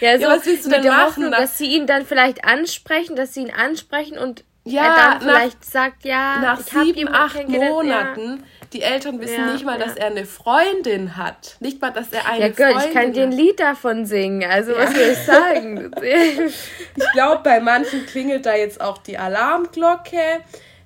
Ja, 0.00 0.16
so 0.16 0.22
ja, 0.24 0.28
was 0.30 0.46
willst 0.46 0.66
du 0.66 0.70
denn 0.70 0.84
machen? 0.84 1.06
Hoffnung, 1.06 1.30
dass 1.30 1.58
sie 1.58 1.66
ihn 1.66 1.86
dann 1.86 2.04
vielleicht 2.04 2.44
ansprechen, 2.44 3.16
dass 3.16 3.34
sie 3.34 3.42
ihn 3.42 3.50
ansprechen 3.50 4.18
und 4.18 4.44
ja, 4.64 4.82
er 4.82 4.96
dann 4.96 5.20
vielleicht 5.20 5.60
nach, 5.60 5.70
sagt, 5.70 6.04
ja, 6.04 6.40
nach 6.40 6.60
sieben, 6.60 7.08
acht 7.12 7.48
Monaten, 7.48 8.38
ja 8.38 8.44
die 8.74 8.82
Eltern 8.82 9.20
wissen 9.20 9.46
ja, 9.46 9.52
nicht 9.52 9.64
mal, 9.64 9.78
dass 9.78 9.94
er 9.94 10.08
eine 10.08 10.26
Freundin 10.26 11.16
hat. 11.16 11.56
Nicht 11.60 11.80
mal, 11.80 11.92
dass 11.92 12.12
er 12.12 12.26
eine 12.26 12.46
ja, 12.46 12.48
Girl, 12.48 12.72
Freundin 12.72 12.88
ich 12.88 12.94
kann 12.94 13.12
dir 13.12 13.22
ein 13.22 13.32
Lied 13.32 13.60
davon 13.60 14.04
singen. 14.04 14.50
Also, 14.50 14.74
was 14.76 14.92
will 14.94 15.12
ich 15.12 15.18
sagen? 15.18 15.92
ich 16.02 17.12
glaube, 17.12 17.42
bei 17.44 17.60
manchen 17.60 18.04
klingelt 18.04 18.46
da 18.46 18.56
jetzt 18.56 18.80
auch 18.80 18.98
die 18.98 19.16
Alarmglocke, 19.16 20.40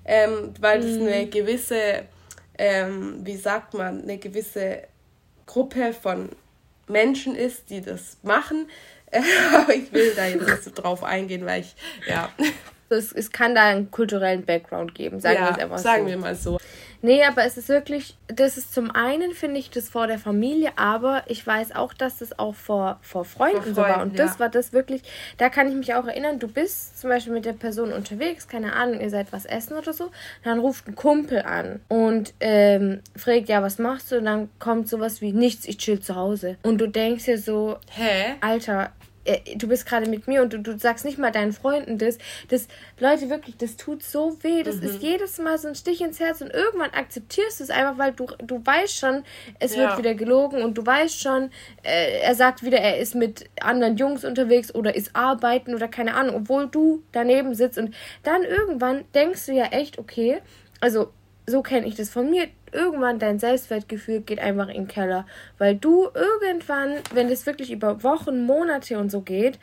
ähm, 0.05 0.53
weil 0.61 0.81
es 0.81 0.99
mhm. 0.99 1.07
eine 1.07 1.27
gewisse, 1.29 2.05
ähm, 2.59 3.21
wie 3.25 3.37
sagt 3.37 3.73
man, 3.73 4.03
eine 4.03 4.19
gewisse 4.19 4.83
Gruppe 5.47 5.95
von 5.95 6.29
Menschen 6.89 7.35
ist, 7.35 7.71
die 7.71 7.81
das 7.81 8.19
machen. 8.23 8.69
Aber 9.55 9.75
ich 9.75 9.91
will 9.95 10.13
da 10.15 10.27
jetzt 10.27 10.47
nicht 10.47 10.63
so 10.63 10.71
drauf 10.75 11.03
eingehen, 11.03 11.47
weil 11.47 11.63
ich, 11.63 11.75
ja. 12.07 12.29
Es, 12.91 13.13
es 13.13 13.31
kann 13.31 13.55
da 13.55 13.65
einen 13.65 13.91
kulturellen 13.91 14.45
Background 14.45 14.95
geben, 14.95 15.21
sagen 15.21 15.37
ja, 15.41 15.47
wir 15.47 15.51
es 15.53 15.59
einfach 15.59 15.79
sagen 15.79 16.05
so. 16.05 16.09
wir 16.09 16.17
mal 16.17 16.35
so. 16.35 16.59
Nee, 17.01 17.23
aber 17.23 17.45
es 17.45 17.57
ist 17.57 17.69
wirklich, 17.69 18.17
das 18.27 18.59
ist 18.59 18.75
zum 18.75 18.91
einen, 18.91 19.33
finde 19.33 19.61
ich, 19.61 19.71
das 19.71 19.89
vor 19.89 20.09
der 20.09 20.19
Familie, 20.19 20.73
aber 20.75 21.23
ich 21.27 21.47
weiß 21.47 21.77
auch, 21.77 21.95
dass 21.95 22.19
das 22.19 22.39
auch 22.41 22.57
vor, 22.57 22.99
vor 23.03 23.25
Freunden, 23.25 23.63
vor 23.63 23.63
Freunden 23.63 23.75
so 23.75 23.83
war. 23.83 24.03
Und 24.03 24.19
ja. 24.19 24.25
das 24.25 24.41
war 24.41 24.49
das 24.49 24.73
wirklich, 24.73 25.03
da 25.37 25.49
kann 25.49 25.69
ich 25.69 25.75
mich 25.75 25.95
auch 25.95 26.07
erinnern, 26.07 26.41
du 26.41 26.49
bist 26.49 26.99
zum 27.01 27.11
Beispiel 27.11 27.33
mit 27.33 27.45
der 27.45 27.53
Person 27.53 27.93
unterwegs, 27.93 28.49
keine 28.49 28.73
Ahnung, 28.73 29.01
ihr 29.01 29.11
seid 29.11 29.33
was 29.33 29.45
essen 29.45 29.77
oder 29.77 29.93
so, 29.93 30.11
dann 30.43 30.59
ruft 30.59 30.89
ein 30.89 30.97
Kumpel 30.97 31.43
an 31.43 31.81
und 31.89 32.35
ähm, 32.41 33.01
fragt, 33.15 33.49
ja, 33.49 33.63
was 33.63 33.79
machst 33.79 34.11
du? 34.11 34.19
Und 34.19 34.25
dann 34.25 34.49
kommt 34.59 34.89
sowas 34.89 35.21
wie, 35.21 35.33
nichts, 35.33 35.67
ich 35.67 35.79
chill 35.79 36.01
zu 36.01 36.17
Hause. 36.17 36.57
Und 36.65 36.79
du 36.79 36.89
denkst 36.89 37.27
dir 37.27 37.39
so, 37.39 37.79
Hä? 37.91 38.35
Alter, 38.41 38.91
du 39.57 39.69
bist 39.69 39.87
gerade 39.87 40.09
mit 40.09 40.27
mir 40.27 40.43
und 40.43 40.53
du, 40.53 40.59
du 40.59 40.79
sagst 40.79 41.05
nicht 41.05 41.19
mal 41.19 41.31
deinen 41.31 41.53
Freunden 41.53 41.99
das. 41.99 42.19
Das, 42.49 42.69
Leute, 42.99 43.29
wirklich, 43.31 43.57
das 43.57 43.77
tut 43.77 44.03
so 44.03 44.37
weh. 44.43 44.63
Das 44.63 44.77
mhm. 44.77 44.83
ist 44.85 45.03
jedes 45.03 45.39
Mal 45.39 45.59
so 45.59 45.69
ein 45.69 45.75
Stich 45.75 46.01
ins 46.01 46.21
Herz 46.21 46.41
und 46.41 46.51
irgendwann 46.51 46.91
akzeptierst 46.91 47.61
du 47.61 47.65
es 47.65 47.71
einfach, 47.71 47.99
weil 47.99 48.13
du, 48.13 48.27
du 48.39 48.65
weißt 48.65 48.97
schon, 48.97 49.25
es 49.59 49.75
ja. 49.75 49.83
wird 49.83 49.99
wieder 49.99 50.15
gelogen 50.15 50.63
und 50.63 50.79
du 50.79 50.85
weißt 50.85 51.21
schon, 51.21 51.51
äh, 51.83 52.21
er 52.21 52.35
sagt 52.35 52.63
wieder, 52.63 52.79
er 52.79 52.99
ist 52.99 53.15
mit 53.15 53.49
anderen 53.61 53.97
Jungs 53.97 54.25
unterwegs 54.25 54.75
oder 54.75 54.95
ist 54.95 55.15
arbeiten 55.15 55.75
oder 55.75 55.89
keine 55.89 56.15
Ahnung, 56.15 56.37
obwohl 56.37 56.69
du 56.69 57.03
daneben 57.13 57.55
sitzt 57.55 57.79
und 57.79 57.95
dann 58.23 58.43
irgendwann 58.43 59.05
denkst 59.15 59.47
du 59.47 59.53
ja 59.53 59.67
echt, 59.67 59.99
okay, 59.99 60.41
also 60.81 61.13
so 61.49 61.63
kenne 61.63 61.87
ich 61.87 61.95
das 61.95 62.11
von 62.11 62.31
mir. 62.31 62.49
Irgendwann 62.73 63.19
dein 63.19 63.39
Selbstwertgefühl 63.39 64.21
geht 64.21 64.39
einfach 64.39 64.69
in 64.69 64.75
den 64.75 64.89
Keller, 64.89 65.27
weil 65.57 65.77
du 65.77 66.09
irgendwann, 66.15 66.97
wenn 67.13 67.29
es 67.29 67.47
wirklich 67.47 67.71
über 67.71 68.03
Wochen, 68.03 68.45
Monate 68.45 68.99
und 68.99 69.11
so 69.11 69.23
geht, 69.23 69.59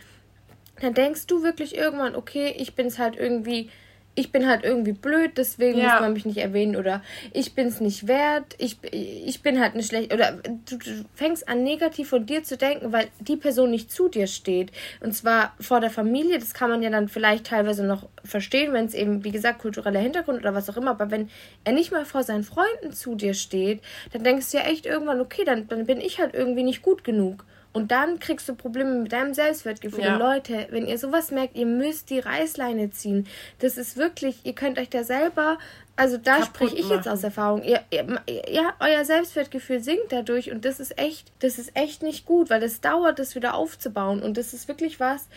dann 0.81 0.93
denkst 0.93 1.27
du 1.27 1.43
wirklich 1.43 1.75
irgendwann, 1.77 2.15
okay, 2.15 2.53
ich 2.57 2.75
bin 2.75 2.87
es 2.87 2.99
halt 2.99 3.15
irgendwie 3.15 3.69
ich 4.15 4.31
bin 4.31 4.47
halt 4.47 4.63
irgendwie 4.63 4.93
blöd, 4.93 5.31
deswegen 5.37 5.79
ja. 5.79 5.91
muss 5.91 6.01
man 6.01 6.13
mich 6.13 6.25
nicht 6.25 6.37
erwähnen 6.37 6.77
oder 6.77 7.03
ich 7.33 7.53
bin 7.53 7.67
es 7.67 7.81
nicht 7.81 8.07
wert, 8.07 8.55
ich, 8.57 8.77
ich 8.91 9.41
bin 9.41 9.59
halt 9.59 9.75
nicht 9.75 9.89
schlecht 9.89 10.13
oder 10.13 10.39
du, 10.65 10.77
du, 10.77 11.05
fängst 11.13 11.47
an 11.49 11.63
negativ 11.63 12.09
von 12.09 12.25
dir 12.25 12.43
zu 12.43 12.57
denken, 12.57 12.93
weil 12.93 13.07
die 13.19 13.35
Person 13.35 13.71
nicht 13.71 13.91
zu 13.91 14.07
dir 14.07 14.27
steht 14.27 14.71
und 15.01 15.13
zwar 15.13 15.53
vor 15.59 15.81
der 15.81 15.89
Familie, 15.89 16.39
das 16.39 16.53
kann 16.53 16.69
man 16.69 16.81
ja 16.81 16.89
dann 16.89 17.09
vielleicht 17.09 17.47
teilweise 17.47 17.83
noch 17.83 18.07
verstehen, 18.23 18.71
wenn 18.73 18.85
es 18.85 18.93
eben, 18.93 19.23
wie 19.25 19.31
gesagt, 19.31 19.59
kultureller 19.59 19.99
Hintergrund 19.99 20.39
oder 20.39 20.55
was 20.55 20.69
auch 20.69 20.77
immer, 20.77 20.91
aber 20.91 21.11
wenn 21.11 21.29
er 21.65 21.73
nicht 21.73 21.91
mal 21.91 22.05
vor 22.05 22.23
seinen 22.23 22.43
Freunden 22.43 22.93
zu 22.93 23.15
dir 23.15 23.33
steht, 23.33 23.81
dann 24.13 24.23
denkst 24.23 24.51
du 24.51 24.57
ja 24.57 24.63
echt 24.63 24.85
irgendwann, 24.85 25.19
okay, 25.19 25.43
dann, 25.45 25.67
dann 25.67 25.85
bin 25.85 25.99
ich 25.99 26.19
halt 26.19 26.33
irgendwie 26.33 26.63
nicht 26.63 26.81
gut 26.81 27.03
genug. 27.03 27.45
Und 27.75 27.91
dann 27.91 28.19
kriegst 28.19 28.47
du 28.47 28.55
Probleme 28.55 28.95
mit 29.01 29.11
deinem 29.11 29.33
Selbstwertgefühl. 29.33 30.05
Ja. 30.05 30.15
Leute, 30.15 30.67
wenn 30.69 30.87
ihr 30.87 30.97
sowas 30.97 31.29
merkt, 31.29 31.57
ihr 31.57 31.65
müsst 31.65 32.09
die 32.09 32.19
Reißleine 32.19 32.91
ziehen. 32.91 33.27
Das 33.59 33.75
ist 33.75 33.97
wirklich, 33.97 34.45
ihr 34.45 34.53
könnt 34.53 34.79
euch 34.79 34.89
da 34.89 35.03
selber, 35.03 35.57
also 35.97 36.17
da 36.17 36.45
spreche 36.45 36.77
ich 36.77 36.89
jetzt 36.89 37.05
aus 37.05 37.23
Erfahrung. 37.23 37.63
Ihr, 37.63 37.81
ihr, 37.89 38.21
ja, 38.49 38.73
euer 38.79 39.03
Selbstwertgefühl 39.03 39.81
sinkt 39.81 40.13
dadurch 40.13 40.51
und 40.51 40.63
das 40.63 40.79
ist 40.79 40.97
echt, 40.97 41.33
das 41.39 41.59
ist 41.59 41.75
echt 41.75 42.01
nicht 42.01 42.25
gut, 42.25 42.49
weil 42.49 42.63
es 42.63 42.79
dauert, 42.79 43.19
das 43.19 43.35
wieder 43.35 43.55
aufzubauen. 43.55 44.23
Und 44.23 44.37
das 44.37 44.53
ist 44.53 44.69
wirklich 44.69 45.01
was. 45.01 45.27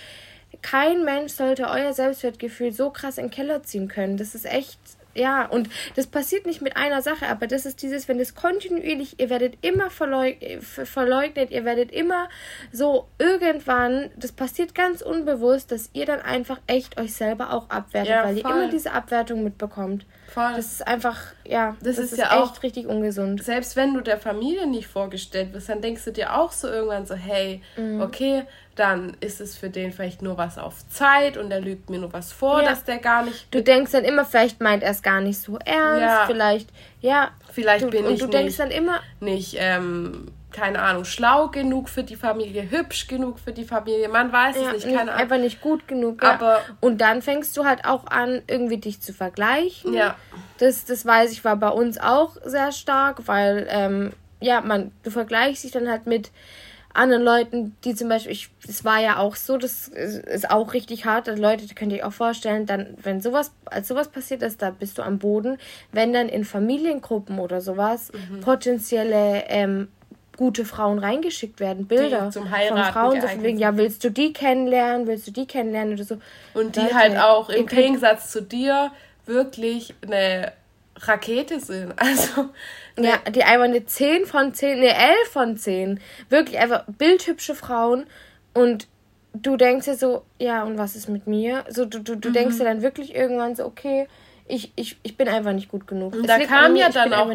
Kein 0.62 1.04
Mensch 1.04 1.32
sollte 1.32 1.68
euer 1.68 1.92
Selbstwertgefühl 1.92 2.70
so 2.70 2.90
krass 2.90 3.18
in 3.18 3.24
den 3.24 3.30
Keller 3.32 3.64
ziehen 3.64 3.88
können. 3.88 4.16
Das 4.16 4.36
ist 4.36 4.46
echt 4.46 4.78
ja, 5.14 5.46
und 5.46 5.68
das 5.96 6.06
passiert 6.06 6.46
nicht 6.46 6.62
mit 6.62 6.76
einer 6.76 7.02
Sache, 7.02 7.26
aber 7.26 7.46
das 7.46 7.66
ist 7.66 7.82
dieses, 7.82 8.08
wenn 8.08 8.20
es 8.20 8.34
kontinuierlich, 8.34 9.18
ihr 9.18 9.30
werdet 9.30 9.58
immer 9.62 9.90
verleugnet, 9.90 10.62
verleugnet, 10.62 11.50
ihr 11.50 11.64
werdet 11.64 11.90
immer 11.90 12.28
so 12.72 13.08
irgendwann, 13.18 14.10
das 14.16 14.32
passiert 14.32 14.74
ganz 14.74 15.02
unbewusst, 15.02 15.72
dass 15.72 15.90
ihr 15.92 16.06
dann 16.06 16.20
einfach 16.20 16.60
echt 16.66 17.00
euch 17.00 17.14
selber 17.14 17.52
auch 17.52 17.68
abwertet, 17.70 18.10
ja, 18.10 18.24
weil 18.24 18.36
ihr 18.36 18.44
immer 18.44 18.68
diese 18.68 18.92
Abwertung 18.92 19.42
mitbekommt. 19.42 20.06
Voll. 20.28 20.52
Das 20.56 20.66
ist 20.66 20.86
einfach, 20.86 21.18
ja, 21.44 21.76
das, 21.80 21.96
das 21.96 22.04
ist, 22.04 22.12
ist, 22.12 22.18
ja 22.18 22.42
echt 22.42 22.58
auch, 22.58 22.62
richtig 22.62 22.86
ungesund. 22.86 23.42
Selbst 23.42 23.76
wenn 23.76 23.94
du 23.94 24.02
der 24.02 24.18
Familie 24.18 24.66
nicht 24.66 24.86
vorgestellt 24.86 25.54
wirst, 25.54 25.70
dann 25.70 25.80
denkst 25.80 26.04
du 26.04 26.12
dir 26.12 26.36
auch 26.36 26.52
so 26.52 26.68
irgendwann 26.68 27.06
so, 27.06 27.14
hey, 27.14 27.62
mhm. 27.76 28.02
okay, 28.02 28.44
dann 28.78 29.16
ist 29.20 29.40
es 29.40 29.56
für 29.56 29.70
den 29.70 29.92
vielleicht 29.92 30.22
nur 30.22 30.36
was 30.38 30.58
auf 30.58 30.88
Zeit 30.88 31.36
und 31.36 31.50
er 31.50 31.60
lügt 31.60 31.90
mir 31.90 31.98
nur 31.98 32.12
was 32.12 32.32
vor, 32.32 32.62
ja. 32.62 32.70
dass 32.70 32.84
der 32.84 32.98
gar 32.98 33.24
nicht. 33.24 33.52
Du 33.52 33.62
denkst 33.62 33.92
dann 33.92 34.04
immer, 34.04 34.24
vielleicht 34.24 34.60
meint 34.60 34.82
er 34.82 34.92
es 34.92 35.02
gar 35.02 35.20
nicht 35.20 35.38
so 35.38 35.58
ernst, 35.64 36.00
ja. 36.00 36.24
vielleicht, 36.26 36.70
ja. 37.00 37.30
Vielleicht 37.50 37.84
du, 37.84 37.90
bin 37.90 38.08
ich 38.08 38.20
du 38.20 38.26
denkst 38.26 38.56
dann 38.56 38.70
immer 38.70 39.00
nicht, 39.20 39.56
ähm, 39.58 40.28
keine 40.52 40.80
Ahnung, 40.80 41.04
schlau 41.04 41.48
genug 41.48 41.88
für 41.88 42.04
die 42.04 42.16
Familie, 42.16 42.70
hübsch 42.70 43.08
genug 43.08 43.38
für 43.38 43.52
die 43.52 43.64
Familie, 43.64 44.08
man 44.08 44.32
weiß 44.32 44.56
ja, 44.56 44.68
es 44.68 44.84
nicht, 44.84 44.96
keine 44.96 45.12
Ahnung. 45.12 45.22
Einfach 45.22 45.38
nicht 45.38 45.60
gut 45.60 45.88
genug. 45.88 46.22
Ja. 46.22 46.34
Aber 46.34 46.60
und 46.80 47.00
dann 47.00 47.20
fängst 47.22 47.56
du 47.56 47.64
halt 47.64 47.84
auch 47.84 48.06
an, 48.06 48.42
irgendwie 48.46 48.78
dich 48.78 49.00
zu 49.00 49.12
vergleichen. 49.12 49.92
Ja. 49.92 50.14
Das, 50.58 50.84
das 50.84 51.04
weiß 51.04 51.32
ich, 51.32 51.44
war 51.44 51.56
bei 51.56 51.68
uns 51.68 51.98
auch 51.98 52.36
sehr 52.44 52.72
stark, 52.72 53.26
weil, 53.26 53.66
ähm, 53.70 54.12
ja, 54.40 54.60
man, 54.60 54.92
du 55.02 55.10
vergleichst 55.10 55.64
dich 55.64 55.72
dann 55.72 55.88
halt 55.88 56.06
mit 56.06 56.30
anderen 56.98 57.22
Leuten, 57.22 57.76
die 57.84 57.94
zum 57.94 58.08
Beispiel, 58.08 58.32
ich, 58.32 58.50
es 58.66 58.84
war 58.84 59.00
ja 59.00 59.18
auch 59.18 59.36
so, 59.36 59.56
das 59.56 59.88
ist 59.88 60.50
auch 60.50 60.74
richtig 60.74 61.04
hart, 61.04 61.28
also 61.28 61.40
Leute, 61.40 61.66
die 61.66 61.74
könnt 61.74 61.92
ihr 61.92 61.98
euch 61.98 62.04
auch 62.04 62.12
vorstellen, 62.12 62.66
dann, 62.66 62.96
wenn 63.02 63.20
sowas, 63.20 63.52
als 63.66 63.88
sowas 63.88 64.08
passiert 64.08 64.42
ist, 64.42 64.60
da 64.60 64.70
bist 64.70 64.98
du 64.98 65.02
am 65.02 65.18
Boden, 65.18 65.58
wenn 65.92 66.12
dann 66.12 66.28
in 66.28 66.44
Familiengruppen 66.44 67.38
oder 67.38 67.60
sowas 67.60 68.12
mhm. 68.12 68.40
potenzielle 68.40 69.44
ähm, 69.48 69.88
gute 70.36 70.64
Frauen 70.64 70.98
reingeschickt 70.98 71.60
werden, 71.60 71.86
Bilder 71.86 72.30
von 72.30 72.46
Frauen, 72.46 73.20
so 73.20 73.26
von 73.26 73.42
wegen, 73.42 73.58
ja, 73.58 73.76
willst 73.76 74.04
du 74.04 74.10
die 74.10 74.32
kennenlernen, 74.32 75.06
willst 75.06 75.26
du 75.26 75.32
die 75.32 75.46
kennenlernen 75.46 75.94
oder 75.94 76.04
so. 76.04 76.18
Und 76.54 76.76
die 76.76 76.80
Leute, 76.80 76.94
halt 76.94 77.18
auch 77.18 77.48
im 77.48 77.66
Gegensatz 77.66 78.30
zu 78.30 78.42
dir 78.42 78.92
wirklich 79.26 79.94
eine 80.02 80.52
Rakete 81.00 81.60
sind. 81.60 81.94
Also. 81.96 82.50
Ne 82.96 83.08
ja, 83.08 83.30
die 83.30 83.44
einmal 83.44 83.68
eine 83.68 83.84
10 83.84 84.26
von 84.26 84.54
10, 84.54 84.78
eine 84.78 84.94
11 84.94 85.28
von 85.30 85.56
10. 85.56 86.00
Wirklich 86.28 86.58
einfach 86.58 86.84
bildhübsche 86.86 87.54
Frauen. 87.54 88.06
Und 88.54 88.88
du 89.32 89.56
denkst 89.56 89.86
ja 89.86 89.94
so, 89.94 90.24
ja, 90.38 90.64
und 90.64 90.78
was 90.78 90.96
ist 90.96 91.08
mit 91.08 91.26
mir? 91.26 91.64
So, 91.68 91.84
du, 91.84 92.00
du, 92.00 92.16
du 92.16 92.30
mhm. 92.30 92.32
denkst 92.32 92.58
ja 92.58 92.64
dann 92.64 92.82
wirklich 92.82 93.14
irgendwann 93.14 93.54
so, 93.54 93.64
okay, 93.64 94.08
ich, 94.48 94.72
ich, 94.76 94.96
ich 95.02 95.16
bin 95.16 95.28
einfach 95.28 95.52
nicht 95.52 95.68
gut 95.68 95.86
genug. 95.86 96.14
Es 96.14 96.26
da 96.26 96.38
kam 96.38 96.72
mir, 96.72 96.80
ja 96.80 96.88
dann 96.88 97.12
auch, 97.12 97.30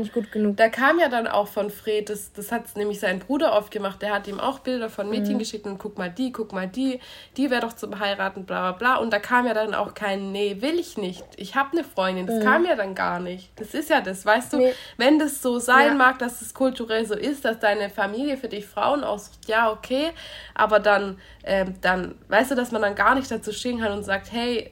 Da 0.56 0.70
kam 0.70 1.00
ja 1.00 1.10
dann 1.10 1.28
auch 1.28 1.48
von 1.48 1.70
Fred, 1.70 2.10
das, 2.10 2.34
das 2.34 2.52
hat 2.52 2.76
nämlich 2.76 3.00
sein 3.00 3.20
Bruder 3.20 3.54
oft 3.54 3.70
gemacht, 3.70 4.02
der 4.02 4.14
hat 4.14 4.28
ihm 4.28 4.40
auch 4.40 4.60
Bilder 4.60 4.90
von 4.90 5.10
Mädchen 5.10 5.36
mhm. 5.36 5.40
geschickt 5.40 5.68
und 5.68 5.78
guck 5.78 5.98
mal 5.98 6.10
die, 6.10 6.32
guck 6.32 6.54
mal 6.54 6.68
die, 6.68 7.00
die 7.38 7.52
wäre 7.52 7.62
doch 7.62 7.74
zum 7.74 8.00
Heiraten, 8.00 8.46
bla 8.46 8.72
bla 8.72 8.72
bla. 8.72 8.96
Und 8.96 9.14
da 9.14 9.20
kam 9.20 9.46
ja 9.46 9.54
dann 9.54 9.76
auch 9.76 9.94
kein, 9.94 10.32
nee, 10.32 10.58
will 10.60 10.80
ich 10.80 10.98
nicht. 10.98 11.24
Ich 11.38 11.56
habe 11.56 11.74
eine 11.74 11.84
Freundin. 11.84 12.26
Das 12.26 12.38
mhm. 12.38 12.44
kam 12.44 12.66
ja 12.66 12.76
dann 12.76 12.96
gar 12.96 13.20
nicht. 13.20 13.52
Das 13.58 13.76
ist 13.76 13.90
ja 13.92 14.02
das, 14.02 14.26
weißt 14.26 14.54
du, 14.54 14.58
nee. 14.58 14.74
wenn 14.98 15.20
das 15.20 15.42
so 15.42 15.60
sein 15.60 15.90
ja. 15.90 15.94
mag, 15.94 16.18
dass 16.18 16.42
es 16.42 16.56
kulturell 16.56 17.06
so 17.06 17.14
ist, 17.14 17.46
dass 17.46 17.60
deine 17.60 17.92
Familie 17.92 18.38
für 18.38 18.48
dich 18.48 18.66
Frauen 18.66 19.04
aussucht, 19.04 19.48
ja, 19.48 19.72
okay. 19.72 20.12
Aber 20.56 20.80
dann, 20.80 21.20
ähm, 21.44 21.76
dann, 21.82 22.16
weißt 22.30 22.52
du, 22.52 22.56
dass 22.56 22.72
man 22.72 22.82
dann 22.82 22.96
gar 22.96 23.14
nicht 23.14 23.30
dazu 23.30 23.52
stehen 23.52 23.80
kann 23.80 23.92
und 23.92 24.04
sagt, 24.04 24.32
hey, 24.32 24.72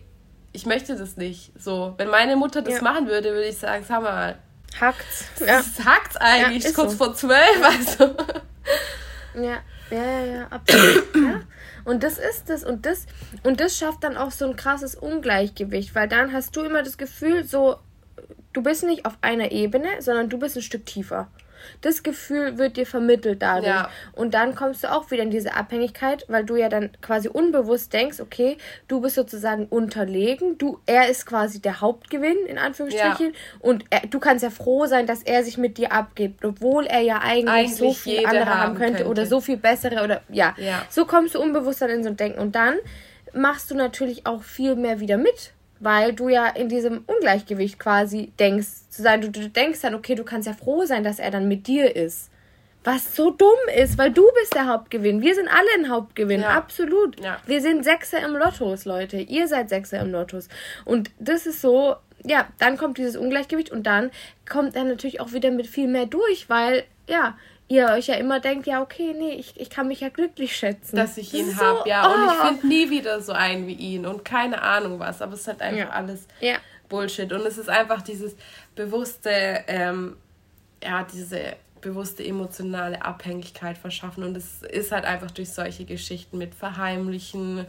ich 0.53 0.65
möchte 0.65 0.95
das 0.95 1.17
nicht. 1.17 1.51
So, 1.57 1.93
wenn 1.97 2.09
meine 2.09 2.35
Mutter 2.35 2.61
das 2.61 2.75
ja. 2.75 2.81
machen 2.81 3.07
würde, 3.07 3.31
würde 3.31 3.47
ich 3.47 3.57
sagen, 3.57 3.83
sag 3.87 4.01
mal, 4.01 4.37
hackt's. 4.79 5.25
Ja. 5.39 5.57
Das 5.57 5.85
hackt's 5.85 6.17
eigentlich, 6.17 6.63
ja, 6.63 6.71
kurz 6.71 6.91
so. 6.91 6.97
vor 6.97 7.15
zwölf, 7.15 7.63
also. 7.63 8.15
Ja, 9.33 9.59
ja, 9.89 10.03
ja, 10.03 10.25
ja, 10.25 10.47
absolut. 10.49 11.15
ja. 11.15 11.41
Und 11.83 12.03
das 12.03 12.17
ist 12.17 12.49
es. 12.49 12.63
Und 12.63 12.85
das, 12.85 13.05
und 13.43 13.59
das 13.59 13.77
schafft 13.77 14.03
dann 14.03 14.17
auch 14.17 14.31
so 14.31 14.45
ein 14.45 14.55
krasses 14.55 14.95
Ungleichgewicht, 14.95 15.95
weil 15.95 16.07
dann 16.07 16.33
hast 16.33 16.55
du 16.55 16.61
immer 16.61 16.83
das 16.83 16.97
Gefühl, 16.97 17.43
so, 17.43 17.77
du 18.53 18.61
bist 18.61 18.83
nicht 18.83 19.05
auf 19.05 19.17
einer 19.21 19.51
Ebene, 19.51 19.87
sondern 20.01 20.29
du 20.29 20.37
bist 20.37 20.55
ein 20.55 20.61
Stück 20.61 20.85
tiefer. 20.85 21.27
Das 21.81 22.03
Gefühl 22.03 22.57
wird 22.57 22.77
dir 22.77 22.85
vermittelt 22.85 23.41
dadurch. 23.41 23.67
Ja. 23.67 23.89
Und 24.13 24.33
dann 24.33 24.55
kommst 24.55 24.83
du 24.83 24.91
auch 24.91 25.11
wieder 25.11 25.23
in 25.23 25.31
diese 25.31 25.53
Abhängigkeit, 25.53 26.25
weil 26.27 26.43
du 26.43 26.55
ja 26.55 26.69
dann 26.69 26.91
quasi 27.01 27.27
unbewusst 27.27 27.93
denkst, 27.93 28.19
okay, 28.19 28.57
du 28.87 29.01
bist 29.01 29.15
sozusagen 29.15 29.65
unterlegen, 29.67 30.57
du, 30.57 30.79
er 30.85 31.09
ist 31.09 31.25
quasi 31.25 31.61
der 31.61 31.81
Hauptgewinn, 31.81 32.45
in 32.47 32.57
Anführungsstrichen, 32.57 33.27
ja. 33.27 33.39
und 33.59 33.85
er, 33.89 34.07
du 34.07 34.19
kannst 34.19 34.43
ja 34.43 34.49
froh 34.49 34.85
sein, 34.85 35.07
dass 35.07 35.23
er 35.23 35.43
sich 35.43 35.57
mit 35.57 35.77
dir 35.77 35.91
abgibt, 35.91 36.45
obwohl 36.45 36.85
er 36.85 37.01
ja 37.01 37.19
eigentlich, 37.19 37.49
eigentlich 37.49 37.75
so 37.75 37.93
viel 37.93 38.25
andere 38.25 38.45
haben 38.45 38.75
könnte, 38.75 38.99
könnte, 38.99 39.09
oder 39.09 39.25
so 39.25 39.41
viel 39.41 39.57
bessere 39.57 40.03
oder 40.03 40.21
ja. 40.29 40.55
ja. 40.57 40.85
So 40.89 41.05
kommst 41.05 41.35
du 41.35 41.41
unbewusst 41.41 41.81
dann 41.81 41.89
in 41.89 42.03
so 42.03 42.09
ein 42.09 42.17
Denken. 42.17 42.39
Und 42.39 42.55
dann 42.55 42.75
machst 43.33 43.71
du 43.71 43.75
natürlich 43.75 44.25
auch 44.25 44.43
viel 44.43 44.75
mehr 44.75 44.99
wieder 44.99 45.17
mit 45.17 45.53
weil 45.81 46.13
du 46.13 46.29
ja 46.29 46.47
in 46.47 46.69
diesem 46.69 47.03
Ungleichgewicht 47.07 47.77
quasi 47.79 48.31
denkst, 48.39 48.89
zu 48.89 49.01
sein. 49.01 49.19
Du, 49.21 49.29
du 49.29 49.49
denkst 49.49 49.81
dann, 49.81 49.95
okay, 49.95 50.15
du 50.15 50.23
kannst 50.23 50.47
ja 50.47 50.53
froh 50.53 50.85
sein, 50.85 51.03
dass 51.03 51.19
er 51.19 51.31
dann 51.31 51.47
mit 51.47 51.67
dir 51.67 51.95
ist. 51.95 52.29
Was 52.83 53.15
so 53.15 53.31
dumm 53.31 53.49
ist, 53.75 53.97
weil 53.97 54.11
du 54.11 54.23
bist 54.39 54.55
der 54.55 54.67
Hauptgewinn. 54.67 55.21
Wir 55.21 55.35
sind 55.35 55.47
alle 55.47 55.67
ein 55.77 55.89
Hauptgewinn, 55.89 56.41
ja. 56.41 56.49
absolut. 56.49 57.19
Ja. 57.19 57.39
Wir 57.45 57.61
sind 57.61 57.83
Sechser 57.83 58.23
im 58.23 58.35
Lottos, 58.35 58.85
Leute. 58.85 59.17
Ihr 59.17 59.47
seid 59.47 59.69
Sechser 59.69 59.99
im 59.99 60.11
Lottos. 60.11 60.47
Und 60.85 61.11
das 61.19 61.45
ist 61.45 61.61
so, 61.61 61.95
ja, 62.23 62.47
dann 62.59 62.77
kommt 62.77 62.97
dieses 62.97 63.17
Ungleichgewicht 63.17 63.71
und 63.71 63.83
dann 63.83 64.11
kommt 64.49 64.75
er 64.75 64.83
natürlich 64.83 65.19
auch 65.19 65.33
wieder 65.33 65.51
mit 65.51 65.67
viel 65.67 65.87
mehr 65.87 66.05
durch, 66.05 66.49
weil, 66.49 66.83
ja, 67.07 67.37
ihr 67.71 67.87
euch 67.87 68.07
ja 68.07 68.15
immer 68.15 68.39
denkt, 68.39 68.67
ja, 68.67 68.81
okay, 68.81 69.15
nee, 69.17 69.33
ich, 69.33 69.59
ich 69.59 69.69
kann 69.69 69.87
mich 69.87 70.01
ja 70.01 70.09
glücklich 70.09 70.55
schätzen. 70.55 70.95
Dass 70.95 71.17
ich 71.17 71.33
ihn 71.33 71.57
habe, 71.57 71.79
so, 71.79 71.89
ja. 71.89 72.05
Oh. 72.05 72.13
Und 72.13 72.25
ich 72.25 72.31
oh. 72.31 72.47
finde 72.47 72.67
nie 72.67 72.89
wieder 72.89 73.21
so 73.21 73.31
einen 73.31 73.65
wie 73.65 73.73
ihn 73.73 74.05
und 74.05 74.25
keine 74.25 74.61
Ahnung 74.61 74.99
was. 74.99 75.21
Aber 75.21 75.33
es 75.33 75.41
ist 75.41 75.47
halt 75.47 75.61
einfach 75.61 75.79
ja. 75.79 75.89
alles 75.89 76.27
ja. 76.41 76.57
Bullshit. 76.89 77.31
Und 77.31 77.45
es 77.45 77.57
ist 77.57 77.69
einfach 77.69 78.01
dieses 78.01 78.35
bewusste, 78.75 79.63
ähm, 79.67 80.17
ja, 80.83 81.03
diese 81.11 81.55
bewusste 81.79 82.23
emotionale 82.25 83.01
Abhängigkeit 83.03 83.77
verschaffen. 83.77 84.25
Und 84.25 84.35
es 84.35 84.63
ist 84.63 84.91
halt 84.91 85.05
einfach 85.05 85.31
durch 85.31 85.51
solche 85.51 85.85
Geschichten 85.85 86.37
mit 86.37 86.53
Verheimlichen, 86.53 87.65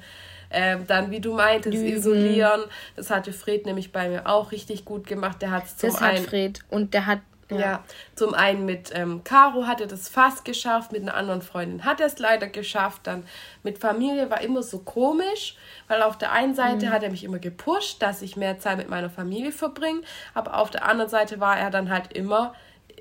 ähm, 0.50 0.84
dann, 0.86 1.10
wie 1.12 1.20
du 1.20 1.34
meintest, 1.34 1.76
Lügen. 1.76 1.96
isolieren. 1.96 2.62
Das 2.96 3.08
hatte 3.08 3.32
Fred 3.32 3.66
nämlich 3.66 3.92
bei 3.92 4.08
mir 4.08 4.26
auch 4.26 4.50
richtig 4.50 4.84
gut 4.84 5.06
gemacht. 5.06 5.40
Der 5.40 5.52
hat 5.52 5.66
es 5.66 5.76
zum 5.76 5.90
das 5.90 6.02
einen. 6.02 6.18
Hat 6.18 6.26
Fred 6.26 6.60
und 6.68 6.92
der 6.92 7.06
hat 7.06 7.20
ja. 7.54 7.60
ja. 7.60 7.84
zum 8.14 8.34
einen 8.34 8.64
mit 8.64 8.90
ähm, 8.94 9.22
Caro 9.24 9.66
hat 9.66 9.80
er 9.80 9.86
das 9.86 10.08
fast 10.08 10.44
geschafft, 10.44 10.92
mit 10.92 11.02
einer 11.02 11.14
anderen 11.14 11.42
Freundin 11.42 11.84
hat 11.84 12.00
er 12.00 12.06
es 12.06 12.18
leider 12.18 12.48
geschafft. 12.48 13.02
Dann 13.04 13.24
mit 13.62 13.78
Familie 13.78 14.30
war 14.30 14.40
immer 14.40 14.62
so 14.62 14.78
komisch, 14.78 15.56
weil 15.88 16.02
auf 16.02 16.18
der 16.18 16.32
einen 16.32 16.54
Seite 16.54 16.86
mhm. 16.86 16.90
hat 16.90 17.02
er 17.02 17.10
mich 17.10 17.24
immer 17.24 17.38
gepusht, 17.38 18.02
dass 18.02 18.22
ich 18.22 18.36
mehr 18.36 18.58
Zeit 18.58 18.78
mit 18.78 18.88
meiner 18.88 19.10
Familie 19.10 19.52
verbringe, 19.52 20.02
aber 20.34 20.58
auf 20.58 20.70
der 20.70 20.84
anderen 20.84 21.10
Seite 21.10 21.40
war 21.40 21.58
er 21.58 21.70
dann 21.70 21.90
halt 21.90 22.12
immer, 22.12 22.54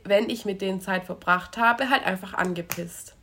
wenn 0.04 0.30
ich 0.30 0.46
mit 0.46 0.62
denen 0.62 0.82
Zeit 0.82 1.06
verbracht 1.06 1.58
habe, 1.58 1.90
halt 1.90 2.06
einfach 2.06 2.34
angepisst. 2.34 3.16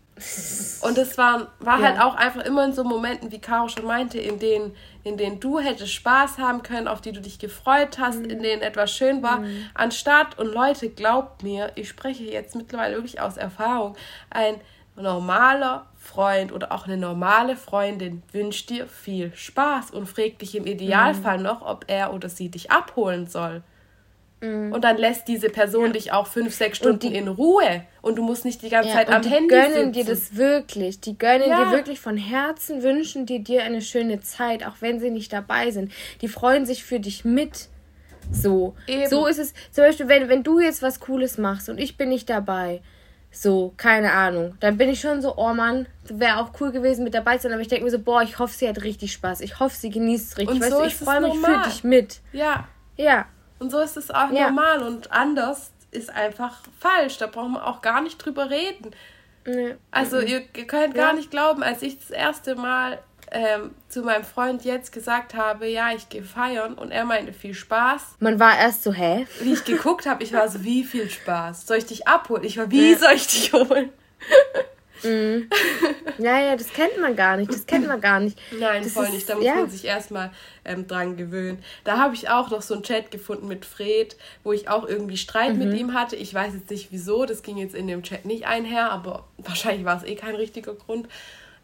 Und 0.82 0.98
es 0.98 1.16
war, 1.16 1.48
war 1.60 1.80
ja. 1.80 1.88
halt 1.88 2.00
auch 2.00 2.14
einfach 2.14 2.42
immer 2.44 2.64
in 2.64 2.72
so 2.72 2.84
Momenten, 2.84 3.30
wie 3.30 3.40
Caro 3.40 3.68
schon 3.68 3.86
meinte, 3.86 4.18
in 4.18 4.38
denen, 4.38 4.74
in 5.04 5.16
denen 5.16 5.40
du 5.40 5.58
hättest 5.58 5.92
Spaß 5.92 6.38
haben 6.38 6.62
können, 6.62 6.88
auf 6.88 7.00
die 7.00 7.12
du 7.12 7.20
dich 7.20 7.38
gefreut 7.38 7.98
hast, 7.98 8.20
mhm. 8.20 8.30
in 8.30 8.42
denen 8.42 8.62
etwas 8.62 8.92
schön 8.92 9.22
war. 9.22 9.40
Mhm. 9.40 9.66
Anstatt, 9.74 10.38
und 10.38 10.52
Leute, 10.52 10.88
glaubt 10.88 11.42
mir, 11.42 11.72
ich 11.74 11.88
spreche 11.88 12.24
jetzt 12.24 12.56
mittlerweile 12.56 12.96
wirklich 12.96 13.20
aus 13.20 13.36
Erfahrung, 13.36 13.96
ein 14.30 14.56
normaler 14.96 15.86
Freund 15.96 16.52
oder 16.52 16.72
auch 16.72 16.86
eine 16.86 16.96
normale 16.96 17.56
Freundin 17.56 18.22
wünscht 18.32 18.70
dir 18.70 18.86
viel 18.86 19.32
Spaß 19.34 19.90
und 19.90 20.06
fragt 20.06 20.42
dich 20.42 20.56
im 20.56 20.66
Idealfall 20.66 21.38
mhm. 21.38 21.44
noch, 21.44 21.62
ob 21.62 21.84
er 21.88 22.12
oder 22.12 22.28
sie 22.28 22.50
dich 22.50 22.70
abholen 22.70 23.26
soll. 23.26 23.62
Mhm. 24.40 24.72
Und 24.72 24.84
dann 24.84 24.96
lässt 24.96 25.26
diese 25.28 25.48
Person 25.48 25.86
ja. 25.86 25.92
dich 25.92 26.12
auch 26.12 26.26
fünf, 26.26 26.54
sechs 26.54 26.78
Stunden 26.78 27.10
die, 27.10 27.16
in 27.16 27.28
Ruhe 27.28 27.82
und 28.02 28.16
du 28.16 28.22
musst 28.22 28.44
nicht 28.44 28.62
die 28.62 28.68
ganze 28.68 28.90
ja, 28.90 28.96
Zeit 28.96 29.08
am 29.08 29.22
die 29.22 29.28
Handy 29.28 29.54
sitzen. 29.54 29.68
Die 29.68 29.74
gönnen 29.74 29.92
dir 29.92 30.04
das 30.04 30.36
wirklich. 30.36 31.00
Die 31.00 31.18
gönnen 31.18 31.48
ja. 31.48 31.64
dir 31.64 31.76
wirklich 31.76 32.00
von 32.00 32.16
Herzen, 32.16 32.82
wünschen 32.82 33.26
dir 33.26 33.40
dir 33.40 33.64
eine 33.64 33.82
schöne 33.82 34.20
Zeit, 34.20 34.64
auch 34.64 34.76
wenn 34.80 35.00
sie 35.00 35.10
nicht 35.10 35.32
dabei 35.32 35.70
sind. 35.70 35.92
Die 36.20 36.28
freuen 36.28 36.66
sich 36.66 36.84
für 36.84 37.00
dich 37.00 37.24
mit. 37.24 37.68
So. 38.30 38.74
Eben. 38.86 39.08
So 39.08 39.26
ist 39.26 39.38
es. 39.38 39.54
Zum 39.72 39.84
Beispiel, 39.84 40.08
wenn, 40.08 40.28
wenn 40.28 40.42
du 40.42 40.60
jetzt 40.60 40.82
was 40.82 41.00
Cooles 41.00 41.38
machst 41.38 41.68
und 41.68 41.78
ich 41.78 41.96
bin 41.96 42.08
nicht 42.08 42.30
dabei. 42.30 42.80
So, 43.30 43.74
keine 43.76 44.12
Ahnung. 44.12 44.54
Dann 44.60 44.78
bin 44.78 44.88
ich 44.88 45.00
schon 45.00 45.20
so, 45.20 45.36
oh 45.36 45.52
Mann, 45.52 45.86
wäre 46.08 46.38
auch 46.38 46.52
cool 46.60 46.72
gewesen 46.72 47.04
mit 47.04 47.14
dabei 47.14 47.36
zu 47.36 47.42
sein, 47.42 47.52
aber 47.52 47.60
ich 47.60 47.68
denke 47.68 47.84
mir 47.84 47.90
so, 47.90 47.98
boah, 47.98 48.22
ich 48.22 48.38
hoffe, 48.38 48.54
sie 48.56 48.68
hat 48.68 48.82
richtig 48.82 49.12
Spaß. 49.12 49.42
Ich 49.42 49.60
hoffe, 49.60 49.76
sie 49.76 49.90
genießt 49.90 50.32
es 50.32 50.38
richtig. 50.38 50.56
Und 50.56 50.62
weißt 50.62 50.72
so 50.72 50.80
du, 50.80 50.86
ich 50.86 50.96
freue 50.96 51.20
mich 51.20 51.34
für 51.34 51.62
dich 51.68 51.84
mit. 51.84 52.20
Ja. 52.32 52.68
Ja. 52.96 53.26
Und 53.58 53.70
so 53.70 53.80
ist 53.80 53.96
es 53.96 54.10
auch 54.10 54.30
ja. 54.30 54.50
normal 54.50 54.82
und 54.82 55.12
anders 55.12 55.72
ist 55.90 56.10
einfach 56.10 56.60
falsch. 56.78 57.18
Da 57.18 57.26
brauchen 57.26 57.52
wir 57.52 57.66
auch 57.66 57.80
gar 57.82 58.02
nicht 58.02 58.18
drüber 58.18 58.50
reden. 58.50 58.92
Nee. 59.46 59.76
Also 59.90 60.20
ihr, 60.20 60.42
ihr 60.56 60.66
könnt 60.66 60.94
gar 60.94 61.10
ja. 61.10 61.12
nicht 61.14 61.30
glauben, 61.30 61.62
als 61.62 61.82
ich 61.82 61.98
das 61.98 62.10
erste 62.10 62.54
Mal 62.54 62.98
ähm, 63.30 63.74
zu 63.88 64.02
meinem 64.02 64.24
Freund 64.24 64.64
jetzt 64.64 64.92
gesagt 64.92 65.34
habe, 65.34 65.66
ja, 65.66 65.92
ich 65.92 66.08
gehe 66.08 66.22
feiern 66.22 66.74
und 66.74 66.90
er 66.90 67.04
meinte 67.04 67.32
viel 67.32 67.54
Spaß. 67.54 68.16
Man 68.20 68.40
war 68.40 68.58
erst 68.58 68.82
so, 68.82 68.92
hä? 68.92 69.26
Wie 69.40 69.52
ich 69.52 69.64
geguckt 69.64 70.06
habe, 70.06 70.22
ich 70.22 70.32
war 70.32 70.48
so, 70.48 70.64
wie 70.64 70.84
viel 70.84 71.08
Spaß? 71.10 71.66
Soll 71.66 71.78
ich 71.78 71.86
dich 71.86 72.06
abholen? 72.06 72.44
Ich 72.44 72.58
war, 72.58 72.70
wie 72.70 72.92
ja. 72.92 72.98
soll 72.98 73.12
ich 73.12 73.26
dich 73.26 73.52
holen? 73.52 73.90
Mhm. 75.02 75.48
Ja, 76.18 76.40
ja, 76.40 76.56
das 76.56 76.72
kennt 76.72 77.00
man 77.00 77.14
gar 77.14 77.36
nicht. 77.36 77.52
Das 77.52 77.66
kennt 77.66 77.86
man 77.86 78.00
gar 78.00 78.20
nicht. 78.20 78.38
Nein, 78.58 78.82
das 78.82 78.92
voll 78.92 79.04
ist, 79.04 79.12
nicht. 79.12 79.28
Da 79.28 79.36
muss 79.36 79.44
ja. 79.44 79.54
man 79.54 79.70
sich 79.70 79.84
erstmal 79.84 80.30
ähm, 80.64 80.86
dran 80.86 81.16
gewöhnen. 81.16 81.62
Da 81.84 81.98
habe 81.98 82.14
ich 82.14 82.28
auch 82.28 82.50
noch 82.50 82.62
so 82.62 82.74
einen 82.74 82.82
Chat 82.82 83.10
gefunden 83.10 83.46
mit 83.46 83.64
Fred, 83.64 84.16
wo 84.42 84.52
ich 84.52 84.68
auch 84.68 84.86
irgendwie 84.86 85.16
Streit 85.16 85.54
mhm. 85.54 85.58
mit 85.58 85.78
ihm 85.78 85.94
hatte. 85.94 86.16
Ich 86.16 86.34
weiß 86.34 86.54
jetzt 86.54 86.70
nicht 86.70 86.90
wieso, 86.90 87.24
das 87.24 87.42
ging 87.42 87.56
jetzt 87.56 87.74
in 87.74 87.86
dem 87.86 88.02
Chat 88.02 88.24
nicht 88.24 88.46
einher, 88.46 88.90
aber 88.90 89.24
wahrscheinlich 89.38 89.84
war 89.84 89.96
es 89.96 90.04
eh 90.04 90.16
kein 90.16 90.34
richtiger 90.34 90.74
Grund. 90.74 91.08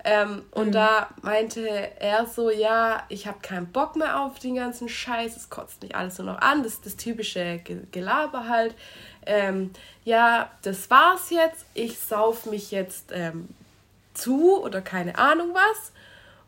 Ähm, 0.06 0.43
und 0.51 0.69
mhm. 0.69 0.73
da 0.73 1.09
meinte 1.23 1.66
er 1.98 2.27
so, 2.27 2.51
ja, 2.51 3.05
ich 3.09 3.27
habe 3.27 3.39
keinen 3.40 3.73
Bock 3.73 3.97
mehr 3.97 4.20
auf 4.20 4.39
den 4.39 4.55
ganzen 4.55 4.86
Scheiß, 4.86 5.35
es 5.35 5.48
kotzt 5.48 5.82
mich 5.82 5.97
alles 5.97 6.19
nur 6.19 6.27
noch 6.27 6.43
an, 6.43 6.62
das 6.62 6.74
ist 6.74 6.86
das 6.86 6.97
typische 6.97 7.61
Gelaber 7.90 8.47
halt 8.47 8.74
ähm, 9.26 9.70
ja, 10.05 10.51
das 10.62 10.90
war's 10.90 11.30
jetzt, 11.30 11.64
ich 11.74 11.98
sauf 11.98 12.46
mich 12.46 12.70
jetzt 12.70 13.10
ähm, 13.12 13.48
zu 14.14 14.60
oder 14.62 14.80
keine 14.80 15.18
Ahnung 15.18 15.51
was. 15.55 15.92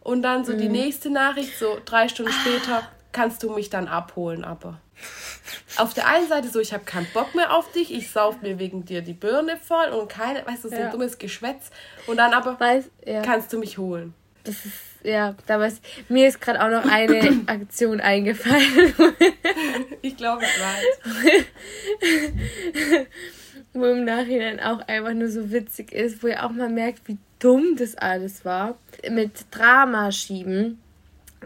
Und 0.00 0.22
dann 0.22 0.44
so 0.44 0.52
mhm. 0.52 0.58
die 0.58 0.68
nächste 0.68 1.10
Nachricht, 1.10 1.58
so 1.58 1.78
drei 1.84 2.08
Stunden 2.08 2.32
ah. 2.32 2.40
später, 2.40 2.88
kannst 3.12 3.42
du 3.42 3.50
mich 3.50 3.70
dann 3.70 3.88
abholen, 3.88 4.44
aber. 4.44 4.78
Auf 5.76 5.94
der 5.94 6.06
einen 6.06 6.28
Seite 6.28 6.48
so, 6.48 6.60
ich 6.60 6.72
habe 6.72 6.84
keinen 6.84 7.08
Bock 7.12 7.34
mehr 7.34 7.54
auf 7.54 7.70
dich, 7.72 7.92
ich 7.92 8.10
sauf 8.10 8.40
mir 8.40 8.58
wegen 8.58 8.84
dir 8.84 9.02
die 9.02 9.12
Birne 9.12 9.58
voll 9.58 9.88
und 9.88 10.08
keine, 10.08 10.46
weißt 10.46 10.64
du, 10.64 10.68
so 10.68 10.74
ja. 10.76 10.86
ein 10.86 10.90
dummes 10.92 11.18
Geschwätz. 11.18 11.70
Und 12.06 12.18
dann 12.18 12.32
aber 12.32 12.58
Weiß, 12.58 12.84
ja. 13.04 13.22
kannst 13.22 13.52
du 13.52 13.58
mich 13.58 13.78
holen. 13.78 14.14
Das 14.44 14.54
ist, 14.64 14.74
ja, 15.06 15.34
da 15.46 15.60
was, 15.60 15.80
mir 16.08 16.28
ist 16.28 16.40
gerade 16.40 16.62
auch 16.62 16.70
noch 16.70 16.90
eine 16.90 17.42
Aktion 17.46 18.00
eingefallen. 18.00 18.94
ich 20.02 20.16
glaube, 20.16 20.42
ich 20.44 20.62
weiß. 20.62 21.46
wo 23.72 23.84
im 23.86 24.04
Nachhinein 24.04 24.60
auch 24.60 24.80
einfach 24.88 25.14
nur 25.14 25.28
so 25.28 25.50
witzig 25.52 25.92
ist, 25.92 26.22
wo 26.22 26.28
ihr 26.28 26.44
auch 26.44 26.50
mal 26.50 26.68
merkt, 26.68 27.08
wie 27.08 27.18
dumm 27.38 27.76
das 27.76 27.94
alles 27.94 28.44
war. 28.44 28.78
Mit 29.08 29.46
Drama 29.50 30.10
schieben. 30.12 30.80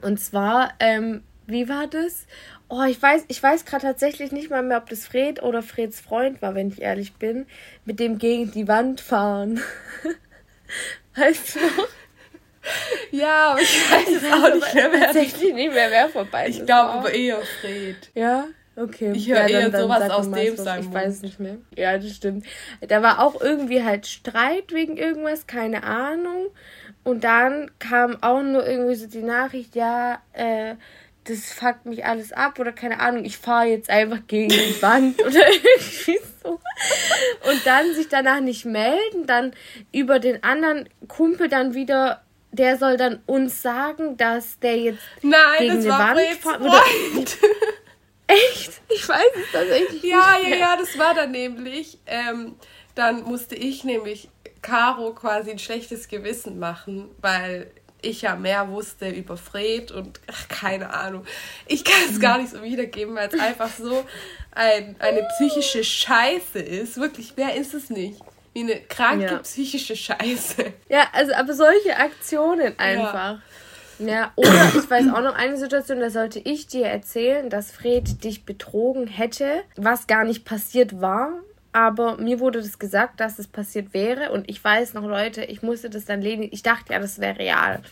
Und 0.02 0.20
zwar, 0.20 0.72
ähm, 0.78 1.22
wie 1.46 1.68
war 1.68 1.86
das? 1.86 2.26
Oh, 2.68 2.84
ich 2.84 3.02
weiß, 3.02 3.24
ich 3.28 3.42
weiß 3.42 3.64
gerade 3.64 3.82
tatsächlich 3.82 4.30
nicht 4.30 4.48
mal 4.48 4.62
mehr, 4.62 4.78
ob 4.78 4.88
das 4.88 5.06
Fred 5.06 5.42
oder 5.42 5.62
Freds 5.62 6.00
Freund 6.00 6.40
war, 6.40 6.54
wenn 6.54 6.68
ich 6.68 6.80
ehrlich 6.80 7.14
bin, 7.14 7.46
mit 7.84 7.98
dem 7.98 8.18
gegen 8.18 8.52
die 8.52 8.68
Wand 8.68 9.00
fahren. 9.00 9.60
weißt 11.16 11.56
du? 11.56 11.60
Ja, 13.10 13.52
aber 13.52 13.60
ich 13.60 13.90
weiß 13.90 14.08
es 14.08 14.32
auch 14.32 14.54
nicht 14.54 14.74
mehr, 14.74 14.92
wer 14.92 15.00
tatsächlich 15.00 15.54
nicht 15.54 15.74
mehr, 15.74 15.90
wer 15.90 16.08
vorbei 16.08 16.48
Ich 16.48 16.64
glaube 16.64 16.90
aber 16.90 17.12
eher 17.12 17.38
Fred. 17.60 18.10
Ja? 18.14 18.46
Okay. 18.76 19.12
Ich 19.14 19.28
höre 19.28 19.48
ja, 19.48 19.60
eher 19.60 19.70
dann, 19.70 19.82
sowas 19.82 20.10
aus 20.10 20.30
dem 20.30 20.56
sein 20.56 20.80
Ich 20.80 20.92
weiß 20.92 21.22
nicht 21.22 21.40
mehr. 21.40 21.58
Ja, 21.76 21.98
das 21.98 22.16
stimmt. 22.16 22.46
Da 22.80 23.02
war 23.02 23.20
auch 23.20 23.40
irgendwie 23.40 23.82
halt 23.82 24.06
Streit 24.06 24.72
wegen 24.72 24.96
irgendwas, 24.96 25.46
keine 25.46 25.82
Ahnung. 25.82 26.46
Und 27.02 27.24
dann 27.24 27.70
kam 27.78 28.22
auch 28.22 28.42
nur 28.42 28.66
irgendwie 28.66 28.94
so 28.94 29.06
die 29.06 29.22
Nachricht, 29.22 29.74
ja, 29.74 30.20
äh, 30.32 30.76
das 31.24 31.52
fuckt 31.52 31.86
mich 31.86 32.04
alles 32.04 32.32
ab 32.32 32.58
oder 32.58 32.72
keine 32.72 33.00
Ahnung, 33.00 33.24
ich 33.24 33.36
fahre 33.36 33.66
jetzt 33.66 33.90
einfach 33.90 34.26
gegen 34.26 34.48
die 34.48 34.82
Wand 34.82 35.20
oder 35.26 35.46
irgendwie 35.46 36.18
so. 36.42 36.60
Und 37.50 37.66
dann 37.66 37.94
sich 37.94 38.08
danach 38.08 38.40
nicht 38.40 38.64
melden, 38.64 39.26
dann 39.26 39.52
über 39.92 40.18
den 40.18 40.42
anderen 40.42 40.88
Kumpel 41.08 41.48
dann 41.48 41.74
wieder 41.74 42.22
der 42.52 42.76
soll 42.78 42.96
dann 42.96 43.20
uns 43.26 43.62
sagen, 43.62 44.16
dass 44.16 44.58
der 44.58 44.76
jetzt 44.76 45.02
Nein, 45.22 45.40
gegen 45.58 45.76
das 45.76 45.84
eine 45.84 45.88
war 45.92 46.16
Wand 46.16 46.72
Freund. 46.72 47.38
Echt? 48.26 48.80
Ich 48.88 49.08
weiß 49.08 49.32
es 49.34 49.52
tatsächlich 49.52 50.02
Ja, 50.04 50.36
nicht. 50.38 50.50
ja, 50.50 50.56
ja, 50.56 50.76
das 50.76 50.96
war 50.98 51.14
dann 51.14 51.32
nämlich. 51.32 51.98
Ähm, 52.06 52.54
dann 52.94 53.22
musste 53.24 53.54
ich 53.54 53.84
nämlich 53.84 54.28
Caro 54.62 55.14
quasi 55.14 55.50
ein 55.50 55.58
schlechtes 55.58 56.08
Gewissen 56.08 56.58
machen, 56.58 57.08
weil 57.20 57.70
ich 58.02 58.22
ja 58.22 58.34
mehr 58.36 58.68
wusste 58.70 59.08
über 59.10 59.36
Fred 59.36 59.90
und 59.92 60.20
ach, 60.26 60.48
keine 60.48 60.92
Ahnung. 60.92 61.24
Ich 61.66 61.84
kann 61.84 62.00
es 62.08 62.18
gar 62.20 62.38
nicht 62.38 62.50
so 62.50 62.62
wiedergeben, 62.62 63.14
weil 63.14 63.28
es 63.28 63.38
einfach 63.38 63.70
so 63.70 64.04
ein, 64.52 64.96
eine 64.98 65.26
psychische 65.36 65.84
Scheiße 65.84 66.58
ist. 66.58 66.98
Wirklich, 66.98 67.34
wer 67.36 67.54
ist 67.56 67.74
es 67.74 67.90
nicht? 67.90 68.20
Wie 68.52 68.60
eine 68.60 68.80
kranke 68.80 69.24
Ja. 69.26 69.38
psychische 69.38 69.94
Scheiße. 69.96 70.72
Ja, 70.88 71.04
also 71.12 71.32
aber 71.34 71.54
solche 71.54 71.96
Aktionen 71.96 72.78
einfach. 72.78 73.38
Ja. 73.98 74.32
oder 74.34 74.72
ich 74.74 74.90
weiß 74.90 75.08
auch 75.12 75.20
noch 75.20 75.34
eine 75.34 75.58
Situation, 75.58 76.00
da 76.00 76.08
sollte 76.08 76.38
ich 76.38 76.66
dir 76.66 76.86
erzählen, 76.86 77.50
dass 77.50 77.70
Fred 77.70 78.24
dich 78.24 78.44
betrogen 78.46 79.06
hätte, 79.06 79.62
was 79.76 80.06
gar 80.06 80.24
nicht 80.24 80.44
passiert 80.46 81.00
war. 81.02 81.32
Aber 81.72 82.16
mir 82.16 82.40
wurde 82.40 82.60
das 82.62 82.78
gesagt, 82.78 83.20
dass 83.20 83.38
es 83.38 83.46
passiert 83.46 83.94
wäre. 83.94 84.32
Und 84.32 84.48
ich 84.50 84.62
weiß 84.64 84.94
noch, 84.94 85.04
Leute, 85.04 85.44
ich 85.44 85.62
musste 85.62 85.88
das 85.90 86.04
dann 86.06 86.20
lehnen. 86.22 86.48
Ich 86.50 86.62
dachte 86.62 86.92
ja, 86.94 86.98
das 86.98 87.20
wäre 87.20 87.38
real. 87.38 87.82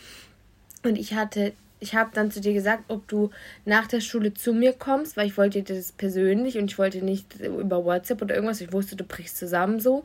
Und 0.83 0.97
ich 0.97 1.13
hatte, 1.13 1.53
ich 1.79 1.95
habe 1.95 2.09
dann 2.13 2.31
zu 2.31 2.41
dir 2.41 2.53
gesagt, 2.53 2.83
ob 2.87 3.07
du 3.07 3.29
nach 3.65 3.87
der 3.87 4.01
Schule 4.01 4.33
zu 4.33 4.53
mir 4.53 4.73
kommst, 4.73 5.15
weil 5.15 5.27
ich 5.27 5.37
wollte 5.37 5.61
dir 5.61 5.75
das 5.75 5.91
persönlich 5.91 6.57
und 6.57 6.71
ich 6.71 6.77
wollte 6.77 7.03
nicht 7.03 7.39
über 7.39 7.85
WhatsApp 7.85 8.21
oder 8.21 8.35
irgendwas. 8.35 8.61
Ich 8.61 8.73
wusste, 8.73 8.95
du 8.95 9.03
brichst 9.03 9.37
zusammen 9.37 9.79
so. 9.79 10.03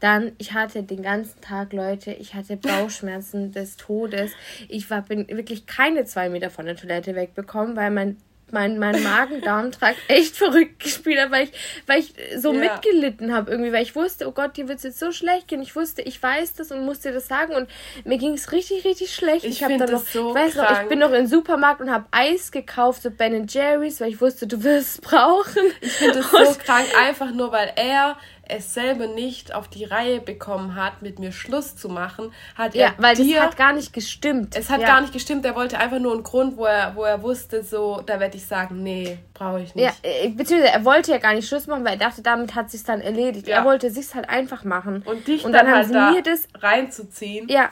Dann, 0.00 0.32
ich 0.38 0.52
hatte 0.52 0.82
den 0.82 1.02
ganzen 1.02 1.40
Tag, 1.40 1.72
Leute, 1.72 2.12
ich 2.12 2.34
hatte 2.34 2.56
Bauchschmerzen 2.56 3.52
des 3.52 3.76
Todes. 3.76 4.32
Ich 4.68 4.90
war, 4.90 5.02
bin 5.02 5.26
wirklich 5.28 5.66
keine 5.66 6.04
zwei 6.04 6.28
Meter 6.28 6.50
von 6.50 6.66
der 6.66 6.76
Toilette 6.76 7.14
wegbekommen, 7.14 7.76
weil 7.76 7.90
mein 7.90 8.16
mein, 8.54 8.78
mein 8.78 9.02
Magen-Darm-Trakt 9.02 9.98
echt 10.08 10.36
verrückt 10.36 10.80
gespielt 10.82 11.20
hat, 11.20 11.30
weil 11.30 11.44
ich, 11.44 11.52
weil 11.86 11.98
ich 12.00 12.14
so 12.38 12.54
Ja. 12.54 12.60
mitgelitten 12.60 13.34
habe 13.34 13.50
irgendwie, 13.50 13.72
weil 13.72 13.82
ich 13.82 13.94
wusste, 13.94 14.26
oh 14.26 14.32
Gott, 14.32 14.56
dir 14.56 14.68
wird 14.68 14.78
es 14.78 14.84
jetzt 14.84 14.98
so 14.98 15.12
schlecht 15.12 15.48
gehen. 15.48 15.60
Ich 15.60 15.76
wusste, 15.76 16.00
ich 16.00 16.22
weiß 16.22 16.54
das 16.54 16.70
und 16.70 16.86
musste 16.86 17.08
dir 17.08 17.14
das 17.14 17.26
sagen 17.28 17.54
und 17.54 17.68
mir 18.04 18.16
ging 18.16 18.32
es 18.32 18.50
richtig, 18.52 18.84
richtig 18.86 19.14
schlecht. 19.14 19.44
Ich 19.44 19.62
hab 19.62 19.68
find 19.70 19.82
dann 19.82 19.90
das 19.90 20.02
noch, 20.04 20.08
so 20.10 20.28
ich 20.30 20.34
weiß 20.36 20.54
noch, 20.54 20.62
ich 20.64 20.68
krank. 20.70 20.88
bin 20.88 20.98
noch 21.00 21.10
den 21.10 21.26
Supermarkt 21.26 21.80
und 21.82 21.90
habe 21.90 22.06
Eis 22.12 22.50
gekauft, 22.50 23.02
so 23.02 23.10
Ben 23.10 23.46
Jerry's, 23.46 24.00
weil 24.00 24.08
ich 24.08 24.20
wusste, 24.20 24.46
du 24.46 24.62
wirst 24.64 24.88
es 24.94 25.00
brauchen. 25.00 25.62
Ich 25.80 25.92
finde 25.92 26.20
es 26.20 26.30
so 26.30 26.54
krank, 26.64 26.86
einfach 26.96 27.32
nur 27.32 27.52
weil 27.52 27.72
er 27.76 28.16
es 28.48 28.74
selber 28.74 29.06
nicht 29.06 29.54
auf 29.54 29.68
die 29.68 29.84
Reihe 29.84 30.20
bekommen 30.20 30.74
hat, 30.74 31.02
mit 31.02 31.18
mir 31.18 31.32
Schluss 31.32 31.76
zu 31.76 31.88
machen, 31.88 32.32
hat 32.54 32.74
Ja, 32.74 32.86
er 32.86 32.94
weil 32.98 33.16
dir, 33.16 33.36
das 33.36 33.44
hat 33.46 33.56
gar 33.56 33.72
nicht 33.72 33.92
gestimmt. 33.92 34.56
es 34.56 34.70
hat 34.70 34.80
ja. 34.80 34.86
gar 34.86 35.00
nicht 35.00 35.12
gestimmt, 35.12 35.44
er 35.44 35.54
wollte 35.54 35.78
einfach 35.78 35.98
nur 35.98 36.12
einen 36.12 36.22
Grund, 36.22 36.56
wo 36.56 36.64
er, 36.64 36.94
wo 36.96 37.04
er 37.04 37.22
wusste, 37.22 37.62
so, 37.62 38.02
da 38.04 38.20
werde 38.20 38.36
ich 38.36 38.46
sagen, 38.46 38.82
nee, 38.82 39.18
brauche 39.32 39.62
ich 39.62 39.74
nicht. 39.74 39.84
Ja, 39.84 39.92
äh, 40.02 40.28
beziehungsweise 40.28 40.72
er 40.74 40.84
wollte 40.84 41.12
ja 41.12 41.18
gar 41.18 41.34
nicht 41.34 41.48
Schluss 41.48 41.66
machen, 41.66 41.84
weil 41.84 41.94
er 41.94 41.98
dachte, 41.98 42.22
damit 42.22 42.54
hat 42.54 42.70
sich's 42.70 42.84
dann 42.84 43.00
erledigt. 43.00 43.48
Ja. 43.48 43.58
Er 43.58 43.64
wollte 43.64 43.90
sich's 43.90 44.14
halt 44.14 44.28
einfach 44.28 44.64
machen. 44.64 45.02
Und 45.04 45.26
dich 45.26 45.44
und 45.44 45.52
dann, 45.52 45.66
dann, 45.66 45.74
halt 45.74 45.86
haben 45.86 45.92
da 45.92 46.10
mir 46.12 46.22
das 46.22 46.48
reinzuziehen. 46.60 47.48
Ja. 47.48 47.70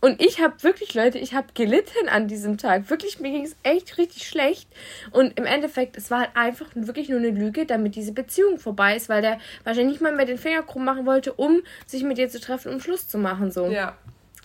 Und 0.00 0.22
ich 0.22 0.40
habe 0.40 0.62
wirklich, 0.62 0.94
Leute, 0.94 1.18
ich 1.18 1.34
habe 1.34 1.48
gelitten 1.54 2.08
an 2.08 2.28
diesem 2.28 2.56
Tag. 2.56 2.88
Wirklich, 2.88 3.18
mir 3.18 3.32
ging 3.32 3.44
es 3.44 3.56
echt 3.64 3.98
richtig 3.98 4.28
schlecht. 4.28 4.68
Und 5.10 5.36
im 5.38 5.44
Endeffekt, 5.44 5.96
es 5.96 6.10
war 6.10 6.20
halt 6.20 6.30
einfach 6.34 6.66
wirklich 6.74 7.08
nur 7.08 7.18
eine 7.18 7.30
Lüge, 7.30 7.66
damit 7.66 7.96
diese 7.96 8.12
Beziehung 8.12 8.58
vorbei 8.58 8.94
ist, 8.94 9.08
weil 9.08 9.22
der 9.22 9.38
wahrscheinlich 9.64 9.94
nicht 9.94 10.02
mal 10.02 10.14
mehr 10.14 10.26
den 10.26 10.38
Finger 10.38 10.62
krumm 10.62 10.84
machen 10.84 11.04
wollte, 11.04 11.32
um 11.32 11.62
sich 11.86 12.04
mit 12.04 12.18
dir 12.18 12.28
zu 12.28 12.40
treffen, 12.40 12.72
um 12.72 12.80
Schluss 12.80 13.08
zu 13.08 13.18
machen. 13.18 13.50
So. 13.50 13.66
Ja. 13.66 13.96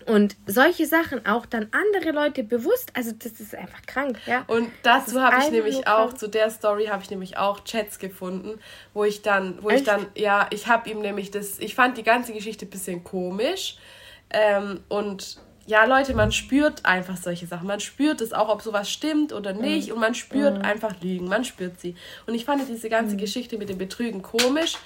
Und 0.08 0.36
solche 0.48 0.86
Sachen 0.86 1.26
auch 1.26 1.46
dann 1.46 1.70
andere 1.72 2.12
Leute 2.12 2.44
bewusst, 2.44 2.92
also 2.94 3.12
das 3.12 3.40
ist 3.40 3.56
einfach 3.56 3.82
krank, 3.86 4.20
ja. 4.26 4.44
Und 4.48 4.70
dazu 4.82 5.22
habe 5.22 5.38
ich 5.40 5.52
nämlich 5.52 5.88
auch, 5.88 6.08
krank. 6.08 6.20
zu 6.20 6.28
der 6.28 6.50
Story 6.50 6.88
habe 6.88 7.04
ich 7.04 7.10
nämlich 7.10 7.38
auch 7.38 7.64
Chats 7.64 8.00
gefunden, 8.00 8.60
wo 8.94 9.04
ich 9.04 9.22
dann, 9.22 9.62
wo 9.62 9.70
ich 9.70 9.76
Echt? 9.76 9.88
dann, 9.88 10.08
ja, 10.16 10.48
ich 10.50 10.68
habe 10.68 10.90
ihm 10.90 11.00
nämlich 11.00 11.32
das, 11.32 11.60
ich 11.60 11.76
fand 11.76 11.98
die 11.98 12.04
ganze 12.04 12.34
Geschichte 12.34 12.66
ein 12.66 12.70
bisschen 12.70 13.04
komisch. 13.04 13.78
Ähm, 14.34 14.82
und 14.90 15.40
ja, 15.66 15.86
Leute, 15.86 16.14
man 16.14 16.32
spürt 16.32 16.86
einfach 16.86 17.16
solche 17.16 17.48
Sachen. 17.48 17.68
Man 17.68 17.80
spürt 17.80 18.20
es 18.20 18.34
auch, 18.34 18.50
ob 18.50 18.62
sowas 18.62 18.90
stimmt 18.90 19.32
oder 19.32 19.54
nicht. 19.54 19.92
Und 19.94 20.00
man 20.00 20.14
spürt 20.14 20.64
einfach 20.64 20.94
Lügen. 21.02 21.28
Man 21.28 21.46
spürt 21.46 21.80
sie. 21.80 21.96
Und 22.28 22.36
ich 22.36 22.44
fand 22.44 22.68
diese 22.68 22.90
ganze 22.90 23.16
Geschichte 23.16 23.58
mit 23.58 23.70
dem 23.70 23.78
Betrügen 23.78 24.22
komisch. 24.22 24.78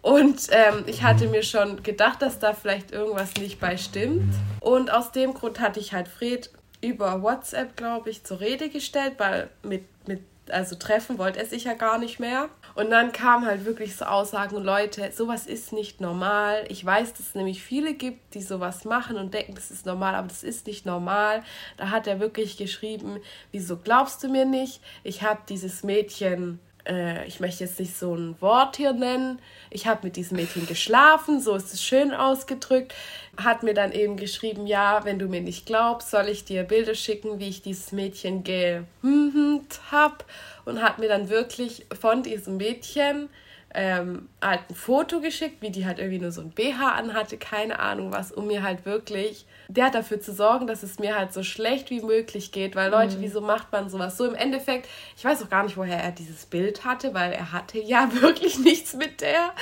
Und 0.00 0.48
ähm, 0.50 0.84
ich 0.86 1.02
hatte 1.02 1.28
mir 1.28 1.42
schon 1.42 1.82
gedacht, 1.82 2.22
dass 2.22 2.38
da 2.38 2.54
vielleicht 2.54 2.92
irgendwas 2.92 3.34
nicht 3.34 3.60
bei 3.60 3.76
stimmt. 3.76 4.34
Und 4.60 4.90
aus 4.90 5.12
dem 5.12 5.34
Grund 5.34 5.60
hatte 5.60 5.80
ich 5.80 5.92
halt 5.92 6.08
Fred 6.08 6.50
über 6.80 7.22
WhatsApp, 7.22 7.76
glaube 7.76 8.10
ich, 8.10 8.24
zur 8.24 8.40
Rede 8.40 8.68
gestellt, 8.68 9.14
weil 9.18 9.50
mit, 9.62 9.84
mit 10.08 10.20
also 10.48 10.74
treffen 10.76 11.18
wollte 11.18 11.38
er 11.38 11.46
sich 11.46 11.64
ja 11.64 11.74
gar 11.74 11.98
nicht 11.98 12.18
mehr. 12.18 12.48
Und 12.74 12.90
dann 12.90 13.12
kamen 13.12 13.46
halt 13.46 13.64
wirklich 13.64 13.96
so 13.96 14.04
Aussagen, 14.04 14.62
Leute, 14.62 15.10
sowas 15.12 15.46
ist 15.46 15.72
nicht 15.72 16.00
normal. 16.00 16.64
Ich 16.68 16.84
weiß, 16.84 17.12
dass 17.12 17.28
es 17.28 17.34
nämlich 17.34 17.62
viele 17.62 17.94
gibt, 17.94 18.34
die 18.34 18.42
sowas 18.42 18.84
machen 18.84 19.16
und 19.16 19.34
denken, 19.34 19.54
das 19.54 19.70
ist 19.70 19.86
normal, 19.86 20.14
aber 20.14 20.28
das 20.28 20.42
ist 20.42 20.66
nicht 20.66 20.86
normal. 20.86 21.42
Da 21.76 21.90
hat 21.90 22.06
er 22.06 22.20
wirklich 22.20 22.56
geschrieben, 22.56 23.18
wieso 23.50 23.76
glaubst 23.76 24.22
du 24.22 24.28
mir 24.28 24.44
nicht? 24.44 24.80
Ich 25.02 25.22
habe 25.22 25.40
dieses 25.48 25.82
Mädchen 25.82 26.60
äh, 26.86 27.26
ich 27.26 27.40
möchte 27.40 27.64
jetzt 27.64 27.78
nicht 27.78 27.96
so 27.96 28.14
ein 28.14 28.40
Wort 28.40 28.76
hier 28.76 28.92
nennen. 28.92 29.38
Ich 29.70 29.86
habe 29.86 30.00
mit 30.04 30.16
diesem 30.16 30.36
Mädchen 30.36 30.66
geschlafen, 30.66 31.40
so 31.40 31.54
ist 31.54 31.72
es 31.72 31.82
schön 31.82 32.12
ausgedrückt. 32.12 32.94
Hat 33.36 33.62
mir 33.62 33.74
dann 33.74 33.92
eben 33.92 34.16
geschrieben, 34.16 34.66
ja, 34.66 35.04
wenn 35.04 35.18
du 35.18 35.26
mir 35.26 35.40
nicht 35.40 35.66
glaubst, 35.66 36.10
soll 36.10 36.28
ich 36.28 36.44
dir 36.44 36.64
Bilder 36.64 36.94
schicken, 36.94 37.38
wie 37.38 37.48
ich 37.48 37.62
dieses 37.62 37.92
Mädchen 37.92 38.44
gehmt 38.44 39.80
hab. 39.90 40.24
Und 40.64 40.82
hat 40.82 40.98
mir 40.98 41.08
dann 41.08 41.28
wirklich 41.28 41.86
von 41.98 42.22
diesem 42.22 42.56
Mädchen 42.56 43.28
ähm, 43.74 44.28
halt 44.40 44.60
ein 44.68 44.74
Foto 44.74 45.20
geschickt, 45.20 45.62
wie 45.62 45.70
die 45.70 45.86
halt 45.86 45.98
irgendwie 45.98 46.20
nur 46.20 46.32
so 46.32 46.42
ein 46.42 46.50
BH 46.50 46.92
anhatte, 46.92 47.38
keine 47.38 47.78
Ahnung 47.78 48.12
was, 48.12 48.32
um 48.32 48.46
mir 48.46 48.62
halt 48.62 48.84
wirklich, 48.84 49.46
der 49.74 49.86
hat 49.86 49.94
dafür 49.94 50.20
zu 50.20 50.32
sorgen, 50.32 50.66
dass 50.66 50.82
es 50.82 50.98
mir 50.98 51.16
halt 51.16 51.32
so 51.32 51.42
schlecht 51.42 51.90
wie 51.90 52.02
möglich 52.02 52.52
geht, 52.52 52.76
weil 52.76 52.90
Leute, 52.90 53.16
wieso 53.20 53.40
macht 53.40 53.72
man 53.72 53.88
sowas? 53.88 54.18
So 54.18 54.26
im 54.26 54.34
Endeffekt, 54.34 54.88
ich 55.16 55.24
weiß 55.24 55.42
auch 55.42 55.48
gar 55.48 55.62
nicht, 55.62 55.76
woher 55.76 55.98
er 55.98 56.12
dieses 56.12 56.44
Bild 56.44 56.84
hatte, 56.84 57.14
weil 57.14 57.32
er 57.32 57.52
hatte 57.52 57.78
ja 57.78 58.10
wirklich 58.20 58.58
nichts 58.58 58.94
mit 58.94 59.20
der. 59.22 59.52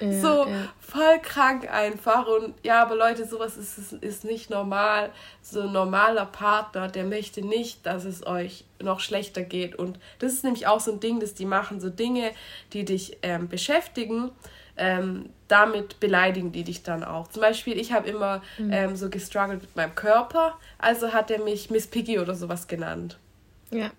so 0.00 0.46
ja. 0.46 0.68
voll 0.80 1.18
krank 1.22 1.70
einfach 1.72 2.26
und 2.26 2.54
ja, 2.62 2.82
aber 2.82 2.94
Leute, 2.94 3.26
sowas 3.26 3.56
ist, 3.56 3.78
ist, 3.78 3.92
ist 3.94 4.24
nicht 4.24 4.48
normal. 4.48 5.10
So 5.42 5.62
ein 5.62 5.72
normaler 5.72 6.26
Partner, 6.26 6.88
der 6.88 7.04
möchte 7.04 7.44
nicht, 7.44 7.84
dass 7.84 8.04
es 8.04 8.26
euch 8.26 8.64
noch 8.80 9.00
schlechter 9.00 9.42
geht 9.42 9.74
und 9.74 9.98
das 10.20 10.32
ist 10.32 10.44
nämlich 10.44 10.68
auch 10.68 10.78
so 10.78 10.92
ein 10.92 11.00
Ding, 11.00 11.18
dass 11.18 11.34
die 11.34 11.46
machen 11.46 11.80
so 11.80 11.90
Dinge, 11.90 12.30
die 12.72 12.84
dich 12.84 13.18
ähm, 13.22 13.48
beschäftigen, 13.48 14.30
ähm, 14.78 15.30
damit 15.48 16.00
beleidigen 16.00 16.52
die 16.52 16.64
dich 16.64 16.82
dann 16.82 17.04
auch. 17.04 17.28
Zum 17.28 17.42
Beispiel, 17.42 17.78
ich 17.78 17.92
habe 17.92 18.08
immer 18.08 18.42
ähm, 18.58 18.96
so 18.96 19.08
gestruggelt 19.10 19.62
mit 19.62 19.76
meinem 19.76 19.94
Körper, 19.94 20.58
also 20.78 21.12
hat 21.12 21.30
er 21.30 21.42
mich 21.42 21.70
Miss 21.70 21.86
Piggy 21.86 22.18
oder 22.18 22.34
sowas 22.34 22.68
genannt. 22.68 23.18
Ja, 23.70 23.90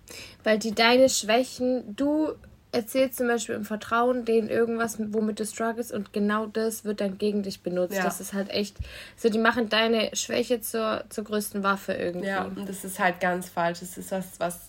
weil 0.42 0.58
die 0.58 0.74
deine 0.74 1.08
Schwächen, 1.08 1.94
du 1.94 2.34
erzählst 2.72 3.18
zum 3.18 3.26
Beispiel 3.26 3.56
im 3.56 3.64
Vertrauen 3.64 4.24
denen 4.24 4.48
irgendwas, 4.48 4.96
womit 4.98 5.40
du 5.40 5.46
struggles 5.46 5.90
und 5.90 6.12
genau 6.12 6.46
das 6.46 6.84
wird 6.84 7.00
dann 7.00 7.18
gegen 7.18 7.42
dich 7.42 7.62
benutzt. 7.62 7.96
Ja. 7.96 8.04
Das 8.04 8.20
ist 8.20 8.32
halt 8.32 8.50
echt, 8.50 8.76
so 9.16 9.28
die 9.28 9.38
machen 9.38 9.68
deine 9.68 10.14
Schwäche 10.14 10.60
zur, 10.60 11.04
zur 11.08 11.24
größten 11.24 11.62
Waffe 11.62 11.94
irgendwie. 11.94 12.28
Ja, 12.28 12.44
und 12.44 12.68
das 12.68 12.84
ist 12.84 12.98
halt 12.98 13.20
ganz 13.20 13.48
falsch. 13.48 13.80
Das 13.80 13.98
ist 13.98 14.12
was, 14.12 14.38
was, 14.38 14.60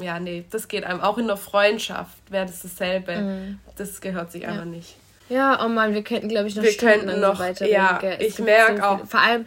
ja, 0.00 0.18
nee, 0.18 0.44
das 0.50 0.68
geht 0.68 0.84
einem 0.84 1.00
auch 1.00 1.18
in 1.18 1.26
der 1.26 1.36
Freundschaft, 1.36 2.18
wäre 2.30 2.46
das 2.46 2.62
dasselbe. 2.62 3.56
Das 3.76 4.00
gehört 4.00 4.32
sich 4.32 4.46
einfach 4.46 4.64
nicht. 4.64 4.96
Ja, 5.30 5.64
oh 5.64 5.68
Mann, 5.68 5.94
wir 5.94 6.02
könnten, 6.04 6.28
glaube 6.28 6.48
ich, 6.48 6.56
noch 6.56 6.62
Wir 6.64 6.72
Stunden 6.72 6.94
könnten 7.06 7.14
so 7.14 7.26
noch- 7.28 7.38
weiterreden, 7.40 7.72
ja, 7.74 7.98
ich 8.18 8.36
gibt 8.36 8.40
merk 8.40 8.68
viele- 8.72 8.86
auch. 8.88 9.06
Vor 9.06 9.20
allem, 9.20 9.46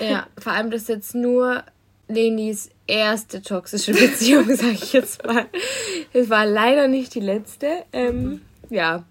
ja, 0.00 0.26
vor 0.38 0.52
allem 0.52 0.70
das 0.70 0.82
ist 0.82 0.88
jetzt 0.88 1.14
nur 1.14 1.62
Lenis 2.08 2.68
erste 2.86 3.40
toxische 3.40 3.92
Beziehung, 3.92 4.44
sag 4.56 4.72
ich 4.72 4.92
jetzt 4.92 5.24
mal. 5.26 5.46
Es 6.12 6.28
war 6.28 6.44
leider 6.44 6.88
nicht 6.88 7.14
die 7.14 7.20
letzte. 7.20 7.84
Ähm, 7.92 8.42
ja. 8.68 9.04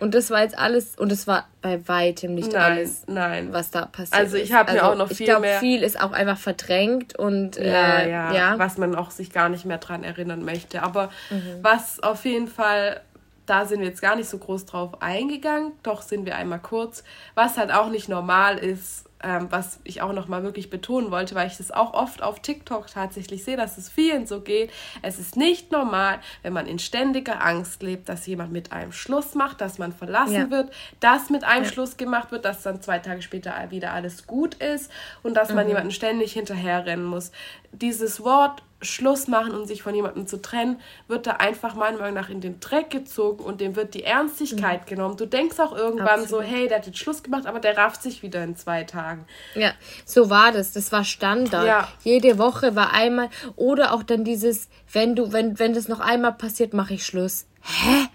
Und 0.00 0.14
das 0.14 0.28
war 0.30 0.42
jetzt 0.42 0.58
alles, 0.58 0.96
und 0.98 1.10
es 1.12 1.26
war 1.26 1.48
bei 1.62 1.80
weitem 1.88 2.34
nicht 2.34 2.52
Nein, 2.52 2.60
alles, 2.72 3.04
nein. 3.06 3.52
was 3.52 3.70
da 3.70 3.86
passiert 3.86 4.20
Also 4.20 4.36
ich 4.36 4.50
ist. 4.50 4.52
hab 4.52 4.70
mir 4.70 4.84
auch 4.86 4.96
noch 4.96 5.10
ich 5.10 5.16
viel 5.16 5.26
glaub, 5.26 5.40
mehr- 5.40 5.60
viel 5.60 5.82
ist 5.82 5.98
auch 6.00 6.12
einfach 6.12 6.36
verdrängt 6.36 7.18
und 7.18 7.56
Ja, 7.56 7.98
äh, 8.00 8.10
ja, 8.10 8.32
ja. 8.34 8.58
was 8.58 8.76
man 8.76 8.94
auch 8.96 9.10
sich 9.10 9.32
gar 9.32 9.48
nicht 9.48 9.64
mehr 9.64 9.78
dran 9.78 10.04
erinnern 10.04 10.44
möchte. 10.44 10.82
Aber 10.82 11.10
Mhm. 11.30 11.40
was 11.62 12.02
auf 12.02 12.24
jeden 12.26 12.48
Fall, 12.48 13.00
da 13.46 13.66
sind 13.66 13.80
wir 13.80 13.88
jetzt 13.88 14.02
gar 14.02 14.16
nicht 14.16 14.28
so 14.28 14.38
groß 14.38 14.66
drauf 14.66 15.02
eingegangen, 15.02 15.72
doch 15.82 16.02
sind 16.02 16.26
wir 16.26 16.36
einmal 16.36 16.60
kurz, 16.60 17.04
was 17.34 17.56
halt 17.56 17.72
auch 17.72 17.90
nicht 17.90 18.08
normal 18.08 18.58
ist, 18.58 19.04
ähm, 19.24 19.46
was 19.50 19.80
ich 19.84 20.02
auch 20.02 20.12
nochmal 20.12 20.42
wirklich 20.42 20.70
betonen 20.70 21.10
wollte, 21.10 21.34
weil 21.34 21.46
ich 21.46 21.56
das 21.56 21.70
auch 21.70 21.94
oft 21.94 22.22
auf 22.22 22.40
TikTok 22.40 22.86
tatsächlich 22.88 23.42
sehe, 23.42 23.56
dass 23.56 23.78
es 23.78 23.88
vielen 23.88 24.26
so 24.26 24.40
geht. 24.40 24.70
Es 25.02 25.18
ist 25.18 25.36
nicht 25.36 25.72
normal, 25.72 26.18
wenn 26.42 26.52
man 26.52 26.66
in 26.66 26.78
ständiger 26.78 27.42
Angst 27.42 27.82
lebt, 27.82 28.08
dass 28.08 28.26
jemand 28.26 28.52
mit 28.52 28.72
einem 28.72 28.92
Schluss 28.92 29.34
macht, 29.34 29.60
dass 29.60 29.78
man 29.78 29.92
verlassen 29.92 30.34
ja. 30.34 30.50
wird, 30.50 30.70
dass 31.00 31.30
mit 31.30 31.42
einem 31.42 31.64
ja. 31.64 31.70
Schluss 31.70 31.96
gemacht 31.96 32.32
wird, 32.32 32.44
dass 32.44 32.62
dann 32.62 32.82
zwei 32.82 32.98
Tage 32.98 33.22
später 33.22 33.54
wieder 33.70 33.92
alles 33.92 34.26
gut 34.26 34.54
ist 34.56 34.90
und 35.22 35.34
dass 35.34 35.52
man 35.52 35.64
mhm. 35.64 35.70
jemanden 35.70 35.90
ständig 35.90 36.34
hinterherrennen 36.34 37.06
muss. 37.06 37.32
Dieses 37.72 38.22
Wort 38.22 38.62
Schluss 38.84 39.28
machen 39.28 39.52
und 39.52 39.66
sich 39.66 39.82
von 39.82 39.94
jemandem 39.94 40.26
zu 40.26 40.40
trennen, 40.40 40.80
wird 41.08 41.26
da 41.26 41.32
einfach 41.32 41.74
meiner 41.74 41.98
Meinung 41.98 42.14
nach 42.14 42.28
in 42.28 42.40
den 42.40 42.60
Dreck 42.60 42.90
gezogen 42.90 43.44
und 43.44 43.60
dem 43.60 43.76
wird 43.76 43.94
die 43.94 44.04
Ernstigkeit 44.04 44.82
mhm. 44.82 44.86
genommen. 44.86 45.16
Du 45.16 45.26
denkst 45.26 45.58
auch 45.60 45.76
irgendwann 45.76 46.20
Absolut. 46.20 46.28
so, 46.28 46.42
hey, 46.42 46.68
der 46.68 46.78
hat 46.78 46.86
jetzt 46.86 46.98
Schluss 46.98 47.22
gemacht, 47.22 47.46
aber 47.46 47.60
der 47.60 47.76
rafft 47.76 48.02
sich 48.02 48.22
wieder 48.22 48.42
in 48.44 48.56
zwei 48.56 48.84
Tagen. 48.84 49.26
Ja, 49.54 49.72
so 50.04 50.30
war 50.30 50.52
das. 50.52 50.72
Das 50.72 50.92
war 50.92 51.04
Standard. 51.04 51.66
Ja. 51.66 51.88
Jede 52.02 52.38
Woche 52.38 52.76
war 52.76 52.92
einmal 52.92 53.28
oder 53.56 53.92
auch 53.92 54.02
dann 54.02 54.24
dieses, 54.24 54.68
wenn 54.92 55.16
du, 55.16 55.32
wenn, 55.32 55.58
wenn 55.58 55.74
das 55.74 55.88
noch 55.88 56.00
einmal 56.00 56.32
passiert, 56.32 56.74
mache 56.74 56.94
ich 56.94 57.04
Schluss. 57.04 57.46
Hä? 57.62 58.08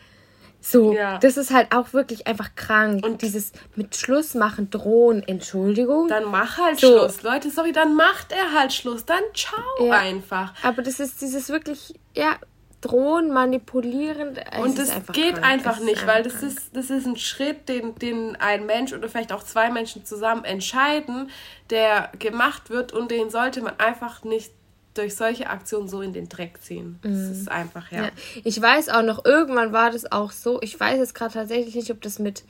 So, 0.62 0.94
ja. 0.94 1.18
das 1.20 1.38
ist 1.38 1.52
halt 1.52 1.74
auch 1.74 1.94
wirklich 1.94 2.28
einfach 2.28 2.56
krank. 2.56 3.06
Und 3.06 3.22
dieses 3.22 3.54
mit 3.76 3.96
Schluss 3.96 4.34
machen, 4.34 4.70
drohen, 4.70 5.26
Entschuldigung. 5.26 6.08
Dann 6.08 6.26
mach 6.26 6.58
halt 6.58 6.80
so. 6.80 6.88
Schluss. 6.88 7.24
Leute, 7.24 7.50
sorry, 7.50 7.72
dann 7.72 7.96
macht 7.96 8.32
er 8.32 8.54
halt 8.54 8.74
Schluss. 8.74 9.06
Dann 9.06 9.24
ciao 9.34 9.88
ja. 9.88 9.94
einfach. 9.94 10.54
Aber 10.64 10.82
das 10.82 11.00
ist 11.00 11.22
dieses 11.22 11.50
wirklich, 11.50 11.94
ja, 12.14 12.36
drohen, 12.82 13.32
manipulieren. 13.32 14.38
Und 14.62 14.78
das 14.78 14.94
geht 15.12 15.36
krank. 15.36 15.46
einfach 15.46 15.80
nicht, 15.80 16.06
weil 16.08 16.24
das 16.24 16.42
ist, 16.44 16.76
das 16.76 16.90
ist 16.90 17.06
ein 17.06 17.18
Schritt, 17.18 17.68
den, 17.68 17.96
den 17.96 18.36
ein 18.38 18.66
Mensch 18.66 18.94
oder 18.94 19.10
vielleicht 19.10 19.34
auch 19.34 19.44
zwei 19.44 19.70
Menschen 19.70 20.06
zusammen 20.06 20.46
entscheiden, 20.46 21.30
der 21.70 22.12
gemacht 22.20 22.70
wird 22.70 22.94
und 22.94 23.12
den 23.12 23.30
sollte 23.30 23.62
man 23.62 23.74
einfach 23.80 24.24
nicht 24.24 24.52
durch 24.94 25.16
solche 25.16 25.50
Aktionen 25.50 25.88
so 25.88 26.02
in 26.02 26.14
den 26.14 26.30
Dreck 26.30 26.62
ziehen. 26.62 27.00
Das 27.02 27.12
mhm. 27.12 27.32
ist 27.32 27.52
einfach, 27.52 27.92
ja. 27.92 28.04
ja. 28.06 28.10
Ich 28.44 28.62
weiß 28.62 28.90
auch 28.90 29.04
noch, 29.04 29.24
irgendwann 29.26 29.72
war 29.72 29.92
das 29.92 30.12
auch 30.12 30.32
so, 30.32 30.62
ich 30.62 30.80
weiß 30.80 30.98
jetzt 30.98 31.16
gerade 31.16 31.34
tatsächlich 31.34 31.76
nicht, 31.76 31.92
ob 31.92 32.02
das 32.02 32.20
mit 32.20 32.44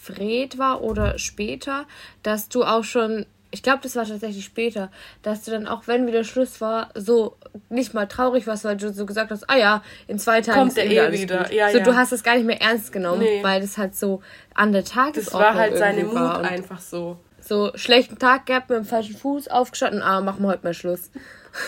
Fred 0.00 0.58
war 0.58 0.82
oder 0.82 1.18
später, 1.18 1.86
dass 2.22 2.48
du 2.48 2.64
auch 2.64 2.84
schon, 2.84 3.26
ich 3.50 3.62
glaube, 3.62 3.80
das 3.82 3.96
war 3.96 4.06
tatsächlich 4.06 4.44
später, 4.44 4.90
dass 5.22 5.44
du 5.44 5.50
dann 5.50 5.66
auch, 5.66 5.86
wenn 5.86 6.06
wieder 6.06 6.24
Schluss 6.24 6.60
war, 6.60 6.90
so 6.94 7.36
nicht 7.68 7.94
mal 7.94 8.06
traurig 8.06 8.46
warst, 8.46 8.64
weil 8.64 8.76
du 8.76 8.92
so 8.92 9.06
gesagt 9.06 9.30
hast, 9.30 9.48
ah 9.48 9.56
ja, 9.56 9.82
in 10.06 10.18
zwei 10.18 10.40
Tagen 10.40 10.60
kommt 10.60 10.76
der 10.76 10.86
eh 10.86 11.12
wieder. 11.12 11.52
Ja, 11.52 11.70
so, 11.70 11.78
ja. 11.78 11.84
du 11.84 11.96
hast 11.96 12.12
es 12.12 12.22
gar 12.22 12.36
nicht 12.36 12.46
mehr 12.46 12.60
ernst 12.60 12.92
genommen, 12.92 13.20
nee. 13.20 13.42
weil 13.42 13.60
das 13.60 13.78
halt 13.78 13.96
so 13.96 14.22
an 14.54 14.72
der 14.72 14.84
Tagesordnung 14.84 15.40
Das 15.40 15.48
war 15.48 15.54
halt 15.54 15.76
seine 15.76 16.04
Mut 16.04 16.16
einfach 16.16 16.80
so. 16.80 17.18
So 17.40 17.72
schlechten 17.74 18.18
Tag 18.18 18.46
gehabt, 18.46 18.68
mit 18.68 18.78
dem 18.78 18.84
falschen 18.84 19.16
Fuß 19.16 19.48
aufgestanden, 19.48 20.02
ah, 20.02 20.20
machen 20.20 20.42
wir 20.42 20.48
heute 20.48 20.64
mal 20.64 20.74
Schluss. 20.74 21.10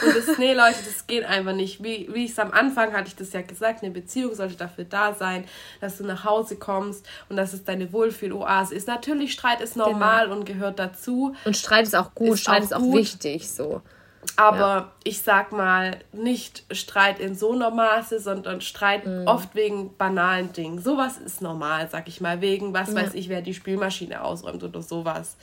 Und 0.05 0.17
das, 0.17 0.39
nee, 0.39 0.55
Leute, 0.55 0.79
das 0.85 1.07
geht 1.07 1.25
einfach 1.25 1.55
nicht. 1.55 1.83
Wie, 1.83 2.09
wie 2.13 2.25
ich 2.25 2.33
es 2.33 2.39
am 2.39 2.53
Anfang 2.53 2.93
hatte 2.93 3.09
ich 3.09 3.17
das 3.17 3.33
ja 3.33 3.43
gesagt, 3.43 3.83
eine 3.83 3.93
Beziehung 3.93 4.35
sollte 4.35 4.57
dafür 4.57 4.85
da 4.85 5.15
sein, 5.15 5.45
dass 5.81 5.99
du 5.99 6.05
nach 6.05 6.25
Hause 6.25 6.57
kommst 6.57 7.07
und 7.29 7.37
dass 7.37 7.53
es 7.53 7.65
deine 7.65 7.93
Wohlfühl-Oase 7.93 8.75
ist. 8.75 8.89
Natürlich, 8.89 9.33
Streit 9.33 9.61
ist 9.61 9.77
normal 9.77 10.25
genau. 10.25 10.37
und 10.37 10.45
gehört 10.45 10.79
dazu. 10.79 11.35
Und 11.45 11.57
Streit 11.57 11.85
ist 11.85 11.97
auch 11.97 12.15
gut, 12.15 12.35
ist 12.35 12.41
Streit 12.41 12.63
auch 12.63 12.67
ist 12.67 12.75
auch 12.75 12.81
gut. 12.81 12.97
wichtig, 12.97 13.51
so. 13.51 13.83
Aber 14.36 14.59
ja. 14.59 14.93
ich 15.05 15.20
sag 15.23 15.53
mal, 15.53 15.99
nicht 16.12 16.65
Streit 16.70 17.19
in 17.19 17.35
so 17.35 17.53
einem 17.53 17.74
Maße, 17.74 18.20
sondern 18.20 18.61
Streit 18.61 19.05
mhm. 19.07 19.27
oft 19.27 19.55
wegen 19.55 19.97
banalen 19.97 20.53
Dingen. 20.53 20.81
Sowas 20.81 21.19
ist 21.19 21.43
normal, 21.43 21.89
sag 21.90 22.09
ich 22.09 22.20
mal. 22.20 22.40
Wegen, 22.40 22.73
was 22.73 22.90
ja. 22.90 22.94
weiß 23.03 23.15
ich, 23.15 23.28
wer 23.28 23.43
die 23.43 23.53
Spülmaschine 23.53 24.23
ausräumt 24.23 24.62
oder 24.62 24.81
sowas. 24.81 25.36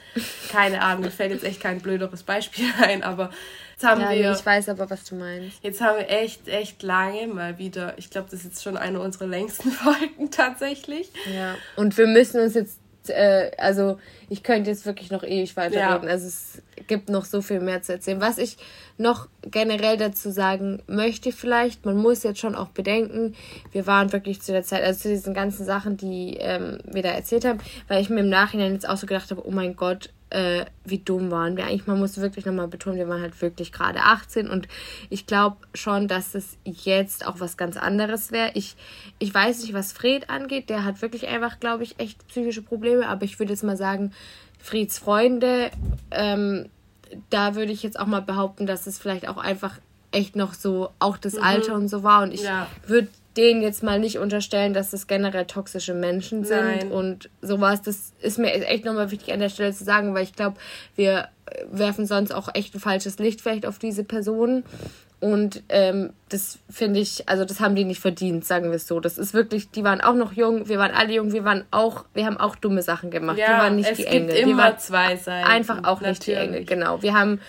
Keine 0.50 0.82
Ahnung, 0.82 1.04
mir 1.04 1.12
fällt 1.12 1.32
jetzt 1.32 1.44
echt 1.44 1.60
kein 1.60 1.82
blöderes 1.82 2.24
Beispiel 2.24 2.66
ein, 2.82 3.04
aber 3.04 3.30
jetzt 3.74 3.86
haben 3.86 4.02
ja, 4.02 4.12
wir. 4.12 4.32
ich 4.32 4.46
weiß 4.46 4.70
aber, 4.70 4.90
was 4.90 5.04
du 5.04 5.16
meinst. 5.16 5.62
Jetzt 5.62 5.82
haben 5.82 5.98
wir 5.98 6.10
echt, 6.10 6.48
echt 6.48 6.82
lange 6.82 7.28
mal 7.28 7.58
wieder. 7.58 7.98
Ich 7.98 8.10
glaube, 8.10 8.28
das 8.32 8.40
ist 8.40 8.46
jetzt 8.46 8.64
schon 8.64 8.78
eine 8.78 9.02
unserer 9.02 9.28
längsten 9.28 9.72
Folgen 9.72 10.32
tatsächlich. 10.32 11.12
Ja. 11.34 11.56
Und 11.76 11.98
wir 11.98 12.08
müssen 12.08 12.42
uns 12.42 12.56
jetzt 12.56 12.80
äh, 13.10 13.52
also 13.58 14.00
ich 14.30 14.44
könnte 14.44 14.70
jetzt 14.70 14.86
wirklich 14.86 15.12
noch 15.12 15.24
ewig 15.24 15.56
weiterreden. 15.58 16.08
Ja. 16.08 16.10
Also 16.10 16.28
es 16.28 16.62
gibt 16.88 17.10
noch 17.10 17.26
so 17.26 17.42
viel 17.42 17.60
mehr 17.60 17.82
zu 17.82 17.94
erzählen. 17.94 18.22
Was 18.22 18.38
ich 18.38 18.58
noch 18.98 19.28
generell 19.44 19.98
dazu 19.98 20.32
sagen 20.32 20.82
möchte, 20.88 21.32
vielleicht, 21.32 21.86
man 21.86 21.98
muss 21.98 22.24
jetzt 22.24 22.40
schon 22.40 22.56
auch 22.56 22.70
bedenken, 22.70 23.36
wir 23.72 23.88
waren 23.88 24.12
wirklich 24.12 24.42
zu 24.42 24.52
der 24.52 24.64
Zeit, 24.64 24.84
also 24.84 25.02
zu 25.02 25.10
diesen 25.10 25.34
ganzen 25.34 25.66
Sachen, 25.66 25.98
die 25.98 26.38
ähm, 26.40 26.80
wir 26.86 27.04
da 27.04 27.10
erzählt 27.10 27.46
haben, 27.46 27.60
weil 27.88 28.02
ich 28.02 28.10
mir 28.10 28.20
im 28.20 28.30
Nachhinein 28.30 28.74
jetzt 28.74 28.88
auch 28.88 28.98
so 28.98 29.08
gedacht 29.08 29.32
habe, 29.32 29.46
oh 29.48 29.52
mein 29.52 29.76
Gott, 29.76 30.10
äh, 30.30 30.66
wie 30.86 31.00
dumm 31.00 31.32
waren 31.32 31.58
wir. 31.58 31.66
Eigentlich, 31.66 31.88
man 31.88 32.00
muss 32.00 32.18
wirklich 32.18 32.46
nochmal 32.46 32.68
betonen, 32.68 32.98
wir 32.98 33.08
waren 33.08 33.22
halt 33.22 33.42
wirklich 33.42 33.72
gerade 33.72 34.02
18 34.02 34.50
und 34.50 34.68
ich 35.10 35.26
glaube 35.26 35.58
schon, 35.74 36.08
dass 36.08 36.36
es 36.36 36.58
jetzt 36.64 37.26
auch 37.26 37.40
was 37.40 37.58
ganz 37.58 37.78
anderes 37.78 38.32
wäre. 38.32 38.52
Ich, 38.54 38.76
ich 39.18 39.34
weiß 39.34 39.62
nicht, 39.62 39.74
was 39.74 39.92
Fred 39.92 40.30
angeht, 40.30 40.70
der 40.70 40.84
hat 40.84 41.02
wirklich 41.02 41.28
einfach, 41.28 41.60
glaube 41.60 41.84
ich, 41.84 42.00
echt 42.00 42.28
psychische 42.28 42.62
Probleme, 42.62 43.08
aber 43.08 43.24
ich 43.24 43.40
würde 43.40 43.54
jetzt 43.54 43.64
mal 43.64 43.78
sagen, 43.78 44.12
Freds 44.60 45.00
Freunde, 45.00 45.72
ähm, 46.12 46.70
da 47.30 47.56
würde 47.56 47.72
ich 47.72 47.82
jetzt 47.82 48.00
auch 48.00 48.06
mal 48.06 48.22
behaupten, 48.22 48.68
dass 48.68 48.88
es 48.88 49.00
vielleicht 49.00 49.28
auch 49.28 49.38
einfach 49.38 49.80
echt 50.12 50.36
noch 50.36 50.54
so 50.54 50.90
auch 51.00 51.18
das 51.18 51.34
mhm. 51.34 51.44
Alter 51.44 51.76
und 51.76 51.88
so 51.88 52.04
war 52.04 52.24
und 52.24 52.34
ich 52.34 52.44
ja. 52.44 52.68
würde 52.86 53.10
denen 53.40 53.62
jetzt 53.62 53.84
mal 53.84 54.00
nicht 54.00 54.18
unterstellen, 54.20 54.74
dass 54.74 54.92
das 54.92 55.08
generell 55.08 55.46
toxische 55.46 55.94
Menschen 55.94 56.44
sind 56.44 56.66
Nein. 56.66 56.92
und 56.92 57.30
sowas. 57.42 57.82
Das 57.82 58.12
ist 58.22 58.38
mir 58.38 58.52
echt 58.54 58.84
nochmal 58.84 59.12
wichtig 59.12 59.32
an 59.32 59.40
der 59.40 59.50
Stelle 59.50 59.74
zu 59.74 59.86
sagen, 59.86 60.14
weil 60.14 60.24
ich 60.24 60.34
glaube, 60.34 60.58
wir 60.96 61.30
werfen 61.72 62.06
sonst 62.06 62.32
auch 62.32 62.50
echt 62.54 62.76
ein 62.76 62.82
falsches 62.82 63.18
Licht 63.18 63.40
vielleicht 63.40 63.66
auf 63.66 63.80
diese 63.80 64.04
Personen. 64.04 64.66
Und 65.22 65.64
ähm, 65.68 66.12
das 66.30 66.60
finde 66.70 67.00
ich, 67.00 67.28
also 67.28 67.44
das 67.44 67.60
haben 67.60 67.76
die 67.76 67.84
nicht 67.84 68.00
verdient, 68.00 68.46
sagen 68.46 68.66
wir 68.66 68.76
es 68.76 68.88
so. 68.88 69.00
Das 69.00 69.18
ist 69.18 69.34
wirklich, 69.34 69.70
die 69.70 69.84
waren 69.84 70.00
auch 70.00 70.14
noch 70.16 70.32
jung, 70.32 70.70
wir 70.70 70.78
waren 70.78 70.92
alle 70.92 71.14
jung, 71.14 71.34
wir 71.34 71.44
waren 71.44 71.66
auch, 71.72 72.06
wir 72.14 72.26
haben 72.26 72.38
auch 72.38 72.56
dumme 72.56 72.82
Sachen 72.82 73.10
gemacht. 73.10 73.38
Ja, 73.38 73.50
wir 73.50 73.58
waren 73.58 73.76
nicht 73.76 73.92
es 73.92 73.98
die 73.98 74.06
Engel. 74.06 74.28
Gibt 74.28 74.40
immer 74.40 74.58
wir 74.58 74.64
waren 74.64 74.80
zwei 74.80 75.16
Seiten. 75.18 75.48
Einfach 75.48 75.80
auch 75.80 76.02
Natürlich. 76.02 76.10
nicht 76.10 76.28
die 76.28 76.34
Engel, 76.34 76.66
genau. 76.66 77.02
Wir 77.02 77.14
haben 77.16 77.42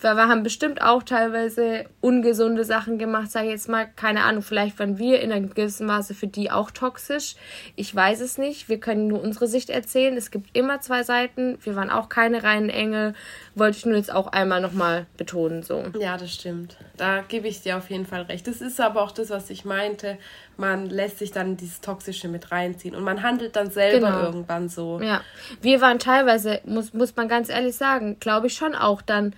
wir, 0.00 0.14
wir 0.14 0.28
haben 0.28 0.42
bestimmt 0.42 0.80
auch 0.82 1.02
teilweise 1.02 1.86
ungesunde 2.00 2.64
Sachen 2.64 2.98
gemacht, 2.98 3.30
sage 3.30 3.46
ich 3.46 3.52
jetzt 3.52 3.68
mal. 3.68 3.88
Keine 3.96 4.22
Ahnung, 4.22 4.42
vielleicht 4.42 4.78
waren 4.78 4.98
wir 4.98 5.20
in 5.20 5.32
einem 5.32 5.50
gewissen 5.50 5.86
Maße 5.86 6.14
für 6.14 6.26
die 6.26 6.50
auch 6.50 6.70
toxisch. 6.70 7.34
Ich 7.76 7.94
weiß 7.94 8.20
es 8.20 8.38
nicht. 8.38 8.68
Wir 8.68 8.78
können 8.78 9.08
nur 9.08 9.20
unsere 9.20 9.46
Sicht 9.46 9.70
erzählen. 9.70 10.16
Es 10.16 10.30
gibt 10.30 10.56
immer 10.56 10.80
zwei 10.80 11.02
Seiten. 11.02 11.58
Wir 11.62 11.76
waren 11.76 11.90
auch 11.90 12.08
keine 12.08 12.42
reinen 12.42 12.70
Engel. 12.70 13.14
Wollte 13.54 13.78
ich 13.78 13.86
nur 13.86 13.96
jetzt 13.96 14.12
auch 14.12 14.28
einmal 14.28 14.60
nochmal 14.60 15.06
betonen. 15.16 15.62
So. 15.62 15.82
Ja, 15.98 16.16
das 16.16 16.32
stimmt. 16.32 16.76
Da 16.96 17.22
gebe 17.22 17.48
ich 17.48 17.62
dir 17.62 17.76
auf 17.76 17.90
jeden 17.90 18.06
Fall 18.06 18.22
recht. 18.22 18.46
Das 18.46 18.60
ist 18.60 18.80
aber 18.80 19.02
auch 19.02 19.12
das, 19.12 19.30
was 19.30 19.50
ich 19.50 19.64
meinte. 19.64 20.18
Man 20.56 20.86
lässt 20.86 21.18
sich 21.18 21.30
dann 21.30 21.56
dieses 21.56 21.80
Toxische 21.80 22.28
mit 22.28 22.50
reinziehen 22.50 22.94
und 22.94 23.04
man 23.04 23.22
handelt 23.22 23.54
dann 23.56 23.70
selber 23.70 24.10
genau. 24.10 24.22
irgendwann 24.24 24.68
so. 24.68 25.00
Ja, 25.00 25.20
wir 25.60 25.80
waren 25.80 25.98
teilweise, 25.98 26.60
muss, 26.64 26.92
muss 26.92 27.14
man 27.14 27.28
ganz 27.28 27.48
ehrlich 27.48 27.76
sagen, 27.76 28.16
glaube 28.18 28.48
ich 28.48 28.54
schon 28.54 28.74
auch 28.74 29.00
dann 29.02 29.34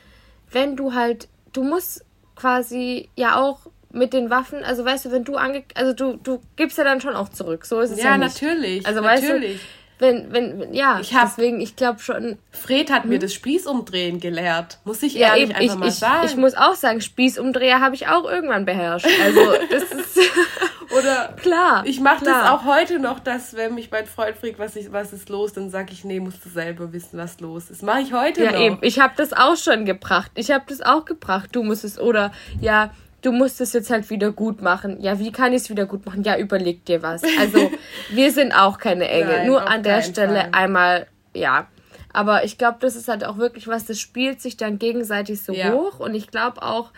wenn 0.51 0.77
du 0.77 0.94
halt, 0.94 1.28
du 1.52 1.62
musst 1.62 2.05
quasi 2.36 3.09
ja 3.16 3.36
auch 3.36 3.60
mit 3.93 4.12
den 4.12 4.31
Waffen, 4.31 4.62
also 4.64 4.85
weißt 4.85 5.06
du, 5.06 5.12
wenn 5.12 5.24
du 5.24 5.36
ange, 5.36 5.64
also 5.74 5.93
du, 5.93 6.16
du 6.16 6.40
gibst 6.56 6.78
ja 6.78 6.85
dann 6.85 7.01
schon 7.01 7.14
auch 7.14 7.28
zurück, 7.28 7.66
so 7.66 7.81
ist 7.81 7.90
es 7.90 7.98
ja, 7.98 8.10
ja 8.10 8.18
nicht. 8.18 8.40
natürlich. 8.40 8.86
Also 8.86 9.01
natürlich. 9.01 9.43
weißt 9.43 9.60
du, 9.60 9.81
wenn, 10.01 10.32
wenn, 10.32 10.72
ja, 10.72 10.98
ich 10.98 11.14
hab, 11.14 11.28
deswegen, 11.28 11.60
ich 11.60 11.77
glaube 11.77 12.01
schon. 12.01 12.39
Fred 12.52 12.90
hat 12.90 13.02
hm? 13.02 13.10
mir 13.10 13.18
das 13.18 13.35
Spießumdrehen 13.35 14.18
gelehrt, 14.18 14.78
muss 14.85 15.02
ich 15.02 15.14
ja, 15.14 15.28
ehrlich 15.28 15.51
eben, 15.51 15.52
einfach 15.52 15.74
ich, 15.74 15.81
mal 15.81 15.89
ich, 15.89 15.94
sagen. 15.94 16.27
Ich 16.27 16.36
muss 16.36 16.55
auch 16.55 16.74
sagen, 16.74 17.02
Spießumdreher 17.02 17.81
habe 17.81 17.94
ich 17.94 18.09
auch 18.09 18.24
irgendwann 18.24 18.64
beherrscht. 18.64 19.09
Also, 19.22 19.40
das 19.70 19.82
ist. 19.82 20.18
Oder 20.96 21.34
klar. 21.36 21.84
Ich 21.86 22.00
mache 22.00 22.24
das 22.24 22.50
auch 22.50 22.64
heute 22.64 22.98
noch, 22.98 23.20
dass 23.20 23.54
wenn 23.54 23.74
mich 23.74 23.90
mein 23.90 24.06
Freund 24.06 24.36
fragt, 24.36 24.58
was, 24.58 24.76
ich, 24.76 24.92
was 24.92 25.12
ist 25.12 25.28
los, 25.28 25.52
dann 25.52 25.70
sage 25.70 25.92
ich, 25.92 26.04
nee, 26.04 26.20
musst 26.20 26.44
du 26.44 26.48
selber 26.48 26.92
wissen, 26.92 27.18
was 27.18 27.40
los 27.40 27.70
ist. 27.70 27.82
Mache 27.82 28.00
ich 28.00 28.12
heute 28.12 28.44
ja, 28.44 28.52
noch. 28.52 28.58
Ja, 28.58 28.66
eben. 28.66 28.78
Ich 28.82 28.98
habe 28.98 29.14
das 29.16 29.32
auch 29.32 29.56
schon 29.56 29.84
gebracht. 29.84 30.32
Ich 30.34 30.50
habe 30.50 30.64
das 30.68 30.80
auch 30.80 31.04
gebracht. 31.04 31.50
Du 31.52 31.62
musst 31.62 31.84
es, 31.84 31.98
oder 31.98 32.32
ja, 32.60 32.90
du 33.22 33.32
musst 33.32 33.60
es 33.60 33.72
jetzt 33.72 33.90
halt 33.90 34.10
wieder 34.10 34.32
gut 34.32 34.62
machen. 34.62 35.00
Ja, 35.00 35.18
wie 35.18 35.32
kann 35.32 35.52
ich 35.52 35.62
es 35.62 35.70
wieder 35.70 35.86
gut 35.86 36.04
machen? 36.06 36.24
Ja, 36.24 36.36
überleg 36.36 36.84
dir 36.84 37.02
was. 37.02 37.22
Also, 37.38 37.70
wir 38.10 38.32
sind 38.32 38.52
auch 38.52 38.78
keine 38.78 39.08
Engel. 39.08 39.38
Nein, 39.38 39.46
Nur 39.46 39.68
an 39.68 39.82
der 39.82 40.02
Stelle 40.02 40.40
Fall. 40.40 40.50
einmal, 40.52 41.06
ja. 41.34 41.68
Aber 42.12 42.44
ich 42.44 42.58
glaube, 42.58 42.78
das 42.80 42.96
ist 42.96 43.06
halt 43.06 43.24
auch 43.24 43.38
wirklich 43.38 43.68
was, 43.68 43.84
das 43.84 44.00
spielt 44.00 44.40
sich 44.40 44.56
dann 44.56 44.80
gegenseitig 44.80 45.42
so 45.42 45.52
ja. 45.52 45.72
hoch. 45.72 46.00
Und 46.00 46.14
ich 46.14 46.30
glaube 46.30 46.62
auch, 46.62 46.90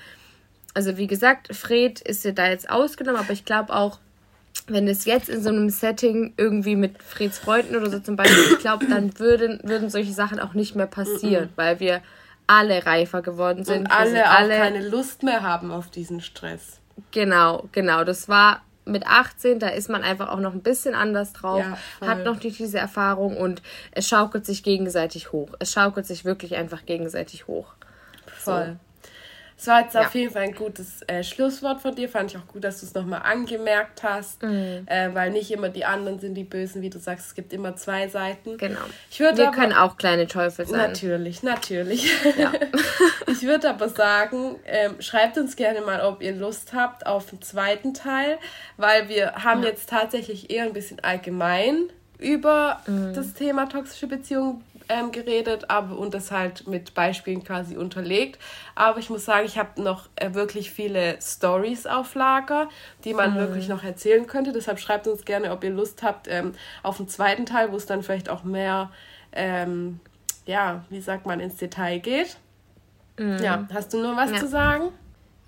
also 0.74 0.97
wie 0.97 1.07
gesagt, 1.07 1.55
Fred 1.55 2.01
ist 2.01 2.24
ja 2.24 2.32
da 2.32 2.49
jetzt 2.49 2.70
ausgenommen, 2.70 3.20
aber 3.20 3.32
ich 3.32 3.44
glaube 3.44 3.74
auch, 3.74 3.99
wenn 4.66 4.86
es 4.86 5.05
jetzt 5.05 5.28
in 5.28 5.43
so 5.43 5.49
einem 5.49 5.70
Setting 5.70 6.35
irgendwie 6.36 6.77
mit 6.77 7.03
Freds 7.03 7.39
Freunden 7.39 7.77
oder 7.77 7.90
so 7.90 7.99
zum 7.99 8.16
Beispiel, 8.16 8.53
ich 8.53 8.59
glaube, 8.59 8.86
dann 8.86 9.19
würden, 9.19 9.61
würden 9.65 9.90
solche 9.90 10.12
Sachen 10.12 10.39
auch 10.39 10.55
nicht 10.55 10.77
mehr 10.77 10.86
passieren, 10.86 11.51
weil 11.57 11.81
wir 11.81 12.01
alle 12.47 12.85
reifer 12.85 13.23
geworden 13.23 13.65
sind. 13.65 13.81
Und 13.81 13.90
alle, 13.90 14.28
alle 14.28 14.55
auch 14.55 14.59
keine 14.59 14.89
Lust 14.89 15.23
mehr 15.23 15.43
haben 15.43 15.70
auf 15.70 15.90
diesen 15.90 16.20
Stress. 16.20 16.81
Genau, 17.11 17.69
genau. 17.73 18.05
Das 18.05 18.28
war 18.28 18.62
mit 18.85 19.07
18, 19.07 19.59
da 19.59 19.69
ist 19.69 19.89
man 19.89 20.03
einfach 20.03 20.28
auch 20.28 20.40
noch 20.40 20.53
ein 20.53 20.62
bisschen 20.62 20.94
anders 20.94 21.32
drauf, 21.32 21.65
ja, 22.01 22.07
hat 22.07 22.24
noch 22.24 22.43
nicht 22.43 22.59
diese 22.59 22.78
Erfahrung 22.78 23.36
und 23.36 23.62
es 23.93 24.09
schaukelt 24.09 24.44
sich 24.44 24.62
gegenseitig 24.62 25.32
hoch. 25.32 25.51
Es 25.61 25.73
schaukelt 25.73 26.07
sich 26.07 26.24
wirklich 26.24 26.57
einfach 26.57 26.85
gegenseitig 26.85 27.47
hoch. 27.47 27.73
Voll. 28.27 28.77
So. 28.77 28.91
Es 29.57 29.66
war 29.66 29.83
jetzt 29.83 29.95
ja. 29.95 30.03
auf 30.03 30.15
jeden 30.15 30.33
Fall 30.33 30.43
ein 30.43 30.55
gutes 30.55 31.03
äh, 31.07 31.23
Schlusswort 31.23 31.81
von 31.81 31.95
dir. 31.95 32.09
Fand 32.09 32.31
ich 32.31 32.37
auch 32.37 32.47
gut, 32.47 32.65
dass 32.65 32.81
du 32.81 32.87
es 32.87 32.95
nochmal 32.95 33.23
angemerkt 33.23 34.03
hast. 34.03 34.43
Mhm. 34.43 34.87
Äh, 34.87 35.15
weil 35.15 35.31
nicht 35.31 35.51
immer 35.51 35.69
die 35.69 35.85
anderen 35.85 36.19
sind 36.19 36.35
die 36.35 36.45
Bösen, 36.45 36.83
wie 36.83 36.91
du 36.91 36.99
sagst. 36.99 37.29
Es 37.29 37.35
gibt 37.35 37.53
immer 37.53 37.77
zwei 37.77 38.09
Seiten. 38.09 38.59
Genau. 38.59 38.81
Ich 39.11 39.20
Wir 39.20 39.31
aber, 39.31 39.51
können 39.51 39.73
auch 39.73 39.97
kleine 39.97 40.27
Teufel 40.27 40.66
sein. 40.66 40.79
Natürlich, 40.79 41.43
natürlich. 41.43 42.12
Ja. 42.37 42.53
ich 43.27 43.43
würde 43.43 43.70
aber 43.70 43.89
sagen, 43.89 44.57
ähm, 44.66 45.01
schreibt 45.01 45.39
uns 45.39 45.57
gerne 45.57 45.81
mal, 45.81 46.01
ob 46.01 46.23
ihr 46.23 46.35
Lust 46.35 46.73
habt 46.73 47.07
auf 47.07 47.31
den 47.31 47.43
zweiten 47.43 47.95
Teil. 47.95 48.39
Weil 48.77 49.09
wir 49.09 49.45
haben 49.45 49.62
ja. 49.62 49.69
jetzt 49.69 49.89
tatsächlich 49.89 50.51
eher 50.51 50.65
ein 50.65 50.73
bisschen 50.73 51.01
allgemein 51.01 51.85
über 52.19 52.81
mhm. 52.87 53.12
das 53.15 53.35
Thema 53.35 53.66
toxische 53.66 54.07
Beziehungen 54.07 54.62
ähm, 54.93 55.12
geredet, 55.12 55.70
aber 55.70 55.98
und 55.98 56.14
das 56.14 56.31
halt 56.31 56.66
mit 56.66 56.94
Beispielen 56.94 57.43
quasi 57.43 57.77
unterlegt. 57.77 58.39
Aber 58.74 58.98
ich 58.98 59.10
muss 59.10 59.24
sagen, 59.24 59.47
ich 59.47 59.59
habe 59.59 59.82
noch 59.82 60.09
äh, 60.16 60.35
wirklich 60.35 60.70
viele 60.70 61.19
Stories 61.20 61.86
auf 61.86 62.14
Lager, 62.14 62.69
die 63.05 63.14
man 63.14 63.35
mhm. 63.35 63.39
wirklich 63.39 63.69
noch 63.69 63.82
erzählen 63.82 64.27
könnte. 64.27 64.52
Deshalb 64.52 64.78
schreibt 64.78 65.06
uns 65.06 65.24
gerne, 65.24 65.52
ob 65.52 65.64
ihr 65.64 65.70
Lust 65.70 66.02
habt 66.02 66.28
ähm, 66.28 66.52
auf 66.82 66.98
den 66.98 67.09
zweiten 67.09 67.47
Teil, 67.47 67.73
wo 67.73 67.77
es 67.77 67.86
dann 67.86 68.02
vielleicht 68.02 68.28
auch 68.28 68.44
mehr, 68.44 68.90
ähm, 69.32 70.01
ja, 70.47 70.85
wie 70.90 71.01
sagt 71.01 71.27
man, 71.27 71.40
ins 71.40 71.56
Detail 71.56 71.98
geht. 71.98 72.36
Mhm. 73.19 73.39
Ja, 73.43 73.66
hast 73.73 73.93
du 73.93 74.02
nur 74.02 74.16
was 74.16 74.31
ja. 74.31 74.39
zu 74.39 74.48
sagen? 74.48 74.90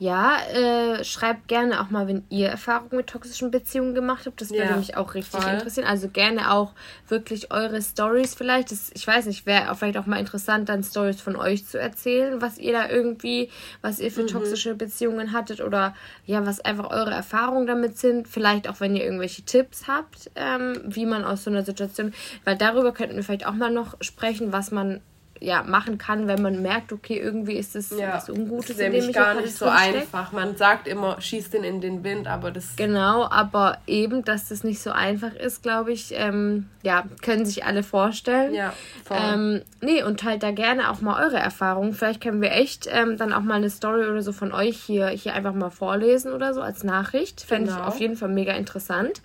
Ja, 0.00 0.38
äh, 0.52 1.04
schreibt 1.04 1.46
gerne 1.46 1.80
auch 1.80 1.88
mal, 1.88 2.08
wenn 2.08 2.24
ihr 2.28 2.48
Erfahrungen 2.48 2.96
mit 2.96 3.06
toxischen 3.06 3.52
Beziehungen 3.52 3.94
gemacht 3.94 4.26
habt. 4.26 4.40
Das 4.40 4.50
würde 4.50 4.64
ja, 4.64 4.76
mich 4.76 4.96
auch 4.96 5.14
richtig 5.14 5.40
voll. 5.40 5.52
interessieren. 5.52 5.86
Also 5.86 6.08
gerne 6.08 6.52
auch 6.52 6.72
wirklich 7.06 7.52
eure 7.52 7.80
Stories 7.80 8.34
vielleicht. 8.34 8.72
Das, 8.72 8.90
ich 8.92 9.06
weiß 9.06 9.26
nicht, 9.26 9.46
wäre 9.46 9.72
vielleicht 9.76 9.96
auch 9.96 10.06
mal 10.06 10.18
interessant, 10.18 10.68
dann 10.68 10.82
Stories 10.82 11.20
von 11.20 11.36
euch 11.36 11.64
zu 11.66 11.78
erzählen, 11.78 12.42
was 12.42 12.58
ihr 12.58 12.72
da 12.72 12.88
irgendwie, 12.88 13.50
was 13.82 14.00
ihr 14.00 14.10
für 14.10 14.22
mhm. 14.22 14.28
toxische 14.28 14.74
Beziehungen 14.74 15.32
hattet 15.32 15.60
oder 15.60 15.94
ja, 16.26 16.44
was 16.44 16.60
einfach 16.60 16.90
eure 16.90 17.12
Erfahrungen 17.12 17.68
damit 17.68 17.96
sind. 17.96 18.26
Vielleicht 18.26 18.68
auch, 18.68 18.80
wenn 18.80 18.96
ihr 18.96 19.04
irgendwelche 19.04 19.42
Tipps 19.42 19.86
habt, 19.86 20.28
ähm, 20.34 20.80
wie 20.86 21.06
man 21.06 21.24
aus 21.24 21.44
so 21.44 21.50
einer 21.50 21.64
Situation, 21.64 22.12
weil 22.42 22.56
darüber 22.56 22.92
könnten 22.92 23.14
wir 23.14 23.22
vielleicht 23.22 23.46
auch 23.46 23.54
mal 23.54 23.70
noch 23.70 23.94
sprechen, 24.00 24.52
was 24.52 24.72
man 24.72 25.02
ja, 25.40 25.62
machen 25.62 25.98
kann, 25.98 26.26
wenn 26.26 26.40
man 26.40 26.62
merkt, 26.62 26.92
okay, 26.92 27.18
irgendwie 27.18 27.54
ist 27.54 27.76
es 27.76 27.90
ja, 27.90 28.14
was 28.14 28.30
Ungutes. 28.30 28.68
Das 28.68 28.76
ist 28.76 28.82
nämlich 28.82 29.12
gar 29.12 29.34
nicht 29.34 29.54
so 29.54 29.66
einfach. 29.66 30.32
Man 30.32 30.56
sagt 30.56 30.86
immer, 30.88 31.20
schießt 31.20 31.52
den 31.52 31.64
in 31.64 31.80
den 31.80 32.04
Wind, 32.04 32.26
aber 32.26 32.50
das... 32.50 32.76
Genau, 32.76 33.28
aber 33.28 33.78
eben, 33.86 34.24
dass 34.24 34.48
das 34.48 34.64
nicht 34.64 34.80
so 34.80 34.90
einfach 34.90 35.34
ist, 35.34 35.62
glaube 35.62 35.92
ich, 35.92 36.14
ähm, 36.16 36.68
ja, 36.82 37.04
können 37.22 37.44
sich 37.44 37.64
alle 37.64 37.82
vorstellen. 37.82 38.54
Ja, 38.54 38.72
voll. 39.04 39.18
Ähm, 39.20 39.62
nee, 39.80 40.02
und 40.02 40.20
teilt 40.20 40.42
da 40.42 40.50
gerne 40.50 40.90
auch 40.90 41.00
mal 41.00 41.22
eure 41.24 41.38
Erfahrungen. 41.38 41.92
Vielleicht 41.92 42.22
können 42.22 42.40
wir 42.40 42.52
echt 42.52 42.88
ähm, 42.90 43.16
dann 43.16 43.32
auch 43.32 43.42
mal 43.42 43.54
eine 43.54 43.70
Story 43.70 44.06
oder 44.06 44.22
so 44.22 44.32
von 44.32 44.52
euch 44.52 44.80
hier, 44.80 45.08
hier 45.08 45.34
einfach 45.34 45.54
mal 45.54 45.70
vorlesen 45.70 46.32
oder 46.32 46.54
so 46.54 46.60
als 46.62 46.84
Nachricht. 46.84 47.42
Fände 47.42 47.70
genau. 47.70 47.82
ich 47.82 47.86
auf 47.86 48.00
jeden 48.00 48.16
Fall 48.16 48.28
mega 48.28 48.52
interessant. 48.52 49.20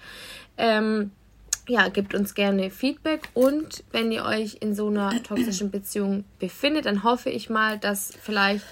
Ähm, 0.58 1.12
ja, 1.70 1.88
gebt 1.90 2.16
uns 2.16 2.34
gerne 2.34 2.70
Feedback 2.72 3.30
und 3.34 3.84
wenn 3.92 4.12
ihr 4.12 4.26
euch 4.26 4.58
in 4.60 4.74
so 4.74 4.88
einer 4.88 5.22
toxischen 5.24 5.72
Beziehung 5.72 6.26
befindet, 6.40 6.86
dann 6.86 7.04
hoffe 7.04 7.30
ich 7.30 7.50
mal, 7.50 7.78
dass 7.78 8.12
vielleicht 8.22 8.66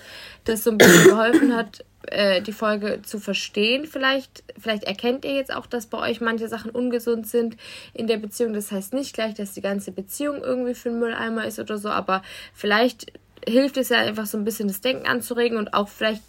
das 0.45 0.63
so 0.63 0.71
ein 0.71 0.77
bisschen 0.77 1.03
geholfen 1.05 1.55
hat, 1.55 1.83
äh, 2.07 2.41
die 2.41 2.53
Folge 2.53 3.01
zu 3.03 3.19
verstehen. 3.19 3.85
Vielleicht, 3.85 4.43
vielleicht 4.57 4.83
erkennt 4.83 5.25
ihr 5.25 5.35
jetzt 5.35 5.53
auch, 5.53 5.65
dass 5.65 5.87
bei 5.87 5.97
euch 5.99 6.21
manche 6.21 6.47
Sachen 6.47 6.71
ungesund 6.71 7.27
sind 7.27 7.57
in 7.93 8.07
der 8.07 8.17
Beziehung. 8.17 8.53
Das 8.53 8.71
heißt 8.71 8.93
nicht 8.93 9.13
gleich, 9.13 9.33
dass 9.33 9.53
die 9.53 9.61
ganze 9.61 9.91
Beziehung 9.91 10.41
irgendwie 10.41 10.73
für 10.73 10.89
einen 10.89 10.99
Mülleimer 10.99 11.45
ist 11.45 11.59
oder 11.59 11.77
so, 11.77 11.89
aber 11.89 12.23
vielleicht 12.53 13.11
hilft 13.47 13.77
es 13.77 13.89
ja 13.89 13.99
einfach 13.99 14.25
so 14.25 14.37
ein 14.37 14.45
bisschen 14.45 14.67
das 14.67 14.81
Denken 14.81 15.07
anzuregen 15.07 15.57
und 15.57 15.73
auch 15.73 15.87
vielleicht 15.87 16.23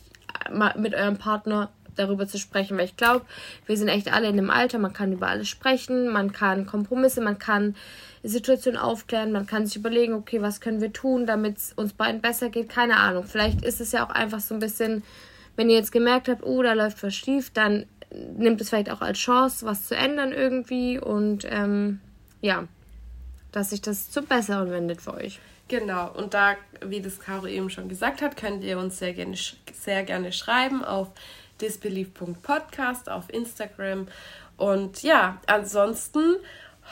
mal 0.52 0.74
mit 0.78 0.94
eurem 0.94 1.18
Partner 1.18 1.70
darüber 1.98 2.26
zu 2.26 2.38
sprechen, 2.38 2.76
weil 2.78 2.86
ich 2.86 2.96
glaube, 2.96 3.24
wir 3.66 3.76
sind 3.76 3.88
echt 3.88 4.12
alle 4.12 4.28
in 4.28 4.38
einem 4.38 4.50
Alter, 4.50 4.78
man 4.78 4.92
kann 4.92 5.12
über 5.12 5.28
alles 5.28 5.48
sprechen, 5.48 6.08
man 6.08 6.32
kann 6.32 6.66
Kompromisse, 6.66 7.20
man 7.20 7.38
kann 7.38 7.74
Situationen 8.22 8.80
aufklären, 8.80 9.32
man 9.32 9.46
kann 9.46 9.66
sich 9.66 9.76
überlegen, 9.76 10.14
okay, 10.14 10.42
was 10.42 10.60
können 10.60 10.80
wir 10.80 10.92
tun, 10.92 11.26
damit 11.26 11.58
es 11.58 11.72
uns 11.72 11.92
beiden 11.92 12.20
besser 12.20 12.50
geht, 12.50 12.68
keine 12.68 12.96
Ahnung. 12.96 13.24
Vielleicht 13.24 13.64
ist 13.64 13.80
es 13.80 13.92
ja 13.92 14.04
auch 14.04 14.10
einfach 14.10 14.40
so 14.40 14.54
ein 14.54 14.60
bisschen, 14.60 15.02
wenn 15.56 15.70
ihr 15.70 15.76
jetzt 15.76 15.92
gemerkt 15.92 16.28
habt, 16.28 16.44
oh, 16.44 16.62
da 16.62 16.72
läuft 16.72 17.02
was 17.02 17.14
schief, 17.14 17.50
dann 17.50 17.86
nimmt 18.36 18.60
es 18.60 18.70
vielleicht 18.70 18.90
auch 18.90 19.00
als 19.00 19.18
Chance, 19.18 19.66
was 19.66 19.86
zu 19.86 19.94
ändern 19.94 20.32
irgendwie 20.32 20.98
und 20.98 21.46
ähm, 21.48 22.00
ja, 22.40 22.66
dass 23.52 23.70
sich 23.70 23.80
das 23.80 24.10
zum 24.10 24.26
Besseren 24.26 24.70
wendet 24.70 25.00
für 25.00 25.14
euch. 25.14 25.40
Genau, 25.68 26.10
und 26.12 26.32
da, 26.32 26.56
wie 26.82 27.02
das 27.02 27.20
Caro 27.20 27.46
eben 27.46 27.68
schon 27.68 27.88
gesagt 27.88 28.22
hat, 28.22 28.36
könnt 28.36 28.64
ihr 28.64 28.78
uns 28.78 28.98
sehr 28.98 29.12
gerne, 29.12 29.36
sehr 29.74 30.02
gerne 30.02 30.32
schreiben 30.32 30.82
auf 30.82 31.08
disbelief.podcast 31.60 33.09
auf 33.10 33.32
Instagram. 33.32 34.09
Und 34.56 35.02
ja, 35.02 35.40
ansonsten 35.47 36.36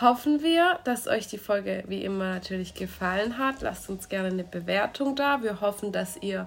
hoffen 0.00 0.42
wir, 0.42 0.78
dass 0.84 1.06
euch 1.08 1.26
die 1.26 1.38
Folge 1.38 1.84
wie 1.88 2.04
immer 2.04 2.34
natürlich 2.34 2.74
gefallen 2.74 3.38
hat. 3.38 3.62
Lasst 3.62 3.88
uns 3.88 4.08
gerne 4.08 4.28
eine 4.28 4.44
Bewertung 4.44 5.16
da. 5.16 5.42
Wir 5.42 5.60
hoffen, 5.60 5.92
dass 5.92 6.16
ihr 6.20 6.46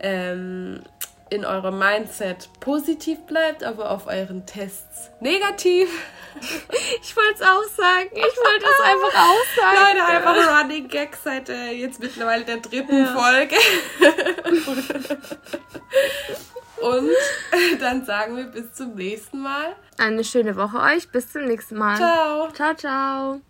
ähm, 0.00 0.82
in 1.30 1.44
eurem 1.44 1.78
Mindset 1.78 2.50
positiv 2.58 3.20
bleibt, 3.20 3.62
aber 3.62 3.90
auf 3.90 4.06
euren 4.06 4.46
Tests 4.46 5.10
negativ. 5.20 5.88
Ich 7.02 7.16
wollte 7.16 7.34
es 7.34 7.42
auch 7.42 7.64
sagen. 7.76 8.08
Ich 8.12 8.22
wollte 8.22 8.64
es 8.64 8.80
einfach 8.84 9.14
auch 9.20 9.44
sagen. 9.56 9.78
Leute, 9.82 10.06
einfach 10.06 10.60
Running 10.60 10.86
Gag 10.86 11.16
seit 11.16 11.48
äh, 11.48 11.72
jetzt 11.72 11.98
mittlerweile 11.98 12.44
der 12.44 12.58
dritten 12.58 12.98
ja. 12.98 13.06
Folge. 13.06 13.56
Und 16.82 17.10
dann 17.80 18.04
sagen 18.04 18.36
wir 18.36 18.44
bis 18.44 18.72
zum 18.72 18.94
nächsten 18.94 19.40
Mal. 19.40 19.76
Eine 19.98 20.24
schöne 20.24 20.56
Woche 20.56 20.78
euch. 20.78 21.10
Bis 21.10 21.32
zum 21.32 21.44
nächsten 21.44 21.76
Mal. 21.76 21.96
Ciao. 21.96 22.50
Ciao, 22.52 22.74
ciao. 22.74 23.49